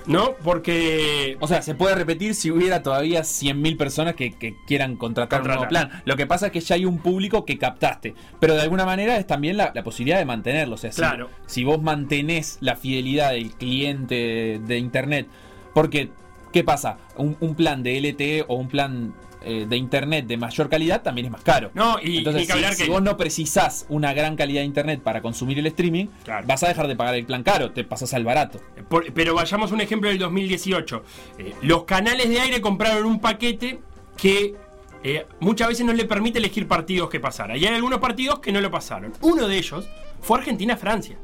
¿no? 0.05 0.35
Porque... 0.43 1.37
O 1.39 1.47
sea, 1.47 1.61
se 1.61 1.73
puede 1.75 1.95
repetir 1.95 2.35
si 2.35 2.51
hubiera 2.51 2.83
todavía 2.83 3.21
100.000 3.21 3.77
personas 3.77 4.15
que, 4.15 4.31
que 4.33 4.55
quieran 4.67 4.95
contratar 4.95 5.41
un 5.41 5.47
nuevo 5.47 5.63
Contratar. 5.63 5.89
plan. 5.89 6.01
Lo 6.05 6.15
que 6.15 6.27
pasa 6.27 6.47
es 6.47 6.51
que 6.51 6.59
ya 6.61 6.75
hay 6.75 6.85
un 6.85 6.99
público 6.99 7.45
que 7.45 7.57
captaste. 7.57 8.13
Pero 8.39 8.53
de 8.55 8.61
alguna 8.61 8.85
manera 8.85 9.17
es 9.17 9.25
también 9.27 9.57
la, 9.57 9.71
la 9.73 9.83
posibilidad 9.83 10.19
de 10.19 10.25
mantenerlo. 10.25 10.75
O 10.75 10.77
sea, 10.77 10.91
si- 10.91 10.97
Claro. 11.01 11.29
si, 11.47 11.63
vos 11.63 11.81
mantenés 11.81 12.57
la 12.61 12.75
fidelidad 12.75 13.31
del 13.31 13.51
cliente 13.51 14.61
de 14.63 14.77
Internet. 14.77 15.27
Porque, 15.73 16.09
¿qué 16.53 16.63
pasa? 16.63 16.97
Un, 17.17 17.35
un 17.39 17.55
plan 17.55 17.81
de 17.83 17.99
LTE 17.99 18.45
o 18.47 18.55
un 18.55 18.67
plan 18.69 19.13
eh, 19.45 19.65
de 19.69 19.77
Internet 19.77 20.25
de 20.27 20.37
mayor 20.37 20.67
calidad 20.69 21.01
también 21.03 21.27
es 21.27 21.31
más 21.31 21.41
caro. 21.43 21.71
No, 21.73 21.97
y 22.01 22.17
Entonces, 22.17 22.41
que 22.41 22.45
si, 22.47 22.51
hablar 22.53 22.73
si 22.73 22.83
que... 22.85 22.89
vos 22.89 23.01
no 23.01 23.15
precisás 23.15 23.85
una 23.89 24.13
gran 24.13 24.35
calidad 24.35 24.61
de 24.61 24.65
Internet 24.65 25.01
para 25.01 25.21
consumir 25.21 25.59
el 25.59 25.67
streaming, 25.67 26.07
Claro. 26.23 26.45
vas 26.47 26.63
a 26.63 26.67
dejar 26.67 26.87
de 26.87 26.95
pagar 26.95 27.15
el 27.15 27.25
plan 27.25 27.43
caro, 27.43 27.71
te 27.71 27.83
pasas 27.83 28.13
al 28.13 28.23
barato. 28.23 28.59
Por- 28.89 29.13
pero 29.13 29.35
vayamos 29.35 29.71
a 29.71 29.75
un 29.75 29.81
ejemplo 29.81 30.09
del 30.09 30.17
2018. 30.19 31.03
Eh, 31.37 31.53
los 31.61 31.83
canales 31.85 32.27
de 32.29 32.39
aire 32.41 32.59
compraron 32.61 33.05
un 33.05 33.19
paquete 33.21 33.79
que 34.17 34.55
eh, 35.03 35.25
muchas 35.39 35.67
veces 35.67 35.85
no 35.85 35.93
le 35.93 36.05
permite 36.05 36.39
elegir 36.39 36.67
partidos 36.67 37.09
que 37.09 37.19
pasara. 37.19 37.55
Y 37.57 37.65
hay 37.65 37.75
algunos 37.75 37.99
partidos 37.99 38.39
que 38.39 38.51
no 38.51 38.59
lo 38.59 38.71
pasaron. 38.71 39.13
Uno 39.21 39.47
de 39.47 39.57
ellos 39.57 39.87
fue 40.21 40.39
Argentina-Francia. 40.39 41.17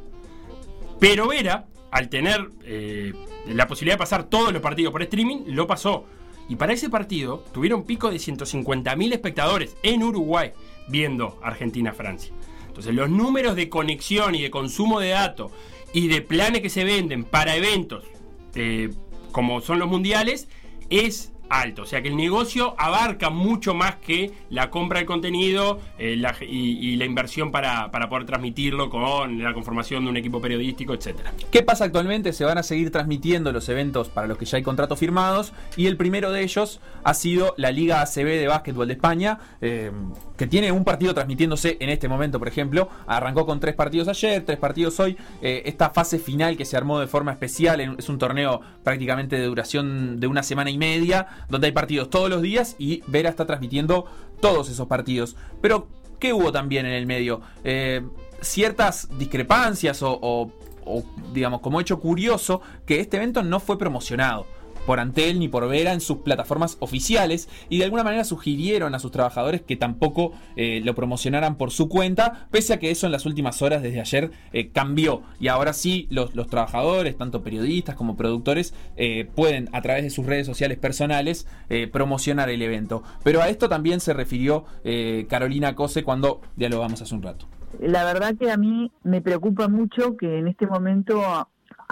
Pero 0.99 1.28
Vera, 1.28 1.65
al 1.89 2.07
tener 2.09 2.49
eh, 2.63 3.13
la 3.47 3.67
posibilidad 3.67 3.95
de 3.95 3.99
pasar 3.99 4.24
todos 4.26 4.53
los 4.53 4.61
partidos 4.61 4.91
por 4.91 5.01
streaming, 5.01 5.45
lo 5.47 5.65
pasó. 5.65 6.05
Y 6.52 6.58
para 6.58 6.74
ese 6.74 6.89
partido 6.89 7.45
tuvieron 7.54 7.84
pico 7.84 8.12
de 8.12 8.18
150.000 8.18 9.14
espectadores 9.14 9.78
en 9.84 10.04
Uruguay 10.04 10.52
viendo 10.89 11.39
Argentina-Francia. 11.41 12.34
Entonces 12.68 12.93
los 12.93 13.10
números 13.10 13.56
de 13.56 13.70
conexión 13.70 14.36
y 14.36 14.41
de 14.41 14.52
consumo 14.52 14.99
de 14.99 15.12
datos 15.12 15.54
y 15.93 16.10
de 16.10 16.22
planes 16.22 16.62
que 16.62 16.70
se 16.70 16.84
venden 16.84 17.24
para 17.24 17.56
eventos 17.56 18.04
eh, 18.56 18.89
como 19.32 19.62
son 19.62 19.80
los 19.80 19.88
mundiales 19.88 20.49
es 20.89 21.31
alto. 21.52 21.84
O 21.84 21.86
sea 21.86 22.02
que 22.02 22.08
el 22.08 22.16
negocio 22.16 22.76
abarca 22.78 23.30
mucho 23.30 23.74
más 23.74 23.95
que 23.95 24.32
la 24.49 24.70
compra 24.70 24.99
de 24.99 25.06
contenido 25.06 25.80
eh, 25.97 26.22
y 26.47 26.95
la 26.95 27.06
inversión 27.06 27.52
para, 27.52 27.91
para 27.91 28.10
poder 28.10 28.26
transmitirlo 28.26 28.89
con 28.89 29.43
la 29.43 29.54
conformación 29.54 30.06
de 30.06 30.12
un 30.12 30.18
equipo 30.18 30.41
periodístico, 30.41 30.93
etcétera. 30.93 31.34
¿Qué 31.52 31.62
pasa 31.64 31.86
actualmente? 31.86 32.34
Se 32.34 32.45
van 32.45 32.58
a 32.58 32.64
seguir 32.64 32.91
transmitiendo 32.91 33.52
los 33.52 33.68
eventos 33.70 34.10
para 34.10 34.28
los 34.28 34.38
que 34.38 34.45
ya 34.45 34.58
hay 34.58 34.64
contratos 34.64 34.99
firmados 34.99 35.54
y 35.76 35.88
el 35.88 35.97
primero 35.97 36.32
de 36.32 36.43
ellos 36.43 36.80
ha 37.04 37.14
sido 37.14 37.54
la 37.58 37.72
Liga 37.72 38.02
ACB 38.02 38.26
de 38.26 38.47
Básquetbol 38.47 38.88
de 38.88 38.93
España, 38.93 39.39
eh, 39.62 39.91
que 40.42 40.48
tiene 40.48 40.72
un 40.72 40.84
partido 40.84 41.14
transmitiéndose 41.14 41.78
en 41.80 41.89
este 41.92 42.08
momento, 42.08 42.39
por 42.39 42.48
ejemplo. 42.48 42.89
Arrancó 43.06 43.46
con 43.46 43.60
tres 43.60 43.76
partidos 43.76 44.08
ayer, 44.08 44.44
tres 44.44 44.58
partidos 44.58 45.00
hoy. 45.00 45.16
Eh, 45.39 45.62
esta 45.66 45.92
fase 45.92 46.18
final 46.18 46.58
que 46.58 46.66
se 46.66 46.76
armó 46.76 47.00
de 47.00 47.06
forma 47.06 47.32
especial 47.32 47.80
en- 47.80 47.96
es 48.00 48.10
un 48.10 48.18
torneo 48.18 48.60
prácticamente 48.84 49.36
de 49.38 49.46
duración 49.46 50.20
de 50.20 50.26
una 50.26 50.42
semana 50.42 50.72
y 50.72 50.80
media, 50.80 51.28
donde 51.48 51.68
hay 51.68 51.74
partidos 51.74 52.10
todos 52.10 52.28
los 52.28 52.42
días 52.42 52.76
y 52.80 53.04
Vera 53.06 53.30
está 53.30 53.46
transmitiendo 53.46 54.06
todos 54.39 54.68
esos 54.68 54.88
partidos. 54.88 55.36
Pero, 55.62 55.88
¿qué 56.20 56.34
hubo 56.34 56.52
también 56.52 56.88
en 56.88 56.94
el 56.94 57.06
medio? 57.06 57.42
Eh, 57.64 58.02
ciertas 58.42 59.10
discrepancias 59.20 60.02
o, 60.02 60.18
o- 60.20 60.52
o, 60.86 61.04
digamos, 61.36 61.62
como 61.62 61.80
hecho 61.80 62.00
curioso, 62.00 62.62
que 62.88 63.00
este 63.00 63.18
evento 63.18 63.44
no 63.44 63.60
fue 63.60 63.78
promocionado 63.78 64.48
por 64.86 65.00
Antel 65.00 65.40
ni 65.40 65.48
por 65.48 65.68
Vera 65.68 65.94
en 65.94 66.02
sus 66.02 66.18
plataformas 66.18 66.78
oficiales 66.80 67.50
y 67.70 67.78
de 67.78 67.86
alguna 67.86 68.04
manera 68.04 68.24
sugirieron 68.24 68.96
a 68.96 69.00
sus 69.00 69.12
trabajadores 69.12 69.62
que 69.62 69.76
tampoco 69.76 70.34
eh, 70.56 70.82
lo 70.84 70.96
promocionaran 70.96 71.56
por 71.56 71.72
su 71.72 71.90
cuenta, 71.90 72.48
pese 72.52 72.74
a 72.74 72.80
que 72.80 72.92
eso 72.92 73.06
en 73.06 73.12
las 73.12 73.26
últimas 73.26 73.62
horas 73.62 73.82
desde 73.82 74.02
ayer 74.02 74.32
eh, 74.54 74.70
cambió 74.70 75.24
y 75.40 75.48
ahora 75.48 75.74
sí 75.74 76.08
los, 76.10 76.36
los 76.36 76.48
trabajadores, 76.48 77.18
tanto 77.18 77.44
periodistas 77.44 77.96
como 77.96 78.18
productores, 78.18 78.74
eh, 78.98 79.28
pueden 79.36 79.70
a 79.74 79.82
través 79.82 80.04
de 80.04 80.10
sus 80.10 80.26
redes 80.26 80.46
sociales 80.46 80.78
personales 80.78 81.48
promocionar 81.92 82.50
el 82.50 82.62
evento. 82.62 83.04
Pero 83.24 83.42
a 83.42 83.50
esto 83.50 83.70
también 83.70 84.00
se 84.00 84.14
refirió 84.14 84.66
Carolina 85.30 85.74
Cose 85.76 86.04
cuando 86.04 86.42
dialogamos 86.56 87.02
hace 87.02 87.16
un 87.16 87.22
rato. 87.22 87.48
La 87.80 88.04
verdad 88.04 88.36
que 88.38 88.52
a 88.52 88.58
mí 88.58 88.92
me 89.04 89.22
preocupa 89.22 89.68
mucho 89.68 90.18
que 90.18 90.40
en 90.40 90.48
este 90.48 90.68
momento 90.68 91.22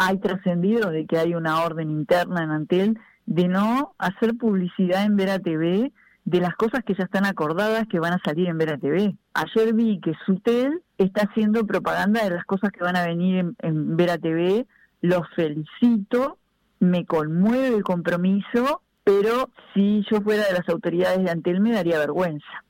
hay 0.01 0.17
trascendido 0.17 0.91
de 0.91 1.05
que 1.05 1.17
hay 1.17 1.35
una 1.35 1.61
orden 1.61 1.91
interna 1.91 2.41
en 2.41 2.51
Antel 2.51 2.99
de 3.25 3.49
no 3.49 3.95
hacer 3.97 4.37
publicidad 4.37 5.03
en 5.03 5.17
Vera 5.17 5.39
TV 5.39 5.91
de 6.23 6.39
las 6.39 6.55
cosas 6.55 6.85
que 6.85 6.95
ya 6.95 7.03
están 7.03 7.25
acordadas 7.25 7.85
que 7.91 7.99
van 7.99 8.13
a 8.13 8.21
salir 8.23 8.47
en 8.47 8.57
Vera 8.57 8.77
TV. 8.77 9.13
Ayer 9.33 9.73
vi 9.73 9.99
que 9.99 10.13
Sutel 10.25 10.81
está 10.97 11.23
haciendo 11.23 11.67
propaganda 11.67 12.23
de 12.23 12.29
las 12.29 12.45
cosas 12.45 12.71
que 12.71 12.81
van 12.81 12.95
a 12.95 13.05
venir 13.05 13.39
en, 13.39 13.55
en 13.59 13.97
Vera 13.97 14.17
TV. 14.17 14.65
Los 15.01 15.27
felicito, 15.35 16.37
me 16.79 17.05
conmueve 17.05 17.75
el 17.75 17.83
compromiso, 17.83 18.81
pero 19.03 19.49
si 19.73 20.05
yo 20.09 20.21
fuera 20.21 20.45
de 20.45 20.53
las 20.53 20.69
autoridades 20.69 21.21
de 21.21 21.29
Antel 21.29 21.59
me 21.59 21.73
daría 21.73 21.99
vergüenza. 21.99 22.63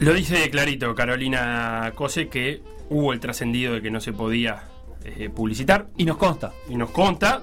Lo 0.00 0.14
dice 0.14 0.48
clarito 0.48 0.94
Carolina 0.94 1.92
Cose 1.94 2.28
que 2.28 2.62
hubo 2.88 3.12
el 3.12 3.20
trascendido 3.20 3.74
de 3.74 3.82
que 3.82 3.90
no 3.90 4.00
se 4.00 4.14
podía 4.14 4.64
eh, 5.04 5.28
publicitar. 5.28 5.88
Y 5.98 6.06
nos 6.06 6.16
consta. 6.16 6.54
Y 6.70 6.76
nos 6.76 6.90
consta. 6.90 7.42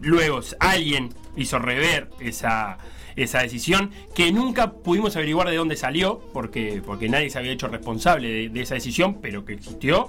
Luego 0.00 0.40
alguien 0.60 1.12
hizo 1.36 1.58
rever 1.58 2.08
esa, 2.20 2.78
esa 3.16 3.40
decisión 3.40 3.90
que 4.14 4.30
nunca 4.30 4.72
pudimos 4.72 5.16
averiguar 5.16 5.48
de 5.50 5.56
dónde 5.56 5.74
salió, 5.74 6.20
porque, 6.32 6.80
porque 6.86 7.08
nadie 7.08 7.28
se 7.28 7.38
había 7.38 7.50
hecho 7.50 7.66
responsable 7.66 8.28
de, 8.28 8.48
de 8.50 8.60
esa 8.60 8.74
decisión, 8.74 9.20
pero 9.20 9.44
que 9.44 9.54
existió. 9.54 10.08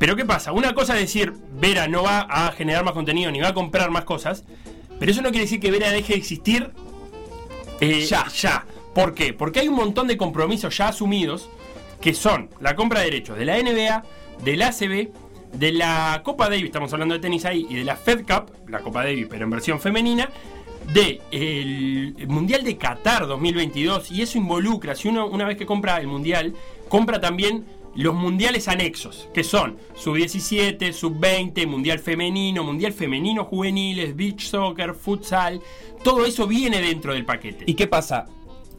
Pero 0.00 0.16
¿qué 0.16 0.24
pasa? 0.24 0.52
Una 0.52 0.72
cosa 0.72 0.94
es 0.94 1.00
decir, 1.00 1.34
Vera 1.60 1.88
no 1.88 2.04
va 2.04 2.20
a 2.20 2.52
generar 2.52 2.84
más 2.84 2.94
contenido 2.94 3.30
ni 3.30 3.38
va 3.38 3.48
a 3.48 3.54
comprar 3.54 3.90
más 3.90 4.04
cosas, 4.04 4.44
pero 4.98 5.12
eso 5.12 5.20
no 5.20 5.28
quiere 5.28 5.44
decir 5.44 5.60
que 5.60 5.70
Vera 5.70 5.90
deje 5.90 6.14
de 6.14 6.18
existir 6.18 6.70
eh, 7.80 8.06
ya. 8.06 8.26
ya. 8.28 8.64
¿Por 8.94 9.14
qué? 9.14 9.32
Porque 9.32 9.60
hay 9.60 9.68
un 9.68 9.76
montón 9.76 10.06
de 10.06 10.16
compromisos 10.16 10.76
ya 10.76 10.88
asumidos 10.88 11.48
que 12.00 12.14
son 12.14 12.50
la 12.60 12.74
compra 12.74 13.00
de 13.00 13.06
derechos 13.06 13.38
de 13.38 13.44
la 13.44 13.56
NBA, 13.56 14.04
del 14.44 14.62
ACB, 14.62 15.10
de 15.52 15.72
la 15.72 16.20
Copa 16.24 16.48
Davis, 16.48 16.64
estamos 16.64 16.92
hablando 16.92 17.14
de 17.14 17.20
tenis 17.20 17.44
ahí, 17.44 17.66
y 17.68 17.76
de 17.76 17.84
la 17.84 17.96
Fed 17.96 18.26
Cup, 18.26 18.52
la 18.68 18.80
Copa 18.80 19.04
Davis 19.04 19.26
pero 19.30 19.44
en 19.44 19.50
versión 19.50 19.80
femenina, 19.80 20.28
de 20.92 21.20
el 21.30 22.26
Mundial 22.26 22.64
de 22.64 22.76
Qatar 22.76 23.26
2022 23.26 24.10
y 24.10 24.22
eso 24.22 24.36
involucra, 24.36 24.94
si 24.94 25.08
uno 25.08 25.26
una 25.26 25.44
vez 25.44 25.56
que 25.56 25.64
compra 25.64 26.00
el 26.00 26.08
Mundial, 26.08 26.54
compra 26.88 27.20
también 27.20 27.64
los 27.94 28.14
mundiales 28.14 28.68
anexos, 28.68 29.28
que 29.34 29.44
son 29.44 29.76
sub-17, 29.94 30.92
sub-20, 30.92 31.66
mundial 31.66 31.98
femenino, 31.98 32.64
mundial 32.64 32.92
femenino 32.92 33.44
juveniles, 33.44 34.16
beach 34.16 34.46
soccer, 34.46 34.94
futsal, 34.94 35.60
todo 36.02 36.24
eso 36.24 36.46
viene 36.46 36.80
dentro 36.80 37.12
del 37.12 37.24
paquete. 37.26 37.64
¿Y 37.66 37.74
qué 37.74 37.86
pasa? 37.86 38.26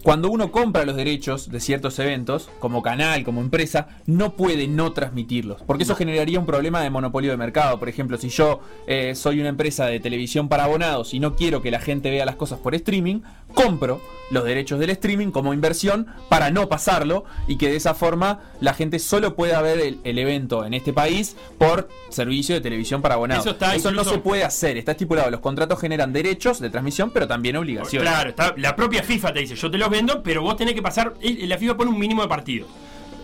Cuando 0.04 0.30
uno 0.30 0.52
compra 0.52 0.84
los 0.84 0.98
derechos 0.98 1.50
de 1.50 1.62
ciertos 1.62 1.98
eventos, 1.98 2.50
como 2.60 2.82
canal, 2.82 3.24
como 3.24 3.40
empresa, 3.40 3.88
no 4.06 4.34
puede 4.36 4.68
no 4.68 4.92
transmitirlos. 4.92 5.62
Porque 5.62 5.84
eso 5.84 5.96
generaría 5.96 6.42
un 6.42 6.46
problema 6.46 6.82
de 6.82 6.90
monopolio 6.90 7.32
de 7.32 7.38
mercado. 7.38 7.80
Por 7.80 7.88
ejemplo, 7.88 8.18
si 8.18 8.28
yo 8.28 8.60
eh, 8.86 9.16
soy 9.16 9.40
una 9.40 9.48
empresa 9.48 9.86
de 9.86 10.02
televisión 10.02 10.50
para 10.50 10.66
abonados 10.66 11.14
y 11.14 11.22
no 11.22 11.38
quiero 11.38 11.62
que 11.62 11.72
la 11.72 11.80
gente 11.80 12.12
vea 12.12 12.26
las 12.26 12.36
cosas 12.36 12.60
por 12.60 12.76
streaming, 12.76 13.22
compro 13.54 14.02
los 14.32 14.46
derechos 14.46 14.80
del 14.80 14.90
streaming 14.90 15.28
como 15.32 15.54
inversión 15.54 16.08
para 16.28 16.50
no 16.50 16.68
pasarlo 16.68 17.24
y 17.48 17.58
que 17.58 17.70
de 17.70 17.76
esa 17.76 17.94
forma 17.94 18.40
la 18.62 18.74
gente 18.74 18.98
solo 18.98 19.36
pueda 19.36 19.62
ver 19.62 19.80
el, 19.80 20.00
el 20.04 20.18
evento 20.18 20.66
en 20.66 20.74
este 20.74 20.92
país 20.92 21.36
por 21.60 21.88
servicio 22.10 22.56
de 22.56 22.62
televisión 22.62 23.02
para 23.02 23.16
abonados. 23.16 23.46
Eso 23.46 23.52
está 23.54 23.68
no 23.68 23.76
incluso- 23.76 24.10
se 24.12 24.18
puede 24.20 24.44
hacer, 24.44 24.78
está 24.78 24.94
estipulado. 24.94 25.30
Los 25.30 25.40
contratos 25.42 25.80
generan 25.80 26.14
derechos 26.14 26.60
de 26.60 26.70
transmisión, 26.72 27.12
pero 27.12 27.28
también 27.28 27.58
obligaciones. 27.58 28.10
Claro, 28.10 28.30
está, 28.32 28.56
la 28.58 28.76
propia 28.76 29.04
FIFA 29.04 29.34
te 29.34 29.40
dice, 29.42 29.56
yo 29.56 29.70
te 29.70 29.78
los 29.78 29.90
vendo, 29.90 30.24
pero 30.24 30.42
vos 30.42 30.56
tenés 30.56 30.74
que 30.74 30.82
pasar, 30.82 31.14
la 31.22 31.58
FIFA 31.58 31.78
pone 31.78 31.92
un 31.92 32.00
mínimo 32.00 32.24
de 32.24 32.28
partidos. 32.28 32.70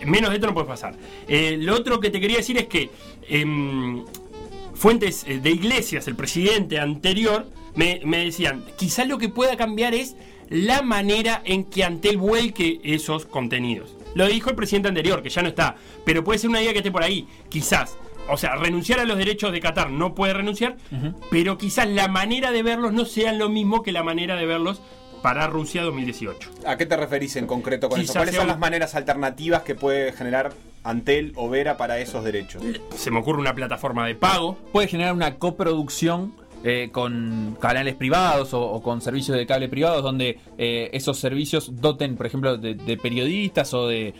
Menos 0.06 0.30
de 0.30 0.36
esto 0.36 0.46
no 0.46 0.54
puedes 0.54 0.68
pasar. 0.68 0.94
Eh, 1.28 1.56
lo 1.60 1.74
otro 1.74 1.98
que 2.00 2.08
te 2.10 2.20
quería 2.20 2.36
decir 2.38 2.56
es 2.56 2.68
que 2.68 2.90
em, 3.28 4.04
Fuentes 4.80 5.24
eh, 5.28 5.40
de 5.40 5.50
Iglesias, 5.50 6.08
el 6.08 6.16
presidente 6.16 6.78
anterior, 6.78 7.46
me, 7.74 8.00
me 8.06 8.24
decían, 8.24 8.64
quizás 8.78 9.06
lo 9.06 9.18
que 9.18 9.28
pueda 9.28 9.54
cambiar 9.58 9.92
es 9.92 10.16
la 10.48 10.80
manera 10.80 11.42
en 11.44 11.64
que 11.64 11.84
Antel 11.84 12.16
vuelque 12.16 12.80
esos 12.82 13.26
contenidos. 13.26 13.94
Lo 14.14 14.26
dijo 14.26 14.48
el 14.48 14.56
presidente 14.56 14.88
anterior, 14.88 15.22
que 15.22 15.28
ya 15.28 15.42
no 15.42 15.48
está, 15.48 15.76
pero 16.06 16.24
puede 16.24 16.38
ser 16.38 16.48
una 16.48 16.62
idea 16.62 16.72
que 16.72 16.78
esté 16.78 16.90
por 16.90 17.02
ahí, 17.02 17.28
quizás. 17.50 17.98
O 18.30 18.38
sea, 18.38 18.56
renunciar 18.56 19.00
a 19.00 19.04
los 19.04 19.18
derechos 19.18 19.52
de 19.52 19.60
Qatar 19.60 19.90
no 19.90 20.14
puede 20.14 20.32
renunciar, 20.32 20.78
pero 21.30 21.58
quizás 21.58 21.86
la 21.86 22.08
manera 22.08 22.50
de 22.50 22.62
verlos 22.62 22.94
no 22.94 23.04
sea 23.04 23.34
lo 23.34 23.50
mismo 23.50 23.82
que 23.82 23.92
la 23.92 24.02
manera 24.02 24.36
de 24.36 24.46
verlos 24.46 24.80
para 25.22 25.46
Rusia 25.46 25.82
2018. 25.82 26.50
¿A 26.64 26.78
qué 26.78 26.86
te 26.86 26.96
referís 26.96 27.36
en 27.36 27.46
concreto 27.46 27.90
con 27.90 28.00
Quizás 28.00 28.12
eso? 28.16 28.18
¿Cuáles 28.20 28.34
son 28.34 28.44
un- 28.44 28.48
las 28.48 28.58
maneras 28.58 28.94
alternativas 28.94 29.60
que 29.62 29.74
puede 29.74 30.14
generar 30.14 30.54
Antel 30.82 31.32
o 31.36 31.48
Vera 31.48 31.76
para 31.76 31.98
esos 31.98 32.24
derechos? 32.24 32.62
Se 32.94 33.10
me 33.10 33.18
ocurre 33.18 33.40
una 33.40 33.54
plataforma 33.54 34.06
de 34.06 34.14
pago. 34.14 34.56
Puede 34.72 34.88
generar 34.88 35.14
una 35.14 35.36
coproducción 35.36 36.32
eh, 36.62 36.90
con 36.92 37.56
canales 37.58 37.94
privados 37.94 38.52
o, 38.52 38.60
o 38.60 38.82
con 38.82 39.00
servicios 39.00 39.34
de 39.38 39.46
cable 39.46 39.70
privados 39.70 40.02
donde 40.02 40.38
eh, 40.58 40.90
esos 40.92 41.18
servicios 41.18 41.80
doten, 41.80 42.16
por 42.16 42.26
ejemplo, 42.26 42.58
de, 42.58 42.74
de 42.74 42.96
periodistas 42.98 43.72
o 43.72 43.88
de 43.88 44.12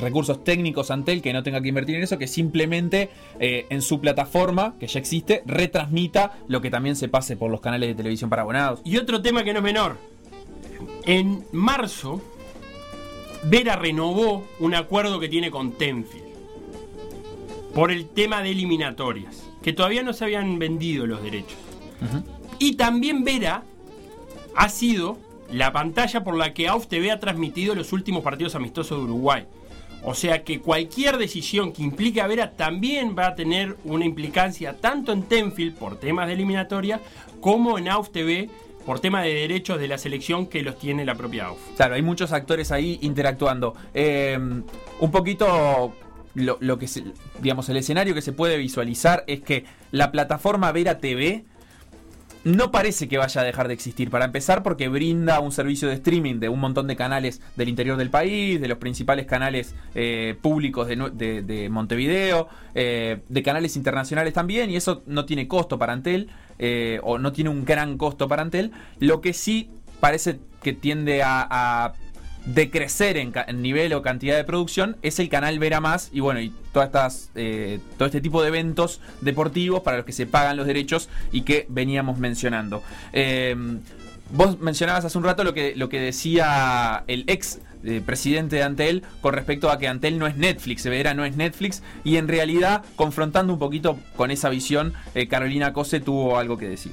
recursos 0.00 0.42
técnicos 0.42 0.90
Antel 0.90 1.22
que 1.22 1.32
no 1.32 1.44
tenga 1.44 1.60
que 1.60 1.68
invertir 1.68 1.94
en 1.94 2.02
eso, 2.02 2.18
que 2.18 2.26
simplemente 2.26 3.10
eh, 3.38 3.66
en 3.70 3.80
su 3.80 4.00
plataforma, 4.00 4.74
que 4.80 4.88
ya 4.88 4.98
existe, 4.98 5.44
retransmita 5.46 6.32
lo 6.48 6.60
que 6.60 6.68
también 6.68 6.96
se 6.96 7.08
pase 7.08 7.36
por 7.36 7.48
los 7.48 7.60
canales 7.60 7.90
de 7.90 7.94
televisión 7.94 8.28
para 8.28 8.42
abonados. 8.42 8.80
Y 8.84 8.96
otro 8.96 9.22
tema 9.22 9.44
que 9.44 9.52
no 9.52 9.60
es 9.60 9.64
menor. 9.64 9.96
En 11.06 11.44
marzo, 11.52 12.20
Vera 13.46 13.76
renovó 13.76 14.46
un 14.58 14.74
acuerdo 14.74 15.20
que 15.20 15.28
tiene 15.28 15.50
con 15.50 15.72
Tenfield 15.72 16.24
por 17.74 17.90
el 17.90 18.06
tema 18.06 18.42
de 18.42 18.52
eliminatorias, 18.52 19.44
que 19.62 19.72
todavía 19.72 20.02
no 20.02 20.12
se 20.12 20.24
habían 20.24 20.58
vendido 20.58 21.06
los 21.06 21.22
derechos. 21.22 21.58
Y 22.58 22.76
también 22.76 23.24
Vera 23.24 23.64
ha 24.54 24.68
sido 24.68 25.18
la 25.50 25.72
pantalla 25.72 26.24
por 26.24 26.36
la 26.36 26.54
que 26.54 26.68
AUF 26.68 26.86
TV 26.86 27.10
ha 27.10 27.20
transmitido 27.20 27.74
los 27.74 27.92
últimos 27.92 28.22
partidos 28.22 28.54
amistosos 28.54 28.98
de 28.98 29.04
Uruguay. 29.04 29.44
O 30.04 30.14
sea 30.14 30.44
que 30.44 30.60
cualquier 30.60 31.16
decisión 31.16 31.72
que 31.72 31.82
implique 31.82 32.20
a 32.20 32.26
Vera 32.26 32.52
también 32.52 33.16
va 33.18 33.28
a 33.28 33.34
tener 33.34 33.76
una 33.84 34.04
implicancia 34.04 34.76
tanto 34.78 35.12
en 35.12 35.22
Tenfield 35.22 35.76
por 35.76 35.96
temas 35.96 36.26
de 36.26 36.34
eliminatoria 36.34 37.00
como 37.40 37.78
en 37.78 37.88
AUF 37.88 38.10
TV 38.10 38.50
por 38.84 39.00
tema 39.00 39.22
de 39.22 39.34
derechos 39.34 39.78
de 39.80 39.88
la 39.88 39.98
selección 39.98 40.46
que 40.46 40.62
los 40.62 40.78
tiene 40.78 41.04
la 41.04 41.14
propia 41.14 41.46
AUF. 41.46 41.58
Claro, 41.76 41.94
hay 41.94 42.02
muchos 42.02 42.32
actores 42.32 42.70
ahí 42.72 42.98
interactuando. 43.02 43.74
Eh, 43.94 44.38
un 45.00 45.10
poquito 45.10 45.94
lo, 46.34 46.78
que 46.78 46.88
se- 46.88 47.04
digamos, 47.40 47.68
el 47.68 47.76
escenario 47.76 48.14
que 48.14 48.22
se 48.22 48.32
puede 48.32 48.56
visualizar 48.58 49.24
es 49.26 49.40
que 49.40 49.64
la 49.90 50.10
plataforma 50.12 50.70
Vera 50.72 50.98
TV 50.98 51.44
no 52.44 52.70
parece 52.70 53.08
que 53.08 53.16
vaya 53.16 53.40
a 53.40 53.44
dejar 53.44 53.68
de 53.68 53.74
existir. 53.74 54.10
Para 54.10 54.26
empezar, 54.26 54.62
porque 54.62 54.88
brinda 54.88 55.40
un 55.40 55.50
servicio 55.50 55.88
de 55.88 55.94
streaming 55.94 56.40
de 56.40 56.50
un 56.50 56.60
montón 56.60 56.86
de 56.86 56.94
canales 56.94 57.40
del 57.56 57.70
interior 57.70 57.96
del 57.96 58.10
país, 58.10 58.60
de 58.60 58.68
los 58.68 58.76
principales 58.76 59.24
canales 59.24 59.74
eh, 59.94 60.36
públicos 60.42 60.86
de 60.86 61.68
Montevideo, 61.70 62.48
eh, 62.74 63.20
de 63.30 63.42
canales 63.42 63.76
internacionales 63.76 64.34
también, 64.34 64.68
y 64.70 64.76
eso 64.76 65.02
no 65.06 65.24
tiene 65.24 65.48
costo 65.48 65.78
para 65.78 65.94
Antel, 65.94 66.28
eh, 66.58 67.00
o 67.02 67.18
no 67.18 67.32
tiene 67.32 67.50
un 67.50 67.64
gran 67.64 67.98
costo 67.98 68.28
para 68.28 68.42
Antel. 68.42 68.72
Lo 69.00 69.20
que 69.20 69.32
sí 69.32 69.70
parece 70.00 70.38
que 70.62 70.72
tiende 70.72 71.22
a, 71.22 71.94
decrecer 72.46 73.16
en 73.16 73.62
nivel 73.62 73.94
o 73.94 74.02
cantidad 74.02 74.36
de 74.36 74.44
producción 74.44 74.98
es 75.00 75.18
el 75.18 75.30
canal 75.30 75.58
Vera 75.58 75.80
Más 75.80 76.10
y 76.12 76.20
bueno, 76.20 76.40
y 76.40 76.52
todas 76.74 76.88
estas, 76.88 77.30
eh, 77.34 77.80
todo 77.96 78.04
este 78.04 78.20
tipo 78.20 78.42
de 78.42 78.48
eventos 78.48 79.00
deportivos 79.22 79.80
para 79.80 79.96
los 79.96 80.04
que 80.04 80.12
se 80.12 80.26
pagan 80.26 80.58
los 80.58 80.66
derechos 80.66 81.08
y 81.32 81.40
que 81.40 81.64
veníamos 81.70 82.18
mencionando. 82.18 82.82
Eh, 83.14 83.56
vos 84.30 84.60
mencionabas 84.60 85.06
hace 85.06 85.16
un 85.16 85.24
rato 85.24 85.42
lo 85.42 85.54
que, 85.54 85.74
lo 85.74 85.88
que 85.88 86.00
decía 86.00 87.04
el 87.06 87.24
ex 87.28 87.60
eh, 87.84 88.02
presidente 88.04 88.56
de 88.56 88.62
Antel 88.62 89.02
con 89.20 89.34
respecto 89.34 89.70
a 89.70 89.78
que 89.78 89.88
Antel 89.88 90.18
no 90.18 90.26
es 90.26 90.36
Netflix, 90.36 90.84
Vera 90.84 91.14
no 91.14 91.24
es 91.24 91.36
Netflix 91.36 91.82
y 92.02 92.16
en 92.16 92.28
realidad 92.28 92.84
confrontando 92.96 93.52
un 93.52 93.58
poquito 93.58 93.98
con 94.16 94.30
esa 94.30 94.48
visión, 94.48 94.92
eh, 95.14 95.28
Carolina 95.28 95.72
Cose 95.72 96.00
tuvo 96.00 96.38
algo 96.38 96.56
que 96.56 96.68
decir. 96.68 96.92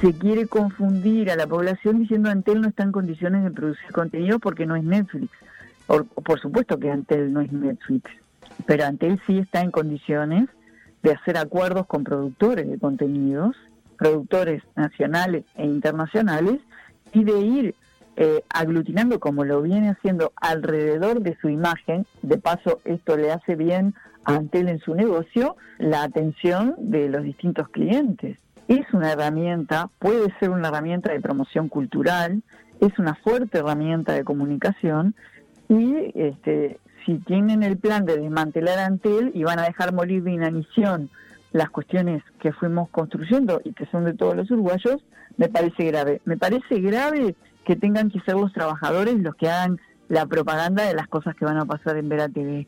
se 0.00 0.12
quiere 0.16 0.46
confundir 0.46 1.30
a 1.30 1.36
la 1.36 1.46
población 1.46 2.00
diciendo 2.00 2.30
Antel 2.30 2.60
no 2.60 2.68
está 2.68 2.82
en 2.84 2.92
condiciones 2.92 3.42
de 3.44 3.50
producir 3.50 3.90
contenido 3.92 4.38
porque 4.38 4.66
no 4.66 4.76
es 4.76 4.84
Netflix. 4.84 5.30
Por, 5.86 6.06
por 6.06 6.40
supuesto 6.40 6.78
que 6.78 6.90
Antel 6.90 7.32
no 7.32 7.40
es 7.40 7.50
Netflix, 7.50 8.10
pero 8.66 8.84
Antel 8.84 9.20
sí 9.26 9.38
está 9.38 9.62
en 9.62 9.70
condiciones 9.70 10.48
de 11.02 11.12
hacer 11.12 11.38
acuerdos 11.38 11.86
con 11.86 12.04
productores 12.04 12.68
de 12.68 12.78
contenidos, 12.78 13.56
productores 13.96 14.62
nacionales 14.76 15.44
e 15.54 15.64
internacionales, 15.64 16.60
y 17.12 17.24
de 17.24 17.40
ir 17.40 17.74
eh, 18.18 18.42
aglutinando 18.50 19.18
como 19.18 19.44
lo 19.44 19.62
viene 19.62 19.88
haciendo 19.88 20.32
alrededor 20.36 21.22
de 21.22 21.36
su 21.40 21.48
imagen. 21.48 22.04
De 22.20 22.36
paso, 22.36 22.80
esto 22.84 23.16
le 23.16 23.32
hace 23.32 23.56
bien 23.56 23.94
a 24.24 24.34
Antel 24.34 24.68
en 24.68 24.80
su 24.80 24.94
negocio, 24.94 25.56
la 25.78 26.02
atención 26.02 26.74
de 26.76 27.08
los 27.08 27.22
distintos 27.22 27.68
clientes 27.70 28.36
es 28.68 28.84
una 28.92 29.12
herramienta, 29.12 29.88
puede 29.98 30.32
ser 30.38 30.50
una 30.50 30.68
herramienta 30.68 31.10
de 31.10 31.20
promoción 31.20 31.68
cultural, 31.68 32.42
es 32.80 32.96
una 32.98 33.14
fuerte 33.14 33.58
herramienta 33.58 34.12
de 34.12 34.24
comunicación 34.24 35.14
y 35.70 36.12
este, 36.14 36.78
si 37.04 37.14
tienen 37.18 37.62
el 37.62 37.78
plan 37.78 38.04
de 38.04 38.18
desmantelar 38.18 38.78
Antel 38.78 39.32
y 39.34 39.42
van 39.42 39.58
a 39.58 39.64
dejar 39.64 39.94
morir 39.94 40.22
de 40.22 40.32
inanición 40.32 41.08
las 41.50 41.70
cuestiones 41.70 42.22
que 42.40 42.52
fuimos 42.52 42.90
construyendo 42.90 43.62
y 43.64 43.72
que 43.72 43.86
son 43.86 44.04
de 44.04 44.12
todos 44.12 44.36
los 44.36 44.50
uruguayos, 44.50 45.02
me 45.38 45.48
parece 45.48 45.84
grave. 45.84 46.20
Me 46.26 46.36
parece 46.36 46.78
grave 46.80 47.34
que 47.64 47.76
tengan 47.76 48.10
que 48.10 48.20
ser 48.20 48.34
los 48.34 48.52
trabajadores 48.52 49.18
los 49.18 49.34
que 49.34 49.48
hagan 49.48 49.80
la 50.08 50.26
propaganda 50.26 50.84
de 50.84 50.94
las 50.94 51.06
cosas 51.08 51.34
que 51.36 51.44
van 51.44 51.58
a 51.58 51.66
pasar 51.66 51.96
en 51.96 52.08
Vera 52.08 52.28
TV. 52.28 52.66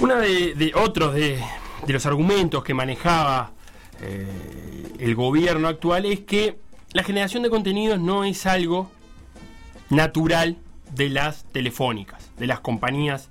Una 0.00 0.16
de, 0.16 0.72
otros 0.74 1.14
de, 1.14 1.38
de 1.86 1.92
los 1.92 2.06
argumentos 2.06 2.64
que 2.64 2.74
manejaba 2.74 3.52
eh, 4.00 4.26
el 4.98 5.14
gobierno 5.14 5.68
actual 5.68 6.06
es 6.06 6.20
que 6.20 6.58
la 6.92 7.04
generación 7.04 7.42
de 7.42 7.50
contenidos 7.50 8.00
no 8.00 8.24
es 8.24 8.46
algo 8.46 8.90
natural 9.90 10.58
de 10.94 11.08
las 11.08 11.44
telefónicas, 11.44 12.30
de 12.38 12.46
las 12.46 12.60
compañías 12.60 13.30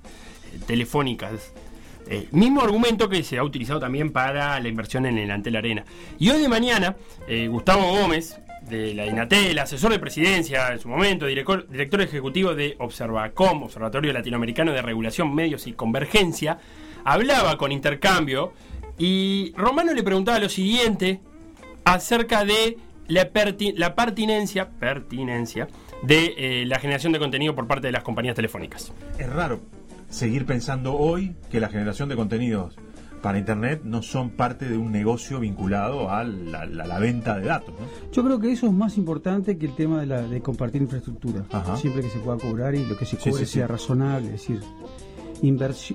eh, 0.52 0.60
telefónicas. 0.66 1.52
Eh, 2.08 2.28
mismo 2.32 2.62
argumento 2.62 3.08
que 3.08 3.22
se 3.22 3.38
ha 3.38 3.44
utilizado 3.44 3.80
también 3.80 4.12
para 4.12 4.58
la 4.60 4.68
inversión 4.68 5.06
en 5.06 5.18
el 5.18 5.30
Antel 5.30 5.56
Arena. 5.56 5.84
Y 6.18 6.30
hoy 6.30 6.42
de 6.42 6.48
mañana, 6.48 6.96
eh, 7.26 7.48
Gustavo 7.48 7.82
Gómez, 7.98 8.38
de 8.68 8.94
la 8.94 9.06
INATEL, 9.06 9.58
asesor 9.58 9.92
de 9.92 9.98
presidencia 9.98 10.72
en 10.72 10.78
su 10.78 10.88
momento, 10.88 11.26
director, 11.26 11.68
director 11.68 12.00
ejecutivo 12.00 12.54
de 12.54 12.76
Observacom, 12.78 13.64
Observatorio 13.64 14.12
Latinoamericano 14.12 14.72
de 14.72 14.82
Regulación, 14.82 15.34
Medios 15.34 15.66
y 15.66 15.72
Convergencia, 15.72 16.58
hablaba 17.04 17.58
con 17.58 17.72
Intercambio 17.72 18.52
y 18.98 19.52
Romano 19.56 19.92
le 19.92 20.02
preguntaba 20.02 20.38
lo 20.38 20.48
siguiente 20.48 21.20
acerca 21.84 22.44
de 22.44 22.78
la, 23.08 23.28
la 23.74 23.94
pertinencia, 23.94 24.70
pertinencia 24.70 25.68
de 26.02 26.34
eh, 26.36 26.64
la 26.66 26.78
generación 26.78 27.12
de 27.12 27.18
contenido 27.18 27.54
por 27.54 27.66
parte 27.66 27.88
de 27.88 27.92
las 27.92 28.02
compañías 28.02 28.34
telefónicas. 28.34 28.92
Es 29.18 29.28
raro 29.28 29.60
seguir 30.12 30.46
pensando 30.46 30.94
hoy 30.94 31.34
que 31.50 31.58
la 31.58 31.68
generación 31.68 32.08
de 32.08 32.16
contenidos 32.16 32.76
para 33.22 33.38
Internet 33.38 33.82
no 33.84 34.02
son 34.02 34.30
parte 34.30 34.68
de 34.68 34.76
un 34.76 34.90
negocio 34.92 35.38
vinculado 35.40 36.10
a 36.10 36.24
la, 36.24 36.66
la- 36.66 36.86
la 36.86 36.98
venta 36.98 37.38
de 37.38 37.46
datos. 37.46 37.72
¿no? 37.78 38.10
Yo 38.12 38.24
creo 38.24 38.38
que 38.40 38.50
eso 38.52 38.66
es 38.66 38.72
más 38.72 38.96
importante 38.98 39.56
que 39.58 39.66
el 39.66 39.74
tema 39.76 40.00
de, 40.00 40.06
la, 40.06 40.22
de 40.22 40.40
compartir 40.40 40.82
infraestructura. 40.82 41.44
Ajá. 41.52 41.76
Siempre 41.76 42.02
que 42.02 42.08
se 42.10 42.18
pueda 42.18 42.36
cobrar 42.38 42.74
y 42.74 42.84
lo 42.84 42.96
que 42.96 43.04
se 43.06 43.16
cobre 43.16 43.32
sí, 43.32 43.46
sí. 43.46 43.52
sea 43.58 43.66
razonable, 43.68 44.26
es 44.26 44.32
decir, 44.48 44.60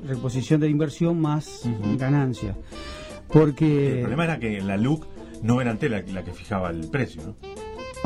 reposición 0.06 0.60
de 0.62 0.70
inversión 0.70 1.20
más 1.22 1.64
ganancia. 1.98 2.56
Porque, 3.28 3.94
El 3.96 4.00
problema 4.00 4.24
era 4.24 4.40
que 4.40 4.62
la 4.62 4.78
LUC 4.78 5.06
no 5.44 5.60
era 5.62 5.72
Antel 5.72 5.92
la, 5.92 6.02
la 6.02 6.24
que 6.24 6.32
fijaba 6.32 6.70
el 6.70 6.88
precio. 6.90 7.22
¿no? 7.24 7.36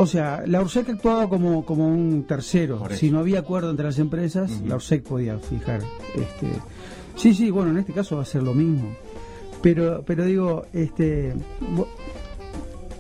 O 0.02 0.06
sea, 0.08 0.44
la 0.48 0.62
ORSEC 0.62 0.90
actuaba 0.90 1.30
como, 1.30 1.66
como 1.66 1.88
un 1.88 2.24
tercero. 2.28 2.84
Si 2.96 3.12
no 3.12 3.20
había 3.20 3.40
acuerdo 3.40 3.70
entre 3.70 3.86
las 3.86 4.00
empresas, 4.00 4.62
la 4.66 4.76
ORSEC 4.76 5.04
podía 5.04 5.38
fijar. 5.40 5.82
Este, 6.16 6.48
sí, 7.16 7.34
sí, 7.34 7.50
bueno, 7.52 7.72
en 7.72 7.78
este 7.78 7.94
caso 7.94 8.16
va 8.18 8.24
a 8.24 8.26
ser 8.26 8.44
lo 8.44 8.54
mismo. 8.54 8.96
Pero, 9.62 10.04
pero 10.06 10.26
digo, 10.26 10.66
este, 10.74 11.34
vos, 11.76 11.88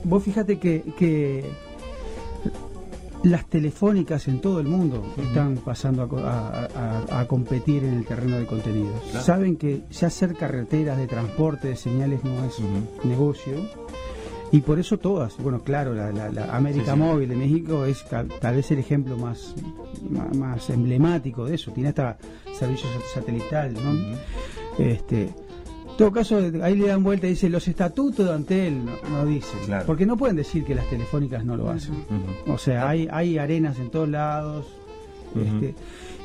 vos 0.04 0.24
fíjate 0.24 0.60
que, 0.60 0.84
que 0.98 1.44
las 3.24 3.46
telefónicas 3.48 4.28
en 4.28 4.42
todo 4.42 4.60
el 4.60 4.68
mundo 4.68 5.04
están 5.18 5.58
pasando 5.58 6.10
a, 6.24 6.66
a- 6.66 7.20
a- 7.20 7.28
competir 7.28 7.84
en 7.84 7.94
el 7.96 8.06
terreno 8.06 8.38
de 8.38 8.46
contenidos. 8.48 9.00
Claro. 9.12 9.26
Saben 9.26 9.58
que 9.58 9.82
ya 9.92 10.08
hacer 10.08 10.36
carreteras 10.36 10.98
de 10.98 11.06
transporte 11.08 11.68
de 11.70 11.76
señales 11.76 12.24
no 12.24 12.44
es 12.46 12.56
negocio. 13.06 13.54
Y 14.54 14.60
por 14.62 14.80
eso 14.80 14.98
todas, 15.00 15.38
bueno, 15.38 15.62
claro, 15.64 15.94
la, 15.94 16.12
la- 16.12 16.30
la 16.30 16.56
América 16.56 16.86
Sí, 16.86 16.92
sí. 16.92 16.98
Móvil 16.98 17.30
de 17.30 17.36
México 17.38 17.86
es 17.86 18.04
ca- 18.04 18.26
tal 18.42 18.56
vez 18.58 18.70
el 18.72 18.80
ejemplo 18.80 19.18
más, 19.18 19.56
más, 20.36 20.70
emblemático 20.70 21.46
de 21.46 21.56
eso. 21.56 21.72
Tiene 21.72 21.90
hasta 21.90 22.18
servicio 22.58 22.90
sat- 22.90 23.14
satelital, 23.22 23.74
¿no? 23.74 24.18
Este, 24.78 25.30
todo 25.98 26.12
caso, 26.12 26.38
ahí 26.64 26.76
le 26.76 26.88
dan 26.88 27.02
vuelta 27.04 27.28
y 27.28 27.32
dice, 27.32 27.50
los 27.50 27.66
estatutos 27.68 28.26
de 28.26 28.34
Antel 28.34 28.84
no, 28.86 28.92
no 29.10 29.26
dice. 29.26 29.56
Claro. 29.66 29.86
Porque 29.86 30.06
no 30.06 30.18
pueden 30.18 30.36
decir 30.36 30.66
que 30.66 30.76
las 30.76 30.90
telefónicas 30.90 31.46
no 31.46 31.56
lo 31.56 31.70
hacen. 31.70 31.94
O 32.48 32.58
sea, 32.58 32.90
hay, 32.90 33.08
hay 33.12 33.38
arenas 33.38 33.80
en 33.80 33.90
todos 33.90 34.10
lados. 34.10 34.66
este, 35.34 35.76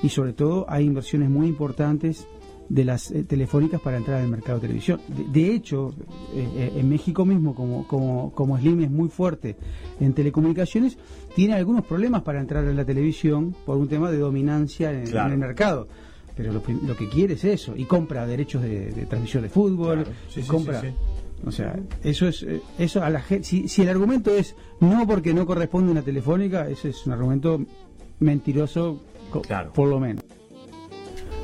y 0.02 0.08
sobre 0.08 0.32
todo 0.32 0.66
hay 0.68 0.84
inversiones 0.84 1.30
muy 1.30 1.46
importantes 1.46 2.26
de 2.68 2.84
las 2.84 3.10
eh, 3.12 3.22
telefónicas 3.22 3.80
para 3.80 3.96
entrar 3.96 4.20
al 4.20 4.28
mercado 4.28 4.58
de 4.58 4.62
televisión. 4.62 5.00
De, 5.08 5.24
de 5.40 5.54
hecho, 5.54 5.94
eh, 6.34 6.48
eh, 6.56 6.72
en 6.76 6.88
México 6.88 7.24
mismo, 7.24 7.54
como, 7.54 7.86
como, 7.86 8.32
como 8.32 8.58
Slim 8.58 8.80
es 8.82 8.90
muy 8.90 9.08
fuerte 9.08 9.56
en 10.00 10.12
telecomunicaciones, 10.14 10.98
tiene 11.34 11.54
algunos 11.54 11.84
problemas 11.86 12.22
para 12.22 12.40
entrar 12.40 12.64
a 12.66 12.72
la 12.72 12.84
televisión 12.84 13.54
por 13.64 13.76
un 13.76 13.88
tema 13.88 14.10
de 14.10 14.18
dominancia 14.18 14.92
en, 14.92 15.06
Claro. 15.06 15.28
en 15.28 15.32
el 15.34 15.38
mercado. 15.38 15.88
Pero 16.36 16.52
lo, 16.52 16.62
que 16.62 17.08
quiere 17.08 17.34
es 17.34 17.44
eso, 17.44 17.74
y 17.76 17.84
compra 17.84 18.26
derechos 18.26 18.62
de, 18.62 18.90
de 18.92 19.06
transmisión 19.06 19.42
de 19.42 19.48
fútbol, 19.48 20.02
Claro. 20.04 20.10
Sí, 20.28 20.40
y 20.40 20.42
sí, 20.42 20.48
compra... 20.48 20.80
sí. 20.82 20.88
O 21.46 21.52
sea, 21.52 21.78
eso 22.02 22.26
es 22.28 22.44
eso 22.78 23.02
a 23.04 23.10
la 23.10 23.20
gente. 23.20 23.44
Si, 23.44 23.68
si 23.68 23.82
el 23.82 23.90
argumento 23.90 24.30
es 24.34 24.56
no 24.80 25.06
porque 25.06 25.34
no 25.34 25.44
corresponde 25.46 25.88
a 25.88 25.92
una 25.92 26.02
telefónica, 26.02 26.66
ese 26.68 26.88
es 26.88 27.06
un 27.06 27.12
argumento 27.12 27.60
mentiroso, 28.20 29.00
co- 29.30 29.42
por 29.74 29.88
lo 29.88 30.00
menos. 30.00 30.24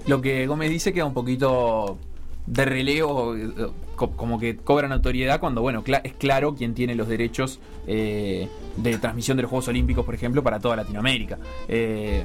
Lo 0.07 0.21
que 0.21 0.47
Gómez 0.47 0.71
dice 0.71 0.93
queda 0.93 1.05
un 1.05 1.15
poquito 1.15 1.99
de 2.47 2.65
relevo, 2.65 3.37
eh, 3.37 3.49
co- 3.95 4.11
como 4.11 4.39
que 4.39 4.57
cobran 4.57 4.93
autoridad 4.93 5.39
cuando, 5.39 5.63
bueno, 5.63 5.85
es 6.03 6.13
claro 6.15 6.55
quién 6.55 6.75
tiene 6.75 6.95
los 6.97 7.07
derechos 7.09 7.61
eh, 7.87 8.49
de 8.77 8.99
transmisión 8.99 9.37
de 9.37 9.43
los 9.43 9.51
Juegos 9.51 9.69
Olímpicos, 9.69 10.05
por 10.05 10.15
ejemplo, 10.15 10.43
para 10.43 10.59
toda 10.59 10.75
Latinoamérica. 10.77 11.39
Eh, 11.69 12.25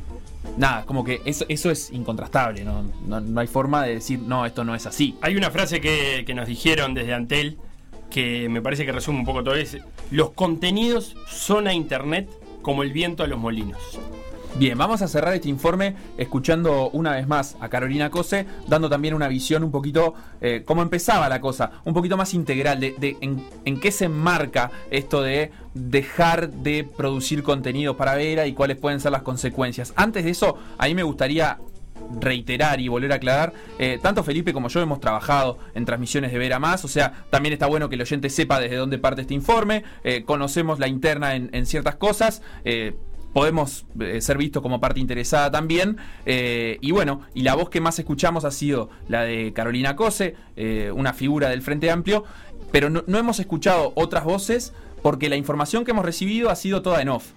nada, 0.57 0.85
como 0.85 1.03
que 1.03 1.21
eso, 1.25 1.45
es 1.47 1.91
incontrastable, 1.91 2.63
no 2.65 3.39
hay 3.39 3.47
forma 3.47 3.83
de 3.83 3.95
decir, 3.95 4.19
no, 4.19 4.45
esto 4.45 4.63
no 4.63 4.73
es 4.73 4.85
así. 4.87 5.15
Hay 5.21 5.35
una 5.35 5.51
frase 5.51 5.79
que, 5.81 6.23
que 6.25 6.33
nos 6.33 6.47
dijeron 6.47 6.93
desde 6.95 7.13
Antel 7.13 7.57
que 8.09 8.47
me 8.49 8.61
parece 8.61 8.85
que 8.85 8.91
resume 8.91 9.19
un 9.19 9.25
poco 9.25 9.43
todo 9.43 9.55
eso. 9.55 9.77
Los 10.09 10.31
contenidos 10.31 11.15
son 11.27 11.67
a 11.67 11.73
Internet 11.73 12.27
como 12.61 12.81
el 12.81 12.91
viento 12.91 13.23
a 13.23 13.27
los 13.27 13.37
molinos. 13.37 13.77
Bien, 14.55 14.75
vamos 14.75 15.03
a 15.03 15.07
cerrar 15.07 15.35
este 15.35 15.49
informe 15.49 15.95
escuchando 16.17 16.89
una 16.89 17.11
vez 17.11 17.27
más 17.27 17.55
a 17.59 17.69
Carolina 17.69 18.09
Cose, 18.09 18.47
dando 18.67 18.89
también 18.89 19.13
una 19.13 19.27
visión 19.27 19.63
un 19.63 19.69
poquito, 19.69 20.15
eh, 20.41 20.63
cómo 20.65 20.81
empezaba 20.81 21.29
la 21.29 21.39
cosa, 21.39 21.73
un 21.85 21.93
poquito 21.93 22.17
más 22.17 22.33
integral, 22.33 22.79
de, 22.79 23.17
en, 23.21 23.79
qué 23.79 23.91
se 23.91 24.05
enmarca 24.05 24.71
esto 24.89 25.21
de 25.21 25.51
dejar 25.75 26.49
de 26.49 26.83
producir 26.83 27.43
contenido 27.43 27.97
para 27.97 28.15
Vera 28.15 28.47
y 28.47 28.53
cuáles 28.53 28.77
pueden 28.77 28.99
ser 28.99 29.11
las 29.11 29.21
consecuencias. 29.21 29.93
Antes 29.95 30.23
de 30.23 30.31
eso, 30.31 30.57
a 30.79 30.87
mí 30.87 30.95
me 30.95 31.03
gustaría 31.03 31.59
reiterar 32.19 32.79
y 32.79 32.87
volver 32.87 33.11
a 33.11 33.15
aclarar, 33.15 33.53
eh, 33.77 33.99
tanto 34.01 34.23
Felipe 34.23 34.53
como 34.53 34.69
yo 34.69 34.81
hemos 34.81 34.99
trabajado 34.99 35.59
en 35.75 35.85
transmisiones 35.85 36.31
de 36.31 36.37
Vera 36.39 36.57
Más, 36.57 36.83
o 36.83 36.87
sea, 36.87 37.25
también 37.29 37.53
está 37.53 37.67
bueno 37.67 37.89
que 37.89 37.95
el 37.95 38.01
oyente 38.01 38.29
sepa 38.29 38.59
desde 38.59 38.77
dónde 38.77 38.97
parte 38.97 39.21
este 39.21 39.33
informe, 39.33 39.83
eh, 40.03 40.23
conocemos 40.23 40.79
la 40.79 40.87
interna 40.87 41.35
en, 41.35 41.65
ciertas 41.65 41.95
cosas, 41.95 42.41
podemos 43.33 43.85
eh, 43.99 44.21
ser 44.21 44.37
vistos 44.37 44.61
como 44.61 44.79
parte 44.79 44.99
interesada 44.99 45.51
también. 45.51 45.97
eh, 46.25 46.77
y 46.81 46.91
bueno, 46.91 47.21
y 47.33 47.41
la 47.43 47.55
voz 47.55 47.69
que 47.69 47.81
más 47.81 47.99
escuchamos 47.99 48.45
ha 48.45 48.51
sido 48.51 48.89
la 49.07 49.23
de 49.23 49.53
Carolina 49.53 49.95
Cose, 49.95 50.35
eh, 50.55 50.91
una 50.93 51.13
figura 51.13 51.49
del 51.49 51.61
Frente 51.61 51.91
Amplio, 51.91 52.23
pero 52.71 52.89
no, 52.89 53.03
no 53.07 53.17
hemos 53.17 53.39
escuchado 53.39 53.93
otras 53.95 54.23
voces 54.23 54.73
porque 55.01 55.29
la 55.29 55.35
información 55.35 55.85
que 55.85 55.91
hemos 55.91 56.05
recibido 56.05 56.49
ha 56.49 56.55
sido 56.55 56.81
toda 56.81 57.01
en 57.01 57.09
off. 57.09 57.31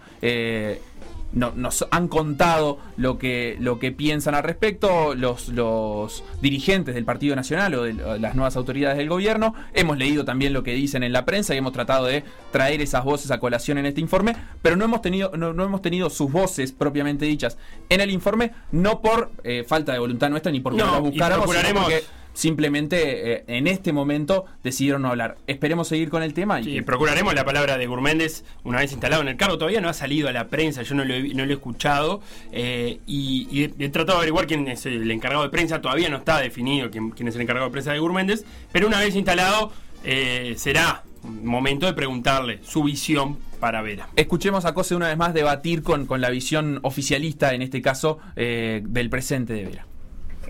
No- 1.32 1.52
nos 1.54 1.86
han 1.92 2.08
contado 2.08 2.78
lo 2.96 3.16
que, 3.18 3.56
lo 3.60 3.78
que 3.78 3.92
piensan 3.92 4.34
al 4.34 4.42
respecto 4.42 5.14
los, 5.14 5.48
los 5.50 6.24
dirigentes 6.42 6.94
del 6.96 7.04
Partido 7.04 7.36
Nacional 7.36 7.72
o 7.74 7.82
de 7.84 7.94
las 8.18 8.34
nuevas 8.34 8.56
autoridades 8.56 8.98
del 8.98 9.08
gobierno. 9.08 9.54
Hemos 9.72 9.96
leído 9.96 10.24
también 10.24 10.52
lo 10.52 10.62
que 10.64 10.72
dicen 10.74 11.02
en 11.04 11.12
la 11.12 11.24
prensa 11.24 11.54
y 11.54 11.58
hemos 11.58 11.72
tratado 11.72 12.06
de 12.06 12.24
traer 12.50 12.80
esas 12.80 13.04
voces 13.04 13.30
a 13.30 13.38
colación 13.38 13.78
en 13.78 13.86
este 13.86 14.00
informe, 14.00 14.34
pero 14.60 14.74
no 14.76 14.84
hemos 14.84 15.02
tenido, 15.02 15.30
no, 15.36 15.52
no 15.52 15.64
hemos 15.64 15.82
tenido 15.82 16.10
sus 16.10 16.32
voces 16.32 16.72
propiamente 16.72 17.26
dichas 17.26 17.56
en 17.88 18.00
el 18.00 18.10
informe, 18.10 18.50
no 18.72 19.00
por 19.00 19.30
eh, 19.44 19.64
falta 19.66 19.92
de 19.92 19.98
voluntad 20.00 20.30
nuestra 20.30 20.50
ni 20.50 20.58
porque 20.60 20.78
No, 20.78 20.86
no, 20.86 20.92
las 20.94 21.00
y 21.00 21.04
buscáramos, 21.10 21.46
sino 21.48 21.58
procuraremos- 21.60 21.82
porque 21.84 22.04
simplemente 22.40 23.32
eh, 23.34 23.44
en 23.46 23.66
este 23.66 23.92
momento 23.92 24.46
decidieron 24.64 25.02
no 25.02 25.08
hablar. 25.08 25.36
Esperemos 25.46 25.88
seguir 25.88 26.08
con 26.08 26.22
el 26.22 26.32
tema 26.32 26.60
y 26.60 26.64
Sí, 26.64 26.80
procuraremos 26.82 27.34
la 27.34 27.44
palabra 27.44 27.76
de 27.76 27.86
Gurméndez 27.86 28.44
una 28.64 28.78
vez 28.78 28.92
instalado 28.92 29.20
en 29.22 29.28
el 29.28 29.36
cargo. 29.36 29.58
Todavía 29.58 29.80
no 29.82 29.88
ha 29.90 29.92
salido 29.92 30.28
a 30.28 30.32
la 30.32 30.48
prensa, 30.48 30.82
yo 30.82 30.94
no 30.94 31.04
lo 31.04 31.12
he, 31.14 31.34
no 31.34 31.44
lo 31.44 31.50
he 31.50 31.54
escuchado. 31.54 32.22
eh, 32.52 32.98
y, 33.06 33.46
y 33.50 33.64
he, 33.64 33.84
he 33.84 33.88
tratado 33.90 34.18
de 34.18 34.22
averiguar 34.22 34.46
quién 34.46 34.66
es 34.68 34.86
el 34.86 35.10
encargado 35.10 35.42
de 35.42 35.50
prensa. 35.50 35.82
Todavía 35.82 36.08
no 36.08 36.16
está 36.16 36.40
definido 36.40 36.90
quién, 36.90 37.10
quién 37.10 37.28
es 37.28 37.34
el 37.34 37.42
encargado 37.42 37.66
de 37.68 37.72
prensa 37.72 37.92
de 37.92 37.98
Gurméndez. 37.98 38.44
Pero 38.72 38.86
una 38.86 39.00
vez 39.00 39.14
instalado, 39.14 39.70
eh, 40.04 40.54
será 40.56 41.04
momento 41.22 41.84
de 41.84 41.92
preguntarle 41.92 42.60
su 42.62 42.82
visión 42.82 43.36
para 43.60 43.82
Vera. 43.82 44.08
Escuchemos 44.16 44.64
a 44.64 44.72
Cose 44.72 44.94
una 44.94 45.08
vez 45.08 45.18
más 45.18 45.34
debatir 45.34 45.82
con, 45.82 46.06
con 46.06 46.22
la 46.22 46.30
visión 46.30 46.78
oficialista, 46.82 47.52
en 47.52 47.60
este 47.60 47.82
caso, 47.82 48.18
del 48.34 49.10
presente 49.10 49.52
de 49.52 49.64
Vera. 49.66 49.86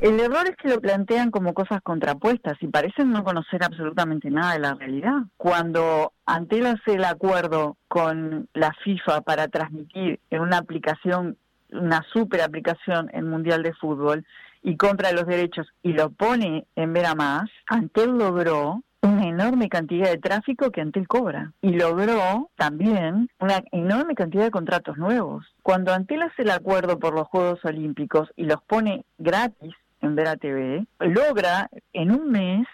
El 0.01 0.19
error 0.19 0.47
es 0.49 0.57
que 0.57 0.71
lo 0.71 0.81
plantean 0.81 1.31
como 1.31 1.53
cosas 1.53 1.83
contrapuestas 1.83 2.57
y 2.63 2.69
parecen 2.69 3.13
no 3.13 3.23
conocer 3.23 3.63
absolutamente 3.63 4.31
nada 4.31 4.55
de 4.55 4.59
la 4.61 4.75
realidad. 4.75 5.25
Cuando 5.37 6.15
Antel 6.25 6.65
hace 6.67 6.95
el 6.95 7.05
acuerdo 7.05 7.77
con 7.87 8.49
la 8.55 8.73
FIFA 8.83 9.21
para 9.21 9.49
transmitir 9.49 10.19
en 10.31 10.41
una 10.41 10.57
aplicación, 10.57 11.37
una 11.71 12.03
super 12.15 12.41
aplicación 12.41 13.11
en 13.13 13.29
Mundial 13.29 13.63
de 13.63 13.75
Fútbol 13.75 14.25
y 14.63 14.79
compra 14.79 15.13
los 15.13 15.27
derechos 15.27 15.67
y 15.83 15.93
lo 15.93 16.09
pone 16.09 16.65
en 16.77 16.95
Vera 16.95 17.15
Más, 17.15 17.51
Antel 17.67 18.17
logró 18.17 18.83
una 19.03 19.27
enorme 19.27 19.69
cantidad 19.69 20.09
de 20.11 20.19
tráfico 20.19 20.71
que 20.71 20.81
Antel 20.81 21.09
cobra 21.09 21.53
y 21.61 21.73
logró 21.73 22.49
también 22.57 23.29
una 23.39 23.63
enorme 23.71 24.15
cantidad 24.15 24.45
de 24.45 24.51
contratos 24.51 24.97
nuevos. 24.97 25.45
Cuando 25.63 25.93
Antel 25.93 26.23
hace 26.23 26.41
el 26.41 26.51
acuerdo 26.51 26.99
por 26.99 27.13
los 27.13 27.29
Juegos 27.29 27.63
Olímpicos 27.67 28.31
y 28.35 28.45
los 28.45 28.63
pone 28.63 29.05
gratis 29.19 29.75
en 30.01 30.15
Vera 30.15 30.37
TV, 30.37 30.87
logra 30.99 31.69
en 31.93 32.11
un 32.13 32.31
mes 32.31 32.67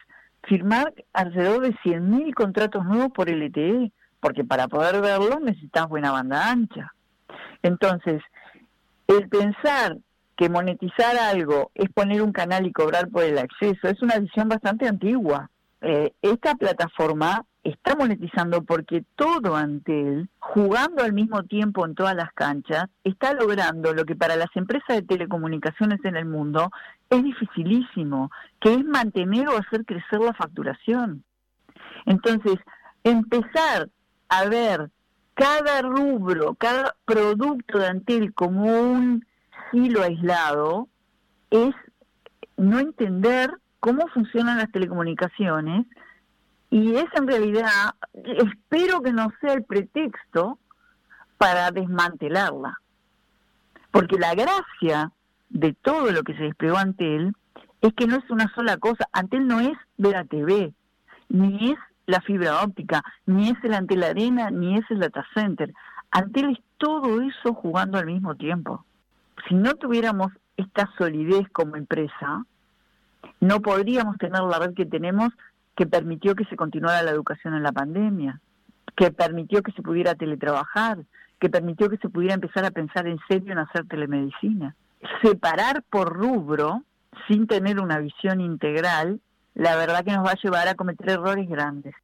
firmar 0.45 0.93
alrededor 1.13 1.63
de 1.63 1.75
100.000 1.75 2.35
contratos 2.35 2.85
nuevos 2.85 3.11
por 3.13 3.29
LTE, 3.29 3.93
porque 4.21 4.45
para 4.45 4.69
poder 4.69 5.01
verlos 5.01 5.41
necesitas 5.41 5.89
buena 5.89 6.13
banda 6.13 6.51
ancha. 6.51 6.93
Entonces, 7.63 8.23
el 9.09 9.29
pensar 9.29 9.97
que 10.37 10.49
monetizar 10.49 11.17
algo 11.17 11.71
es 11.75 11.91
poner 11.91 12.23
un 12.23 12.33
canal 12.33 12.67
y 12.67 12.73
cobrar 12.73 13.09
por 13.09 13.25
el 13.25 13.39
acceso 13.39 13.89
es 13.89 14.03
una 14.03 14.19
visión 14.19 14.49
bastante 14.49 14.87
antigua. 14.87 15.51
Eh, 15.81 16.13
esta 16.23 16.55
plataforma 16.55 17.45
está 17.71 17.97
monetizando 17.97 18.63
porque 18.63 19.05
todo 19.17 19.57
Antel, 19.57 20.29
jugando 20.39 21.03
al 21.03 21.13
mismo 21.13 21.43
tiempo 21.43 21.85
en 21.85 21.95
todas 21.95 22.15
las 22.15 22.33
canchas, 22.33 22.85
está 23.03 23.35
logrando 23.35 23.93
lo 23.93 24.05
que 24.05 24.15
para 24.15 24.37
las 24.37 24.55
empresas 24.55 24.97
de 24.97 25.03
telecomunicaciones 25.03 26.05
en 26.05 26.17
el 26.17 26.27
mundo 26.27 26.71
es 27.11 27.25
dificilísimo, 27.25 28.31
que 28.61 28.75
es 28.75 28.85
mantener 28.85 29.49
o 29.49 29.57
hacer 29.57 29.85
crecer 29.85 30.21
la 30.21 30.33
facturación. 30.35 31.25
Entonces, 32.05 32.57
empezar 33.03 33.89
a 34.29 34.45
ver 34.45 34.91
cada 35.35 35.83
rubro, 35.83 36.55
cada 36.55 36.95
producto 37.05 37.79
de 37.79 37.89
Antel 37.89 38.33
como 38.33 38.65
un 38.65 39.27
hilo 39.73 40.03
aislado 40.03 40.89
es 41.51 41.75
no 42.57 42.79
entender 42.79 43.51
cómo 43.81 44.07
funcionan 44.09 44.59
las 44.59 44.71
telecomunicaciones 44.71 45.87
y 46.71 46.97
es 46.97 47.07
en 47.15 47.27
realidad, 47.27 47.95
espero 48.13 49.03
que 49.03 49.13
no 49.13 49.33
sea 49.41 49.55
el 49.55 49.65
pretexto 49.65 50.59
para 51.39 51.71
desmantelarla. 51.71 52.81
Porque 53.91 54.19
la 54.19 54.35
gracia 54.35 55.13
de 55.49 55.75
todo 55.75 56.11
lo 56.11 56.23
que 56.23 56.35
se 56.35 56.45
desplegó 56.45 56.77
Antel 56.77 57.35
es 57.81 57.95
que 57.95 58.07
no 58.07 58.17
es 58.17 58.31
una 58.31 58.53
sola 58.55 58.77
cosa. 58.79 59.09
Antel 59.13 59.47
no 59.47 59.61
es 59.61 59.77
Vera 59.97 60.25
TV, 60.25 60.73
ni 61.29 61.73
es 61.73 61.79
la 62.07 62.21
fibra 62.21 62.63
óptica, 62.63 63.03
ni 63.27 63.51
es 63.51 63.57
el 63.63 63.75
Antel 63.75 64.03
Arena, 64.03 64.51
ni 64.51 64.77
es 64.77 64.85
el 64.91 65.01
data 65.01 65.25
center. 65.35 65.73
Antel 66.11 66.51
es 66.51 66.59
todo 66.79 67.21
eso 67.21 67.55
jugando 67.55 67.99
al 67.99 68.07
mismo 68.07 68.35
tiempo. 68.35 68.85
Si 69.49 69.55
no 69.55 69.75
tuviéramos 69.75 70.33
esta 70.57 70.91
solidez 70.99 71.49
como 71.53 71.77
empresa, 71.77 72.45
no 73.41 73.61
podríamos 73.61 74.17
tener 74.19 74.43
la 74.43 74.59
red 74.59 74.75
que 74.75 74.87
tenemos 74.87 75.33
que 75.77 75.87
permitió 75.87 76.35
que 76.35 76.45
se 76.47 76.57
continuara 76.57 77.03
la 77.03 77.11
educación 77.11 77.55
en 77.55 77.63
la 77.63 77.73
pandemia, 77.73 78.41
que 78.97 79.11
permitió 79.11 79.63
que 79.63 79.73
se 79.73 79.83
pudiera 79.83 80.15
teletrabajar, 80.15 80.99
que 81.39 81.51
permitió 81.51 81.91
que 81.91 81.99
se 81.99 82.09
pudiera 82.09 82.35
empezar 82.35 82.65
a 82.65 82.71
pensar 82.71 83.07
en 83.07 83.19
serio 83.29 83.53
en 83.53 83.59
hacer 83.59 83.87
telemedicina. 83.87 84.75
Separar 85.23 85.83
por 85.91 86.15
rubro, 86.15 86.83
sin 87.29 87.47
tener 87.47 87.79
una 87.79 87.99
visión 87.99 88.41
integral, 88.41 89.21
la 89.55 89.77
verdad 89.77 90.05
que 90.05 90.13
nos 90.13 90.27
va 90.27 90.33
a 90.33 90.43
llevar 90.43 90.69
a 90.69 90.75
cometer 90.75 91.11
errores 91.11 91.49
grandes. 91.49 91.95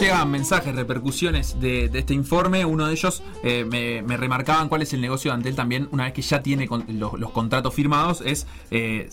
Llegan 0.00 0.30
mensajes, 0.30 0.74
repercusiones 0.74 1.60
de, 1.60 1.90
de 1.90 1.98
este 1.98 2.14
informe. 2.14 2.64
Uno 2.64 2.86
de 2.86 2.92
ellos 2.94 3.22
eh, 3.44 3.66
me, 3.70 4.00
me 4.00 4.16
remarcaban 4.16 4.70
cuál 4.70 4.80
es 4.80 4.94
el 4.94 5.02
negocio 5.02 5.30
de 5.30 5.34
Antel 5.34 5.54
también, 5.54 5.88
una 5.92 6.04
vez 6.04 6.14
que 6.14 6.22
ya 6.22 6.42
tiene 6.42 6.66
con- 6.66 6.86
los, 6.98 7.20
los 7.20 7.30
contratos 7.32 7.74
firmados, 7.74 8.22
es 8.24 8.46
eh, 8.70 9.10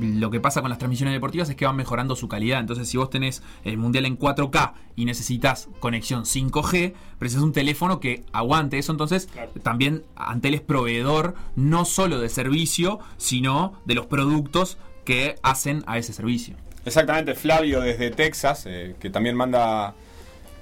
lo 0.00 0.30
que 0.30 0.40
pasa 0.40 0.62
con 0.62 0.70
las 0.70 0.78
transmisiones 0.78 1.12
deportivas 1.12 1.50
es 1.50 1.56
que 1.56 1.66
van 1.66 1.76
mejorando 1.76 2.16
su 2.16 2.28
calidad. 2.28 2.60
Entonces, 2.60 2.88
si 2.88 2.96
vos 2.96 3.10
tenés 3.10 3.42
el 3.64 3.76
mundial 3.76 4.06
en 4.06 4.18
4K 4.18 4.72
y 4.96 5.04
necesitas 5.04 5.68
conexión 5.80 6.22
5G, 6.24 6.94
precisas 7.18 7.42
un 7.42 7.52
teléfono 7.52 8.00
que 8.00 8.24
aguante 8.32 8.78
eso. 8.78 8.90
Entonces, 8.92 9.28
también 9.62 10.02
Antel 10.16 10.54
es 10.54 10.62
proveedor 10.62 11.34
no 11.56 11.84
solo 11.84 12.18
de 12.20 12.30
servicio, 12.30 13.00
sino 13.18 13.74
de 13.84 13.94
los 13.96 14.06
productos 14.06 14.78
que 15.04 15.34
hacen 15.42 15.84
a 15.86 15.98
ese 15.98 16.14
servicio. 16.14 16.56
Exactamente, 16.86 17.34
Flavio 17.34 17.80
desde 17.82 18.10
Texas, 18.10 18.64
eh, 18.66 18.96
que 18.98 19.10
también 19.10 19.36
manda 19.36 19.94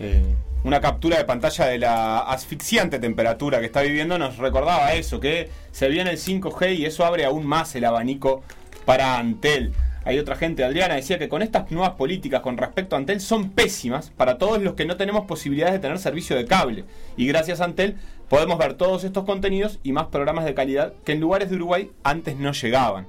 eh, 0.01 0.35
una 0.65 0.81
captura 0.81 1.19
de 1.19 1.25
pantalla 1.25 1.67
de 1.67 1.79
la 1.79 2.19
asfixiante 2.21 2.99
temperatura 2.99 3.61
que 3.61 3.67
está 3.67 3.83
viviendo, 3.83 4.19
nos 4.19 4.39
recordaba 4.39 4.95
eso, 4.95 5.21
que 5.21 5.49
se 5.73 5.89
viene 5.89 6.11
el 6.11 6.19
5G 6.19 6.77
y 6.77 6.87
eso 6.87 7.05
abre 7.05 7.25
aún 7.25 7.47
más 7.47 7.75
el 7.77 7.85
abanico 7.85 8.43
para 8.85 9.19
Antel. 9.19 9.73
Hay 10.05 10.19
otra 10.19 10.37
gente, 10.37 10.65
Adriana, 10.65 10.95
decía 10.95 11.19
que 11.19 11.29
con 11.29 11.43
estas 11.43 11.71
nuevas 11.71 11.93
políticas 11.93 12.41
con 12.41 12.57
respecto 12.57 12.97
a 12.97 12.99
Antel 12.99 13.21
son 13.21 13.51
pésimas 13.51 14.11
para 14.11 14.39
todos 14.39 14.63
los 14.63 14.75
que 14.75 14.87
no 14.87 14.97
tenemos 14.97 15.27
posibilidades 15.27 15.75
de 15.75 15.81
tener 15.81 15.99
servicio 15.99 16.37
de 16.37 16.47
cable. 16.47 16.85
Y 17.17 17.27
gracias 17.27 17.61
a 17.61 17.65
Antel 17.65 17.97
podemos 18.29 18.59
ver 18.59 18.75
todos 18.75 19.05
estos 19.05 19.25
contenidos 19.25 19.79
y 19.83 19.93
más 19.93 20.07
programas 20.07 20.47
de 20.47 20.55
calidad 20.55 20.95
que 21.05 21.13
en 21.13 21.21
lugares 21.21 21.51
de 21.51 21.57
Uruguay 21.57 21.91
antes 22.03 22.37
no 22.37 22.53
llegaban. 22.53 23.07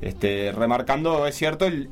Este, 0.00 0.52
remarcando, 0.52 1.26
es 1.26 1.36
cierto, 1.36 1.66
el, 1.66 1.90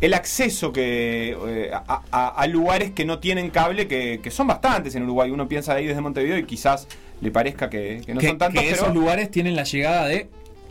el 0.00 0.14
acceso 0.14 0.72
que 0.72 1.36
eh, 1.46 1.70
a, 1.72 2.02
a- 2.10 2.28
a 2.28 2.46
lugares 2.46 2.90
que 2.92 3.04
no 3.04 3.18
tienen 3.18 3.50
cable, 3.50 3.86
que, 3.86 4.20
que 4.22 4.30
son 4.30 4.46
bastantes 4.46 4.94
en 4.94 5.02
Uruguay. 5.02 5.30
Uno 5.30 5.46
piensa 5.48 5.74
ahí 5.74 5.86
desde 5.86 6.00
Montevideo 6.00 6.38
y 6.38 6.44
quizás 6.44 6.88
le 7.20 7.30
parezca 7.30 7.68
que, 7.68 8.02
que 8.06 8.14
no 8.14 8.20
que, 8.20 8.28
son 8.28 8.38
tantos, 8.38 8.62
que 8.62 8.70
pero 8.70 8.82
esos 8.82 8.94
lugares 8.94 9.30
tienen 9.30 9.54
la 9.56 9.64
llegada 9.64 10.06
de 10.06 10.28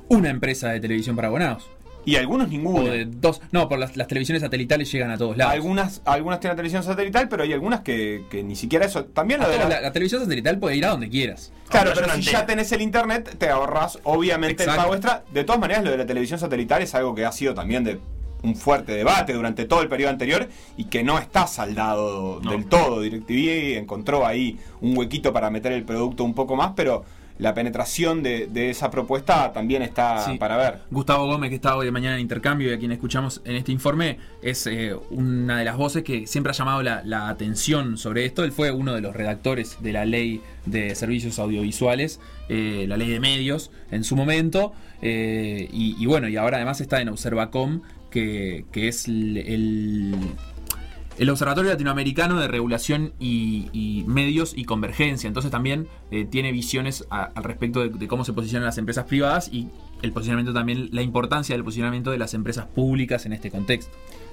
una 0.07 0.30
empresa 0.30 0.69
de 0.69 0.80
televisión 0.80 1.15
para 1.15 1.27
abonados. 1.27 1.69
y 2.05 2.15
algunos 2.15 2.49
ninguno. 2.49 2.80
O 2.86 2.89
de 2.89 3.05
dos. 3.05 3.39
No, 3.51 3.69
por 3.69 3.77
las, 3.77 3.95
las 3.95 4.07
televisiones 4.07 4.41
satelitales 4.41 4.91
llegan 4.91 5.11
a 5.11 5.17
todos 5.19 5.38
lados. 5.38 5.53
Algunas, 5.53 6.01
algunas 6.05 6.39
tienen 6.39 6.55
televisión 6.55 6.82
satelital, 6.82 7.30
pero 7.30 7.43
hay 7.43 7.53
algunas 7.53 7.82
que, 7.82 8.23
que 8.32 8.41
ni 8.41 8.55
siquiera 8.55 8.88
eso. 8.88 9.05
También 9.05 9.41
lo 9.41 9.47
de 9.47 9.59
la- 9.59 9.69
la, 9.69 9.82
la 9.82 9.91
televisión 9.91 10.21
satelital 10.21 10.57
puede 10.57 10.75
ir 10.77 10.86
a 10.86 10.89
donde 10.89 11.07
quieras. 11.09 11.51
Claro, 11.69 11.91
Ahora 11.91 12.01
pero 12.07 12.15
si 12.15 12.32
ya 12.32 12.47
tenés 12.47 12.71
el 12.71 12.82
internet, 12.82 13.36
te 13.38 13.47
ahorras 13.49 13.99
obviamente 14.05 14.63
el 14.63 14.69
Exacto. 14.69 14.82
pago 14.82 14.95
extra. 14.95 15.23
De 15.32 15.43
todas 15.43 15.61
maneras, 15.61 15.84
lo 15.84 15.91
de 15.91 15.97
la 15.97 16.07
televisión 16.07 16.39
satelital 16.39 16.82
es 16.82 16.95
algo 16.95 17.13
que 17.13 17.25
ha 17.25 17.32
sido 17.32 17.53
también 17.53 17.84
de 17.84 17.99
un 18.41 18.55
fuerte 18.55 18.93
debate 18.93 19.33
durante 19.33 19.65
todo 19.65 19.81
el 19.81 19.89
periodo 19.89 20.11
anterior 20.11 20.47
y 20.77 20.85
que 20.85 21.03
no 21.03 21.17
está 21.19 21.45
saldado 21.47 22.39
No. 22.43 22.51
del 22.51 22.65
todo. 22.65 23.01
DirecTV 23.01 23.77
encontró 23.77 24.25
ahí 24.25 24.57
un 24.81 24.97
huequito 24.97 25.33
para 25.33 25.49
meter 25.49 25.71
el 25.71 25.83
producto 25.83 26.23
un 26.23 26.33
poco 26.33 26.55
más, 26.55 26.71
pero 26.75 27.03
la 27.37 27.53
penetración 27.53 28.21
de, 28.21 28.47
de 28.47 28.69
esa 28.69 28.91
propuesta 28.91 29.53
también 29.53 29.81
está 29.81 30.25
Sí. 30.25 30.37
para 30.37 30.57
ver. 30.57 30.79
Gustavo 30.91 31.25
Gómez, 31.25 31.49
que 31.49 31.55
está 31.55 31.75
hoy 31.77 31.85
de 31.85 31.91
mañana 31.91 32.15
en 32.15 32.21
intercambio 32.21 32.69
y 32.69 32.73
a 32.73 32.77
quien 32.79 32.91
escuchamos 32.91 33.41
en 33.45 33.55
este 33.55 33.71
informe, 33.71 34.17
es 34.41 34.67
eh, 34.67 34.93
una 35.09 35.59
de 35.59 35.63
las 35.63 35.77
voces 35.77 36.03
que 36.03 36.27
siempre 36.27 36.51
ha 36.51 36.53
llamado 36.53 36.83
la, 36.83 37.01
la 37.05 37.29
atención 37.29 37.97
sobre 37.97 38.25
esto. 38.25 38.43
Él 38.43 38.51
fue 38.51 38.71
uno 38.71 38.93
de 38.93 38.99
los 38.99 39.15
redactores 39.15 39.77
de 39.79 39.93
la 39.93 40.03
ley 40.03 40.41
de 40.65 40.93
servicios 40.95 41.39
audiovisuales, 41.39 42.19
eh, 42.49 42.83
la 42.89 42.97
ley 42.97 43.07
de 43.09 43.19
medios, 43.21 43.71
en 43.91 44.03
su 44.03 44.15
momento. 44.17 44.73
eh, 45.01 45.69
y, 45.71 45.95
y 45.97 46.05
bueno, 46.07 46.27
y 46.27 46.35
ahora 46.35 46.57
además 46.57 46.81
está 46.81 46.99
en 46.99 47.07
Observacom, 47.07 47.83
que, 48.10 48.66
que 48.72 48.88
es 48.88 49.07
el, 49.07 49.38
el- 49.38 51.30
Observatorio 51.30 51.72
Latinoamericano 51.72 52.39
de 52.39 52.47
Regulación 52.47 53.12
y, 53.20 54.03
Medios 54.07 54.53
y 54.55 54.64
Convergencia. 54.64 55.28
Entonces 55.28 55.51
también 55.51 55.88
eh, 56.12 56.26
tiene 56.26 56.51
visiones 56.53 57.05
al 57.10 57.43
respecto 57.43 57.82
de, 57.82 57.89
de 57.89 58.07
cómo 58.07 58.24
se 58.24 58.32
posicionan 58.34 58.66
las 58.66 58.78
empresas 58.78 59.05
privadas 59.05 59.49
y 59.51 59.68
el 60.01 60.14
posicionamiento 60.14 60.53
también, 60.53 60.88
la 60.93 61.01
importancia 61.01 61.53
del 61.55 61.64
posicionamiento 61.66 62.12
de 62.12 62.18
las 62.20 62.34
empresas 62.34 62.68
públicas 62.68 63.26
en 63.26 63.34
este 63.34 63.51
contexto. 63.51 63.91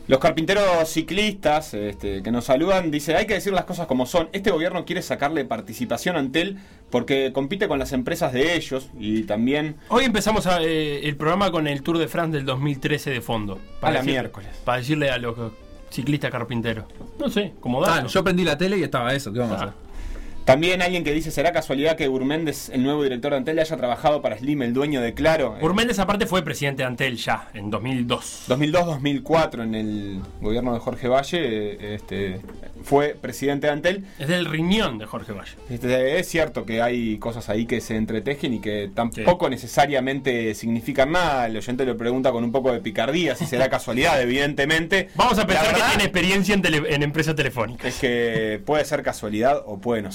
Los 0.09 0.21
carpinteros 0.21 0.89
ciclistas 0.89 1.75
este, 1.75 2.23
que 2.23 2.31
nos 2.31 2.45
saludan 2.45 2.91
dice 2.93 3.17
hay 3.17 3.27
que 3.27 3.35
decir 3.35 3.53
las 3.53 3.65
cosas 3.65 3.87
como 3.89 4.07
son. 4.07 4.29
Este 4.33 4.51
gobierno 4.53 4.85
quiere 4.85 5.03
sacarle 5.03 5.45
participación 5.45 6.15
a 6.15 6.21
Antel 6.21 6.59
porque 6.91 7.33
compite 7.33 7.67
con 7.67 7.81
las 7.81 7.93
empresas 7.93 8.33
de 8.33 8.55
ellos 8.55 8.89
y 8.99 9.25
también 9.25 9.77
Hoy 9.89 10.05
empezamos 10.05 10.47
a, 10.47 10.63
eh, 10.63 11.09
el 11.09 11.17
programa 11.17 11.51
con 11.51 11.67
el 11.67 11.83
Tour 11.83 11.99
de 11.99 12.07
France 12.07 12.37
del 12.37 12.47
2013 12.47 13.11
de 13.11 13.21
fondo. 13.21 13.59
A 13.83 13.91
la 13.91 14.01
decirle- 14.01 14.13
miércoles. 14.13 14.49
Para 14.65 14.79
decirle 14.79 15.11
a 15.11 15.19
los 15.19 15.35
ciclistas 15.91 16.31
carpinteros. 16.31 16.85
No 17.19 17.29
sé, 17.29 17.55
como 17.61 17.83
Ah, 17.85 17.97
dato. 17.97 18.09
yo 18.09 18.23
prendí 18.23 18.45
la 18.45 18.57
tele 18.57 18.79
y 18.79 18.85
estaba 18.85 19.13
eso, 19.13 19.33
¿qué 19.33 19.41
vamos 19.41 19.57
a 19.57 19.61
Ah. 19.61 19.65
hacer? 19.69 19.86
También 20.47 20.81
alguien 20.81 21.03
que 21.03 21.13
dice, 21.13 21.31
¿será 21.33 21.53
casualidad 21.53 21.97
que 21.97 22.09
Urméndez, 22.09 22.69
el 22.71 22.83
nuevo 22.85 23.03
director 23.03 23.33
de 23.33 23.39
Antel, 23.39 23.59
haya 23.59 23.77
trabajado 23.77 24.23
para 24.23 24.39
Slim, 24.39 24.63
el 24.63 24.73
dueño 24.73 25.01
de 25.01 25.13
Claro? 25.13 25.57
Urméndez 25.61 25.99
aparte 25.99 26.25
fue 26.27 26.43
presidente 26.43 26.83
de 26.85 26.87
Antel 26.87 27.17
ya, 27.17 27.49
en 27.53 27.69
2002. 27.69 28.45
2002-2004 28.49 29.63
en 29.65 29.75
el 29.75 30.21
gobierno 30.41 30.73
de 30.73 30.79
Jorge 30.79 31.09
Valle, 31.09 31.39
eh, 31.43 31.95
este, 31.97 32.41
fue 32.85 33.17
presidente 33.21 33.67
de 33.67 33.73
Antel. 33.73 34.05
Es 34.21 34.29
del 34.29 34.45
riñón 34.47 34.99
de 34.99 35.07
Jorge 35.07 35.33
Valle. 35.33 35.51
Este, 35.69 36.19
es 36.21 36.29
cierto 36.29 36.65
que 36.65 36.81
hay 36.81 37.19
cosas 37.19 37.49
ahí 37.49 37.67
que 37.67 37.81
se 37.81 37.97
entretejen 37.97 38.55
y 38.55 38.61
que 38.61 38.89
tampoco 38.95 39.51
necesariamente 39.51 40.55
significan 40.55 41.11
nada. 41.11 41.47
El 41.49 41.57
oyente 41.57 41.85
le 41.85 41.95
pregunta 41.95 42.31
con 42.31 42.45
un 42.45 42.53
poco 42.53 42.71
de 42.73 42.79
picardía 42.79 43.35
si 43.35 43.47
será 43.47 43.69
casualidad, 43.77 44.23
evidentemente. 44.23 45.09
Vamos 45.17 45.39
a 45.41 45.47
pensar 45.47 45.75
que 45.75 45.83
tiene 45.83 46.05
experiencia 46.05 46.55
en, 46.55 46.63
tele- 46.63 46.95
en 46.95 47.03
empresa 47.03 47.35
telefónica. 47.35 47.89
Es 47.89 47.99
que 47.99 48.61
puede 48.65 48.85
ser 48.85 49.03
casualidad 49.03 49.63
o 49.67 49.79
puede 49.79 50.03
no 50.03 50.13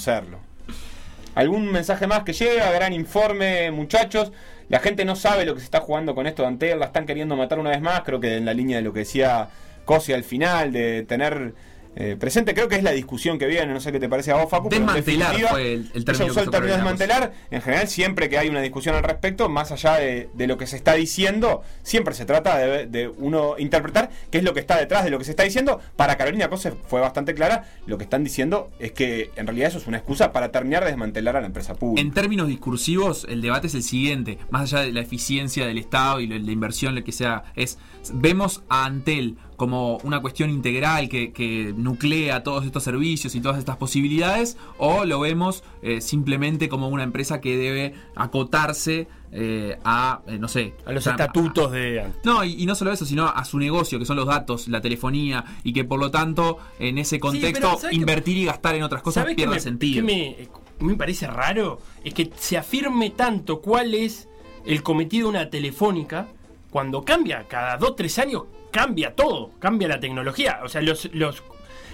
¿Algún 1.34 1.70
mensaje 1.72 2.06
más 2.06 2.24
que 2.24 2.32
llega? 2.32 2.70
Gran 2.72 2.92
informe, 2.92 3.70
muchachos. 3.70 4.32
La 4.68 4.80
gente 4.80 5.04
no 5.04 5.16
sabe 5.16 5.44
lo 5.44 5.54
que 5.54 5.60
se 5.60 5.66
está 5.66 5.80
jugando 5.80 6.14
con 6.14 6.26
esto 6.26 6.42
de 6.42 6.48
Antel, 6.48 6.78
la 6.78 6.86
están 6.86 7.06
queriendo 7.06 7.36
matar 7.36 7.58
una 7.58 7.70
vez 7.70 7.80
más. 7.80 8.02
Creo 8.02 8.20
que 8.20 8.36
en 8.36 8.44
la 8.44 8.54
línea 8.54 8.76
de 8.76 8.82
lo 8.82 8.92
que 8.92 9.00
decía 9.00 9.48
Cosi 9.84 10.12
al 10.12 10.24
final, 10.24 10.72
de 10.72 11.02
tener 11.02 11.54
eh, 11.94 12.16
presente, 12.18 12.54
creo 12.54 12.68
que 12.68 12.76
es 12.76 12.82
la 12.82 12.92
discusión 12.92 13.38
que 13.38 13.46
viene. 13.46 13.72
No 13.72 13.80
sé 13.80 13.92
qué 13.92 14.00
te 14.00 14.08
parece 14.08 14.32
a 14.32 14.36
vos, 14.36 14.48
Facu. 14.50 14.68
Desmantelar 14.68 15.36
fue 15.50 15.72
el- 15.74 15.90
el 15.94 16.04
término 16.04 16.24
ella 16.24 16.32
usó 16.32 16.40
el 16.42 16.50
término 16.50 16.74
desmantelar. 16.74 17.32
En 17.50 17.62
general, 17.62 17.88
siempre 17.88 18.28
que 18.28 18.38
hay 18.38 18.48
una 18.48 18.60
discusión 18.60 18.94
al 18.94 19.02
respecto, 19.02 19.48
más 19.48 19.72
allá 19.72 19.94
de, 19.96 20.28
de 20.34 20.46
lo 20.46 20.56
que 20.58 20.66
se 20.66 20.76
está 20.76 20.94
diciendo, 20.94 21.62
siempre 21.82 22.14
se 22.14 22.24
trata 22.24 22.58
de, 22.58 22.86
de 22.86 23.08
uno 23.08 23.56
interpretar 23.58 24.10
qué 24.30 24.38
es 24.38 24.44
lo 24.44 24.54
que 24.54 24.60
está 24.60 24.78
detrás 24.78 25.04
de 25.04 25.10
lo 25.10 25.18
que 25.18 25.24
se 25.24 25.30
está 25.32 25.42
diciendo. 25.42 25.80
Para 25.96 26.16
Carolina 26.16 26.48
Cose 26.48 26.72
fue 26.86 27.00
bastante 27.00 27.34
clara. 27.34 27.64
Lo 27.86 27.98
que 27.98 28.04
están 28.04 28.24
diciendo 28.24 28.70
es 28.78 28.92
que 28.92 29.30
en 29.36 29.46
realidad 29.46 29.68
eso 29.68 29.78
es 29.78 29.86
una 29.86 29.98
excusa 29.98 30.32
para 30.32 30.50
terminar 30.50 30.82
de 30.84 30.90
desmantelar 30.90 31.36
a 31.36 31.40
la 31.40 31.46
empresa 31.46 31.74
pública. 31.74 32.00
En 32.00 32.12
términos 32.12 32.48
discursivos, 32.48 33.26
el 33.28 33.42
debate 33.42 33.66
es 33.68 33.74
el 33.74 33.82
siguiente, 33.82 34.38
más 34.50 34.72
allá 34.72 34.82
de 34.84 34.92
la 34.92 35.00
eficiencia 35.00 35.66
del 35.66 35.78
Estado 35.78 36.20
y 36.20 36.26
la 36.26 36.38
la 36.42 36.50
inversión, 36.50 36.94
lo 36.94 37.04
que 37.04 37.12
sea, 37.12 37.44
es, 37.54 37.78
vemos 38.12 38.62
a 38.68 38.84
Antel 38.86 39.36
como 39.62 39.98
una 39.98 40.18
cuestión 40.20 40.50
integral 40.50 41.08
que, 41.08 41.32
que 41.32 41.72
nuclea 41.76 42.42
todos 42.42 42.64
estos 42.66 42.82
servicios 42.82 43.36
y 43.36 43.40
todas 43.40 43.60
estas 43.60 43.76
posibilidades, 43.76 44.56
o 44.76 45.04
lo 45.04 45.20
vemos 45.20 45.62
eh, 45.82 46.00
simplemente 46.00 46.68
como 46.68 46.88
una 46.88 47.04
empresa 47.04 47.40
que 47.40 47.56
debe 47.56 47.94
acotarse 48.16 49.06
eh, 49.30 49.78
a, 49.84 50.20
eh, 50.26 50.36
no 50.40 50.48
sé, 50.48 50.74
A 50.84 50.90
los 50.90 51.02
o 51.02 51.04
sea, 51.04 51.12
estatutos 51.12 51.70
de 51.70 52.04
no, 52.24 52.42
y, 52.42 52.60
y 52.60 52.66
no 52.66 52.74
solo 52.74 52.90
eso, 52.90 53.06
sino 53.06 53.28
a 53.28 53.44
su 53.44 53.56
negocio, 53.60 54.00
que 54.00 54.04
son 54.04 54.16
los 54.16 54.26
datos, 54.26 54.66
la 54.66 54.80
telefonía, 54.80 55.44
y 55.62 55.72
que 55.72 55.84
por 55.84 56.00
lo 56.00 56.10
tanto, 56.10 56.58
en 56.80 56.98
ese 56.98 57.20
contexto, 57.20 57.78
invertir 57.92 58.38
y 58.38 58.46
gastar 58.46 58.74
en 58.74 58.82
otras 58.82 59.00
cosas 59.00 59.22
¿Sabés 59.22 59.36
qué 59.36 59.42
pierde 59.44 59.54
me- 59.54 59.60
sentido. 59.60 59.94
qué 59.94 60.48
me, 60.80 60.84
me 60.84 60.96
parece 60.96 61.28
raro? 61.28 61.78
Es 62.02 62.14
que 62.14 62.32
se 62.36 62.58
afirme 62.58 63.10
tanto 63.10 63.60
cuál 63.60 63.94
es 63.94 64.28
el 64.66 64.82
cometido 64.82 65.30
de 65.30 65.38
una 65.38 65.50
telefónica 65.50 66.26
cuando 66.70 67.04
cambia, 67.04 67.46
cada 67.46 67.76
dos, 67.76 67.94
tres 67.94 68.18
años 68.18 68.42
cambia 68.72 69.14
todo, 69.14 69.52
cambia 69.60 69.86
la 69.86 70.00
tecnología. 70.00 70.58
O 70.64 70.68
sea, 70.68 70.80
los, 70.82 71.08
los, 71.14 71.40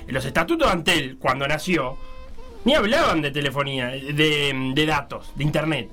los 0.06 0.24
estatutos 0.24 0.66
de 0.68 0.72
Antel, 0.72 1.18
cuando 1.18 1.46
nació, 1.46 1.98
ni 2.64 2.74
hablaban 2.74 3.20
de 3.20 3.30
telefonía, 3.30 3.88
de, 3.88 4.72
de 4.74 4.86
datos, 4.86 5.30
de 5.34 5.44
internet. 5.44 5.90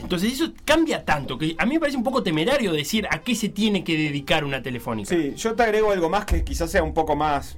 Entonces 0.00 0.32
eso 0.34 0.52
cambia 0.64 1.04
tanto 1.04 1.36
que 1.36 1.56
a 1.58 1.66
mí 1.66 1.74
me 1.74 1.80
parece 1.80 1.98
un 1.98 2.04
poco 2.04 2.22
temerario 2.22 2.72
decir 2.72 3.08
a 3.10 3.22
qué 3.22 3.34
se 3.34 3.48
tiene 3.48 3.82
que 3.82 3.96
dedicar 3.96 4.44
una 4.44 4.62
telefónica. 4.62 5.08
Sí, 5.08 5.34
yo 5.36 5.54
te 5.56 5.64
agrego 5.64 5.90
algo 5.90 6.08
más 6.08 6.24
que 6.26 6.44
quizás 6.44 6.70
sea 6.70 6.84
un 6.84 6.94
poco 6.94 7.16
más 7.16 7.56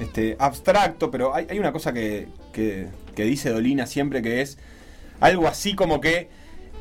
este, 0.00 0.36
abstracto, 0.38 1.10
pero 1.10 1.34
hay, 1.34 1.46
hay 1.48 1.58
una 1.58 1.72
cosa 1.72 1.94
que, 1.94 2.28
que- 2.52 2.88
que 3.14 3.24
dice 3.24 3.50
Dolina 3.50 3.86
siempre 3.86 4.20
que 4.22 4.40
es 4.42 4.58
algo 5.18 5.48
así 5.48 5.74
como 5.74 6.00
que 6.00 6.28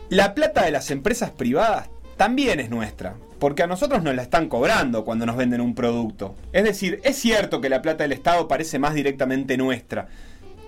la 0.09 0.33
plata 0.35 0.63
de 0.65 0.71
las 0.71 0.91
empresas 0.91 1.31
privadas 1.31 1.89
también 2.17 2.59
es 2.59 2.69
nuestra, 2.69 3.15
porque 3.39 3.63
a 3.63 3.67
nosotros 3.67 4.03
nos 4.03 4.15
la 4.15 4.21
están 4.21 4.49
cobrando 4.49 5.05
cuando 5.05 5.25
nos 5.25 5.37
venden 5.37 5.61
un 5.61 5.73
producto. 5.73 6.35
Es 6.51 6.63
decir, 6.63 6.99
es 7.03 7.15
cierto 7.15 7.61
que 7.61 7.69
la 7.69 7.81
plata 7.81 8.03
del 8.03 8.11
Estado 8.11 8.47
parece 8.47 8.79
más 8.79 8.93
directamente 8.93 9.57
nuestra. 9.57 10.07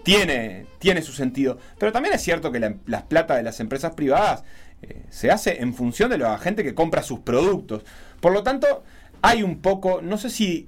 Tiene, 0.03 0.65
tiene 0.79 1.01
su 1.01 1.11
sentido. 1.11 1.59
Pero 1.77 1.91
también 1.91 2.15
es 2.15 2.21
cierto 2.21 2.51
que 2.51 2.59
la, 2.59 2.75
las 2.87 3.03
plata 3.03 3.35
de 3.35 3.43
las 3.43 3.59
empresas 3.59 3.93
privadas 3.93 4.43
eh, 4.81 5.03
se 5.09 5.29
hace 5.29 5.61
en 5.61 5.73
función 5.73 6.09
de 6.09 6.17
la 6.17 6.37
gente 6.39 6.63
que 6.63 6.73
compra 6.73 7.03
sus 7.03 7.19
productos. 7.19 7.83
Por 8.19 8.31
lo 8.31 8.41
tanto, 8.41 8.83
hay 9.21 9.43
un 9.43 9.61
poco, 9.61 10.01
no 10.01 10.17
sé 10.17 10.29
si 10.29 10.67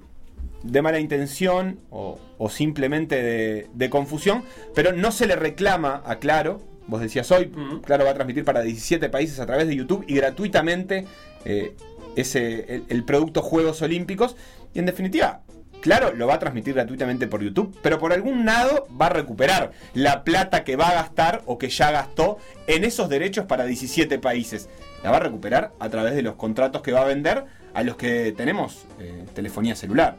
de 0.62 0.82
mala 0.82 0.98
intención 0.98 1.80
o, 1.90 2.18
o 2.38 2.48
simplemente 2.48 3.22
de, 3.22 3.68
de 3.74 3.90
confusión, 3.90 4.44
pero 4.74 4.92
no 4.92 5.10
se 5.10 5.26
le 5.26 5.36
reclama 5.36 6.02
a 6.04 6.16
Claro. 6.16 6.60
Vos 6.86 7.00
decías 7.00 7.30
hoy, 7.30 7.50
Claro 7.84 8.04
va 8.04 8.10
a 8.10 8.14
transmitir 8.14 8.44
para 8.44 8.60
17 8.60 9.08
países 9.08 9.40
a 9.40 9.46
través 9.46 9.66
de 9.66 9.74
YouTube 9.74 10.04
y 10.06 10.16
gratuitamente 10.16 11.06
eh, 11.46 11.74
ese, 12.16 12.74
el, 12.74 12.84
el 12.88 13.04
producto 13.04 13.42
Juegos 13.42 13.82
Olímpicos. 13.82 14.36
Y 14.72 14.78
en 14.78 14.86
definitiva, 14.86 15.42
Claro, 15.84 16.14
lo 16.14 16.26
va 16.26 16.36
a 16.36 16.38
transmitir 16.38 16.72
gratuitamente 16.72 17.26
por 17.26 17.42
YouTube, 17.42 17.76
pero 17.82 17.98
por 17.98 18.14
algún 18.14 18.46
lado 18.46 18.88
va 18.98 19.08
a 19.08 19.10
recuperar 19.10 19.72
la 19.92 20.24
plata 20.24 20.64
que 20.64 20.76
va 20.76 20.88
a 20.88 20.94
gastar 20.94 21.42
o 21.44 21.58
que 21.58 21.68
ya 21.68 21.90
gastó 21.90 22.38
en 22.66 22.84
esos 22.84 23.10
derechos 23.10 23.44
para 23.44 23.66
17 23.66 24.18
países. 24.18 24.70
La 25.02 25.10
va 25.10 25.18
a 25.18 25.20
recuperar 25.20 25.72
a 25.78 25.90
través 25.90 26.14
de 26.14 26.22
los 26.22 26.36
contratos 26.36 26.80
que 26.80 26.90
va 26.90 27.02
a 27.02 27.04
vender 27.04 27.44
a 27.74 27.82
los 27.82 27.96
que 27.96 28.32
tenemos 28.32 28.86
eh, 28.98 29.26
telefonía 29.34 29.76
celular. 29.76 30.16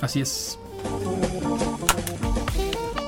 Así 0.00 0.20
es. 0.20 0.60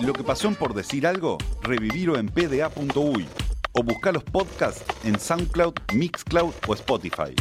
Lo 0.01 0.13
que 0.13 0.25
pasó 0.25 0.49
en 0.49 0.57
por 0.57 0.75
decir 0.75 1.07
algo, 1.07 1.39
revivirlo 1.63 2.19
en 2.19 2.31
pda.uy 2.31 3.29
o 3.75 3.83
buscar 3.85 4.13
los 4.13 4.25
podcasts 4.25 4.83
en 5.05 5.21
SoundCloud, 5.21 5.75
Mixcloud 5.95 6.53
o 6.67 6.75
Spotify. 6.75 7.33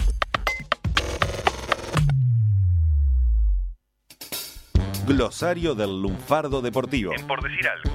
Glosario 5.09 5.73
del 5.73 6.01
lunfardo 6.03 6.61
deportivo. 6.61 7.13
Por 7.27 7.41
decir 7.41 7.67
algo. 7.67 7.89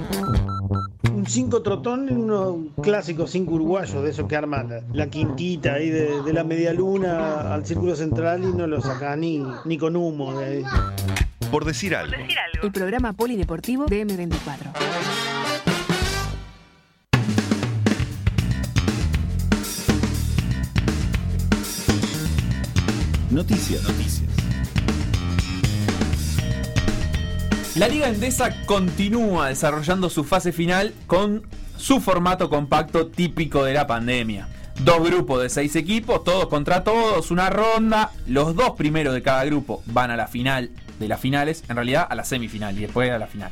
Un 1.13 1.25
5 1.25 1.61
trotón 1.61 2.09
en 2.09 2.17
unos 2.17 2.57
clásicos 2.83 3.31
5 3.31 3.53
uruguayos, 3.53 4.03
de 4.03 4.09
esos 4.09 4.27
que 4.27 4.35
arman 4.35 4.69
la, 4.69 4.81
la 4.91 5.09
quintita 5.09 5.75
ahí 5.75 5.89
de, 5.89 6.21
de 6.23 6.33
la 6.33 6.43
media 6.43 6.73
luna 6.73 7.53
al 7.53 7.65
círculo 7.65 7.95
central 7.95 8.43
y 8.43 8.47
no 8.47 8.67
lo 8.67 8.81
sacan 8.81 9.21
ni, 9.21 9.41
ni 9.63 9.77
con 9.77 9.95
humo. 9.95 10.37
de 10.37 10.45
ahí. 10.45 10.63
Por 11.49 11.63
decir 11.63 11.95
algo. 11.95 12.13
El 12.61 12.71
programa 12.73 13.13
polideportivo 13.13 13.85
de 13.85 14.05
M24. 14.05 14.73
Noticias. 23.31 23.83
Noticias. 23.83 24.34
La 27.75 27.89
Liga 27.89 28.07
Endesa 28.07 28.65
continúa 28.65 29.49
desarrollando 29.49 30.09
su 30.09 30.23
fase 30.23 30.53
final 30.53 30.93
con 31.07 31.43
su 31.75 31.99
formato 31.99 32.49
compacto 32.49 33.07
típico 33.07 33.65
de 33.65 33.73
la 33.73 33.85
pandemia. 33.85 34.47
Dos 34.79 35.03
grupos 35.03 35.41
de 35.41 35.49
seis 35.49 35.75
equipos, 35.75 36.23
todos 36.23 36.47
contra 36.47 36.85
todos, 36.85 37.31
una 37.31 37.49
ronda. 37.49 38.11
Los 38.27 38.55
dos 38.55 38.77
primeros 38.77 39.13
de 39.13 39.21
cada 39.21 39.43
grupo 39.43 39.83
van 39.87 40.09
a 40.09 40.15
la 40.15 40.27
final 40.27 40.69
de 40.99 41.07
las 41.09 41.19
finales, 41.19 41.65
en 41.67 41.75
realidad 41.75 42.07
a 42.09 42.15
la 42.15 42.23
semifinal 42.23 42.77
y 42.77 42.83
después 42.83 43.11
a 43.11 43.19
la 43.19 43.27
final. 43.27 43.51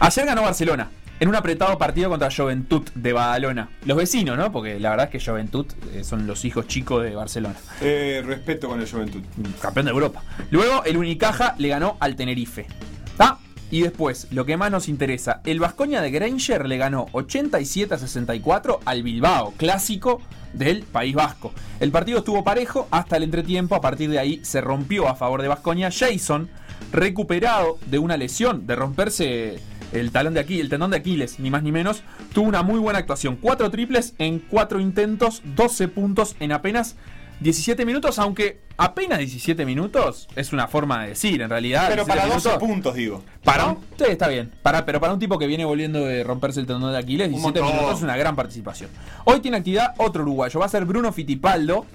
Ayer 0.00 0.24
ganó 0.24 0.42
Barcelona 0.42 0.88
en 1.20 1.28
un 1.28 1.34
apretado 1.34 1.76
partido 1.76 2.08
contra 2.08 2.30
Juventud 2.34 2.88
de 2.94 3.12
Badalona. 3.12 3.68
Los 3.84 3.98
vecinos, 3.98 4.38
¿no? 4.38 4.50
Porque 4.50 4.80
la 4.80 4.90
verdad 4.90 5.10
es 5.12 5.22
que 5.22 5.30
Juventud 5.30 5.66
eh, 5.92 6.04
son 6.04 6.26
los 6.26 6.46
hijos 6.46 6.66
chicos 6.68 7.04
de 7.04 7.14
Barcelona. 7.14 7.56
Eh, 7.82 8.22
respeto 8.24 8.66
con 8.66 8.80
el 8.80 8.90
Juventud. 8.90 9.20
Campeón 9.60 9.84
de 9.84 9.92
Europa. 9.92 10.22
Luego 10.50 10.84
el 10.84 10.96
Unicaja 10.96 11.54
le 11.58 11.68
ganó 11.68 11.98
al 12.00 12.16
Tenerife. 12.16 12.66
¿Está? 13.12 13.38
Y 13.70 13.82
después, 13.82 14.28
lo 14.30 14.46
que 14.46 14.56
más 14.56 14.70
nos 14.70 14.88
interesa, 14.88 15.42
el 15.44 15.60
Vascoña 15.60 16.00
de 16.00 16.10
Granger 16.10 16.66
le 16.66 16.78
ganó 16.78 17.06
87 17.12 17.94
a 17.94 17.98
64 17.98 18.80
al 18.84 19.02
Bilbao, 19.02 19.52
clásico 19.56 20.22
del 20.54 20.82
País 20.82 21.14
Vasco. 21.14 21.52
El 21.78 21.90
partido 21.90 22.18
estuvo 22.18 22.44
parejo 22.44 22.88
hasta 22.90 23.18
el 23.18 23.24
entretiempo, 23.24 23.74
a 23.74 23.80
partir 23.80 24.08
de 24.10 24.18
ahí 24.18 24.40
se 24.42 24.62
rompió 24.62 25.06
a 25.08 25.16
favor 25.16 25.42
de 25.42 25.48
Vascoña. 25.48 25.90
Jason, 25.90 26.48
recuperado 26.92 27.78
de 27.86 27.98
una 27.98 28.16
lesión, 28.16 28.66
de 28.66 28.76
romperse 28.76 29.60
el 29.92 30.10
talón 30.12 30.34
de 30.34 30.40
Aquiles, 30.40 30.64
el 30.64 30.70
tendón 30.70 30.90
de 30.90 30.98
Aquiles, 30.98 31.38
ni 31.38 31.50
más 31.50 31.62
ni 31.62 31.72
menos, 31.72 32.02
tuvo 32.32 32.48
una 32.48 32.62
muy 32.62 32.78
buena 32.78 32.98
actuación. 32.98 33.36
Cuatro 33.36 33.70
triples 33.70 34.14
en 34.18 34.38
cuatro 34.38 34.80
intentos, 34.80 35.42
12 35.56 35.88
puntos 35.88 36.36
en 36.40 36.52
apenas 36.52 36.96
17 37.40 37.84
minutos, 37.86 38.18
aunque 38.18 38.60
apenas 38.76 39.18
17 39.18 39.64
minutos 39.64 40.28
es 40.34 40.52
una 40.52 40.66
forma 40.66 41.02
de 41.02 41.08
decir, 41.10 41.40
en 41.40 41.48
realidad. 41.50 41.84
Pero 41.88 42.04
17 42.04 42.08
para 42.20 42.34
12 42.34 42.48
minutos- 42.48 42.68
puntos, 42.68 42.94
digo. 42.94 43.22
para 43.44 43.66
un, 43.66 43.76
sí, 43.96 44.04
está 44.08 44.28
bien. 44.28 44.50
Para, 44.62 44.84
pero 44.84 45.00
para 45.00 45.12
un 45.12 45.18
tipo 45.20 45.38
que 45.38 45.46
viene 45.46 45.64
volviendo 45.64 46.00
de 46.04 46.24
romperse 46.24 46.58
el 46.60 46.66
tendón 46.66 46.90
de 46.92 46.98
Aquiles, 46.98 47.28
17 47.28 47.60
montón. 47.60 47.76
minutos 47.76 47.98
es 47.98 48.02
una 48.04 48.16
gran 48.16 48.34
participación. 48.34 48.90
Hoy 49.24 49.40
tiene 49.40 49.58
actividad 49.58 49.94
otro 49.98 50.22
uruguayo. 50.22 50.58
Va 50.58 50.66
a 50.66 50.68
ser 50.68 50.84
Bruno 50.84 51.12
Fittipaldo, 51.12 51.86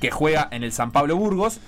que 0.00 0.10
juega 0.10 0.48
en 0.50 0.64
el 0.64 0.72
San 0.72 0.92
Pablo 0.92 1.16
Burgos, 1.16 1.60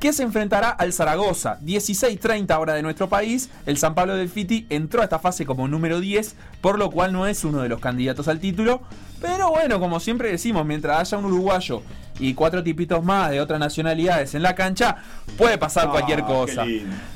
que 0.00 0.12
se 0.12 0.22
enfrentará 0.22 0.68
al 0.68 0.92
Zaragoza. 0.92 1.58
16-30 1.62 2.58
hora 2.58 2.74
de 2.74 2.82
nuestro 2.82 3.08
país. 3.08 3.48
El 3.64 3.78
San 3.78 3.94
Pablo 3.94 4.14
del 4.16 4.28
Fiti 4.28 4.66
entró 4.68 5.00
a 5.00 5.04
esta 5.04 5.18
fase 5.18 5.46
como 5.46 5.68
número 5.68 6.00
10, 6.00 6.34
por 6.60 6.78
lo 6.78 6.90
cual 6.90 7.12
no 7.14 7.26
es 7.26 7.44
uno 7.44 7.62
de 7.62 7.70
los 7.70 7.80
candidatos 7.80 8.28
al 8.28 8.40
título. 8.40 8.82
Pero 9.22 9.48
bueno, 9.50 9.80
como 9.80 10.00
siempre 10.00 10.30
decimos, 10.30 10.66
mientras 10.66 10.98
haya 11.00 11.16
un 11.16 11.24
uruguayo 11.26 11.80
y 12.18 12.34
cuatro 12.34 12.62
tipitos 12.62 13.02
más 13.04 13.30
de 13.30 13.40
otras 13.40 13.58
nacionalidades 13.60 14.34
en 14.34 14.42
la 14.42 14.54
cancha, 14.54 14.96
puede 15.36 15.58
pasar 15.58 15.86
Ah, 15.88 15.90
cualquier 15.90 16.22
cosa. 16.22 16.64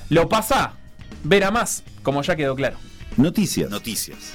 Lo 0.08 0.28
pasa, 0.28 0.72
verá 1.24 1.50
más, 1.50 1.82
como 2.02 2.22
ya 2.22 2.36
quedó 2.36 2.54
claro. 2.54 2.76
Noticias. 3.16 3.70
Noticias. 3.70 4.34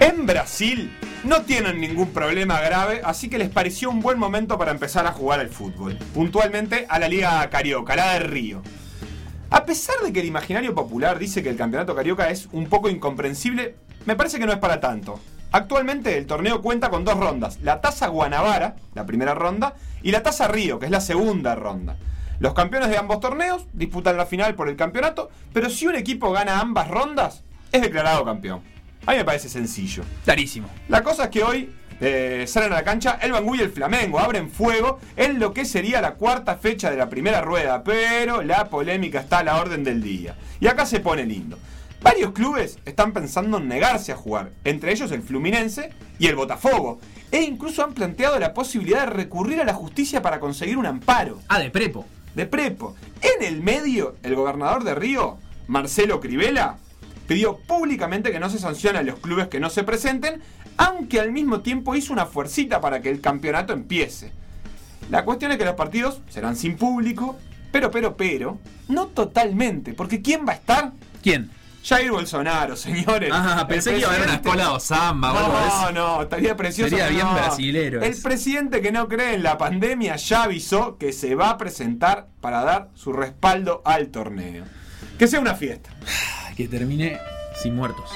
En 0.00 0.26
Brasil 0.26 0.90
no 1.24 1.42
tienen 1.42 1.80
ningún 1.80 2.10
problema 2.12 2.60
grave, 2.60 3.00
así 3.04 3.28
que 3.28 3.38
les 3.38 3.50
pareció 3.50 3.90
un 3.90 4.00
buen 4.00 4.18
momento 4.18 4.56
para 4.56 4.70
empezar 4.70 5.06
a 5.06 5.12
jugar 5.12 5.40
al 5.40 5.48
fútbol. 5.48 5.96
Puntualmente 6.14 6.86
a 6.88 6.98
la 6.98 7.08
Liga 7.08 7.48
Carioca, 7.50 7.96
la 7.96 8.14
de 8.14 8.20
Río. 8.20 8.62
A 9.50 9.64
pesar 9.64 9.96
de 10.04 10.12
que 10.12 10.20
el 10.20 10.26
imaginario 10.26 10.74
popular 10.74 11.18
dice 11.18 11.42
que 11.42 11.48
el 11.48 11.56
campeonato 11.56 11.94
carioca 11.94 12.28
es 12.30 12.48
un 12.52 12.66
poco 12.68 12.88
incomprensible, 12.90 13.76
me 14.04 14.14
parece 14.14 14.38
que 14.38 14.46
no 14.46 14.52
es 14.52 14.58
para 14.58 14.78
tanto. 14.78 15.18
Actualmente 15.50 16.18
el 16.18 16.26
torneo 16.26 16.60
cuenta 16.60 16.90
con 16.90 17.04
dos 17.04 17.18
rondas, 17.18 17.58
la 17.62 17.80
Taza 17.80 18.08
Guanabara, 18.08 18.76
la 18.94 19.06
primera 19.06 19.34
ronda, 19.34 19.74
y 20.02 20.10
la 20.10 20.22
Taza 20.22 20.46
Río, 20.46 20.78
que 20.78 20.86
es 20.86 20.92
la 20.92 21.00
segunda 21.00 21.54
ronda. 21.54 21.96
Los 22.38 22.54
campeones 22.54 22.90
de 22.90 22.98
ambos 22.98 23.20
torneos 23.20 23.66
disputan 23.72 24.16
la 24.16 24.26
final 24.26 24.54
por 24.54 24.68
el 24.68 24.76
campeonato, 24.76 25.30
pero 25.52 25.70
si 25.70 25.86
un 25.86 25.96
equipo 25.96 26.30
gana 26.32 26.60
ambas 26.60 26.88
rondas, 26.88 27.42
es 27.72 27.80
declarado 27.80 28.24
campeón. 28.24 28.60
A 29.06 29.12
mí 29.12 29.16
me 29.16 29.24
parece 29.24 29.48
sencillo. 29.48 30.04
Clarísimo. 30.24 30.68
La 30.88 31.02
cosa 31.02 31.24
es 31.24 31.30
que 31.30 31.42
hoy 31.42 31.74
eh, 32.00 32.44
salen 32.46 32.72
a 32.72 32.76
la 32.76 32.84
cancha 32.84 33.18
el 33.22 33.32
Bangú 33.32 33.56
y 33.56 33.60
el 33.60 33.70
Flamengo, 33.70 34.20
abren 34.20 34.50
fuego 34.50 35.00
en 35.16 35.40
lo 35.40 35.52
que 35.52 35.64
sería 35.64 36.00
la 36.00 36.14
cuarta 36.14 36.56
fecha 36.56 36.90
de 36.90 36.96
la 36.96 37.08
primera 37.08 37.40
rueda, 37.40 37.82
pero 37.82 38.42
la 38.42 38.66
polémica 38.68 39.20
está 39.20 39.38
a 39.38 39.44
la 39.44 39.56
orden 39.56 39.82
del 39.82 40.02
día. 40.02 40.36
Y 40.60 40.66
acá 40.66 40.86
se 40.86 41.00
pone 41.00 41.24
lindo. 41.24 41.58
Varios 42.00 42.32
clubes 42.32 42.78
están 42.84 43.12
pensando 43.12 43.58
en 43.58 43.68
negarse 43.68 44.12
a 44.12 44.16
jugar, 44.16 44.52
entre 44.64 44.92
ellos 44.92 45.10
el 45.10 45.22
Fluminense 45.22 45.90
y 46.18 46.26
el 46.26 46.36
Botafogo, 46.36 47.00
e 47.30 47.42
incluso 47.42 47.82
han 47.82 47.92
planteado 47.92 48.38
la 48.38 48.54
posibilidad 48.54 49.00
de 49.00 49.12
recurrir 49.12 49.60
a 49.60 49.64
la 49.64 49.74
justicia 49.74 50.22
para 50.22 50.38
conseguir 50.38 50.78
un 50.78 50.86
amparo. 50.86 51.40
Ah, 51.48 51.58
de 51.58 51.70
prepo. 51.70 52.06
De 52.34 52.46
prepo. 52.46 52.94
En 53.20 53.44
el 53.44 53.62
medio, 53.62 54.16
el 54.22 54.36
gobernador 54.36 54.84
de 54.84 54.94
Río, 54.94 55.38
Marcelo 55.66 56.20
Crivella, 56.20 56.76
pidió 57.26 57.58
públicamente 57.58 58.30
que 58.30 58.40
no 58.40 58.48
se 58.48 58.60
sancione 58.60 59.00
a 59.00 59.02
los 59.02 59.18
clubes 59.18 59.48
que 59.48 59.60
no 59.60 59.68
se 59.68 59.82
presenten, 59.82 60.40
aunque 60.76 61.20
al 61.20 61.32
mismo 61.32 61.60
tiempo 61.60 61.96
hizo 61.96 62.12
una 62.12 62.26
fuercita 62.26 62.80
para 62.80 63.02
que 63.02 63.10
el 63.10 63.20
campeonato 63.20 63.72
empiece. 63.72 64.32
La 65.10 65.24
cuestión 65.24 65.50
es 65.50 65.58
que 65.58 65.64
los 65.64 65.74
partidos 65.74 66.20
serán 66.28 66.54
sin 66.54 66.76
público, 66.76 67.36
pero, 67.72 67.90
pero, 67.90 68.16
pero, 68.16 68.58
no 68.88 69.08
totalmente, 69.08 69.92
porque 69.94 70.22
¿quién 70.22 70.46
va 70.46 70.52
a 70.52 70.56
estar? 70.56 70.92
¿Quién? 71.22 71.50
Jair 71.84 72.10
Bolsonaro, 72.10 72.76
señores. 72.76 73.30
Ah, 73.32 73.64
pensé 73.68 73.92
que 73.92 73.98
iba 74.00 74.08
a 74.08 74.12
haber 74.12 74.24
una 74.26 74.34
escuela 74.34 74.72
o 74.72 74.80
samba 74.80 75.32
de 75.32 75.38
No, 75.40 75.66
eso. 75.66 75.92
no, 75.92 76.22
estaría 76.22 76.56
precioso. 76.56 76.90
Sería 76.90 77.08
bien 77.08 77.26
no. 77.26 77.34
brasilero 77.34 78.02
El 78.02 78.20
presidente 78.20 78.80
que 78.82 78.92
no 78.92 79.08
cree 79.08 79.34
en 79.34 79.42
la 79.42 79.56
pandemia 79.58 80.16
ya 80.16 80.42
avisó 80.44 80.98
que 80.98 81.12
se 81.12 81.34
va 81.34 81.50
a 81.50 81.58
presentar 81.58 82.28
para 82.40 82.62
dar 82.64 82.88
su 82.94 83.12
respaldo 83.12 83.82
al 83.84 84.08
torneo. 84.08 84.64
Que 85.18 85.26
sea 85.28 85.40
una 85.40 85.54
fiesta. 85.54 85.90
Que 86.56 86.68
termine 86.68 87.18
sin 87.62 87.74
muertos. 87.74 88.10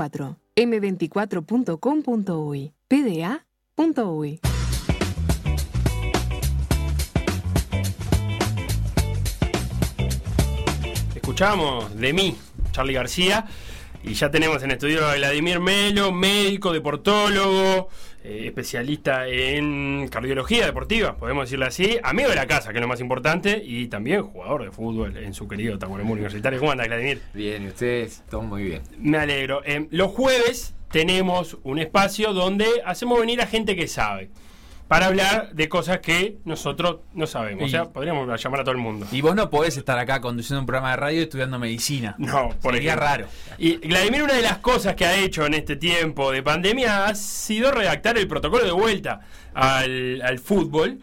M24. 0.00 0.36
M24.com.uy. 0.56 2.72
PDA.uy. 2.88 4.40
Escuchamos 11.14 11.96
de 11.96 12.12
mí, 12.12 12.36
Charlie 12.72 12.94
García, 12.94 13.46
y 14.02 14.14
ya 14.14 14.30
tenemos 14.30 14.62
en 14.62 14.72
estudio 14.72 15.06
a 15.06 15.14
Vladimir 15.14 15.60
Melo, 15.60 16.12
médico, 16.12 16.72
deportólogo, 16.72 17.88
eh, 18.22 18.42
especialista 18.46 19.26
en 19.26 20.08
cardiología 20.08 20.66
deportiva, 20.66 21.16
podemos 21.16 21.46
decirle 21.46 21.66
así, 21.66 21.98
amigo 22.02 22.28
de 22.28 22.36
la 22.36 22.46
casa, 22.46 22.70
que 22.70 22.78
es 22.78 22.82
lo 22.82 22.88
más 22.88 23.00
importante, 23.00 23.62
y 23.64 23.86
también 23.86 24.22
jugador 24.22 24.64
de 24.64 24.70
fútbol 24.70 25.16
en 25.16 25.32
su 25.32 25.48
querido 25.48 25.78
Tacuarembó 25.78 26.12
Universitario. 26.12 26.58
¿Cómo 26.58 26.72
anda, 26.72 26.84
Vladimir? 26.84 27.20
Bien, 27.32 27.64
y 27.64 27.68
ustedes, 27.68 28.22
todo 28.28 28.42
muy 28.42 28.64
bien. 28.64 28.82
Me 28.98 29.18
alegro. 29.18 29.62
Eh, 29.64 29.88
los 29.90 30.10
jueves 30.10 30.74
tenemos 30.90 31.56
un 31.62 31.78
espacio 31.78 32.32
donde 32.32 32.66
hacemos 32.84 33.18
venir 33.20 33.40
a 33.40 33.46
gente 33.46 33.74
que 33.76 33.88
sabe. 33.88 34.30
Para 34.90 35.06
hablar 35.06 35.52
de 35.52 35.68
cosas 35.68 36.00
que 36.00 36.38
nosotros 36.44 36.96
no 37.14 37.24
sabemos. 37.28 37.64
O 37.66 37.68
sea, 37.68 37.84
podríamos 37.90 38.42
llamar 38.42 38.62
a 38.62 38.64
todo 38.64 38.72
el 38.72 38.80
mundo. 38.80 39.06
Y 39.12 39.20
vos 39.20 39.36
no 39.36 39.48
podés 39.48 39.76
estar 39.76 39.96
acá 40.00 40.20
conduciendo 40.20 40.58
un 40.58 40.66
programa 40.66 40.90
de 40.90 40.96
radio 40.96 41.22
estudiando 41.22 41.60
medicina. 41.60 42.16
No, 42.18 42.48
por 42.60 42.74
Sería 42.74 42.94
ejemplo. 42.94 43.06
raro. 43.08 43.26
Y 43.56 43.76
Vladimir, 43.86 44.24
una 44.24 44.34
de 44.34 44.42
las 44.42 44.58
cosas 44.58 44.96
que 44.96 45.06
ha 45.06 45.16
hecho 45.16 45.46
en 45.46 45.54
este 45.54 45.76
tiempo 45.76 46.32
de 46.32 46.42
pandemia 46.42 47.06
ha 47.06 47.14
sido 47.14 47.70
redactar 47.70 48.18
el 48.18 48.26
protocolo 48.26 48.64
de 48.64 48.72
vuelta 48.72 49.20
al, 49.54 50.20
al 50.22 50.40
fútbol. 50.40 50.98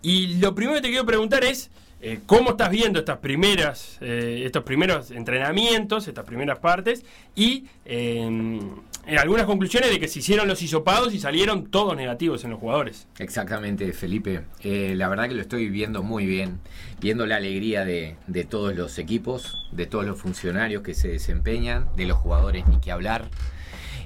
Y 0.00 0.38
lo 0.38 0.54
primero 0.54 0.76
que 0.76 0.82
te 0.84 0.88
quiero 0.88 1.04
preguntar 1.04 1.44
es. 1.44 1.70
Eh, 2.12 2.20
¿Cómo 2.26 2.50
estás 2.50 2.70
viendo 2.70 2.98
estas 2.98 3.18
primeras, 3.18 3.98
eh, 4.00 4.42
estos 4.44 4.62
primeros 4.64 5.10
entrenamientos, 5.10 6.08
estas 6.08 6.24
primeras 6.24 6.58
partes? 6.58 7.04
Y 7.34 7.66
eh, 7.84 8.60
eh, 9.06 9.18
algunas 9.18 9.46
conclusiones 9.46 9.90
de 9.90 10.00
que 10.00 10.08
se 10.08 10.18
hicieron 10.18 10.48
los 10.48 10.60
hisopados 10.60 11.14
y 11.14 11.20
salieron 11.20 11.66
todos 11.70 11.96
negativos 11.96 12.42
en 12.42 12.50
los 12.50 12.58
jugadores. 12.58 13.06
Exactamente, 13.20 13.92
Felipe. 13.92 14.42
Eh, 14.64 14.94
la 14.96 15.08
verdad 15.08 15.28
que 15.28 15.34
lo 15.34 15.42
estoy 15.42 15.68
viendo 15.68 16.02
muy 16.02 16.26
bien, 16.26 16.58
viendo 17.00 17.24
la 17.24 17.36
alegría 17.36 17.84
de, 17.84 18.16
todos 18.50 18.74
los 18.74 18.98
equipos, 18.98 19.68
de 19.70 19.86
todos 19.86 20.04
los 20.04 20.18
funcionarios 20.18 20.82
que 20.82 20.92
se 20.92 21.06
desempeñan, 21.06 21.88
de 21.96 22.06
los 22.06 22.18
jugadores 22.18 22.66
ni 22.66 22.80
que 22.80 22.90
hablar. 22.90 23.28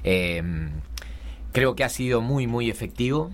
Eh, 0.05 0.43
creo 1.53 1.75
que 1.75 1.85
ha 1.85 1.89
sido 1.89 2.21
muy, 2.21 2.47
muy 2.47 2.69
efectivo. 2.69 3.31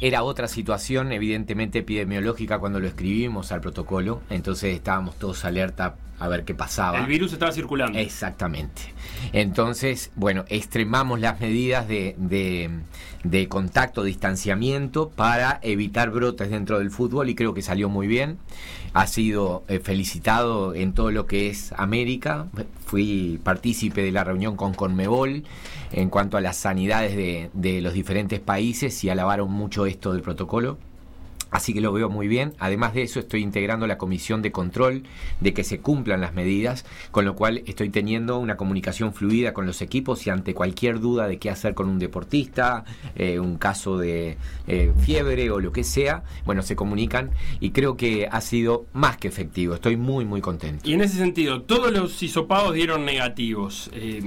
Era 0.00 0.22
otra 0.22 0.46
situación, 0.48 1.10
evidentemente 1.12 1.80
epidemiológica, 1.80 2.58
cuando 2.58 2.78
lo 2.80 2.86
escribimos 2.86 3.50
al 3.52 3.60
protocolo, 3.60 4.20
entonces 4.30 4.74
estábamos 4.74 5.16
todos 5.16 5.44
alerta 5.44 5.96
a 6.20 6.28
ver 6.28 6.44
qué 6.44 6.54
pasaba. 6.54 6.98
El 7.00 7.06
virus 7.06 7.32
estaba 7.32 7.52
circulando. 7.52 7.98
Exactamente. 7.98 8.82
Entonces, 9.32 10.10
bueno, 10.16 10.44
extremamos 10.48 11.20
las 11.20 11.40
medidas 11.40 11.86
de, 11.88 12.14
de- 12.18 12.70
de 13.24 13.48
contacto, 13.48 14.04
distanciamiento 14.04 15.10
para 15.10 15.58
evitar 15.62 16.10
brotes 16.10 16.50
dentro 16.50 16.78
del 16.78 16.90
fútbol 16.90 17.28
y 17.28 17.34
creo 17.34 17.52
que 17.54 17.62
salió 17.62 17.88
muy 17.88 18.06
bien. 18.06 18.38
Ha 18.92 19.06
sido 19.06 19.64
eh, 19.68 19.80
felicitado 19.80 20.74
en 20.74 20.92
todo 20.92 21.10
lo 21.10 21.26
que 21.26 21.48
es 21.48 21.72
América. 21.72 22.46
Fui 22.84 23.40
partícipe 23.42 24.02
de 24.02 24.12
la 24.12 24.24
reunión 24.24 24.56
con 24.56 24.74
Conmebol 24.74 25.44
en 25.92 26.10
cuanto 26.10 26.36
a 26.36 26.40
las 26.40 26.56
sanidades 26.56 27.16
de, 27.16 27.50
de 27.52 27.80
los 27.80 27.92
diferentes 27.92 28.40
países 28.40 29.04
y 29.04 29.10
alabaron 29.10 29.52
mucho 29.52 29.86
esto 29.86 30.12
del 30.12 30.22
protocolo. 30.22 30.78
Así 31.50 31.72
que 31.72 31.80
lo 31.80 31.92
veo 31.92 32.08
muy 32.10 32.28
bien. 32.28 32.54
Además 32.58 32.94
de 32.94 33.02
eso, 33.02 33.20
estoy 33.20 33.42
integrando 33.42 33.86
la 33.86 33.98
comisión 33.98 34.42
de 34.42 34.52
control 34.52 35.04
de 35.40 35.54
que 35.54 35.64
se 35.64 35.80
cumplan 35.80 36.20
las 36.20 36.34
medidas, 36.34 36.84
con 37.10 37.24
lo 37.24 37.34
cual 37.34 37.62
estoy 37.66 37.90
teniendo 37.90 38.38
una 38.38 38.56
comunicación 38.56 39.14
fluida 39.14 39.52
con 39.54 39.66
los 39.66 39.80
equipos 39.82 40.26
y 40.26 40.30
ante 40.30 40.54
cualquier 40.54 41.00
duda 41.00 41.26
de 41.26 41.38
qué 41.38 41.50
hacer 41.50 41.74
con 41.74 41.88
un 41.88 41.98
deportista, 41.98 42.84
eh, 43.16 43.38
un 43.38 43.56
caso 43.56 43.98
de 43.98 44.36
eh, 44.66 44.92
fiebre 45.00 45.50
o 45.50 45.60
lo 45.60 45.72
que 45.72 45.84
sea, 45.84 46.22
bueno, 46.44 46.62
se 46.62 46.76
comunican 46.76 47.30
y 47.60 47.70
creo 47.70 47.96
que 47.96 48.28
ha 48.30 48.40
sido 48.40 48.86
más 48.92 49.16
que 49.16 49.28
efectivo. 49.28 49.74
Estoy 49.74 49.96
muy, 49.96 50.24
muy 50.24 50.40
contento. 50.40 50.88
Y 50.88 50.92
en 50.92 51.00
ese 51.00 51.16
sentido, 51.16 51.62
todos 51.62 51.92
los 51.92 52.22
hisopados 52.22 52.74
dieron 52.74 53.04
negativos. 53.04 53.90
Eh, 53.94 54.22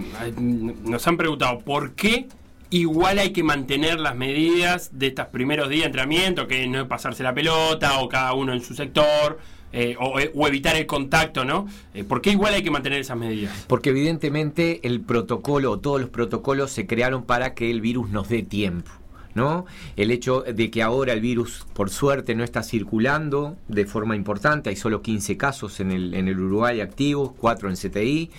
nos 0.84 1.08
han 1.08 1.18
preguntado 1.18 1.60
por 1.60 1.94
qué 1.94 2.28
igual 2.72 3.20
hay 3.20 3.32
que 3.32 3.44
mantener 3.44 4.00
las 4.00 4.16
medidas 4.16 4.90
de 4.98 5.08
estos 5.08 5.28
primeros 5.28 5.70
días 5.70 5.82
de 5.82 5.86
entrenamiento, 5.88 6.48
que 6.48 6.66
no 6.68 6.82
es 6.82 6.88
pasarse 6.88 7.22
la 7.22 7.34
pelota 7.34 8.00
o 8.00 8.10
cada 8.10 8.34
uno 8.34 8.54
en 8.54 8.62
su 8.62 8.74
sector. 8.74 9.40
eh, 9.74 9.96
o, 10.00 10.20
o 10.36 10.48
evitar 10.48 10.76
el 10.76 10.86
contacto, 10.86 11.46
¿no? 11.46 11.66
Eh, 11.94 12.04
¿Por 12.04 12.22
qué 12.22 12.32
igual 12.32 12.54
hay 12.54 12.62
que 12.62 12.72
mantener 12.72 13.00
esas 13.00 13.16
medidas? 13.18 13.54
Porque 13.68 13.92
evidentemente 13.92 14.82
el 14.84 15.00
protocolo 15.00 15.80
todos 15.80 16.02
los 16.02 16.10
protocolos 16.10 16.72
se 16.72 16.86
crearon 16.88 17.24
para 17.24 17.54
que 17.54 17.72
el 17.72 17.80
virus 17.80 18.10
nos 18.10 18.28
dé 18.28 18.44
tiempo. 18.44 18.92
¿No? 19.34 19.66
El 19.96 20.12
hecho 20.12 20.42
de 20.42 20.70
que 20.70 20.84
ahora 20.84 21.14
el 21.14 21.22
virus, 21.22 21.66
por 21.72 21.90
suerte, 21.90 22.36
no 22.36 22.44
está 22.44 22.64
circulando 22.64 23.56
de 23.70 23.86
forma 23.86 24.18
importante, 24.18 24.70
hay 24.70 24.76
solo 24.76 25.02
15 25.02 25.38
casos 25.38 25.80
en 25.80 25.92
el, 25.92 26.14
en 26.16 26.28
el 26.28 26.38
Uruguay 26.38 26.82
activos, 26.82 27.32
4 27.38 27.70
en 27.70 27.76
CTI, 27.78 28.30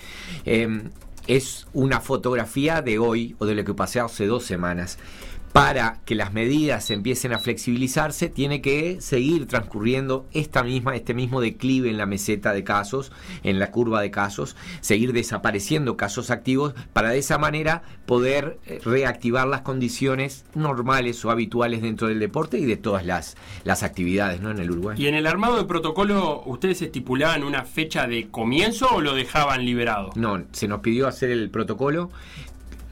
eh, 0.45 0.83
es 1.27 1.67
una 1.73 1.99
fotografía 1.99 2.81
de 2.81 2.99
hoy 2.99 3.35
o 3.39 3.45
de 3.45 3.55
lo 3.55 3.63
que 3.63 3.73
pasé 3.73 3.99
hace 3.99 4.25
dos 4.25 4.43
semanas. 4.43 4.97
Para 5.53 5.99
que 6.03 6.15
las 6.15 6.33
medidas 6.33 6.89
empiecen 6.89 7.31
a 7.31 7.37
flexibilizarse, 7.37 8.27
tiene 8.27 8.59
que 8.59 8.99
seguir 9.01 9.47
transcurriendo 9.47 10.25
esta 10.33 10.63
misma, 10.63 10.95
este 10.95 11.13
mismo 11.13 11.41
declive 11.41 11.91
en 11.91 11.99
la 11.99 12.07
meseta 12.07 12.53
de 12.53 12.63
casos, 12.63 13.11
en 13.43 13.59
la 13.59 13.69
curva 13.69 14.01
de 14.01 14.09
casos, 14.09 14.55
seguir 14.81 15.13
desapareciendo 15.13 15.95
casos 15.95 16.31
activos, 16.31 16.73
para 16.91 17.11
de 17.11 17.19
esa 17.19 17.37
manera 17.37 17.83
poder 18.07 18.57
eh, 18.65 18.81
reactivar 18.83 19.47
las 19.47 19.61
condiciones 19.61 20.43
normales 20.55 21.23
o 21.23 21.29
habituales 21.29 21.83
dentro 21.83 22.07
del 22.07 22.19
deporte 22.19 22.57
y 22.57 22.65
de 22.65 22.77
todas 22.77 23.05
las, 23.05 23.37
las 23.63 23.83
actividades 23.83 24.41
¿no? 24.41 24.49
en 24.49 24.57
el 24.57 24.71
Uruguay. 24.71 24.97
¿Y 24.99 25.05
en 25.05 25.13
el 25.13 25.27
armado 25.27 25.57
de 25.57 25.65
protocolo 25.65 26.41
ustedes 26.47 26.81
estipulaban 26.81 27.43
una 27.43 27.63
fecha 27.63 28.07
de 28.07 28.27
comienzo 28.29 28.87
o 28.95 29.01
lo 29.01 29.13
dejaban 29.13 29.63
liberado? 29.63 30.09
No, 30.15 30.43
se 30.51 30.67
nos 30.67 30.79
pidió 30.79 31.07
hacer 31.07 31.29
el 31.29 31.51
protocolo. 31.51 32.09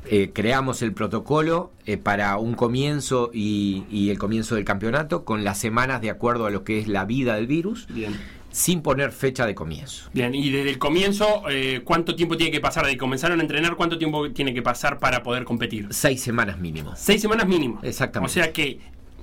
Eh, 0.05 0.31
creamos 0.33 0.81
el 0.81 0.93
protocolo 0.93 1.71
eh, 1.85 1.97
para 1.97 2.37
un 2.37 2.53
comienzo 2.55 3.29
y, 3.33 3.83
y 3.89 4.09
el 4.09 4.17
comienzo 4.17 4.55
del 4.55 4.65
campeonato 4.65 5.23
con 5.25 5.43
las 5.43 5.57
semanas 5.59 6.01
de 6.01 6.09
acuerdo 6.09 6.45
a 6.45 6.49
lo 6.49 6.63
que 6.63 6.79
es 6.79 6.87
la 6.87 7.05
vida 7.05 7.35
del 7.35 7.47
virus, 7.47 7.87
Bien. 7.89 8.19
sin 8.51 8.81
poner 8.81 9.11
fecha 9.11 9.45
de 9.45 9.55
comienzo. 9.55 10.09
Bien, 10.13 10.33
y 10.33 10.49
desde 10.49 10.69
el 10.71 10.79
comienzo, 10.79 11.43
eh, 11.49 11.81
¿cuánto 11.83 12.15
tiempo 12.15 12.35
tiene 12.35 12.51
que 12.51 12.59
pasar? 12.59 12.85
De 12.85 12.91
que 12.93 12.97
comenzaron 12.97 13.39
a 13.39 13.43
entrenar, 13.43 13.75
¿cuánto 13.75 13.97
tiempo 13.97 14.31
tiene 14.31 14.53
que 14.53 14.61
pasar 14.61 14.99
para 14.99 15.23
poder 15.23 15.43
competir? 15.43 15.87
Seis 15.91 16.21
semanas 16.21 16.57
mínimo. 16.59 16.93
Seis 16.95 17.21
semanas 17.21 17.47
mínimo. 17.47 17.79
Exactamente. 17.83 18.31
O 18.31 18.33
sea 18.33 18.51
que, 18.51 18.79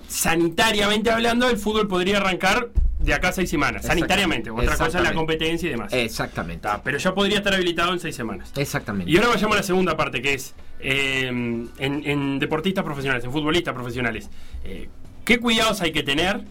sanitariamente 0.09 1.11
hablando, 1.11 1.49
el 1.51 1.57
fútbol 1.59 1.89
podría 1.89 2.19
arrancar 2.19 2.71
de 2.99 3.15
acá 3.15 3.29
a 3.29 3.33
seis 3.33 3.49
semanas. 3.51 3.85
Sanitariamente. 3.85 4.51
Otra 4.51 4.77
cosa 4.77 4.99
es 4.99 5.05
la 5.05 5.15
competencia 5.15 5.69
y 5.69 5.71
demás. 5.71 5.93
Exactamente. 5.93 6.67
Ah, 6.69 6.81
pero 6.83 6.99
ya 6.99 7.15
podría 7.15 7.39
estar 7.39 7.55
habilitado 7.55 7.93
en 7.93 8.01
seis 8.01 8.17
semanas. 8.17 8.53
Exactamente. 8.57 9.11
Y 9.11 9.17
ahora 9.17 9.29
vayamos 9.29 9.55
a 9.57 9.61
la 9.61 9.63
segunda 9.63 9.97
parte, 9.97 10.21
que 10.21 10.35
es 10.35 10.55
eh, 10.81 11.27
en, 11.27 11.71
en 11.79 12.39
deportistas 12.39 12.85
profesionales, 12.85 13.25
en 13.25 13.33
futbolistas 13.33 13.75
profesionales. 13.75 14.31
Eh, 14.65 14.89
¿Qué 15.25 15.39
cuidados 15.39 15.81
hay 15.83 15.93
que 15.93 16.03
tener 16.03 16.43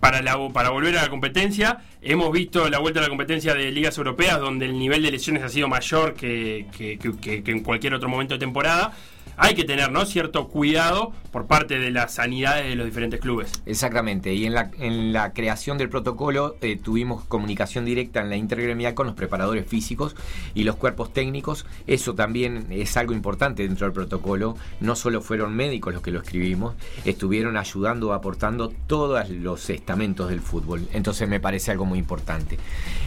para, 0.00 0.22
la, 0.22 0.36
para 0.52 0.70
volver 0.70 0.96
a 0.98 1.02
la 1.02 1.08
competencia? 1.08 1.78
Hemos 2.02 2.32
visto 2.32 2.68
la 2.68 2.78
vuelta 2.78 3.00
a 3.00 3.02
la 3.04 3.08
competencia 3.08 3.54
de 3.54 3.70
ligas 3.70 3.96
europeas, 3.98 4.38
donde 4.40 4.66
el 4.66 4.78
nivel 4.78 5.02
de 5.02 5.10
lesiones 5.10 5.42
ha 5.42 5.48
sido 5.48 5.68
mayor 5.68 6.14
que- 6.14 6.66
que- 6.76 6.98
que 6.98 7.50
en 7.50 7.60
cualquier 7.62 7.94
otro 7.94 8.08
momento 8.08 8.34
de 8.34 8.40
temporada. 8.40 8.92
Hay 9.40 9.54
que 9.54 9.62
tener 9.62 9.92
¿no? 9.92 10.04
cierto 10.04 10.48
cuidado 10.48 11.12
por 11.30 11.46
parte 11.46 11.78
de 11.78 11.92
las 11.92 12.14
sanidades 12.14 12.66
de 12.66 12.74
los 12.74 12.86
diferentes 12.86 13.20
clubes. 13.20 13.52
Exactamente, 13.66 14.34
y 14.34 14.46
en 14.46 15.12
la, 15.12 15.32
creación 15.32 15.78
del 15.78 15.88
protocolo 15.88 16.56
eh, 16.60 16.76
tuvimos 16.76 17.24
comunicación 17.24 17.84
directa 17.84 18.20
en 18.20 18.30
la 18.30 18.36
intergremial 18.36 18.94
con 18.94 19.06
los 19.06 19.14
preparadores 19.14 19.64
físicos 19.64 20.16
y 20.54 20.64
los 20.64 20.74
cuerpos 20.74 21.12
técnicos. 21.12 21.66
Eso 21.86 22.14
también 22.16 22.66
es 22.70 22.96
algo 22.96 23.12
importante 23.12 23.62
dentro 23.62 23.86
del 23.86 23.92
protocolo. 23.92 24.56
No 24.80 24.96
solo 24.96 25.22
fueron 25.22 25.54
médicos 25.54 25.94
los 25.94 26.02
que 26.02 26.10
lo 26.10 26.20
escribimos, 26.20 26.74
estuvieron 27.04 27.56
ayudando, 27.56 28.14
aportando 28.14 28.70
todos 28.88 29.28
los 29.30 29.70
estamentos 29.70 30.30
del 30.30 30.40
fútbol. 30.40 30.88
Entonces 30.92 31.28
me 31.28 31.38
parece 31.38 31.70
algo 31.70 31.84
muy 31.84 32.00
importante. 32.00 32.58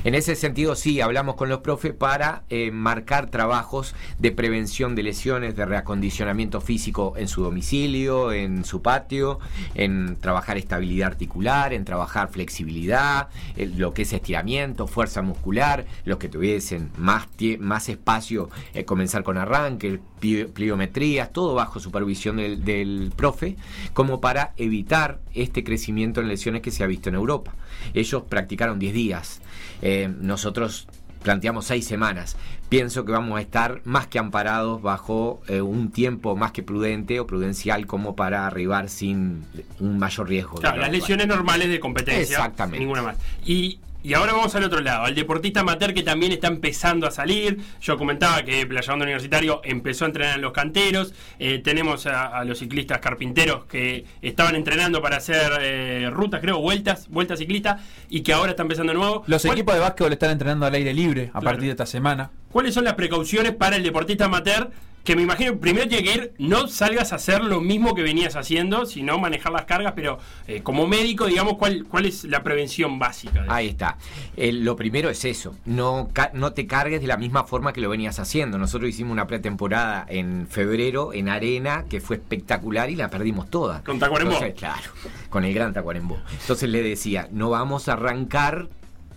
En 0.06 0.16
ese 0.16 0.36
sentido, 0.36 0.76
sí, 0.76 1.02
hablamos 1.02 1.36
con 1.36 1.50
los 1.50 1.60
profes 1.60 1.94
para 1.94 2.44
eh, 2.50 2.72
marcar 2.72 3.30
trabajos 3.30 3.96
de 4.18 4.32
prevención 4.32 4.96
de 4.96 5.04
lesiones, 5.04 5.58
de 5.58 5.66
reacondicionamiento 5.66 6.21
físico 6.62 7.14
en 7.18 7.28
su 7.28 7.44
domicilio, 7.44 8.32
en 8.32 8.64
su 8.66 8.82
patio, 8.82 9.40
en 9.76 10.18
trabajar 10.20 10.58
estabilidad 10.58 11.08
articular, 11.08 11.74
en 11.74 11.86
trabajar 11.86 12.30
flexibilidad, 12.30 13.30
eh, 13.58 13.72
lo 13.76 13.94
que 13.94 14.04
es 14.04 14.14
estiramiento, 14.14 14.88
fuerza 14.88 15.22
muscular, 15.22 15.86
los 16.06 16.18
que 16.18 16.30
tuviesen 16.30 16.92
más, 16.98 17.28
más 17.60 17.90
espacio, 17.90 18.50
eh, 18.74 18.86
comenzar 18.86 19.24
con 19.24 19.38
arranque, 19.38 20.00
pli- 20.22 20.48
pliometrías, 20.52 21.32
todo 21.34 21.56
bajo 21.56 21.80
supervisión 21.80 22.38
del, 22.38 22.64
del 22.64 23.12
profe, 23.16 23.56
como 23.94 24.22
para 24.22 24.54
evitar 24.58 25.20
este 25.34 25.64
crecimiento 25.64 26.22
en 26.22 26.28
lesiones 26.28 26.62
que 26.62 26.72
se 26.72 26.84
ha 26.84 26.88
visto 26.88 27.10
en 27.10 27.16
Europa. 27.16 27.54
Ellos 27.94 28.24
practicaron 28.30 28.80
10 28.80 28.94
días. 28.94 29.42
Eh, 29.82 30.14
nosotros 30.22 30.88
planteamos 31.22 31.66
seis 31.66 31.86
semanas. 31.86 32.38
Pienso 32.70 33.06
que 33.06 33.12
vamos 33.12 33.38
a 33.38 33.42
estar 33.42 33.82
más 33.84 34.08
que 34.08 34.20
amparados 34.20 34.82
bajo 34.82 35.42
eh, 35.48 35.62
un 35.62 35.92
tiempo 35.92 36.36
más 36.36 36.52
que 36.52 36.64
prudente 36.64 37.20
o 37.20 37.28
prudencial 37.28 37.86
como 37.86 38.16
para 38.16 38.48
arribar 38.48 38.90
sin 38.90 39.44
un 39.80 40.00
mayor 40.00 40.30
riesgo. 40.30 40.58
Claro, 40.58 40.82
las 40.82 40.92
lesiones 40.92 41.28
normales 41.28 41.70
de 41.70 41.80
competencia. 41.80 42.38
Exactamente. 42.38 42.80
Ninguna 42.80 43.02
más. 43.02 43.18
Y, 43.46 43.80
y 44.04 44.14
ahora 44.14 44.34
vamos 44.34 44.54
al 44.56 44.64
otro 44.64 44.82
lado, 44.82 45.04
al 45.06 45.16
deportista 45.16 45.62
amateur 45.62 45.94
que 45.94 46.04
también 46.04 46.32
está 46.32 46.48
empezando 46.48 47.08
a 47.08 47.12
salir. 47.12 47.60
Yo 47.82 47.98
comentaba 47.98 48.44
que 48.44 48.66
Playa 48.66 48.94
Hondo 48.94 49.04
Universitario 49.04 49.62
empezó 49.64 50.06
a 50.06 50.08
entrenar 50.08 50.36
en 50.36 50.42
los 50.42 50.52
canteros. 50.54 51.14
Eh, 51.40 51.60
tenemos 51.64 52.06
a, 52.08 52.28
a 52.28 52.44
los 52.44 52.60
ciclistas 52.60 53.00
carpinteros 53.00 53.66
que 53.66 54.06
estaban 54.22 54.56
entrenando 54.56 55.02
para 55.02 55.18
hacer 55.18 55.52
eh, 55.62 56.10
rutas, 56.12 56.42
creo, 56.42 56.60
vueltas, 56.60 57.08
vueltas 57.10 57.40
ciclistas, 57.40 57.82
y 58.10 58.22
que 58.22 58.34
ahora 58.34 58.52
está 58.52 58.64
empezando 58.64 58.94
de 58.94 59.00
nuevo. 59.00 59.24
Los 59.28 59.42
¿Cuál- 59.44 59.58
equipos 59.58 59.74
de 59.76 59.80
básquetbol 59.82 60.14
están 60.14 60.32
entrenando 60.32 60.66
al 60.66 60.74
aire 60.74 60.94
libre 60.94 61.30
a 61.34 61.42
partir 61.42 61.66
de 61.66 61.72
esta 61.72 61.86
semana. 61.86 62.32
¿Cuáles 62.52 62.74
son 62.74 62.84
las 62.84 62.96
precauciones 62.96 63.54
para 63.54 63.76
el 63.78 63.84
deportista 63.84 64.26
amateur? 64.26 64.70
Que 65.04 65.16
me 65.16 65.24
imagino, 65.24 65.58
primero 65.58 65.88
tiene 65.88 66.04
que 66.04 66.14
ir, 66.14 66.34
no 66.38 66.68
salgas 66.68 67.12
a 67.12 67.16
hacer 67.16 67.44
lo 67.44 67.60
mismo 67.60 67.96
que 67.96 68.04
venías 68.04 68.36
haciendo, 68.36 68.86
sino 68.86 69.18
manejar 69.18 69.52
las 69.52 69.66
cargas, 69.66 69.94
pero 69.96 70.20
eh, 70.48 70.62
como 70.62 70.86
médico, 70.88 71.26
digamos, 71.26 71.58
¿cuál, 71.58 71.86
¿cuál 71.90 72.06
es 72.06 72.24
la 72.26 72.44
prevención 72.44 73.00
básica? 73.00 73.44
Ahí 73.48 73.70
está. 73.70 73.98
El- 74.38 74.64
lo 74.64 74.76
primero 74.76 75.10
es 75.10 75.26
eso, 75.26 75.56
no, 75.66 76.10
no 76.34 76.54
te 76.54 76.68
cargues 76.68 77.02
de 77.02 77.08
la 77.08 77.18
misma 77.18 77.46
forma 77.46 77.74
que 77.74 77.82
lo 77.82 77.90
venías 77.90 78.20
haciendo. 78.20 78.60
Nosotros 78.60 78.90
hicimos 78.92 79.12
una 79.12 79.26
pretemporada 79.26 80.06
en 80.08 80.46
febrero 80.48 81.14
en 81.14 81.30
arena 81.30 81.86
que 81.90 82.00
fue 82.00 82.18
espectacular 82.18 82.90
y 82.92 82.96
la 82.96 83.10
perdimos 83.10 83.50
toda. 83.50 83.84
Con 83.84 83.98
Tacuarembó. 83.98 84.34
Entonces, 84.34 84.56
Claro, 84.60 84.92
con 85.30 85.44
el 85.46 85.54
gran 85.54 85.74
Tacuarembó. 85.74 86.20
Entonces 86.42 86.70
le 86.70 86.84
decía, 86.84 87.28
no 87.32 87.50
vamos 87.50 87.88
a 87.90 87.94
arrancar 87.94 88.68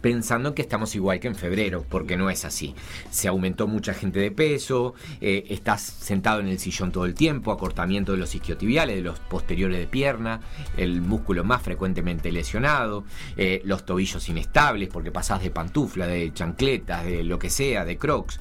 pensando 0.05 0.55
que 0.55 0.61
estamos 0.61 0.95
igual 0.95 1.19
que 1.19 1.29
en 1.29 1.35
febrero, 1.35 1.83
porque 1.89 2.19
no 2.19 2.29
es 2.29 2.45
así. 2.45 2.75
Se 3.11 3.27
aumentó 3.27 3.67
mucha 3.67 3.95
gente 3.95 4.21
de 4.21 4.31
peso, 4.31 4.93
eh, 5.23 5.47
estás 5.49 5.81
sentado 5.81 6.41
en 6.41 6.49
el 6.49 6.59
sillón 6.59 6.93
todo 6.93 7.07
el 7.07 7.15
tiempo, 7.15 7.51
acortamiento 7.51 8.13
de 8.13 8.19
los 8.19 8.35
isquiotibiales, 8.35 8.97
de 8.97 9.03
los 9.03 9.19
posteriores 9.19 9.79
de 9.79 9.87
pierna, 9.87 10.41
el 10.77 11.01
músculo 11.01 11.43
más 11.43 11.63
frecuentemente 11.63 12.31
lesionado, 12.33 13.05
eh, 13.39 13.63
los 13.65 13.87
tobillos 13.87 14.29
inestables, 14.29 14.91
porque 14.91 15.11
pasás 15.11 15.43
de 15.43 15.51
pantufla, 15.51 16.07
de 16.07 16.35
chancletas, 16.35 17.07
de 17.07 17.25
lo 17.25 17.39
que 17.39 17.49
sea, 17.49 17.87
de 17.87 17.97
crocs. 17.97 18.39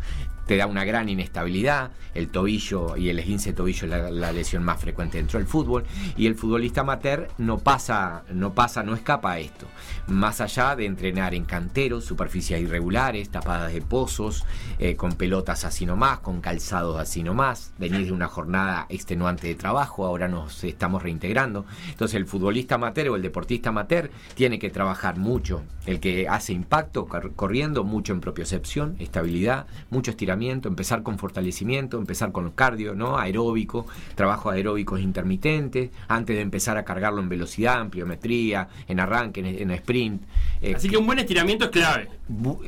Te 0.48 0.58
da 0.58 0.68
una 0.68 0.84
gran 0.84 1.08
inestabilidad, 1.10 1.92
el 2.14 2.28
tobillo 2.30 2.98
y 2.98 3.10
el 3.10 3.18
esguince 3.20 3.54
tobillo 3.54 3.86
es 3.88 4.12
la, 4.12 4.32
lesión 4.32 4.64
más 4.64 4.80
frecuente 4.80 5.18
dentro 5.18 5.40
del 5.40 5.48
fútbol. 5.48 5.86
Y 6.18 6.28
el 6.28 6.36
futbolista 6.36 6.82
amateur 6.82 7.30
no 7.38 7.60
pasa, 7.60 8.24
no 8.32 8.54
pasa, 8.54 8.84
no 8.84 8.94
escapa 8.94 9.32
a 9.34 9.40
esto. 9.40 9.68
Más 10.08 10.42
allá 10.42 10.76
de 10.76 10.86
entrenar 10.86 11.34
en 11.34 11.46
canteros, 11.46 12.04
superficies 12.06 12.62
irregulares, 12.62 13.30
tapadas 13.30 13.74
de 13.74 13.82
pozos, 13.82 14.46
eh, 14.80 14.96
con 14.96 15.14
pelotas 15.14 15.64
así 15.66 15.86
nomás, 15.86 16.20
con 16.20 16.42
calzados 16.42 17.00
así 17.00 17.24
nomás, 17.24 17.74
venir 17.80 18.06
de 18.06 18.12
una 18.12 18.28
jornada 18.28 18.86
extenuante 18.90 19.48
de 19.48 19.56
trabajo, 19.56 20.06
ahora 20.06 20.28
nos 20.28 20.64
estamos 20.64 21.02
reintegrando. 21.04 21.66
Entonces 21.90 22.16
el 22.16 22.26
futbolista 22.26 22.76
amateur 22.76 23.10
o 23.10 23.16
el 23.16 23.22
deportista 23.22 23.70
amateur 23.70 24.12
tiene 24.36 24.60
que 24.60 24.70
trabajar 24.70 25.18
mucho. 25.18 25.64
El 25.86 26.00
que 26.00 26.28
hace 26.28 26.54
impacto 26.54 27.06
cor- 27.08 27.34
corriendo, 27.36 27.84
mucho 27.84 28.14
en 28.14 28.22
propiocepción, 28.22 28.96
estabilidad, 29.00 29.68
mucho 29.90 30.12
estiramiento, 30.12 30.33
empezar 30.34 31.04
con 31.04 31.18
fortalecimiento, 31.18 31.98
empezar 31.98 32.32
con 32.32 32.52
cardio, 32.52 32.96
¿no? 32.96 33.18
Aeróbico, 33.18 33.86
trabajo 34.16 34.50
aeróbicos 34.50 35.00
intermitentes, 35.00 35.92
antes 36.08 36.36
de 36.36 36.42
empezar 36.42 36.78
a 36.78 36.84
cargarlo 36.84 37.22
en 37.22 37.30
velocidad, 37.30 37.82
en 37.82 37.90
pliometría, 37.90 38.68
en 38.88 39.00
arranque, 39.00 39.40
en, 39.42 39.46
en 39.46 39.72
sprint. 39.72 40.24
Eh, 40.62 40.74
Así 40.76 40.90
que 40.90 40.98
un 40.98 41.06
buen 41.06 41.20
estiramiento 41.20 41.66
es 41.66 41.72
clave. 41.72 42.10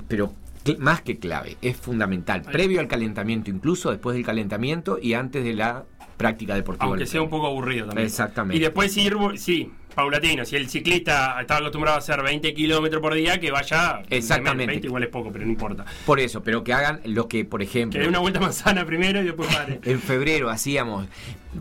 Pero 0.08 0.34
más 0.80 1.02
que 1.02 1.20
clave, 1.20 1.58
es 1.62 1.78
fundamental. 1.78 2.42
Previo 2.42 2.80
al 2.80 2.88
calentamiento, 2.88 3.52
incluso 3.52 3.92
después 3.92 4.16
del 4.16 4.26
calentamiento 4.26 4.98
y 5.02 5.14
antes 5.14 5.44
de 5.44 5.54
la 5.54 5.86
práctica 6.18 6.56
deportiva. 6.56 6.88
Aunque 6.88 7.06
sea 7.06 7.22
un 7.22 7.30
poco 7.30 7.48
aburrido 7.48 7.88
también. 7.88 8.08
Exactamente. 8.08 8.58
Y 8.58 8.60
después 8.60 8.96
ir, 8.98 9.16
sí, 9.36 9.72
paulatino. 9.96 10.46
Si 10.46 10.56
el 10.56 10.70
ciclista 10.70 11.40
estaba 11.40 11.62
acostumbrado 11.62 11.96
a 11.96 12.00
hacer 12.00 12.22
20 12.22 12.54
kilómetros 12.54 13.02
por 13.02 13.14
día, 13.14 13.40
que 13.40 13.52
vaya. 13.52 14.02
Exactamente. 14.10 14.68
20 14.68 14.88
igual 14.88 15.04
es 15.04 15.10
poco, 15.10 15.32
pero 15.32 15.46
no 15.46 15.52
importa. 15.52 15.86
Por 16.06 16.20
eso, 16.20 16.44
pero 16.44 16.64
que 16.64 16.74
hagan 16.74 17.02
lo 17.06 17.28
que, 17.28 17.46
por 17.46 17.62
ejemplo. 17.62 17.98
Que 17.98 18.04
dé 18.04 18.10
una 18.10 18.20
vuelta 18.20 18.40
manzana 18.40 18.86
primero 18.86 19.22
y 19.22 19.26
después 19.26 19.54
pare. 19.54 19.80
En 19.86 20.00
febrero 20.00 20.50
hacíamos 20.50 21.08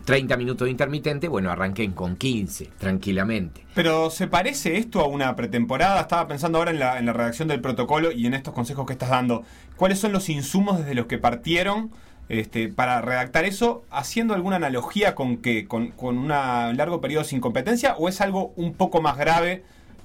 30 0.04 0.36
minutos 0.36 0.66
de 0.66 0.70
intermitente, 0.70 1.28
bueno, 1.28 1.50
arranquen 1.50 1.92
con 1.92 2.16
15, 2.16 2.70
tranquilamente. 2.78 3.64
Pero 3.74 4.10
¿se 4.10 4.26
parece 4.26 4.76
esto 4.76 5.00
a 5.00 5.06
una 5.06 5.36
pretemporada? 5.36 6.00
Estaba 6.00 6.26
pensando 6.26 6.58
ahora 6.58 6.72
en 6.72 6.78
la, 6.78 6.98
en 6.98 7.06
la 7.06 7.12
redacción 7.12 7.48
del 7.48 7.60
protocolo 7.60 8.10
y 8.10 8.26
en 8.26 8.34
estos 8.34 8.54
consejos 8.54 8.86
que 8.86 8.92
estás 8.92 9.10
dando. 9.10 9.44
¿Cuáles 9.76 9.98
son 9.98 10.12
los 10.12 10.28
insumos 10.28 10.78
desde 10.78 10.94
los 10.94 11.06
que 11.06 11.18
partieron 11.18 11.90
este, 12.28 12.68
para 12.68 13.00
redactar 13.00 13.44
eso? 13.44 13.84
¿Haciendo 13.90 14.34
alguna 14.34 14.56
analogía 14.56 15.14
con 15.14 15.38
que 15.38 15.66
con, 15.66 15.88
con 15.88 16.18
un 16.18 16.28
largo 16.28 17.00
periodo 17.00 17.24
sin 17.24 17.40
competencia? 17.40 17.94
¿O 17.96 18.08
es 18.08 18.20
algo 18.20 18.52
un 18.56 18.74
poco 18.74 19.00
más 19.00 19.16
grave? 19.16 19.64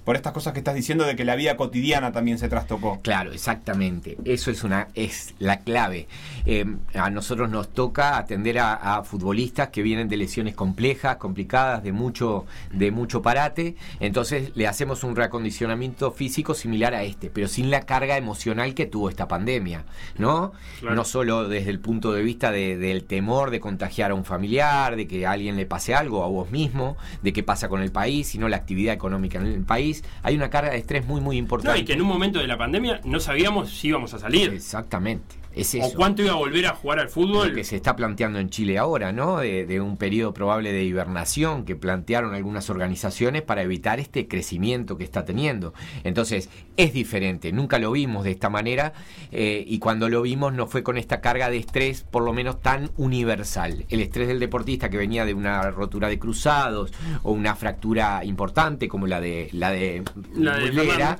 Por 0.09 0.15
estas 0.15 0.33
cosas 0.33 0.53
que 0.53 0.59
estás 0.61 0.73
diciendo 0.73 1.03
de 1.05 1.15
que 1.15 1.23
la 1.23 1.35
vida 1.35 1.55
cotidiana 1.55 2.11
también 2.11 2.39
se 2.39 2.49
trastocó. 2.49 2.99
Claro, 3.03 3.31
exactamente. 3.31 4.17
Eso 4.25 4.49
es 4.49 4.63
una 4.63 4.87
es 4.95 5.35
la 5.37 5.59
clave. 5.59 6.07
Eh, 6.47 6.65
a 6.95 7.11
nosotros 7.11 7.47
nos 7.47 7.67
toca 7.69 8.17
atender 8.17 8.57
a, 8.57 8.73
a 8.73 9.03
futbolistas 9.03 9.67
que 9.69 9.83
vienen 9.83 10.07
de 10.09 10.17
lesiones 10.17 10.55
complejas, 10.55 11.17
complicadas, 11.17 11.83
de 11.83 11.91
mucho 11.91 12.47
de 12.73 12.89
mucho 12.89 13.21
parate. 13.21 13.75
Entonces 13.99 14.51
le 14.55 14.65
hacemos 14.65 15.03
un 15.03 15.15
reacondicionamiento 15.15 16.09
físico 16.11 16.55
similar 16.55 16.95
a 16.95 17.03
este, 17.03 17.29
pero 17.29 17.47
sin 17.47 17.69
la 17.69 17.81
carga 17.81 18.17
emocional 18.17 18.73
que 18.73 18.87
tuvo 18.87 19.09
esta 19.11 19.27
pandemia, 19.27 19.83
¿no? 20.17 20.53
Claro. 20.79 20.95
No 20.95 21.05
solo 21.05 21.47
desde 21.47 21.69
el 21.69 21.79
punto 21.79 22.13
de 22.13 22.23
vista 22.23 22.49
de- 22.51 22.79
del 22.79 23.03
temor 23.03 23.51
de 23.51 23.59
contagiar 23.59 24.09
a 24.09 24.15
un 24.15 24.25
familiar, 24.25 24.95
de 24.95 25.07
que 25.07 25.27
a 25.27 25.33
alguien 25.33 25.55
le 25.55 25.67
pase 25.67 25.93
algo, 25.93 26.23
a 26.23 26.27
vos 26.27 26.49
mismo, 26.49 26.97
de 27.21 27.31
qué 27.31 27.43
pasa 27.43 27.69
con 27.69 27.83
el 27.83 27.91
país, 27.91 28.25
sino 28.29 28.49
la 28.49 28.57
actividad 28.57 28.95
económica 28.95 29.37
en 29.37 29.45
el 29.45 29.61
país. 29.61 29.98
Hay 30.23 30.35
una 30.35 30.49
carga 30.49 30.71
de 30.71 30.77
estrés 30.77 31.05
muy, 31.05 31.21
muy 31.21 31.35
No, 31.35 31.39
importante. 31.39 31.79
y 31.79 31.85
que 31.85 31.93
en 31.93 32.01
un 32.01 32.07
momento 32.07 32.39
de 32.39 32.47
la 32.47 32.57
pandemia 32.57 33.01
no 33.03 33.19
sabíamos 33.19 33.69
si 33.71 33.89
íbamos 33.89 34.13
a 34.13 34.19
salir. 34.19 34.51
Exactamente. 34.53 35.35
Es 35.61 35.75
O 35.81 35.93
cuánto 35.95 36.21
iba 36.21 36.31
a 36.31 36.37
volver 36.37 36.65
a 36.65 36.75
jugar 36.75 36.99
al 36.99 37.09
fútbol. 37.09 37.49
Lo 37.49 37.55
que 37.55 37.63
se 37.63 37.75
está 37.75 37.95
planteando 37.95 38.39
en 38.39 38.49
Chile 38.49 38.77
ahora, 38.77 39.11
¿no? 39.11 39.39
De, 39.39 39.65
de 39.65 39.81
un 39.81 39.97
periodo 39.97 40.33
probable 40.33 40.71
de 40.71 40.83
hibernación 40.83 41.65
que 41.65 41.75
plantearon 41.75 42.33
algunas 42.33 42.69
organizaciones 42.69 43.41
para 43.41 43.61
evitar 43.61 43.99
este 43.99 44.27
crecimiento 44.27 44.97
que 44.97 45.03
está 45.03 45.25
teniendo. 45.25 45.73
Entonces, 46.03 46.49
es 46.77 46.93
diferente, 46.93 47.51
nunca 47.51 47.77
lo 47.79 47.91
vimos 47.91 48.23
de 48.23 48.31
esta 48.31 48.49
manera 48.49 48.93
eh, 49.31 49.63
y 49.67 49.79
cuando 49.79 50.09
lo 50.09 50.21
vimos 50.21 50.53
no 50.53 50.67
fue 50.67 50.83
con 50.83 50.97
esta 50.97 51.21
carga 51.21 51.49
de 51.49 51.57
estrés 51.57 52.03
por 52.03 52.23
lo 52.23 52.33
menos 52.33 52.61
tan 52.61 52.91
universal. 52.97 53.85
El 53.89 54.01
estrés 54.01 54.27
del 54.27 54.39
deportista 54.39 54.89
que 54.89 54.97
venía 54.97 55.25
de 55.25 55.33
una 55.33 55.71
rotura 55.71 56.07
de 56.07 56.19
cruzados 56.19 56.93
o 57.23 57.31
una 57.31 57.55
fractura 57.55 58.23
importante 58.23 58.87
como 58.87 59.07
la 59.07 59.19
de 59.19 59.49
la 59.51 59.71
de, 59.71 60.03
La 60.33 60.57
de 60.57 61.17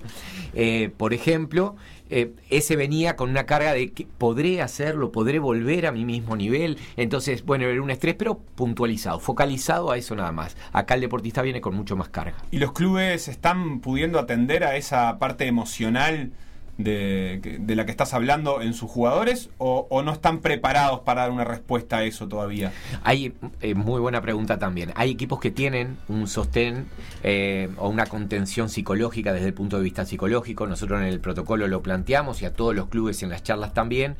eh, 0.53 0.91
por 0.95 1.14
ejemplo, 1.14 1.76
eh, 2.10 2.34
ese 2.49 2.76
venía 2.76 3.15
con 3.15 3.30
una 3.30 3.45
carga 3.45 3.73
de 3.73 3.91
que 3.91 4.07
podré 4.18 4.61
hacerlo, 4.61 5.11
podré 5.11 5.40
volver 5.40 5.86
a 5.86 5.91
mi 5.91 6.06
mismo 6.06 6.36
nivel. 6.36 6.77
Entonces, 6.98 7.45
bueno, 7.45 7.65
era 7.65 7.81
un 7.81 7.91
estrés, 7.91 8.15
pero 8.15 8.40
puntualizado, 8.56 9.19
focalizado 9.19 9.91
a 9.91 9.98
eso 9.98 10.15
nada 10.15 10.31
más. 10.31 10.57
Acá 10.72 10.95
el 10.95 11.02
deportista 11.02 11.41
viene 11.41 11.61
con 11.61 11.76
mucho 11.76 11.95
más 11.95 12.10
carga. 12.10 12.36
¿Y 12.52 12.57
los 12.57 12.73
clubes 12.73 13.27
están 13.27 13.80
pudiendo 13.80 14.19
atender 14.19 14.64
a 14.64 14.76
esa 14.76 15.19
parte 15.19 15.45
emocional 15.45 16.31
de, 16.80 17.57
de 17.60 17.76
la 17.76 17.85
que 17.85 17.91
estás 17.91 18.14
hablando 18.14 18.61
en 18.61 18.73
sus 18.73 18.89
jugadores 18.89 19.49
o, 19.57 20.01
no 20.01 20.14
están 20.14 20.39
preparados 20.39 21.01
para 21.01 21.23
dar 21.23 21.31
una 21.31 21.43
respuesta 21.43 21.97
a 21.97 22.03
eso 22.06 22.27
todavía? 22.27 22.72
Hay, 23.03 23.34
eh, 23.61 23.76
muy 23.76 23.99
buena 23.99 24.22
pregunta 24.22 24.57
también. 24.57 24.91
Hay 24.95 25.11
equipos 25.11 25.39
que 25.39 25.51
tienen 25.51 25.97
un 26.07 26.27
sostén 26.27 26.88
eh, 27.22 27.69
o 27.77 27.89
una 27.89 28.06
contención 28.06 28.69
psicológica 28.69 29.34
desde 29.34 29.47
el 29.47 29.53
punto 29.53 29.77
de 29.77 29.84
vista 29.84 30.06
psicológico. 30.06 30.65
Nosotros 30.68 31.01
en 31.01 31.07
el 31.07 31.19
protocolo 31.19 31.68
lo 31.68 31.84
planteamos 31.84 32.41
y 32.41 32.45
a 32.45 32.53
todos 32.53 32.73
los 32.73 32.88
clubes 32.88 33.22
en 33.23 33.30
las 33.30 33.43
charlas 33.43 33.73
también. 33.73 34.15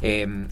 Eh, 0.00 0.46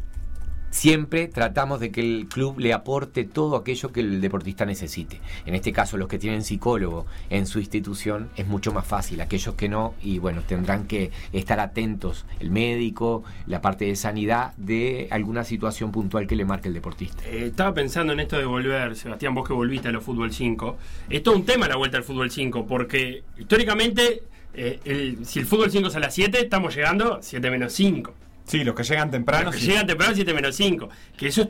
Siempre 0.72 1.28
tratamos 1.28 1.80
de 1.80 1.92
que 1.92 2.00
el 2.00 2.28
club 2.28 2.58
le 2.58 2.72
aporte 2.72 3.24
todo 3.24 3.56
aquello 3.56 3.92
que 3.92 4.00
el 4.00 4.22
deportista 4.22 4.64
necesite. 4.64 5.20
En 5.44 5.54
este 5.54 5.70
caso, 5.70 5.98
los 5.98 6.08
que 6.08 6.18
tienen 6.18 6.42
psicólogo 6.42 7.04
en 7.28 7.46
su 7.46 7.58
institución 7.58 8.30
es 8.36 8.46
mucho 8.46 8.72
más 8.72 8.86
fácil. 8.86 9.20
Aquellos 9.20 9.54
que 9.54 9.68
no, 9.68 9.92
y 10.02 10.18
bueno, 10.18 10.40
tendrán 10.40 10.86
que 10.86 11.10
estar 11.34 11.60
atentos, 11.60 12.24
el 12.40 12.50
médico, 12.50 13.22
la 13.46 13.60
parte 13.60 13.84
de 13.84 13.96
sanidad, 13.96 14.54
de 14.56 15.08
alguna 15.10 15.44
situación 15.44 15.92
puntual 15.92 16.26
que 16.26 16.36
le 16.36 16.46
marque 16.46 16.68
el 16.68 16.74
deportista. 16.74 17.22
Eh, 17.26 17.48
estaba 17.48 17.74
pensando 17.74 18.14
en 18.14 18.20
esto 18.20 18.38
de 18.38 18.46
volver, 18.46 18.96
Sebastián, 18.96 19.34
vos 19.34 19.46
que 19.46 19.52
volviste 19.52 19.88
a 19.88 19.92
los 19.92 20.02
fútbol 20.02 20.32
5. 20.32 20.78
Es 21.10 21.22
todo 21.22 21.36
un 21.36 21.44
tema 21.44 21.68
la 21.68 21.76
vuelta 21.76 21.98
al 21.98 22.02
fútbol 22.02 22.30
5, 22.30 22.66
porque 22.66 23.24
históricamente, 23.38 24.22
eh, 24.54 25.18
si 25.22 25.38
el 25.38 25.44
fútbol 25.44 25.70
5 25.70 25.88
es 25.88 25.96
a 25.96 26.00
las 26.00 26.14
7, 26.14 26.40
estamos 26.40 26.74
llegando 26.74 27.18
7 27.20 27.50
menos 27.50 27.74
5. 27.74 28.14
Sí, 28.46 28.64
los 28.64 28.74
que 28.74 28.82
llegan 28.84 29.10
temprano. 29.10 29.44
Los 29.46 29.54
que 29.54 29.60
sí. 29.60 29.66
llegan 29.68 29.86
temprano 29.86 30.12
7 30.14 30.34
menos 30.34 30.54
5. 30.56 30.88
Que 31.16 31.28
eso 31.28 31.42
es 31.42 31.48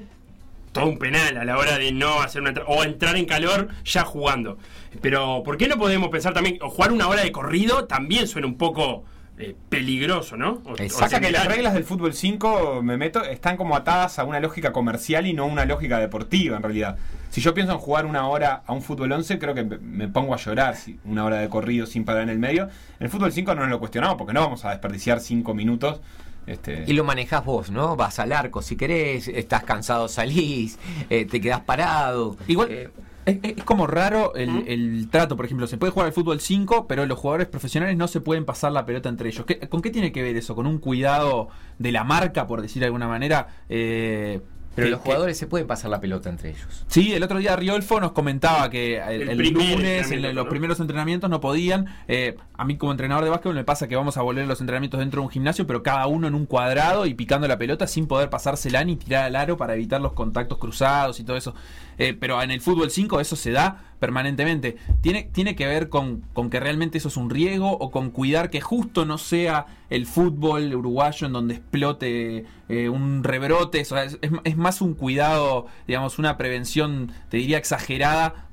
todo 0.73 0.87
un 0.87 0.99
penal 0.99 1.37
a 1.37 1.45
la 1.45 1.59
hora 1.59 1.79
de 1.79 1.93
no 1.93 2.21
hacer 2.23 2.41
una 2.41 2.51
entrada. 2.51 2.69
O 2.71 2.85
entrar 2.85 3.17
en 3.17 3.25
calor 3.27 3.69
ya 3.85 4.05
jugando. 4.05 4.59
Pero, 5.01 5.43
¿por 5.45 5.57
qué 5.57 5.69
no 5.69 5.77
podemos 5.77 6.11
pensar 6.11 6.33
también, 6.35 6.59
o 6.63 6.69
jugar 6.71 6.93
una 6.93 7.09
hora 7.09 7.23
de 7.23 7.33
corrido 7.33 7.85
también 7.87 8.27
suena 8.29 8.47
un 8.47 8.57
poco 8.59 9.05
eh, 9.39 9.57
peligroso, 9.71 10.37
¿no? 10.37 10.61
O- 10.67 10.75
Pasa 10.99 11.19
que 11.19 11.33
las 11.33 11.47
reglas 11.47 11.73
del 11.75 11.85
fútbol 11.85 12.13
5, 12.13 12.83
me 12.83 12.99
meto, 12.99 13.25
están 13.25 13.57
como 13.57 13.75
atadas 13.75 14.19
a 14.19 14.25
una 14.25 14.39
lógica 14.39 14.73
comercial 14.73 15.27
y 15.27 15.33
no 15.33 15.47
una 15.47 15.65
lógica 15.65 15.99
deportiva 15.99 16.59
en 16.59 16.63
realidad. 16.63 16.99
Si 17.31 17.41
yo 17.41 17.55
pienso 17.55 17.73
en 17.73 17.79
jugar 17.79 18.05
una 18.05 18.29
hora 18.29 18.63
a 18.67 18.73
un 18.75 18.83
fútbol 18.83 19.11
11, 19.11 19.39
creo 19.39 19.55
que 19.55 19.65
me- 19.65 19.79
me 19.79 20.09
pongo 20.09 20.35
a 20.35 20.37
llorar 20.37 20.77
si 20.77 20.99
una 21.05 21.25
hora 21.25 21.39
de 21.39 21.49
corrido 21.49 21.87
sin 21.87 22.05
parar 22.05 22.23
en 22.25 22.29
el 22.29 22.39
medio. 22.39 22.65
En 23.01 23.07
el 23.07 23.09
fútbol 23.09 23.33
5 23.33 23.55
no 23.55 23.63
nos 23.63 23.71
lo 23.71 23.79
cuestionamos 23.81 24.17
porque 24.17 24.35
no 24.35 24.41
vamos 24.43 24.65
a 24.67 24.71
desperdiciar 24.71 25.19
5 25.19 25.55
minutos. 25.55 26.01
Este, 26.47 26.85
Y 26.87 26.93
lo 26.95 27.05
manejas 27.05 27.45
vos, 27.45 27.71
¿no? 27.71 27.95
Vas 27.97 28.19
al 28.19 28.33
arco 28.33 28.63
si 28.63 28.77
querés, 28.77 29.29
estás 29.29 29.63
cansado, 29.65 30.09
salís, 30.09 30.79
eh, 31.09 31.25
te 31.25 31.41
quedás 31.41 31.61
parado. 31.61 32.37
Igual 32.49 32.69
Eh, 32.71 32.91
es, 33.25 33.39
es 33.43 33.65
como 33.65 33.87
raro 33.87 34.35
el, 34.35 34.65
el 34.67 35.09
trato, 35.09 35.37
por 35.37 35.45
ejemplo, 35.47 35.69
se 35.69 35.79
puede 35.79 35.93
jugar 35.93 36.07
al 36.09 36.13
fútbol 36.13 36.41
5, 36.41 36.89
pero 36.89 37.07
los 37.07 37.17
jugadores 37.19 37.47
profesionales 37.47 37.97
no 37.97 38.09
se 38.09 38.21
pueden 38.21 38.45
pasar 38.45 38.73
la 38.73 38.85
pelota 38.85 39.09
entre 39.09 39.29
ellos. 39.29 39.47
¿Qué- 39.47 39.61
¿Con 39.69 39.81
qué 39.83 39.91
tiene 39.91 40.11
que 40.11 40.23
ver 40.25 40.37
eso? 40.37 40.57
¿Con 40.57 40.67
un 40.67 40.79
cuidado 40.79 41.49
de 41.79 41.93
la 41.93 42.03
marca, 42.03 42.49
por 42.49 42.61
decir 42.61 42.81
de 42.81 42.87
alguna 42.87 43.07
manera? 43.07 43.47
Eh, 43.69 44.41
pero 44.75 44.87
que- 44.87 44.91
los 44.91 45.01
que- 45.01 45.05
jugadores 45.05 45.39
se 45.39 45.47
pueden 45.47 45.67
pasar 45.67 45.91
la 45.91 46.01
pelota 46.01 46.29
entre 46.31 46.51
ellos. 46.51 46.85
Sí, 46.89 47.13
el 47.13 47.23
otro 47.23 47.39
día 47.39 47.55
Riolfo 47.57 48.01
nos 48.01 48.13
comentaba 48.13 48.69
que 48.71 48.99
el, 48.99 49.23
El 49.23 49.31
el 49.31 49.37
primer 49.37 49.71
lunes, 49.79 50.11
en 50.11 50.23
los 50.23 50.35
¿no? 50.35 50.49
primeros 50.49 50.81
entrenamientos 50.81 51.29
no 51.31 51.41
podían. 51.41 51.87
Eh, 52.09 52.37
a 52.55 52.65
mí 52.65 52.77
como 52.77 52.93
entrenador 52.93 53.25
de 53.25 53.31
básquetbol 53.31 53.55
me 53.57 53.65
pasa 53.65 53.89
que 53.89 53.97
vamos 53.97 54.17
a 54.17 54.23
volver 54.23 54.47
los 54.47 54.61
entrenamientos 54.61 55.01
dentro 55.01 55.21
de 55.21 55.27
un 55.27 55.31
gimnasio, 55.31 55.67
pero 55.67 55.83
cada 55.83 56.07
uno 56.07 56.27
en 56.29 56.35
un 56.35 56.47
cuadrado 56.47 57.07
y 57.07 57.15
picando 57.15 57.47
la 57.49 57.59
pelota 57.59 57.87
sin 57.87 58.07
poder 58.07 58.31
pasársela 58.31 58.83
ni 58.85 58.97
tirar 58.97 59.25
al 59.25 59.37
aro 59.37 59.57
para 59.57 59.75
evitar 59.75 60.01
los 60.01 60.13
contactos 60.13 60.59
cruzados 60.59 61.21
y 61.21 61.25
todo 61.25 61.37
eso. 61.37 61.55
Eh, 61.99 62.15
pero 62.19 62.41
en 62.43 62.51
el 62.51 62.61
fútbol 62.61 62.91
5 62.91 63.21
eso 63.21 63.37
se 63.37 63.51
da 63.53 63.85
permanentemente. 64.03 64.79
¿Tiene, 65.01 65.31
tiene 65.33 65.55
que 65.55 65.65
ver 65.65 65.89
con, 65.89 66.23
con 66.33 66.51
que 66.51 66.59
realmente 66.59 66.99
eso 66.99 67.07
es 67.07 67.17
un 67.17 67.31
riesgo 67.31 67.71
o 67.71 67.93
con 67.93 68.11
cuidar 68.11 68.51
que 68.51 68.61
justo 68.61 69.05
no 69.07 69.17
sea 69.17 69.67
el 69.91 70.07
fútbol 70.07 70.75
uruguayo 70.75 71.29
en 71.29 71.33
donde 71.33 71.55
explote 71.55 72.45
eh, 72.69 72.89
un 72.89 73.23
rebrote? 73.23 73.81
Es, 73.81 74.57
más 74.57 74.81
un 74.81 74.95
cuidado, 74.95 75.67
digamos, 75.87 76.19
una 76.19 76.37
prevención, 76.37 77.13
te 77.29 77.37
diría, 77.37 77.59
exagerada 77.59 78.49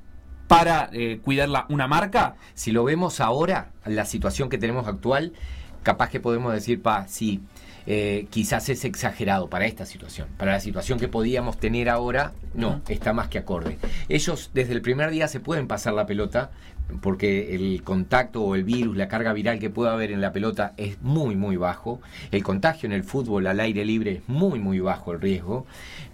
para 0.46 0.88
eh, 0.92 1.18
cuidar 1.24 1.48
la- 1.48 1.66
una 1.68 1.88
marca. 1.88 2.36
Si 2.54 2.70
lo 2.70 2.84
vemos 2.84 3.18
ahora, 3.18 3.72
la 3.84 4.04
situación 4.04 4.50
que 4.50 4.58
tenemos 4.58 4.86
actual, 4.86 5.32
capaz 5.82 6.10
que 6.10 6.20
podemos 6.20 6.52
decir, 6.52 6.80
pa, 6.80 7.08
sí, 7.08 7.40
eh, 7.86 8.26
quizás 8.30 8.68
es 8.68 8.84
exagerado 8.84 9.48
para 9.48 9.66
esta 9.66 9.86
situación. 9.86 10.28
Para 10.36 10.52
la 10.52 10.60
situación 10.60 10.98
que 10.98 11.08
podíamos 11.08 11.58
tener 11.58 11.88
ahora, 11.88 12.32
no, 12.54 12.80
está 12.88 13.12
más 13.12 13.28
que 13.28 13.38
acorde. 13.38 13.78
Ellos 14.08 14.50
desde 14.54 14.72
el 14.72 14.82
primer 14.82 15.10
día 15.10 15.28
se 15.28 15.40
pueden 15.40 15.66
pasar 15.66 15.94
la 15.94 16.06
pelota 16.06 16.50
porque 17.00 17.54
el 17.54 17.82
contacto 17.82 18.42
o 18.42 18.54
el 18.54 18.64
virus, 18.64 18.96
la 18.96 19.08
carga 19.08 19.32
viral 19.32 19.58
que 19.58 19.70
pueda 19.70 19.92
haber 19.92 20.10
en 20.10 20.20
la 20.20 20.32
pelota 20.32 20.74
es 20.76 21.00
muy, 21.02 21.36
muy 21.36 21.56
bajo. 21.56 22.00
El 22.30 22.42
contagio 22.42 22.86
en 22.86 22.92
el 22.92 23.04
fútbol 23.04 23.46
al 23.46 23.60
aire 23.60 23.84
libre 23.84 24.12
es 24.12 24.28
muy, 24.28 24.58
muy 24.58 24.80
bajo 24.80 25.12
el 25.12 25.20
riesgo. 25.20 25.66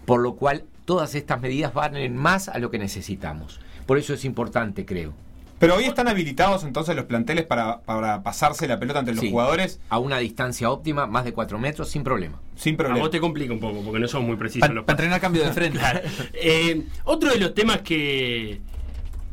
Por 0.05 0.21
lo 0.21 0.37
cual, 0.37 0.65
todas 0.85 1.15
estas 1.15 1.41
medidas 1.41 1.73
van 1.75 1.97
en 1.97 2.17
más 2.17 2.49
a 2.49 2.59
lo 2.59 2.71
que 2.71 2.79
necesitamos. 2.79 3.61
Por 3.87 3.99
eso 3.99 4.15
es 4.15 4.25
importante, 4.25 4.85
creo. 4.85 5.15
Pero 5.59 5.74
hoy 5.77 5.85
están 5.85 6.07
habilitados 6.09 6.65
entonces 6.65 6.95
los 6.95 7.07
planteles 7.07 7.45
para, 7.45 7.81
para 7.81 8.23
pasarse 8.23 8.69
la 8.69 8.78
pelota 8.78 8.99
entre 8.99 9.15
los 9.15 9.23
Sí. 9.23 9.31
jugadores 9.31 9.81
a 9.89 9.99
una 9.99 10.19
distancia 10.19 10.70
óptima, 10.70 11.07
más 11.07 11.24
de 11.24 11.33
4 11.33 11.59
metros, 11.59 11.89
sin 11.89 12.05
problema. 12.05 12.41
sin 12.57 12.74
A 12.74 12.77
problema. 12.78 13.01
vos 13.01 13.11
te 13.11 13.20
complica 13.20 13.53
un 13.53 13.61
poco, 13.61 13.81
porque 13.83 13.99
no 13.99 14.07
somos 14.09 14.27
muy 14.28 14.37
precisos. 14.37 14.61
Para 14.61 14.74
los 14.74 14.89
entrenar 14.89 15.20
cambio 15.20 15.43
de 15.45 15.53
frente. 15.53 15.78
Claro. 15.78 16.01
Eh, 16.35 16.83
otro 17.05 17.31
de 17.31 17.39
los 17.39 17.55
temas 17.55 17.81
que, 17.81 18.61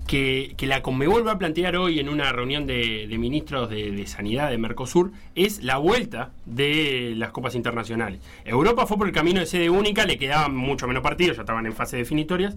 que, 0.07 0.53
que 0.57 0.65
la 0.67 0.81
Conmebol 0.81 1.25
va 1.27 1.33
a 1.33 1.37
plantear 1.37 1.75
hoy 1.75 1.99
en 1.99 2.07
una 2.09 2.31
reunión 2.31 2.65
de, 2.67 3.05
de 3.07 3.17
ministros 3.17 3.69
de, 3.69 3.91
de 3.91 4.07
Sanidad 4.07 4.49
de 4.49 4.57
Mercosur 4.57 5.11
es 5.35 5.61
la 5.63 5.77
vuelta 5.77 6.31
de 6.45 7.13
las 7.17 7.31
copas 7.31 7.55
internacionales. 7.55 8.21
Europa 8.45 8.85
fue 8.85 8.97
por 8.97 9.07
el 9.07 9.13
camino 9.13 9.39
de 9.41 9.45
sede 9.45 9.69
única, 9.69 10.05
le 10.05 10.17
quedaban 10.17 10.55
mucho 10.55 10.87
menos 10.87 11.03
partidos, 11.03 11.35
ya 11.37 11.41
estaban 11.43 11.65
en 11.65 11.73
fase 11.73 11.97
definitorias. 11.97 12.55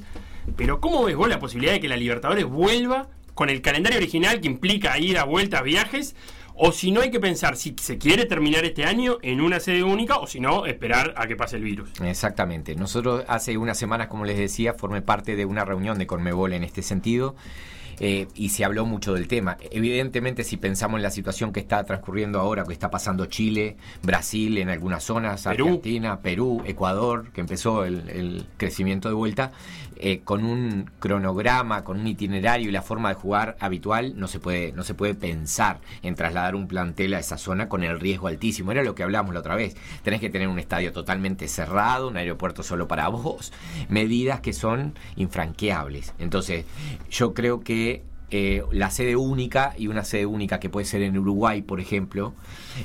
Pero 0.57 0.81
¿cómo 0.81 1.05
ves 1.05 1.17
vos 1.17 1.29
la 1.29 1.41
posibilidad 1.41 1.73
de 1.73 1.81
que 1.81 1.89
la 1.89 1.97
Libertadores 1.97 2.45
vuelva 2.45 3.09
con 3.37 3.49
el 3.51 3.61
calendario 3.63 3.99
original 3.99 4.41
que 4.41 4.49
implica 4.49 4.99
ida, 4.99 5.23
vueltas, 5.23 5.63
viajes? 5.63 6.17
O 6.57 6.73
si 6.73 6.91
no 6.91 7.03
hay 7.03 7.11
que 7.11 7.21
pensar 7.21 7.55
si 7.55 7.77
se 7.79 7.99
quiere 7.99 8.25
terminar 8.25 8.65
este 8.65 8.85
año 8.85 9.19
en 9.21 9.43
una 9.43 9.61
sede 9.61 9.83
única 9.85 10.17
o 10.17 10.27
si 10.27 10.41
no 10.41 10.65
esperar 10.65 11.13
a 11.19 11.27
que 11.27 11.37
pase 11.37 11.57
el 11.57 11.63
virus. 11.63 11.91
Exactamente. 12.03 12.75
Nosotros 12.75 13.25
hace 13.29 13.59
unas 13.59 13.79
semanas, 13.79 14.07
como 14.09 14.25
les 14.25 14.39
decía, 14.39 14.73
formé 14.73 15.03
parte 15.03 15.37
de 15.37 15.45
una 15.45 15.67
reunión 15.67 15.99
de 15.99 16.07
Conmebol 16.07 16.55
en 16.55 16.65
este 16.65 16.81
sentido. 16.83 17.37
eh, 17.99 18.29
y 18.35 18.51
se 18.51 18.65
habló 18.65 18.85
mucho 18.85 19.15
del 19.15 19.27
tema. 19.27 19.57
Evidentemente, 19.71 20.45
si 20.45 20.57
pensamos 20.57 20.99
en 20.99 21.03
la 21.03 21.11
situación 21.11 21.53
que 21.53 21.61
está 21.61 21.83
transcurriendo 21.85 22.39
ahora, 22.41 22.65
que 22.65 22.73
está 22.73 22.91
pasando 22.91 23.27
Chile, 23.27 23.77
Brasil 24.03 24.59
en 24.59 24.69
algunas 24.69 25.03
zonas, 25.03 25.45
Perú. 25.45 25.67
Argentina, 25.67 26.21
Perú, 26.21 26.63
Ecuador, 26.67 27.33
que 27.33 27.41
empezó 27.41 27.85
el, 27.85 28.09
el 28.11 28.47
crecimiento 28.59 29.09
de 29.09 29.15
vuelta, 29.15 29.53
eh, 29.99 30.21
con 30.25 30.45
un 30.45 30.91
cronograma, 30.99 31.85
con 31.85 32.01
un 32.01 32.07
itinerario 32.07 32.69
y 32.69 32.73
la 32.73 32.83
forma 32.83 33.09
de 33.09 33.15
jugar 33.15 33.57
habitual, 33.61 34.15
no 34.17 34.29
se 34.29 34.41
puede, 34.41 34.73
no 34.73 34.85
se 34.85 34.95
puede 34.95 35.15
pensar 35.15 35.81
en 36.03 36.15
trasladar 36.15 36.55
un 36.55 36.69
plantel 36.69 37.15
a 37.15 37.19
esa 37.19 37.39
zona 37.39 37.69
con 37.69 37.83
el 37.83 37.99
riesgo 37.99 38.29
altísimo. 38.29 38.73
Era 38.73 38.83
lo 38.83 38.95
que 38.95 39.03
hablábamos 39.03 39.35
la 39.35 39.41
otra 39.41 39.57
vez. 39.57 39.77
Tenés 40.03 40.21
que 40.21 40.31
tener 40.31 40.49
un 40.49 40.59
estadio 40.59 40.93
totalmente 40.93 41.49
cerrado, 41.49 42.09
un 42.09 42.17
aeropuerto 42.17 42.63
solo 42.63 42.89
para 42.89 43.09
vos, 43.09 43.53
medidas 43.89 44.41
que 44.41 44.53
son 44.53 44.95
infranqueables. 45.17 46.15
Entonces, 46.19 46.65
yo 47.11 47.35
creo 47.35 47.61
que 47.61 48.03
eh, 48.31 48.65
la 48.73 48.91
sede 48.91 49.15
única 49.15 49.75
y 49.79 49.87
una 49.87 50.05
sede 50.05 50.27
única 50.27 50.59
que 50.59 50.69
puede 50.69 50.85
ser 50.85 51.03
en 51.03 51.17
Uruguay, 51.17 51.63
por 51.63 51.81
ejemplo, 51.81 52.35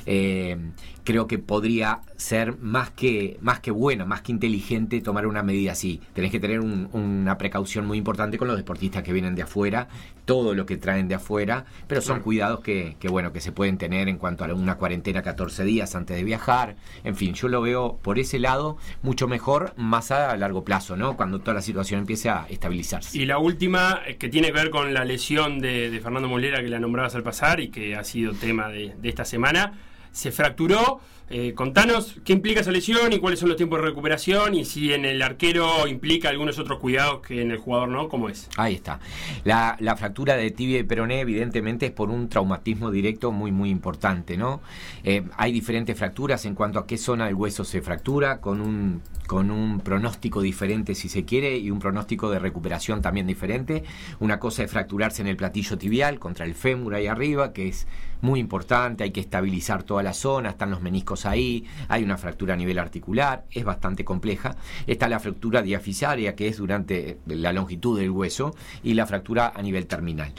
eh, 0.06 0.56
creo 1.04 1.26
que 1.26 1.38
podría 1.38 2.00
ser 2.16 2.56
más 2.58 2.90
que, 2.90 3.36
más 3.40 3.60
que 3.60 3.70
buena, 3.70 4.04
más 4.04 4.22
que 4.22 4.32
inteligente 4.32 5.00
tomar 5.00 5.26
una 5.26 5.42
medida 5.42 5.72
así. 5.72 6.00
Tenés 6.12 6.30
que 6.30 6.38
tener 6.40 6.60
un- 6.60 6.88
una 6.92 7.38
precaución 7.38 7.86
muy 7.86 7.98
importante 7.98 8.38
con 8.38 8.46
los 8.48 8.56
deportistas 8.56 9.02
que 9.02 9.12
vienen 9.12 9.34
de 9.34 9.42
afuera, 9.42 9.88
todo 10.24 10.54
lo 10.54 10.64
que 10.66 10.76
traen 10.76 11.08
de 11.08 11.16
afuera, 11.16 11.64
pero 11.88 12.00
son 12.00 12.20
cuidados 12.20 12.60
que, 12.60 12.96
que, 13.00 13.08
bueno, 13.08 13.32
que 13.32 13.40
se 13.40 13.50
pueden 13.50 13.76
tener 13.78 14.08
en 14.08 14.18
cuanto 14.18 14.44
a 14.44 14.54
una 14.54 14.76
cuarentena 14.76 15.22
14 15.22 15.64
días 15.64 15.96
antes 15.96 16.16
de 16.16 16.22
viajar. 16.22 16.76
En 17.02 17.16
fin, 17.16 17.34
yo 17.34 17.48
lo 17.48 17.60
veo 17.60 17.98
por 18.02 18.20
ese 18.20 18.38
lado 18.38 18.76
mucho 19.02 19.26
mejor, 19.26 19.72
más 19.76 20.12
a 20.12 20.36
largo 20.36 20.62
plazo, 20.64 20.96
¿no? 20.96 21.16
Cuando 21.16 21.40
toda 21.40 21.54
la 21.54 21.62
situación 21.62 22.00
empiece 22.00 22.28
a 22.30 22.46
estabilizarse. 22.48 23.18
Y 23.18 23.26
la 23.26 23.38
última, 23.38 24.02
eh, 24.06 24.16
que 24.16 24.28
tiene 24.28 24.48
que 24.48 24.52
ver 24.54 24.70
con 24.70 24.94
la 24.94 25.04
lesión 25.04 25.58
de, 25.58 25.90
de 25.90 26.00
Fernando 26.00 26.28
Molera, 26.28 26.62
que 26.62 26.68
la 26.68 26.78
nombrabas 26.78 27.16
al 27.16 27.24
pasar 27.24 27.58
y 27.58 27.68
que 27.70 27.96
ha 27.96 28.04
sido 28.04 28.32
tema 28.32 28.68
de, 28.68 28.94
de 29.00 29.08
esta 29.08 29.24
semana, 29.24 29.80
se 30.12 30.30
fracturó. 30.30 31.00
Eh, 31.34 31.54
contanos 31.54 32.16
qué 32.26 32.34
implica 32.34 32.60
esa 32.60 32.72
lesión 32.72 33.10
y 33.10 33.18
cuáles 33.18 33.40
son 33.40 33.48
los 33.48 33.56
tiempos 33.56 33.80
de 33.80 33.86
recuperación 33.86 34.54
y 34.54 34.66
si 34.66 34.92
en 34.92 35.06
el 35.06 35.22
arquero 35.22 35.86
implica 35.86 36.28
algunos 36.28 36.58
otros 36.58 36.78
cuidados 36.78 37.26
que 37.26 37.40
en 37.40 37.50
el 37.50 37.56
jugador 37.56 37.88
no, 37.88 38.10
¿cómo 38.10 38.28
es? 38.28 38.50
Ahí 38.58 38.74
está. 38.74 39.00
La, 39.44 39.76
la 39.80 39.96
fractura 39.96 40.36
de 40.36 40.50
tibia 40.50 40.80
y 40.80 40.82
peroné, 40.82 41.20
evidentemente, 41.20 41.86
es 41.86 41.92
por 41.92 42.10
un 42.10 42.28
traumatismo 42.28 42.90
directo 42.90 43.32
muy, 43.32 43.50
muy 43.50 43.70
importante, 43.70 44.36
¿no? 44.36 44.60
Eh, 45.04 45.22
hay 45.38 45.52
diferentes 45.52 45.96
fracturas 45.96 46.44
en 46.44 46.54
cuanto 46.54 46.78
a 46.78 46.86
qué 46.86 46.98
zona 46.98 47.24
del 47.24 47.34
hueso 47.34 47.64
se 47.64 47.80
fractura, 47.80 48.42
con 48.42 48.60
un, 48.60 49.00
con 49.26 49.50
un 49.50 49.80
pronóstico 49.80 50.42
diferente, 50.42 50.94
si 50.94 51.08
se 51.08 51.24
quiere, 51.24 51.56
y 51.56 51.70
un 51.70 51.78
pronóstico 51.78 52.30
de 52.30 52.40
recuperación 52.40 53.00
también 53.00 53.26
diferente. 53.26 53.84
Una 54.20 54.38
cosa 54.38 54.64
es 54.64 54.70
fracturarse 54.70 55.22
en 55.22 55.28
el 55.28 55.36
platillo 55.36 55.78
tibial, 55.78 56.18
contra 56.18 56.44
el 56.44 56.54
fémur 56.54 56.94
ahí 56.94 57.06
arriba, 57.06 57.54
que 57.54 57.68
es 57.68 57.86
muy 58.22 58.40
importante, 58.40 59.04
hay 59.04 59.10
que 59.10 59.20
estabilizar 59.20 59.82
toda 59.82 60.02
la 60.02 60.14
zona, 60.14 60.50
están 60.50 60.70
los 60.70 60.80
meniscos 60.80 61.26
ahí, 61.26 61.66
hay 61.88 62.04
una 62.04 62.16
fractura 62.16 62.54
a 62.54 62.56
nivel 62.56 62.78
articular, 62.78 63.44
es 63.50 63.64
bastante 63.64 64.04
compleja. 64.04 64.56
Está 64.86 65.08
la 65.08 65.20
fractura 65.20 65.60
diafisaria, 65.60 66.34
que 66.34 66.48
es 66.48 66.56
durante 66.56 67.18
la 67.26 67.52
longitud 67.52 67.98
del 67.98 68.10
hueso, 68.10 68.54
y 68.82 68.94
la 68.94 69.06
fractura 69.06 69.52
a 69.54 69.60
nivel 69.60 69.86
terminal. 69.86 70.32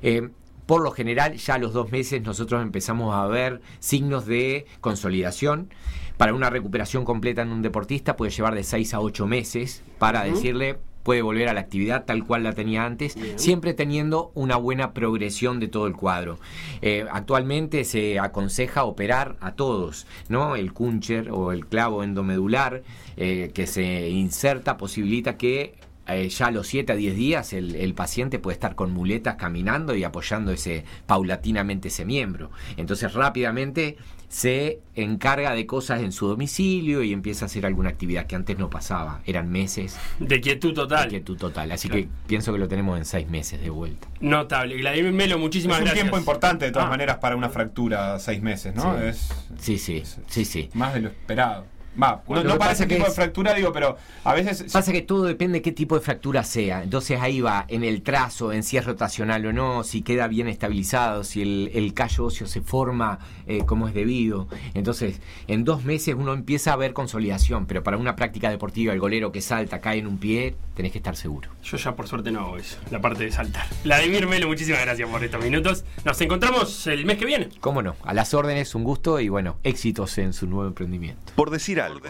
Eh, 0.00 0.30
por 0.66 0.80
lo 0.82 0.92
general, 0.92 1.34
ya 1.34 1.54
a 1.54 1.58
los 1.58 1.72
dos 1.72 1.92
meses 1.92 2.22
nosotros 2.22 2.62
empezamos 2.62 3.14
a 3.14 3.26
ver 3.26 3.60
signos 3.80 4.26
de 4.26 4.66
consolidación. 4.80 5.68
Para 6.16 6.32
una 6.32 6.48
recuperación 6.48 7.04
completa 7.04 7.42
en 7.42 7.50
un 7.50 7.62
deportista 7.62 8.16
puede 8.16 8.30
llevar 8.30 8.54
de 8.54 8.62
6 8.62 8.94
a 8.94 9.00
8 9.00 9.26
meses 9.26 9.82
para 9.98 10.22
decirle 10.22 10.78
puede 11.04 11.22
volver 11.22 11.48
a 11.48 11.52
la 11.52 11.60
actividad 11.60 12.04
tal 12.04 12.24
cual 12.26 12.42
la 12.42 12.54
tenía 12.54 12.84
antes, 12.84 13.16
siempre 13.36 13.74
teniendo 13.74 14.32
una 14.34 14.56
buena 14.56 14.92
progresión 14.92 15.60
de 15.60 15.68
todo 15.68 15.86
el 15.86 15.94
cuadro. 15.94 16.40
Eh, 16.82 17.06
actualmente 17.12 17.84
se 17.84 18.18
aconseja 18.18 18.84
operar 18.84 19.36
a 19.40 19.52
todos, 19.52 20.06
¿no? 20.28 20.56
El 20.56 20.72
cúncher 20.72 21.30
o 21.30 21.52
el 21.52 21.66
clavo 21.66 22.02
endomedular 22.02 22.82
eh, 23.16 23.52
que 23.54 23.66
se 23.68 24.08
inserta 24.08 24.76
posibilita 24.76 25.36
que 25.36 25.74
eh, 26.06 26.28
ya 26.28 26.46
a 26.46 26.50
los 26.50 26.66
7 26.66 26.92
a 26.92 26.96
10 26.96 27.16
días 27.16 27.52
el, 27.52 27.76
el 27.76 27.94
paciente 27.94 28.38
puede 28.38 28.54
estar 28.54 28.74
con 28.74 28.92
muletas 28.92 29.36
caminando 29.36 29.94
y 29.94 30.04
apoyando 30.04 30.52
ese 30.52 30.84
paulatinamente 31.06 31.88
ese 31.88 32.04
miembro. 32.04 32.50
Entonces 32.76 33.12
rápidamente 33.14 33.96
se 34.34 34.80
encarga 34.96 35.54
de 35.54 35.64
cosas 35.64 36.00
en 36.02 36.10
su 36.10 36.26
domicilio 36.26 37.04
y 37.04 37.12
empieza 37.12 37.44
a 37.44 37.46
hacer 37.46 37.64
alguna 37.66 37.90
actividad 37.90 38.26
que 38.26 38.34
antes 38.34 38.58
no 38.58 38.68
pasaba. 38.68 39.20
Eran 39.26 39.48
meses. 39.48 39.96
De 40.18 40.40
quietud 40.40 40.74
total. 40.74 41.04
De 41.04 41.08
quietud 41.10 41.36
total. 41.38 41.70
Así 41.70 41.88
que 41.88 42.08
pienso 42.26 42.52
que 42.52 42.58
lo 42.58 42.66
tenemos 42.66 42.98
en 42.98 43.04
seis 43.04 43.28
meses 43.28 43.60
de 43.60 43.70
vuelta. 43.70 44.08
Notable. 44.18 44.76
Vladimir 44.76 45.12
Melo, 45.12 45.38
muchísimas 45.38 45.76
es 45.76 45.82
un 45.82 45.84
gracias. 45.84 46.02
tiempo 46.02 46.18
importante 46.18 46.64
de 46.64 46.72
todas 46.72 46.88
Ah. 46.88 46.90
maneras 46.90 47.18
para 47.18 47.36
una 47.36 47.48
fractura 47.48 48.18
seis 48.18 48.42
meses, 48.42 48.74
¿no? 48.74 48.96
Sí. 48.98 49.04
Es 49.04 49.28
Sí, 49.60 49.78
sí, 49.78 50.02
sí, 50.26 50.44
sí. 50.44 50.68
más 50.74 50.94
de 50.94 51.00
lo 51.02 51.08
esperado. 51.10 51.66
Va, 52.02 52.22
no, 52.28 52.42
no 52.42 52.58
que 52.58 52.86
tipo 52.86 53.04
de 53.04 53.08
es- 53.10 53.14
fractura, 53.14 53.54
digo, 53.54 53.72
pero 53.72 53.96
a 54.24 54.34
veces 54.34 54.72
Pasa 54.72 54.92
que 54.92 55.02
todo 55.02 55.24
depende 55.24 55.58
de 55.58 55.62
qué 55.62 55.72
tipo 55.72 55.94
de 55.94 56.00
fractura 56.00 56.42
sea. 56.44 56.82
Entonces 56.82 57.20
ahí 57.20 57.40
va, 57.40 57.64
en 57.68 57.84
el 57.84 58.02
trazo, 58.02 58.52
en 58.52 58.62
si 58.62 58.76
es 58.76 58.84
rotacional 58.84 59.44
o 59.46 59.52
no, 59.52 59.84
si 59.84 60.02
queda 60.02 60.26
bien 60.28 60.48
estabilizado, 60.48 61.24
si 61.24 61.42
el, 61.42 61.70
el 61.74 61.94
callo 61.94 62.24
óseo 62.26 62.46
se 62.46 62.60
forma 62.62 63.18
eh, 63.46 63.64
como 63.66 63.86
es 63.88 63.94
debido. 63.94 64.48
Entonces, 64.74 65.20
en 65.46 65.64
dos 65.64 65.84
meses 65.84 66.14
uno 66.18 66.32
empieza 66.32 66.72
a 66.72 66.76
ver 66.76 66.92
consolidación, 66.92 67.66
pero 67.66 67.82
para 67.82 67.96
una 67.96 68.16
práctica 68.16 68.50
deportiva, 68.50 68.92
el 68.92 69.00
golero 69.00 69.30
que 69.32 69.40
salta, 69.40 69.80
cae 69.80 69.98
en 69.98 70.06
un 70.06 70.18
pie, 70.18 70.56
tenés 70.74 70.92
que 70.92 70.98
estar 70.98 71.16
seguro. 71.16 71.50
Yo 71.62 71.76
ya 71.76 71.94
por 71.94 72.08
suerte 72.08 72.30
no 72.30 72.40
hago 72.40 72.56
eso, 72.58 72.76
la 72.90 73.00
parte 73.00 73.24
de 73.24 73.30
saltar. 73.30 73.66
Vladimir 73.84 74.26
Melo, 74.26 74.48
muchísimas 74.48 74.80
gracias 74.80 75.08
por 75.08 75.22
estos 75.22 75.42
minutos. 75.42 75.84
Nos 76.04 76.20
encontramos 76.20 76.86
el 76.86 77.04
mes 77.06 77.18
que 77.18 77.24
viene. 77.26 77.48
¿Cómo 77.60 77.82
no? 77.82 77.94
A 78.04 78.14
las 78.14 78.34
órdenes, 78.34 78.74
un 78.74 78.82
gusto 78.84 79.20
y 79.20 79.28
bueno, 79.28 79.56
éxitos 79.62 80.18
en 80.18 80.32
su 80.32 80.46
nuevo 80.46 80.66
emprendimiento. 80.66 81.32
Por 81.36 81.50
decir 81.50 81.80
algo. 81.84 82.00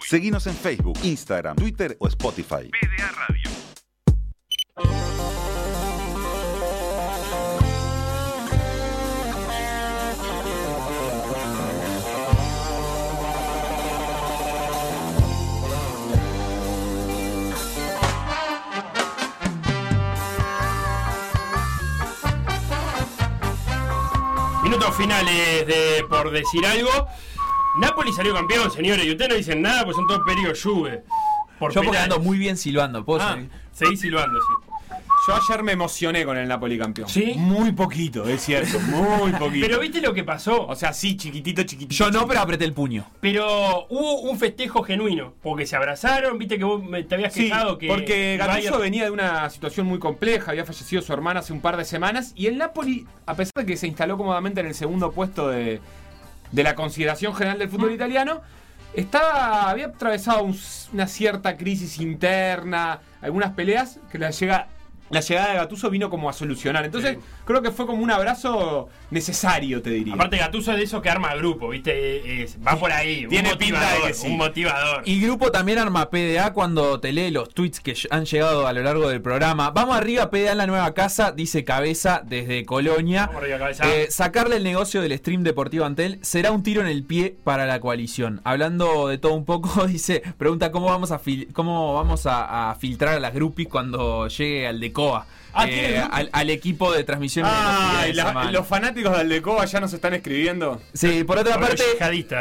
Seguinos 0.00 0.46
en 0.46 0.54
Facebook, 0.54 0.98
Instagram, 1.02 1.56
Twitter 1.56 1.96
o 1.98 2.08
Spotify. 2.08 2.70
Minutos 24.62 24.96
finales 24.96 25.66
de 25.66 26.04
por 26.08 26.30
decir 26.30 26.64
algo. 26.66 26.90
Napoli 27.78 28.12
salió 28.12 28.34
campeón, 28.34 28.70
señores, 28.70 29.04
y 29.04 29.10
ustedes 29.10 29.30
no 29.30 29.36
dicen 29.36 29.62
nada, 29.62 29.84
pues 29.84 29.96
son 29.96 30.06
todos 30.06 30.20
periodos 30.24 30.62
Juve. 30.62 31.02
Por 31.58 31.72
Yo 31.72 31.82
porque 31.82 31.98
ando 31.98 32.18
muy 32.20 32.36
bien 32.38 32.56
silbando. 32.56 33.04
¿puedo 33.04 33.20
Ah, 33.22 33.38
seguí 33.72 33.96
silbando, 33.96 34.40
sí. 34.40 34.96
yo 35.28 35.34
ayer 35.36 35.62
me 35.62 35.72
emocioné 35.72 36.24
con 36.24 36.36
el 36.36 36.46
Napoli 36.48 36.76
campeón. 36.78 37.08
¿Sí? 37.08 37.34
Muy 37.36 37.72
poquito, 37.72 38.28
es 38.28 38.42
cierto, 38.42 38.78
muy 38.80 39.32
poquito. 39.38 39.66
Pero 39.66 39.80
viste 39.80 40.00
lo 40.00 40.12
que 40.12 40.24
pasó. 40.24 40.66
o 40.66 40.74
sea, 40.74 40.92
sí, 40.92 41.16
chiquitito, 41.16 41.62
chiquitito. 41.62 41.94
Yo 42.04 42.10
no, 42.10 42.26
pero 42.26 42.40
apreté 42.40 42.64
el 42.64 42.72
puño. 42.72 43.06
Pero 43.20 43.86
hubo 43.88 44.20
un 44.22 44.38
festejo 44.38 44.82
genuino, 44.82 45.34
porque 45.42 45.64
se 45.66 45.76
abrazaron, 45.76 46.38
viste 46.38 46.58
que 46.58 46.64
vos 46.64 46.82
me- 46.82 47.04
te 47.04 47.14
habías 47.14 47.32
Sí, 47.32 47.44
quejado 47.44 47.78
que... 47.78 47.86
porque 47.86 48.36
Gattuso 48.36 48.72
Bayern- 48.74 48.80
venía 48.80 49.04
de 49.04 49.10
una 49.10 49.48
situación 49.48 49.86
muy 49.86 49.98
compleja, 50.00 50.50
había 50.50 50.64
fallecido 50.64 51.02
su 51.02 51.12
hermana 51.12 51.40
hace 51.40 51.52
un 51.52 51.60
par 51.60 51.76
de 51.76 51.84
semanas 51.84 52.32
y 52.34 52.46
el 52.46 52.58
Napoli, 52.58 53.06
a 53.26 53.34
pesar 53.34 53.52
de 53.56 53.66
que 53.66 53.76
se 53.76 53.86
instaló 53.86 54.16
cómodamente 54.18 54.60
en 54.60 54.66
el 54.66 54.74
segundo 54.74 55.12
puesto 55.12 55.48
de, 55.48 55.80
de 56.54 56.62
la 56.62 56.74
consideración 56.76 57.34
general 57.34 57.58
del 57.58 57.68
Mm. 57.68 57.70
fútbol 57.72 57.92
italiano, 57.92 58.40
estaba, 58.94 59.68
había 59.70 59.86
atravesado 59.86 60.44
un- 60.44 60.58
una 60.92 61.06
cierta 61.08 61.56
crisis 61.56 61.98
interna, 61.98 63.00
algunas 63.20 63.52
peleas 63.52 63.98
que 64.10 64.18
la 64.18 64.30
llega 64.30 64.68
la 65.10 65.20
llegada 65.20 65.50
de 65.50 65.54
Gattuso 65.56 65.90
vino 65.90 66.10
como 66.10 66.28
a 66.28 66.32
solucionar. 66.32 66.84
Entonces, 66.84 67.18
creo 67.44 67.62
que 67.62 67.70
fue 67.70 67.86
como 67.86 68.02
un 68.02 68.10
abrazo 68.10 68.88
necesario, 69.10 69.82
te 69.82 69.90
diría. 69.90 70.14
Aparte 70.14 70.38
Gattuso 70.38 70.72
es 70.72 70.78
de 70.78 70.84
eso 70.84 71.00
que 71.02 71.10
arma 71.10 71.34
grupo, 71.34 71.68
viste, 71.68 72.42
Es- 72.42 72.56
va 72.66 72.76
por 72.76 72.90
ahí. 72.90 73.26
Tiene 73.28 73.52
un 73.52 73.58
pinta 73.58 73.80
de 73.80 73.84
motivador, 73.86 74.06
que 74.08 74.14
sí. 74.14 74.26
Un 74.28 74.36
motivador. 74.38 75.02
Y 75.04 75.20
Grupo 75.20 75.50
también 75.50 75.78
arma 75.78 76.08
PDA 76.10 76.52
cuando 76.52 77.00
te 77.00 77.12
lee 77.12 77.30
los 77.30 77.50
tweets 77.50 77.80
que 77.80 77.94
han 78.10 78.24
llegado 78.24 78.66
a 78.66 78.72
lo 78.72 78.82
largo 78.82 79.08
del 79.08 79.20
programa. 79.20 79.70
Vamos 79.70 79.96
arriba, 79.96 80.30
PDA 80.30 80.52
en 80.52 80.58
la 80.58 80.66
nueva 80.66 80.94
casa, 80.94 81.32
dice 81.32 81.64
Cabeza 81.64 82.22
desde 82.24 82.64
Colonia. 82.64 83.26
Vamos 83.26 83.42
arriba, 83.42 83.58
Cabeza. 83.58 83.84
Eh, 83.94 84.10
sacarle 84.10 84.56
el 84.56 84.64
negocio 84.64 85.00
del 85.02 85.16
stream 85.18 85.42
deportivo 85.42 85.84
Antel 85.84 86.18
será 86.22 86.50
un 86.50 86.62
tiro 86.62 86.80
en 86.80 86.86
el 86.86 87.04
pie 87.04 87.36
para 87.44 87.66
la 87.66 87.78
coalición. 87.80 88.40
Hablando 88.44 89.08
de 89.08 89.18
todo 89.18 89.34
un 89.34 89.44
poco, 89.44 89.86
dice, 89.86 90.22
pregunta 90.38 90.72
cómo 90.72 90.86
vamos 90.86 91.10
a 91.12 91.18
fil- 91.20 91.52
cómo 91.52 91.94
vamos 91.94 92.26
a, 92.26 92.70
a 92.70 92.74
filtrar 92.76 93.14
a 93.16 93.20
las 93.20 93.34
groupies 93.34 93.68
cuando 93.68 94.28
llegue 94.28 94.66
al 94.66 94.80
decreto 94.80 94.93
Aldecoa. 94.94 95.26
Ah, 95.56 95.66
eh, 95.68 96.02
al, 96.10 96.30
al 96.32 96.50
equipo 96.50 96.92
de 96.92 97.04
transmisión. 97.04 97.46
Ah, 97.48 98.02
de 98.06 98.14
la- 98.14 98.50
los 98.50 98.66
fanáticos 98.66 99.12
de 99.12 99.20
Aldecoa 99.20 99.64
ya 99.66 99.78
nos 99.78 99.92
están 99.92 100.12
escribiendo. 100.12 100.82
Sí, 100.94 101.22
por 101.22 101.38
otra 101.38 101.60
parte, 101.60 101.84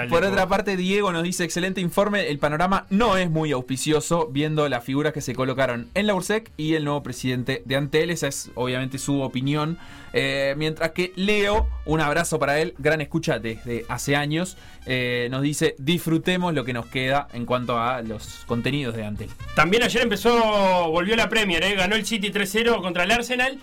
por 0.09 0.23
otra 0.23 0.47
parte, 0.47 0.75
Diego 0.75 1.11
nos 1.11 1.21
dice 1.21 1.43
excelente 1.43 1.79
informe. 1.79 2.27
El 2.29 2.39
panorama 2.39 2.87
no 2.89 3.15
es 3.17 3.29
muy 3.29 3.51
auspicioso 3.51 4.29
viendo 4.31 4.67
las 4.67 4.83
figuras 4.83 5.13
que 5.13 5.21
se 5.21 5.35
colocaron 5.35 5.89
en 5.93 6.07
la 6.07 6.15
URSEC 6.15 6.49
y 6.57 6.73
el 6.73 6.85
nuevo 6.85 7.03
presidente 7.03 7.61
de 7.65 7.75
Antel. 7.75 8.09
Esa 8.09 8.27
es 8.29 8.49
obviamente 8.55 8.97
su 8.97 9.21
opinión. 9.21 9.77
Eh, 10.13 10.55
mientras 10.57 10.91
que 10.91 11.11
Leo, 11.15 11.67
un 11.85 12.01
abrazo 12.01 12.39
para 12.39 12.59
él, 12.59 12.73
gran 12.79 12.99
escucha 13.01 13.37
desde 13.37 13.85
hace 13.89 14.15
años, 14.15 14.57
eh, 14.85 15.27
nos 15.31 15.41
dice 15.41 15.75
disfrutemos 15.77 16.53
lo 16.53 16.65
que 16.65 16.73
nos 16.73 16.85
queda 16.87 17.27
en 17.33 17.45
cuanto 17.45 17.77
a 17.79 18.01
los 18.01 18.43
contenidos 18.45 18.95
de 18.95 19.05
Antel. 19.05 19.29
También 19.55 19.83
ayer 19.83 20.01
empezó, 20.01 20.89
volvió 20.89 21.15
la 21.15 21.29
Premier, 21.29 21.63
¿eh? 21.63 21.75
ganó 21.75 21.95
el 21.95 22.05
City 22.05 22.31
3-0 22.31 22.81
contra 22.81 23.03
el 23.03 23.11
Arsenal. 23.11 23.57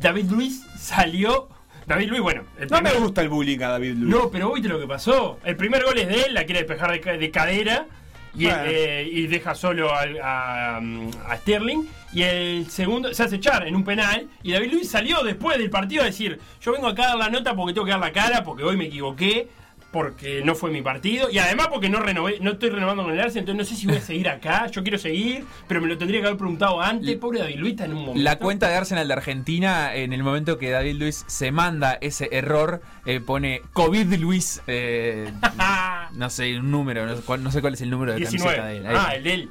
David 0.00 0.30
Luis 0.30 0.62
salió. 0.78 1.48
David 1.86 2.08
Luis, 2.08 2.22
bueno. 2.22 2.44
el 2.58 2.68
No 2.68 2.80
me 2.80 2.92
gusta 2.94 3.20
el 3.20 3.28
bullying 3.28 3.58
a 3.60 3.68
David 3.68 3.94
Luiz. 3.96 4.10
No, 4.14 4.30
pero 4.30 4.52
viste 4.52 4.68
lo 4.68 4.80
que 4.80 4.86
pasó. 4.86 5.38
El 5.44 5.56
primer 5.56 5.84
gol 5.84 5.98
es 5.98 6.08
de 6.08 6.22
él, 6.22 6.34
la 6.34 6.44
quiere 6.44 6.60
despejar 6.62 6.98
de, 6.98 7.18
de 7.18 7.30
cadera 7.30 7.86
y, 8.34 8.44
Bueno. 8.46 8.62
eh, 8.64 9.08
y 9.12 9.26
deja 9.26 9.54
solo 9.54 9.94
al- 9.94 10.18
a, 10.22 10.78
a 10.78 11.36
Sterling. 11.36 11.82
Y 12.14 12.22
el 12.22 12.70
segundo 12.70 13.12
se 13.12 13.22
hace 13.24 13.36
echar 13.36 13.66
en 13.66 13.74
un 13.76 13.84
penal. 13.84 14.28
Y 14.42 14.52
David 14.52 14.72
Luis 14.72 14.88
salió 14.90 15.22
después 15.22 15.58
del 15.58 15.68
partido 15.68 16.02
a 16.02 16.06
decir: 16.06 16.40
Yo 16.62 16.72
vengo 16.72 16.86
acá 16.86 17.04
a 17.04 17.08
dar 17.08 17.18
la 17.18 17.28
nota 17.28 17.54
porque 17.54 17.74
tengo 17.74 17.84
que 17.84 17.90
dar 17.90 18.00
la 18.00 18.12
cara, 18.12 18.42
porque 18.44 18.62
hoy 18.64 18.76
me 18.78 18.86
equivoqué. 18.86 19.48
Porque 19.94 20.42
no 20.44 20.56
fue 20.56 20.72
mi 20.72 20.82
partido 20.82 21.30
y 21.30 21.38
además 21.38 21.68
porque 21.68 21.88
no 21.88 22.00
renové, 22.00 22.38
no 22.40 22.50
estoy 22.50 22.70
renovando 22.70 23.04
con 23.04 23.12
el 23.12 23.20
Arsenal, 23.20 23.48
entonces 23.48 23.56
no 23.56 23.64
sé 23.64 23.80
si 23.80 23.86
voy 23.86 23.96
a 23.96 24.00
seguir 24.04 24.28
acá. 24.28 24.66
Yo 24.66 24.82
quiero 24.82 24.98
seguir, 24.98 25.44
pero 25.68 25.80
me 25.80 25.86
lo 25.86 25.96
tendría 25.96 26.20
que 26.20 26.26
haber 26.26 26.36
preguntado 26.36 26.80
antes. 26.80 27.16
Pobre 27.16 27.38
David 27.38 27.58
Luis 27.58 27.72
está 27.74 27.84
en 27.84 27.92
un 27.92 28.00
momento. 28.00 28.20
La 28.20 28.40
cuenta 28.40 28.68
de 28.68 28.74
Arsenal 28.74 29.06
de 29.06 29.14
Argentina, 29.14 29.94
en 29.94 30.12
el 30.12 30.24
momento 30.24 30.58
que 30.58 30.70
David 30.70 30.96
Luis 30.96 31.24
se 31.28 31.52
manda 31.52 31.96
ese 32.00 32.28
error, 32.32 32.82
eh, 33.06 33.20
pone 33.20 33.62
COVID 33.72 34.12
Luis, 34.14 34.62
eh, 34.66 35.32
no 36.12 36.28
sé, 36.28 36.58
un 36.58 36.72
número, 36.72 37.06
no 37.06 37.14
sé, 37.14 37.22
cuál, 37.22 37.44
no 37.44 37.52
sé 37.52 37.60
cuál 37.60 37.74
es 37.74 37.80
el 37.80 37.90
número 37.90 38.14
de 38.14 38.24
camiseta 38.24 38.66
de 38.66 38.78
él. 38.78 38.86
Ahí. 38.86 38.96
Ah, 38.98 39.12
el 39.14 39.22
de 39.22 39.34
él. 39.34 39.50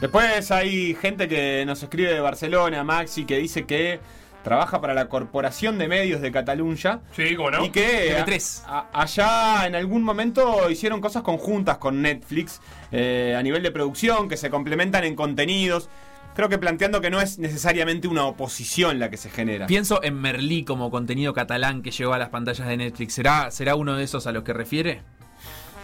Después 0.00 0.50
hay 0.52 0.94
gente 0.94 1.26
que 1.26 1.64
nos 1.66 1.82
escribe 1.82 2.14
de 2.14 2.20
Barcelona, 2.20 2.84
Maxi, 2.84 3.24
que 3.24 3.36
dice 3.36 3.64
que 3.66 4.00
trabaja 4.42 4.80
para 4.80 4.94
la 4.94 5.08
Corporación 5.08 5.78
de 5.78 5.88
Medios 5.88 6.20
de 6.20 6.32
Cataluña. 6.32 7.00
Sí, 7.14 7.34
cómo 7.36 7.50
no. 7.50 7.64
Y 7.64 7.70
que 7.70 8.14
TV3. 8.14 8.62
a- 8.66 8.88
a- 8.92 9.02
allá 9.02 9.66
en 9.66 9.74
algún 9.74 10.02
momento 10.02 10.70
hicieron 10.70 11.00
cosas 11.00 11.22
conjuntas 11.22 11.78
con 11.78 12.00
Netflix 12.02 12.60
eh, 12.92 13.34
a 13.38 13.42
nivel 13.42 13.62
de 13.62 13.70
producción, 13.70 14.28
que 14.28 14.36
se 14.36 14.50
complementan 14.50 15.04
en 15.04 15.14
contenidos. 15.14 15.88
Creo 16.34 16.48
que 16.48 16.58
planteando 16.58 17.00
que 17.00 17.10
no 17.10 17.20
es 17.20 17.38
necesariamente 17.38 18.06
una 18.08 18.24
oposición 18.24 18.98
la 18.98 19.10
que 19.10 19.16
se 19.16 19.30
genera. 19.30 19.66
Pienso 19.66 20.02
en 20.02 20.14
Merlí 20.20 20.64
como 20.64 20.90
contenido 20.90 21.32
catalán 21.34 21.82
que 21.82 21.90
llegó 21.90 22.14
a 22.14 22.18
las 22.18 22.28
pantallas 22.30 22.66
de 22.68 22.76
Netflix. 22.76 23.14
¿Será, 23.14 23.50
¿Será 23.50 23.74
uno 23.74 23.96
de 23.96 24.04
esos 24.04 24.26
a 24.26 24.32
los 24.32 24.44
que 24.44 24.52
refiere? 24.52 25.02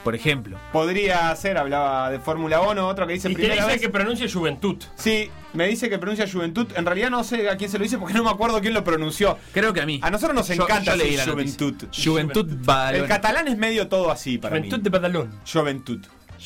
Por 0.06 0.14
ejemplo. 0.14 0.56
Podría 0.72 1.34
ser, 1.34 1.58
hablaba 1.58 2.10
de 2.12 2.20
Fórmula 2.20 2.60
1, 2.60 2.86
otro 2.86 3.08
que 3.08 3.14
dice 3.14 3.28
Y 3.28 3.32
te 3.32 3.38
primera 3.40 3.56
dice 3.56 3.66
vez. 3.66 3.80
que 3.80 3.88
pronuncia 3.88 4.28
Juventud. 4.32 4.76
Sí, 4.94 5.28
me 5.52 5.66
dice 5.66 5.90
que 5.90 5.98
pronuncia 5.98 6.28
Juventud. 6.32 6.68
En 6.76 6.86
realidad 6.86 7.10
no 7.10 7.24
sé 7.24 7.50
a 7.50 7.56
quién 7.56 7.68
se 7.68 7.76
lo 7.76 7.82
dice 7.82 7.98
porque 7.98 8.14
no 8.14 8.22
me 8.22 8.30
acuerdo 8.30 8.60
quién 8.60 8.72
lo 8.72 8.84
pronunció. 8.84 9.36
Creo 9.52 9.72
que 9.72 9.80
a 9.80 9.86
mí. 9.86 9.98
A 10.04 10.10
nosotros 10.12 10.36
nos 10.36 10.46
Yo- 10.46 10.62
encanta 10.62 10.92
yo 10.92 10.96
leí 10.96 11.16
la. 11.16 11.24
Juventud. 11.24 11.74
Juventud 12.04 12.46
Badalona. 12.64 13.02
El 13.02 13.08
catalán 13.08 13.48
es 13.48 13.58
medio 13.58 13.88
todo 13.88 14.12
así 14.12 14.38
para 14.38 14.54
Juventud 14.56 14.76
mí. 14.76 14.82
de 14.84 14.90
Badalón. 14.90 15.40
Juventud. 15.52 15.98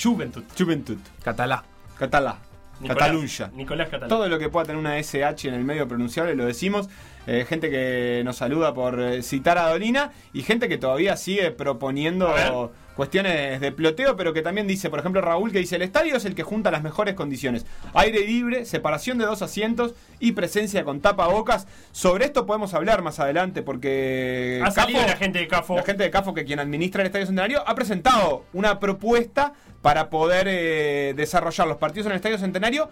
Juventud. 0.02 0.42
Juventud. 0.58 0.96
Catalá. 1.22 1.62
Catalá. 1.98 2.38
Nicolás. 2.80 2.98
Cataluña. 2.98 3.50
Nicolás 3.54 3.88
Catalán. 3.90 4.08
Todo 4.08 4.26
lo 4.30 4.38
que 4.38 4.48
pueda 4.48 4.64
tener 4.64 4.78
una 4.80 4.96
SH 4.98 5.48
en 5.48 5.54
el 5.54 5.64
medio 5.64 5.86
pronunciable 5.86 6.34
lo 6.34 6.46
decimos. 6.46 6.88
Eh, 7.26 7.44
gente 7.46 7.68
que 7.68 8.22
nos 8.24 8.36
saluda 8.36 8.72
por 8.72 8.98
eh, 8.98 9.22
citar 9.22 9.58
a 9.58 9.68
Dolina 9.68 10.12
y 10.32 10.40
gente 10.44 10.66
que 10.66 10.78
todavía 10.78 11.18
sigue 11.18 11.50
proponiendo 11.50 12.72
cuestiones 13.00 13.62
de 13.62 13.72
ploteo, 13.72 14.14
pero 14.14 14.34
que 14.34 14.42
también 14.42 14.66
dice, 14.66 14.90
por 14.90 14.98
ejemplo, 14.98 15.22
Raúl, 15.22 15.52
que 15.52 15.58
dice, 15.58 15.76
el 15.76 15.80
estadio 15.80 16.16
es 16.16 16.26
el 16.26 16.34
que 16.34 16.42
junta 16.42 16.70
las 16.70 16.82
mejores 16.82 17.14
condiciones. 17.14 17.64
Aire 17.94 18.26
libre, 18.26 18.66
separación 18.66 19.16
de 19.16 19.24
dos 19.24 19.40
asientos 19.40 19.94
y 20.18 20.32
presencia 20.32 20.84
con 20.84 21.00
tapabocas. 21.00 21.66
Sobre 21.92 22.26
esto 22.26 22.44
podemos 22.44 22.74
hablar 22.74 23.00
más 23.00 23.18
adelante 23.18 23.62
porque... 23.62 24.60
Ha 24.62 24.70
salido 24.70 25.00
la 25.00 25.16
gente 25.16 25.38
de 25.38 25.48
Cafo. 25.48 25.76
La 25.76 25.82
gente 25.82 26.02
de 26.02 26.10
CAFO, 26.10 26.34
que 26.34 26.44
quien 26.44 26.58
administra 26.58 27.00
el 27.00 27.06
Estadio 27.06 27.24
Centenario, 27.24 27.66
ha 27.66 27.74
presentado 27.74 28.44
una 28.52 28.78
propuesta 28.78 29.54
para 29.80 30.10
poder 30.10 30.46
eh, 30.46 31.14
desarrollar 31.16 31.68
los 31.68 31.78
partidos 31.78 32.04
en 32.04 32.12
el 32.12 32.16
Estadio 32.16 32.36
Centenario 32.36 32.90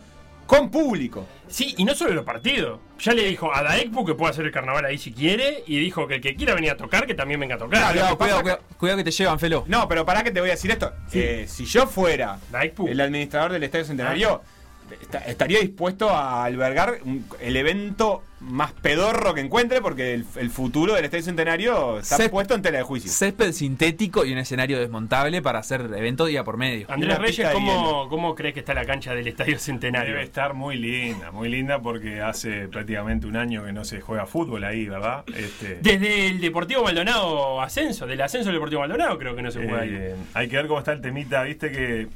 con 0.49 0.71
público. 0.71 1.27
Sí, 1.47 1.75
y 1.77 1.85
no 1.85 1.95
solo 1.95 2.15
los 2.15 2.25
partidos. 2.25 2.81
Ya 3.01 3.13
le 3.13 3.25
dijo 3.25 3.55
a 3.55 3.63
Daekpu 3.63 4.05
que 4.07 4.15
puede 4.15 4.31
hacer 4.31 4.47
el 4.47 4.51
carnaval 4.51 4.83
ahí 4.87 4.97
si 4.97 5.13
quiere. 5.13 5.63
Y 5.67 5.79
dijo 5.79 6.09
que 6.09 6.15
el 6.17 6.21
que 6.23 6.35
quiera 6.35 6.55
venir 6.55 6.71
a 6.71 6.77
tocar, 6.77 7.07
que 7.07 7.15
también 7.15 7.39
venga 7.39 7.57
a 7.57 7.59
tocar. 7.59 7.79
Claro, 7.79 7.93
Cuidado, 7.93 8.19
cuidado, 8.19 8.43
cuidado, 8.43 8.63
cuidado 8.79 8.97
que 8.99 9.05
te 9.05 9.11
llevan, 9.11 9.39
Felo. 9.39 9.65
No, 9.69 9.87
pero 9.87 10.07
para 10.07 10.25
que 10.25 10.31
te 10.31 10.41
voy 10.41 10.49
a 10.49 10.53
decir 10.53 10.71
esto. 10.71 10.91
Eh, 11.13 11.45
si 11.47 11.67
yo 11.67 11.87
fuera 11.87 12.39
el 12.89 12.99
administrador 13.01 13.53
del 13.53 13.63
Estadio 13.63 13.85
Centenario, 13.85 14.41
esta- 14.43 14.58
estaría 15.27 15.61
dispuesto 15.61 16.11
a 16.11 16.45
albergar 16.45 16.99
un- 17.05 17.25
el 17.41 17.57
evento 17.57 18.23
más 18.41 18.71
pedorro 18.71 19.35
que 19.35 19.41
encuentre, 19.41 19.81
porque 19.81 20.15
el, 20.15 20.25
el 20.37 20.51
futuro 20.51 20.95
del 20.95 21.05
Estadio 21.05 21.25
Centenario 21.25 21.99
está 21.99 22.17
Césped- 22.19 22.31
puesto 22.31 22.55
en 22.55 22.63
tela 22.63 22.79
de 22.79 22.85
juicio. 22.85 23.11
Césped 23.11 23.51
sintético 23.51 24.25
y 24.25 24.33
un 24.33 24.39
escenario 24.39 24.79
desmontable 24.79 25.43
para 25.43 25.59
hacer 25.59 25.81
evento 25.97 26.25
día 26.27 26.45
por 26.45 26.57
medio. 26.57 26.87
Andrés 26.89 27.19
Reyes, 27.19 27.49
¿cómo, 27.53 28.09
¿cómo 28.09 28.37
crees 28.37 28.55
que 28.55 28.61
está 28.61 28.75
la 28.75 28.85
cancha 28.85 29.13
del 29.13 29.27
Estadio 29.27 29.59
Centenario? 29.59 30.13
Debe 30.13 30.23
estar 30.25 30.55
muy 30.55 30.77
linda, 30.77 31.33
muy 31.33 31.49
linda 31.49 31.81
porque 31.83 32.21
hace 32.21 32.69
prácticamente 32.69 33.27
un 33.27 33.37
año 33.37 33.65
que 33.65 33.73
no 33.73 33.85
se 33.85 34.01
juega 34.01 34.25
fútbol 34.25 34.63
ahí, 34.63 34.87
¿verdad? 34.89 35.25
Este, 35.35 35.79
Desde 35.83 36.29
el 36.29 36.41
Deportivo 36.41 36.85
Maldonado 36.85 37.61
ascenso, 37.61 38.07
del 38.07 38.21
ascenso 38.21 38.51
del 38.51 38.57
Deportivo 38.57 38.83
Maldonado 38.83 39.19
creo 39.19 39.35
que 39.35 39.43
no 39.43 39.51
se 39.51 39.59
juega 39.65 39.81
ahí. 39.81 39.91
eh, 39.93 40.15
hay 40.35 40.49
que 40.49 40.57
ver 40.57 40.69
cómo 40.69 40.79
está 40.79 40.93
el 40.93 41.01
temita, 41.01 41.43
viste 41.43 41.73
que 41.73 42.07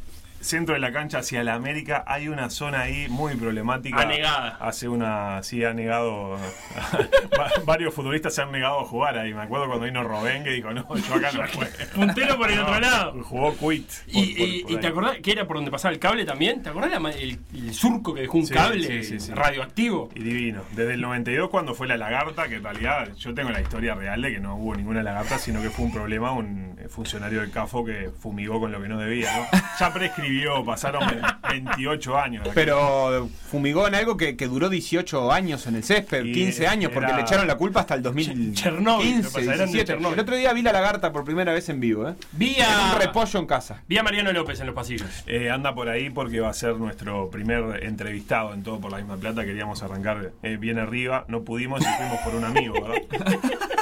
centro 0.43 0.75
de 0.75 0.81
la 0.81 0.93
cancha 0.93 1.19
hacia 1.19 1.43
la 1.45 1.55
América 1.55 2.05
hay 2.07 2.29
una 2.29 2.51
zona 2.51 2.81
ahí 2.83 3.09
muy 3.09 3.35
problemática. 3.37 4.01
Anegada. 4.01 4.57
Hace 4.61 4.89
una, 4.89 5.43
sí, 5.43 5.65
ha 5.65 5.73
negado, 5.73 6.33
va- 7.39 7.51
varios 7.65 7.95
futbolistas 7.95 8.35
se 8.35 8.43
han 8.43 8.53
negado 8.53 8.81
a 8.81 8.85
jugar 8.85 9.19
ahí. 9.19 9.33
Me 9.35 9.43
acuerdo 9.43 9.67
cuando 9.67 9.85
vino 9.85 10.03
Robén 10.03 10.45
que 10.45 10.51
dijo, 10.51 10.73
no, 10.73 10.87
yo 10.97 11.15
acá 11.15 11.31
no 11.33 11.47
juego. 11.49 11.71
Puntero 11.95 12.37
por 12.37 12.51
el 12.51 12.59
otro 12.61 12.81
lado. 12.81 13.23
Jugó 13.25 13.57
quit. 13.57 13.89
Y, 14.07 14.13
por- 14.13 14.23
y- 14.23 14.35
por- 14.63 14.71
y 14.71 14.75
por 14.75 14.81
te 14.81 14.87
acordás 14.87 15.17
que 15.19 15.33
era 15.33 15.47
por 15.47 15.57
donde 15.57 15.71
pasaba 15.71 15.93
el 15.93 15.99
cable 16.01 16.25
también? 16.25 16.63
¿Te 16.63 16.69
acordás 16.71 16.91
la 17.01 17.11
el, 17.11 17.39
el 17.55 17.75
surco 17.75 18.15
que 18.15 18.23
dejó 18.23 18.39
un 18.39 18.47
Sí, 18.47 18.55
cable 18.55 18.87
sí, 18.87 19.03
sí, 19.05 19.21
sí. 19.21 19.33
radioactivo? 19.33 20.11
Y 20.15 20.21
divino. 20.23 20.63
Desde 20.73 20.95
el 20.95 21.01
92 21.01 21.51
cuando 21.51 21.75
fue 21.75 21.87
la 21.87 21.97
lagarta, 21.97 22.49
que 22.49 22.57
en 22.57 22.65
realidad 22.65 23.09
yo 23.17 23.35
tengo 23.35 23.51
la 23.51 23.61
historia 23.61 23.95
real 23.95 24.21
de 24.23 24.33
que 24.33 24.41
no 24.41 24.57
hubo 24.57 24.75
ninguna 24.75 25.03
lagarta, 25.03 25.39
sino 25.39 25.61
que 25.63 25.71
fue 25.71 25.85
un 25.87 25.93
problema, 25.93 26.33
un 26.33 26.79
funcionario 26.89 27.41
del 27.41 27.51
CAFO 27.51 27.85
que 27.85 28.11
fumigó 28.19 28.61
con 28.61 28.73
lo 28.73 28.81
que 28.83 28.89
no 28.89 28.99
debía, 28.99 29.31
¿no? 29.37 29.59
Ya 29.79 29.93
prescribió, 29.95 30.32
pasaron 30.65 31.03
28 31.51 32.19
años. 32.19 32.49
Pero 32.55 33.29
fumigó 33.51 33.87
en 33.87 33.95
algo 33.95 34.17
que, 34.17 34.37
que 34.37 34.47
duró 34.47 34.69
18 34.69 35.33
años 35.33 35.67
en 35.67 35.77
el 35.77 35.85
césped, 35.85 36.25
Y 36.25 36.33
15 36.33 36.67
años, 36.67 36.93
porque 36.93 37.13
le 37.13 37.23
echaron 37.23 37.47
la 37.47 37.57
culpa 37.57 37.81
hasta 37.81 37.95
el 37.95 38.03
2015, 38.03 38.63
Chernóbil, 38.63 39.23
lo 39.23 39.31
pasaron 39.31 39.47
de 39.47 39.57
17. 39.65 39.85
Chernóbil. 39.85 40.15
El 40.15 40.21
otro 40.21 40.37
día 40.37 40.53
vi 40.53 40.63
la 40.63 40.73
lagarta 40.73 41.13
por 41.13 41.25
primera 41.25 41.53
vez 41.53 41.69
en 41.69 41.81
vivo, 41.81 42.09
¿eh? 42.09 42.15
Vi 42.33 42.57
a, 42.61 42.93
un 42.93 43.01
repollo 43.01 43.39
en 43.39 43.47
casa. 43.47 43.83
vi 43.89 43.99
a 43.99 44.03
Mariano 44.03 44.33
López 44.33 44.61
en 44.61 44.67
los 44.67 44.75
pasillos. 44.75 45.09
Eh, 45.27 45.51
anda 45.51 45.75
por 45.75 45.89
ahí 45.89 46.11
porque 46.11 46.41
va 46.41 46.51
a 46.51 46.55
ser 46.55 46.77
nuestro 46.77 47.31
primer 47.31 47.85
entrevistado 47.85 48.55
en 48.55 48.63
todo 48.63 48.81
por 48.81 48.91
la 48.91 48.99
misma 48.99 49.17
plata. 49.17 49.45
Queríamos 49.45 49.83
arrancar 49.83 50.33
eh, 50.43 50.57
bien 50.57 50.79
arriba, 50.79 51.25
no 51.29 51.43
pudimos 51.43 51.81
y 51.83 51.85
fuimos 51.85 52.19
por 52.21 52.35
un 52.35 52.45
amigo, 52.45 52.75
¿verdad? 52.75 53.03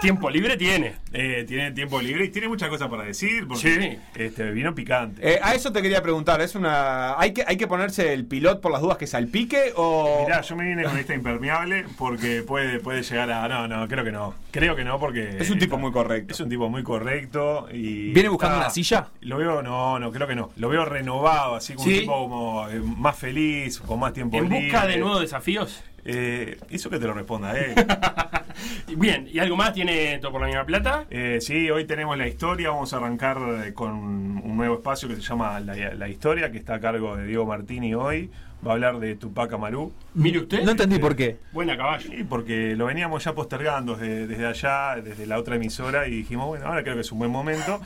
Tiempo 0.00 0.28
libre 0.28 0.56
tiene. 0.56 0.96
Eh, 1.12 1.44
tiene 1.48 1.72
tiempo 1.72 2.00
libre 2.02 2.26
y 2.26 2.28
tiene 2.28 2.48
muchas 2.48 2.68
cosas 2.68 2.88
para 2.88 3.04
decir 3.04 3.46
porque 3.48 3.98
este, 4.14 4.50
vino 4.50 4.74
picante. 4.74 5.20
Eh, 5.34 5.38
a 5.42 5.54
eso 5.54 5.72
te 5.72 5.80
quería 5.80 6.02
preguntar, 6.02 6.40
¿es 6.42 6.54
una 6.54 7.18
hay 7.18 7.32
que 7.32 7.44
hay 7.46 7.56
que 7.56 7.66
ponerse 7.66 8.12
el 8.12 8.26
pilot 8.26 8.60
por 8.60 8.70
las 8.72 8.82
dudas 8.82 8.98
que 8.98 9.06
salpique 9.06 9.72
o 9.76 10.24
Mirá, 10.26 10.42
yo 10.42 10.54
me 10.56 10.64
vine 10.68 10.82
con 10.84 10.98
esta 10.98 11.14
impermeable 11.14 11.86
porque 11.96 12.42
puede, 12.42 12.78
puede 12.80 13.02
llegar 13.02 13.30
a. 13.30 13.48
No, 13.48 13.66
no, 13.68 13.88
creo 13.88 14.04
que 14.04 14.12
no. 14.12 14.34
Creo 14.50 14.76
que 14.76 14.84
no 14.84 14.98
porque. 15.00 15.38
es 15.38 15.48
un 15.50 15.58
tipo 15.58 15.78
muy 15.78 15.92
correcto? 15.92 16.34
Es 16.34 16.40
un 16.40 16.48
tipo 16.50 16.68
muy 16.68 16.82
correcto 16.82 17.66
y. 17.72 18.12
¿Viene 18.12 18.28
buscando 18.28 18.56
está- 18.56 18.66
una 18.66 18.70
silla? 18.74 19.08
Lo 19.22 19.38
veo, 19.38 19.62
no, 19.62 19.98
no, 19.98 20.12
creo 20.12 20.26
que 20.26 20.34
no. 20.34 20.50
Lo 20.56 20.68
veo 20.68 20.84
renovado, 20.84 21.54
así 21.56 21.72
como 21.74 21.86
Sí. 21.88 21.94
un 21.94 22.00
tipo 22.00 22.12
como 22.28 22.68
eh, 22.68 22.80
más 22.80 23.16
feliz, 23.18 23.78
con 23.80 23.98
más 23.98 24.12
tiempo 24.12 24.36
¿En 24.36 24.44
libre. 24.44 24.62
busca 24.64 24.86
de 24.86 24.98
nuevos 24.98 25.20
desafíos? 25.22 25.82
Eh, 26.08 26.56
eso 26.70 26.88
que 26.88 27.00
te 27.00 27.06
lo 27.06 27.14
responda, 27.14 27.58
eh. 27.58 27.74
Bien, 28.96 29.28
¿y 29.30 29.40
algo 29.40 29.56
más 29.56 29.72
tiene 29.72 30.18
todo 30.18 30.30
por 30.30 30.40
la 30.40 30.46
misma 30.46 30.64
plata? 30.64 31.04
Eh, 31.10 31.38
sí, 31.40 31.68
hoy 31.68 31.84
tenemos 31.84 32.16
la 32.16 32.28
historia. 32.28 32.70
Vamos 32.70 32.92
a 32.94 32.98
arrancar 32.98 33.38
eh, 33.66 33.74
con 33.74 33.90
un 33.90 34.56
nuevo 34.56 34.76
espacio 34.76 35.08
que 35.08 35.16
se 35.16 35.22
llama 35.22 35.58
La, 35.58 35.74
la 35.94 36.08
Historia, 36.08 36.52
que 36.52 36.58
está 36.58 36.74
a 36.74 36.80
cargo 36.80 37.16
de 37.16 37.26
Diego 37.26 37.44
Martini 37.44 37.92
hoy. 37.94 38.30
Va 38.64 38.70
a 38.70 38.74
hablar 38.74 39.00
de 39.00 39.16
Tupac 39.16 39.52
Amaru. 39.52 39.92
Mire 40.14 40.38
usted. 40.38 40.62
No 40.62 40.70
entendí 40.70 40.98
por 40.98 41.16
qué. 41.16 41.38
Buena 41.52 41.76
caballo. 41.76 42.08
Sí, 42.08 42.24
porque 42.24 42.74
lo 42.76 42.86
veníamos 42.86 43.24
ya 43.24 43.34
postergando 43.34 43.96
desde, 43.96 44.28
desde 44.28 44.46
allá, 44.46 45.00
desde 45.02 45.26
la 45.26 45.38
otra 45.38 45.56
emisora, 45.56 46.06
y 46.06 46.12
dijimos, 46.12 46.46
bueno, 46.46 46.66
ahora 46.66 46.82
creo 46.82 46.94
que 46.94 47.02
es 47.02 47.12
un 47.12 47.18
buen 47.18 47.30
momento. 47.30 47.80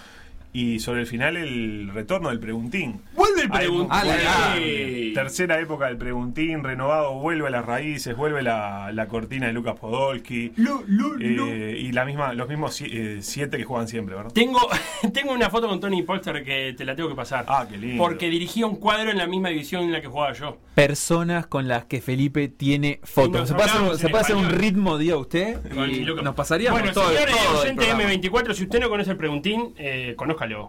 Y 0.52 0.81
sobre 0.81 1.01
el 1.02 1.06
final, 1.06 1.36
el 1.36 1.90
retorno 1.94 2.28
del 2.31 2.40
preguntín. 2.40 3.01
Vuelve 3.14 3.43
el 3.43 3.51
preguntín. 3.51 3.86
un- 3.86 3.93
¡Ale! 3.93 5.12
Tercera 5.14 5.60
época 5.60 5.86
del 5.86 5.97
preguntín, 5.97 6.64
renovado, 6.64 7.14
vuelve 7.14 7.47
a 7.48 7.51
las 7.51 7.64
raíces, 7.64 8.16
vuelve 8.16 8.43
la, 8.43 8.90
la 8.93 9.06
cortina 9.06 9.47
de 9.47 9.52
Lucas 9.52 9.78
Podolski. 9.78 10.52
Eh, 11.20 11.77
y 11.81 11.93
la 11.93 12.05
misma, 12.05 12.32
los 12.32 12.48
mismos 12.48 12.81
eh, 12.81 13.18
siete 13.20 13.59
que 13.59 13.64
juegan 13.64 13.89
siempre, 13.89 14.14
¿verdad? 14.14 14.32
Tengo, 14.32 14.60
tengo 15.12 15.32
una 15.32 15.51
foto 15.51 15.68
con 15.68 15.81
Tony 15.81 16.02
Polster 16.02 16.43
que 16.44 16.74
te 16.77 16.85
la 16.85 16.94
tengo 16.97 17.09
que 17.09 17.14
pasar. 17.14 17.44
Ah, 17.48 17.66
qué 17.68 17.77
lindo. 17.77 18.02
Porque 18.02 18.28
dirigía 18.28 18.66
un 18.66 18.77
cuadro 18.77 19.10
en 19.10 19.18
la 19.18 19.27
misma 19.27 19.48
división 19.51 19.85
en 19.85 19.93
la 19.93 20.01
que 20.01 20.09
jugaba 20.09 20.32
yo. 20.32 20.59
Personas 20.74 21.47
con 21.47 21.68
las 21.68 21.85
que 21.85 22.01
Felipe 22.01 22.48
tiene 22.48 23.01
fotos. 23.02 23.48
¿Se 23.48 23.55
puede 23.55 23.98
se 23.98 24.09
puede 24.09 24.22
hacer 24.22 24.36
un 24.36 24.48
ritmo, 24.51 24.98
diga 24.98 25.16
usted? 25.16 25.59
Y 25.89 26.01
lo 26.05 26.20
nos 26.22 26.35
pasaríamos 26.35 26.81
Bueno, 26.81 26.93
todo, 26.94 27.09
señor 27.09 27.28
todo 27.28 27.39
el 27.40 27.59
oyente 27.60 27.86
programa. 27.86 28.12
M24, 28.12 28.55
si 28.55 28.64
usted 28.64 28.81
no 28.81 28.89
conoce 28.89 29.10
el 29.10 29.16
preguntín, 29.16 29.74
eh, 29.78 30.14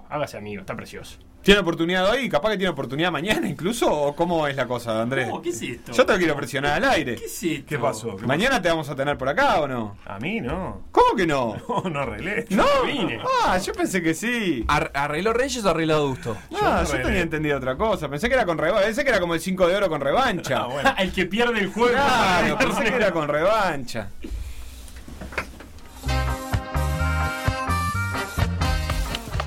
hágase 0.09 0.37
amigo, 0.37 0.61
está 0.61 0.75
precioso. 0.75 1.17
¿Tiene 1.41 1.61
oportunidad 1.61 2.07
hoy? 2.07 2.29
¿Capaz 2.29 2.51
que 2.51 2.57
tiene 2.57 2.69
oportunidad 2.69 3.11
mañana 3.11 3.47
incluso? 3.47 3.91
¿O 3.91 4.15
cómo 4.15 4.45
es 4.47 4.55
la 4.55 4.67
cosa, 4.67 5.01
Andrés? 5.01 5.27
No, 5.27 5.41
¿qué 5.41 5.49
es 5.49 5.59
esto? 5.63 5.91
Yo 5.91 6.05
te 6.05 6.15
quiero 6.19 6.35
presionar 6.35 6.73
al 6.73 6.91
aire. 6.91 7.15
¿Qué 7.15 7.25
es 7.25 7.43
esto? 7.43 7.65
¿Qué 7.67 7.79
pasó? 7.79 8.15
¿Qué 8.15 8.27
¿Mañana 8.27 8.61
te 8.61 8.69
vamos 8.69 8.87
a 8.89 8.95
tener 8.95 9.17
por 9.17 9.27
acá 9.27 9.59
o 9.59 9.67
no? 9.67 9.97
A 10.05 10.19
mí 10.19 10.39
no. 10.39 10.83
¿Cómo 10.91 11.15
que 11.15 11.25
no? 11.25 11.55
No, 11.67 11.89
no 11.89 11.99
arreglé. 12.01 12.45
¿No? 12.51 12.65
vine. 12.85 13.19
Ah, 13.43 13.57
yo 13.57 13.73
pensé 13.73 14.03
que 14.03 14.13
sí. 14.13 14.63
Ar- 14.67 14.91
¿Arregló 14.93 15.33
Reyes 15.33 15.65
o 15.65 15.69
arregló 15.71 15.95
Adusto? 15.95 16.37
Ah, 16.61 16.83
yo 16.87 17.01
tenía 17.01 17.21
entendido 17.21 17.57
otra 17.57 17.75
cosa. 17.75 18.07
Pensé 18.07 18.27
que 18.27 18.35
era 18.35 18.45
con 18.45 18.59
revancha. 18.59 18.85
Pensé 18.85 19.03
que 19.03 19.09
era 19.09 19.19
como 19.19 19.33
el 19.33 19.39
5 19.41 19.67
de 19.67 19.75
oro 19.75 19.89
con 19.89 19.99
revancha. 20.01 20.67
el 20.99 21.11
que 21.11 21.25
pierde 21.25 21.59
el 21.59 21.71
juego. 21.71 21.93
Claro, 21.95 22.55
pensé 22.59 22.83
que 22.83 22.95
era 22.95 23.11
con 23.11 23.27
revancha. 23.27 24.09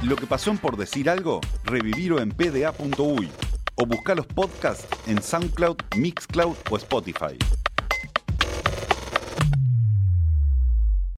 Lo 0.05 0.17
que 0.17 0.27
pasó 0.27 0.51
en 0.51 0.59
por 0.59 0.77
decir 0.77 1.09
algo, 1.09 1.41
revivirlo 1.65 2.21
en 2.21 2.31
pda.uy 2.31 3.31
o 3.77 3.87
buscar 3.87 4.15
los 4.15 4.27
podcasts 4.27 4.87
en 5.07 5.23
SoundCloud, 5.23 5.79
Mixcloud 5.97 6.57
o 6.71 6.77
Spotify. 6.77 7.39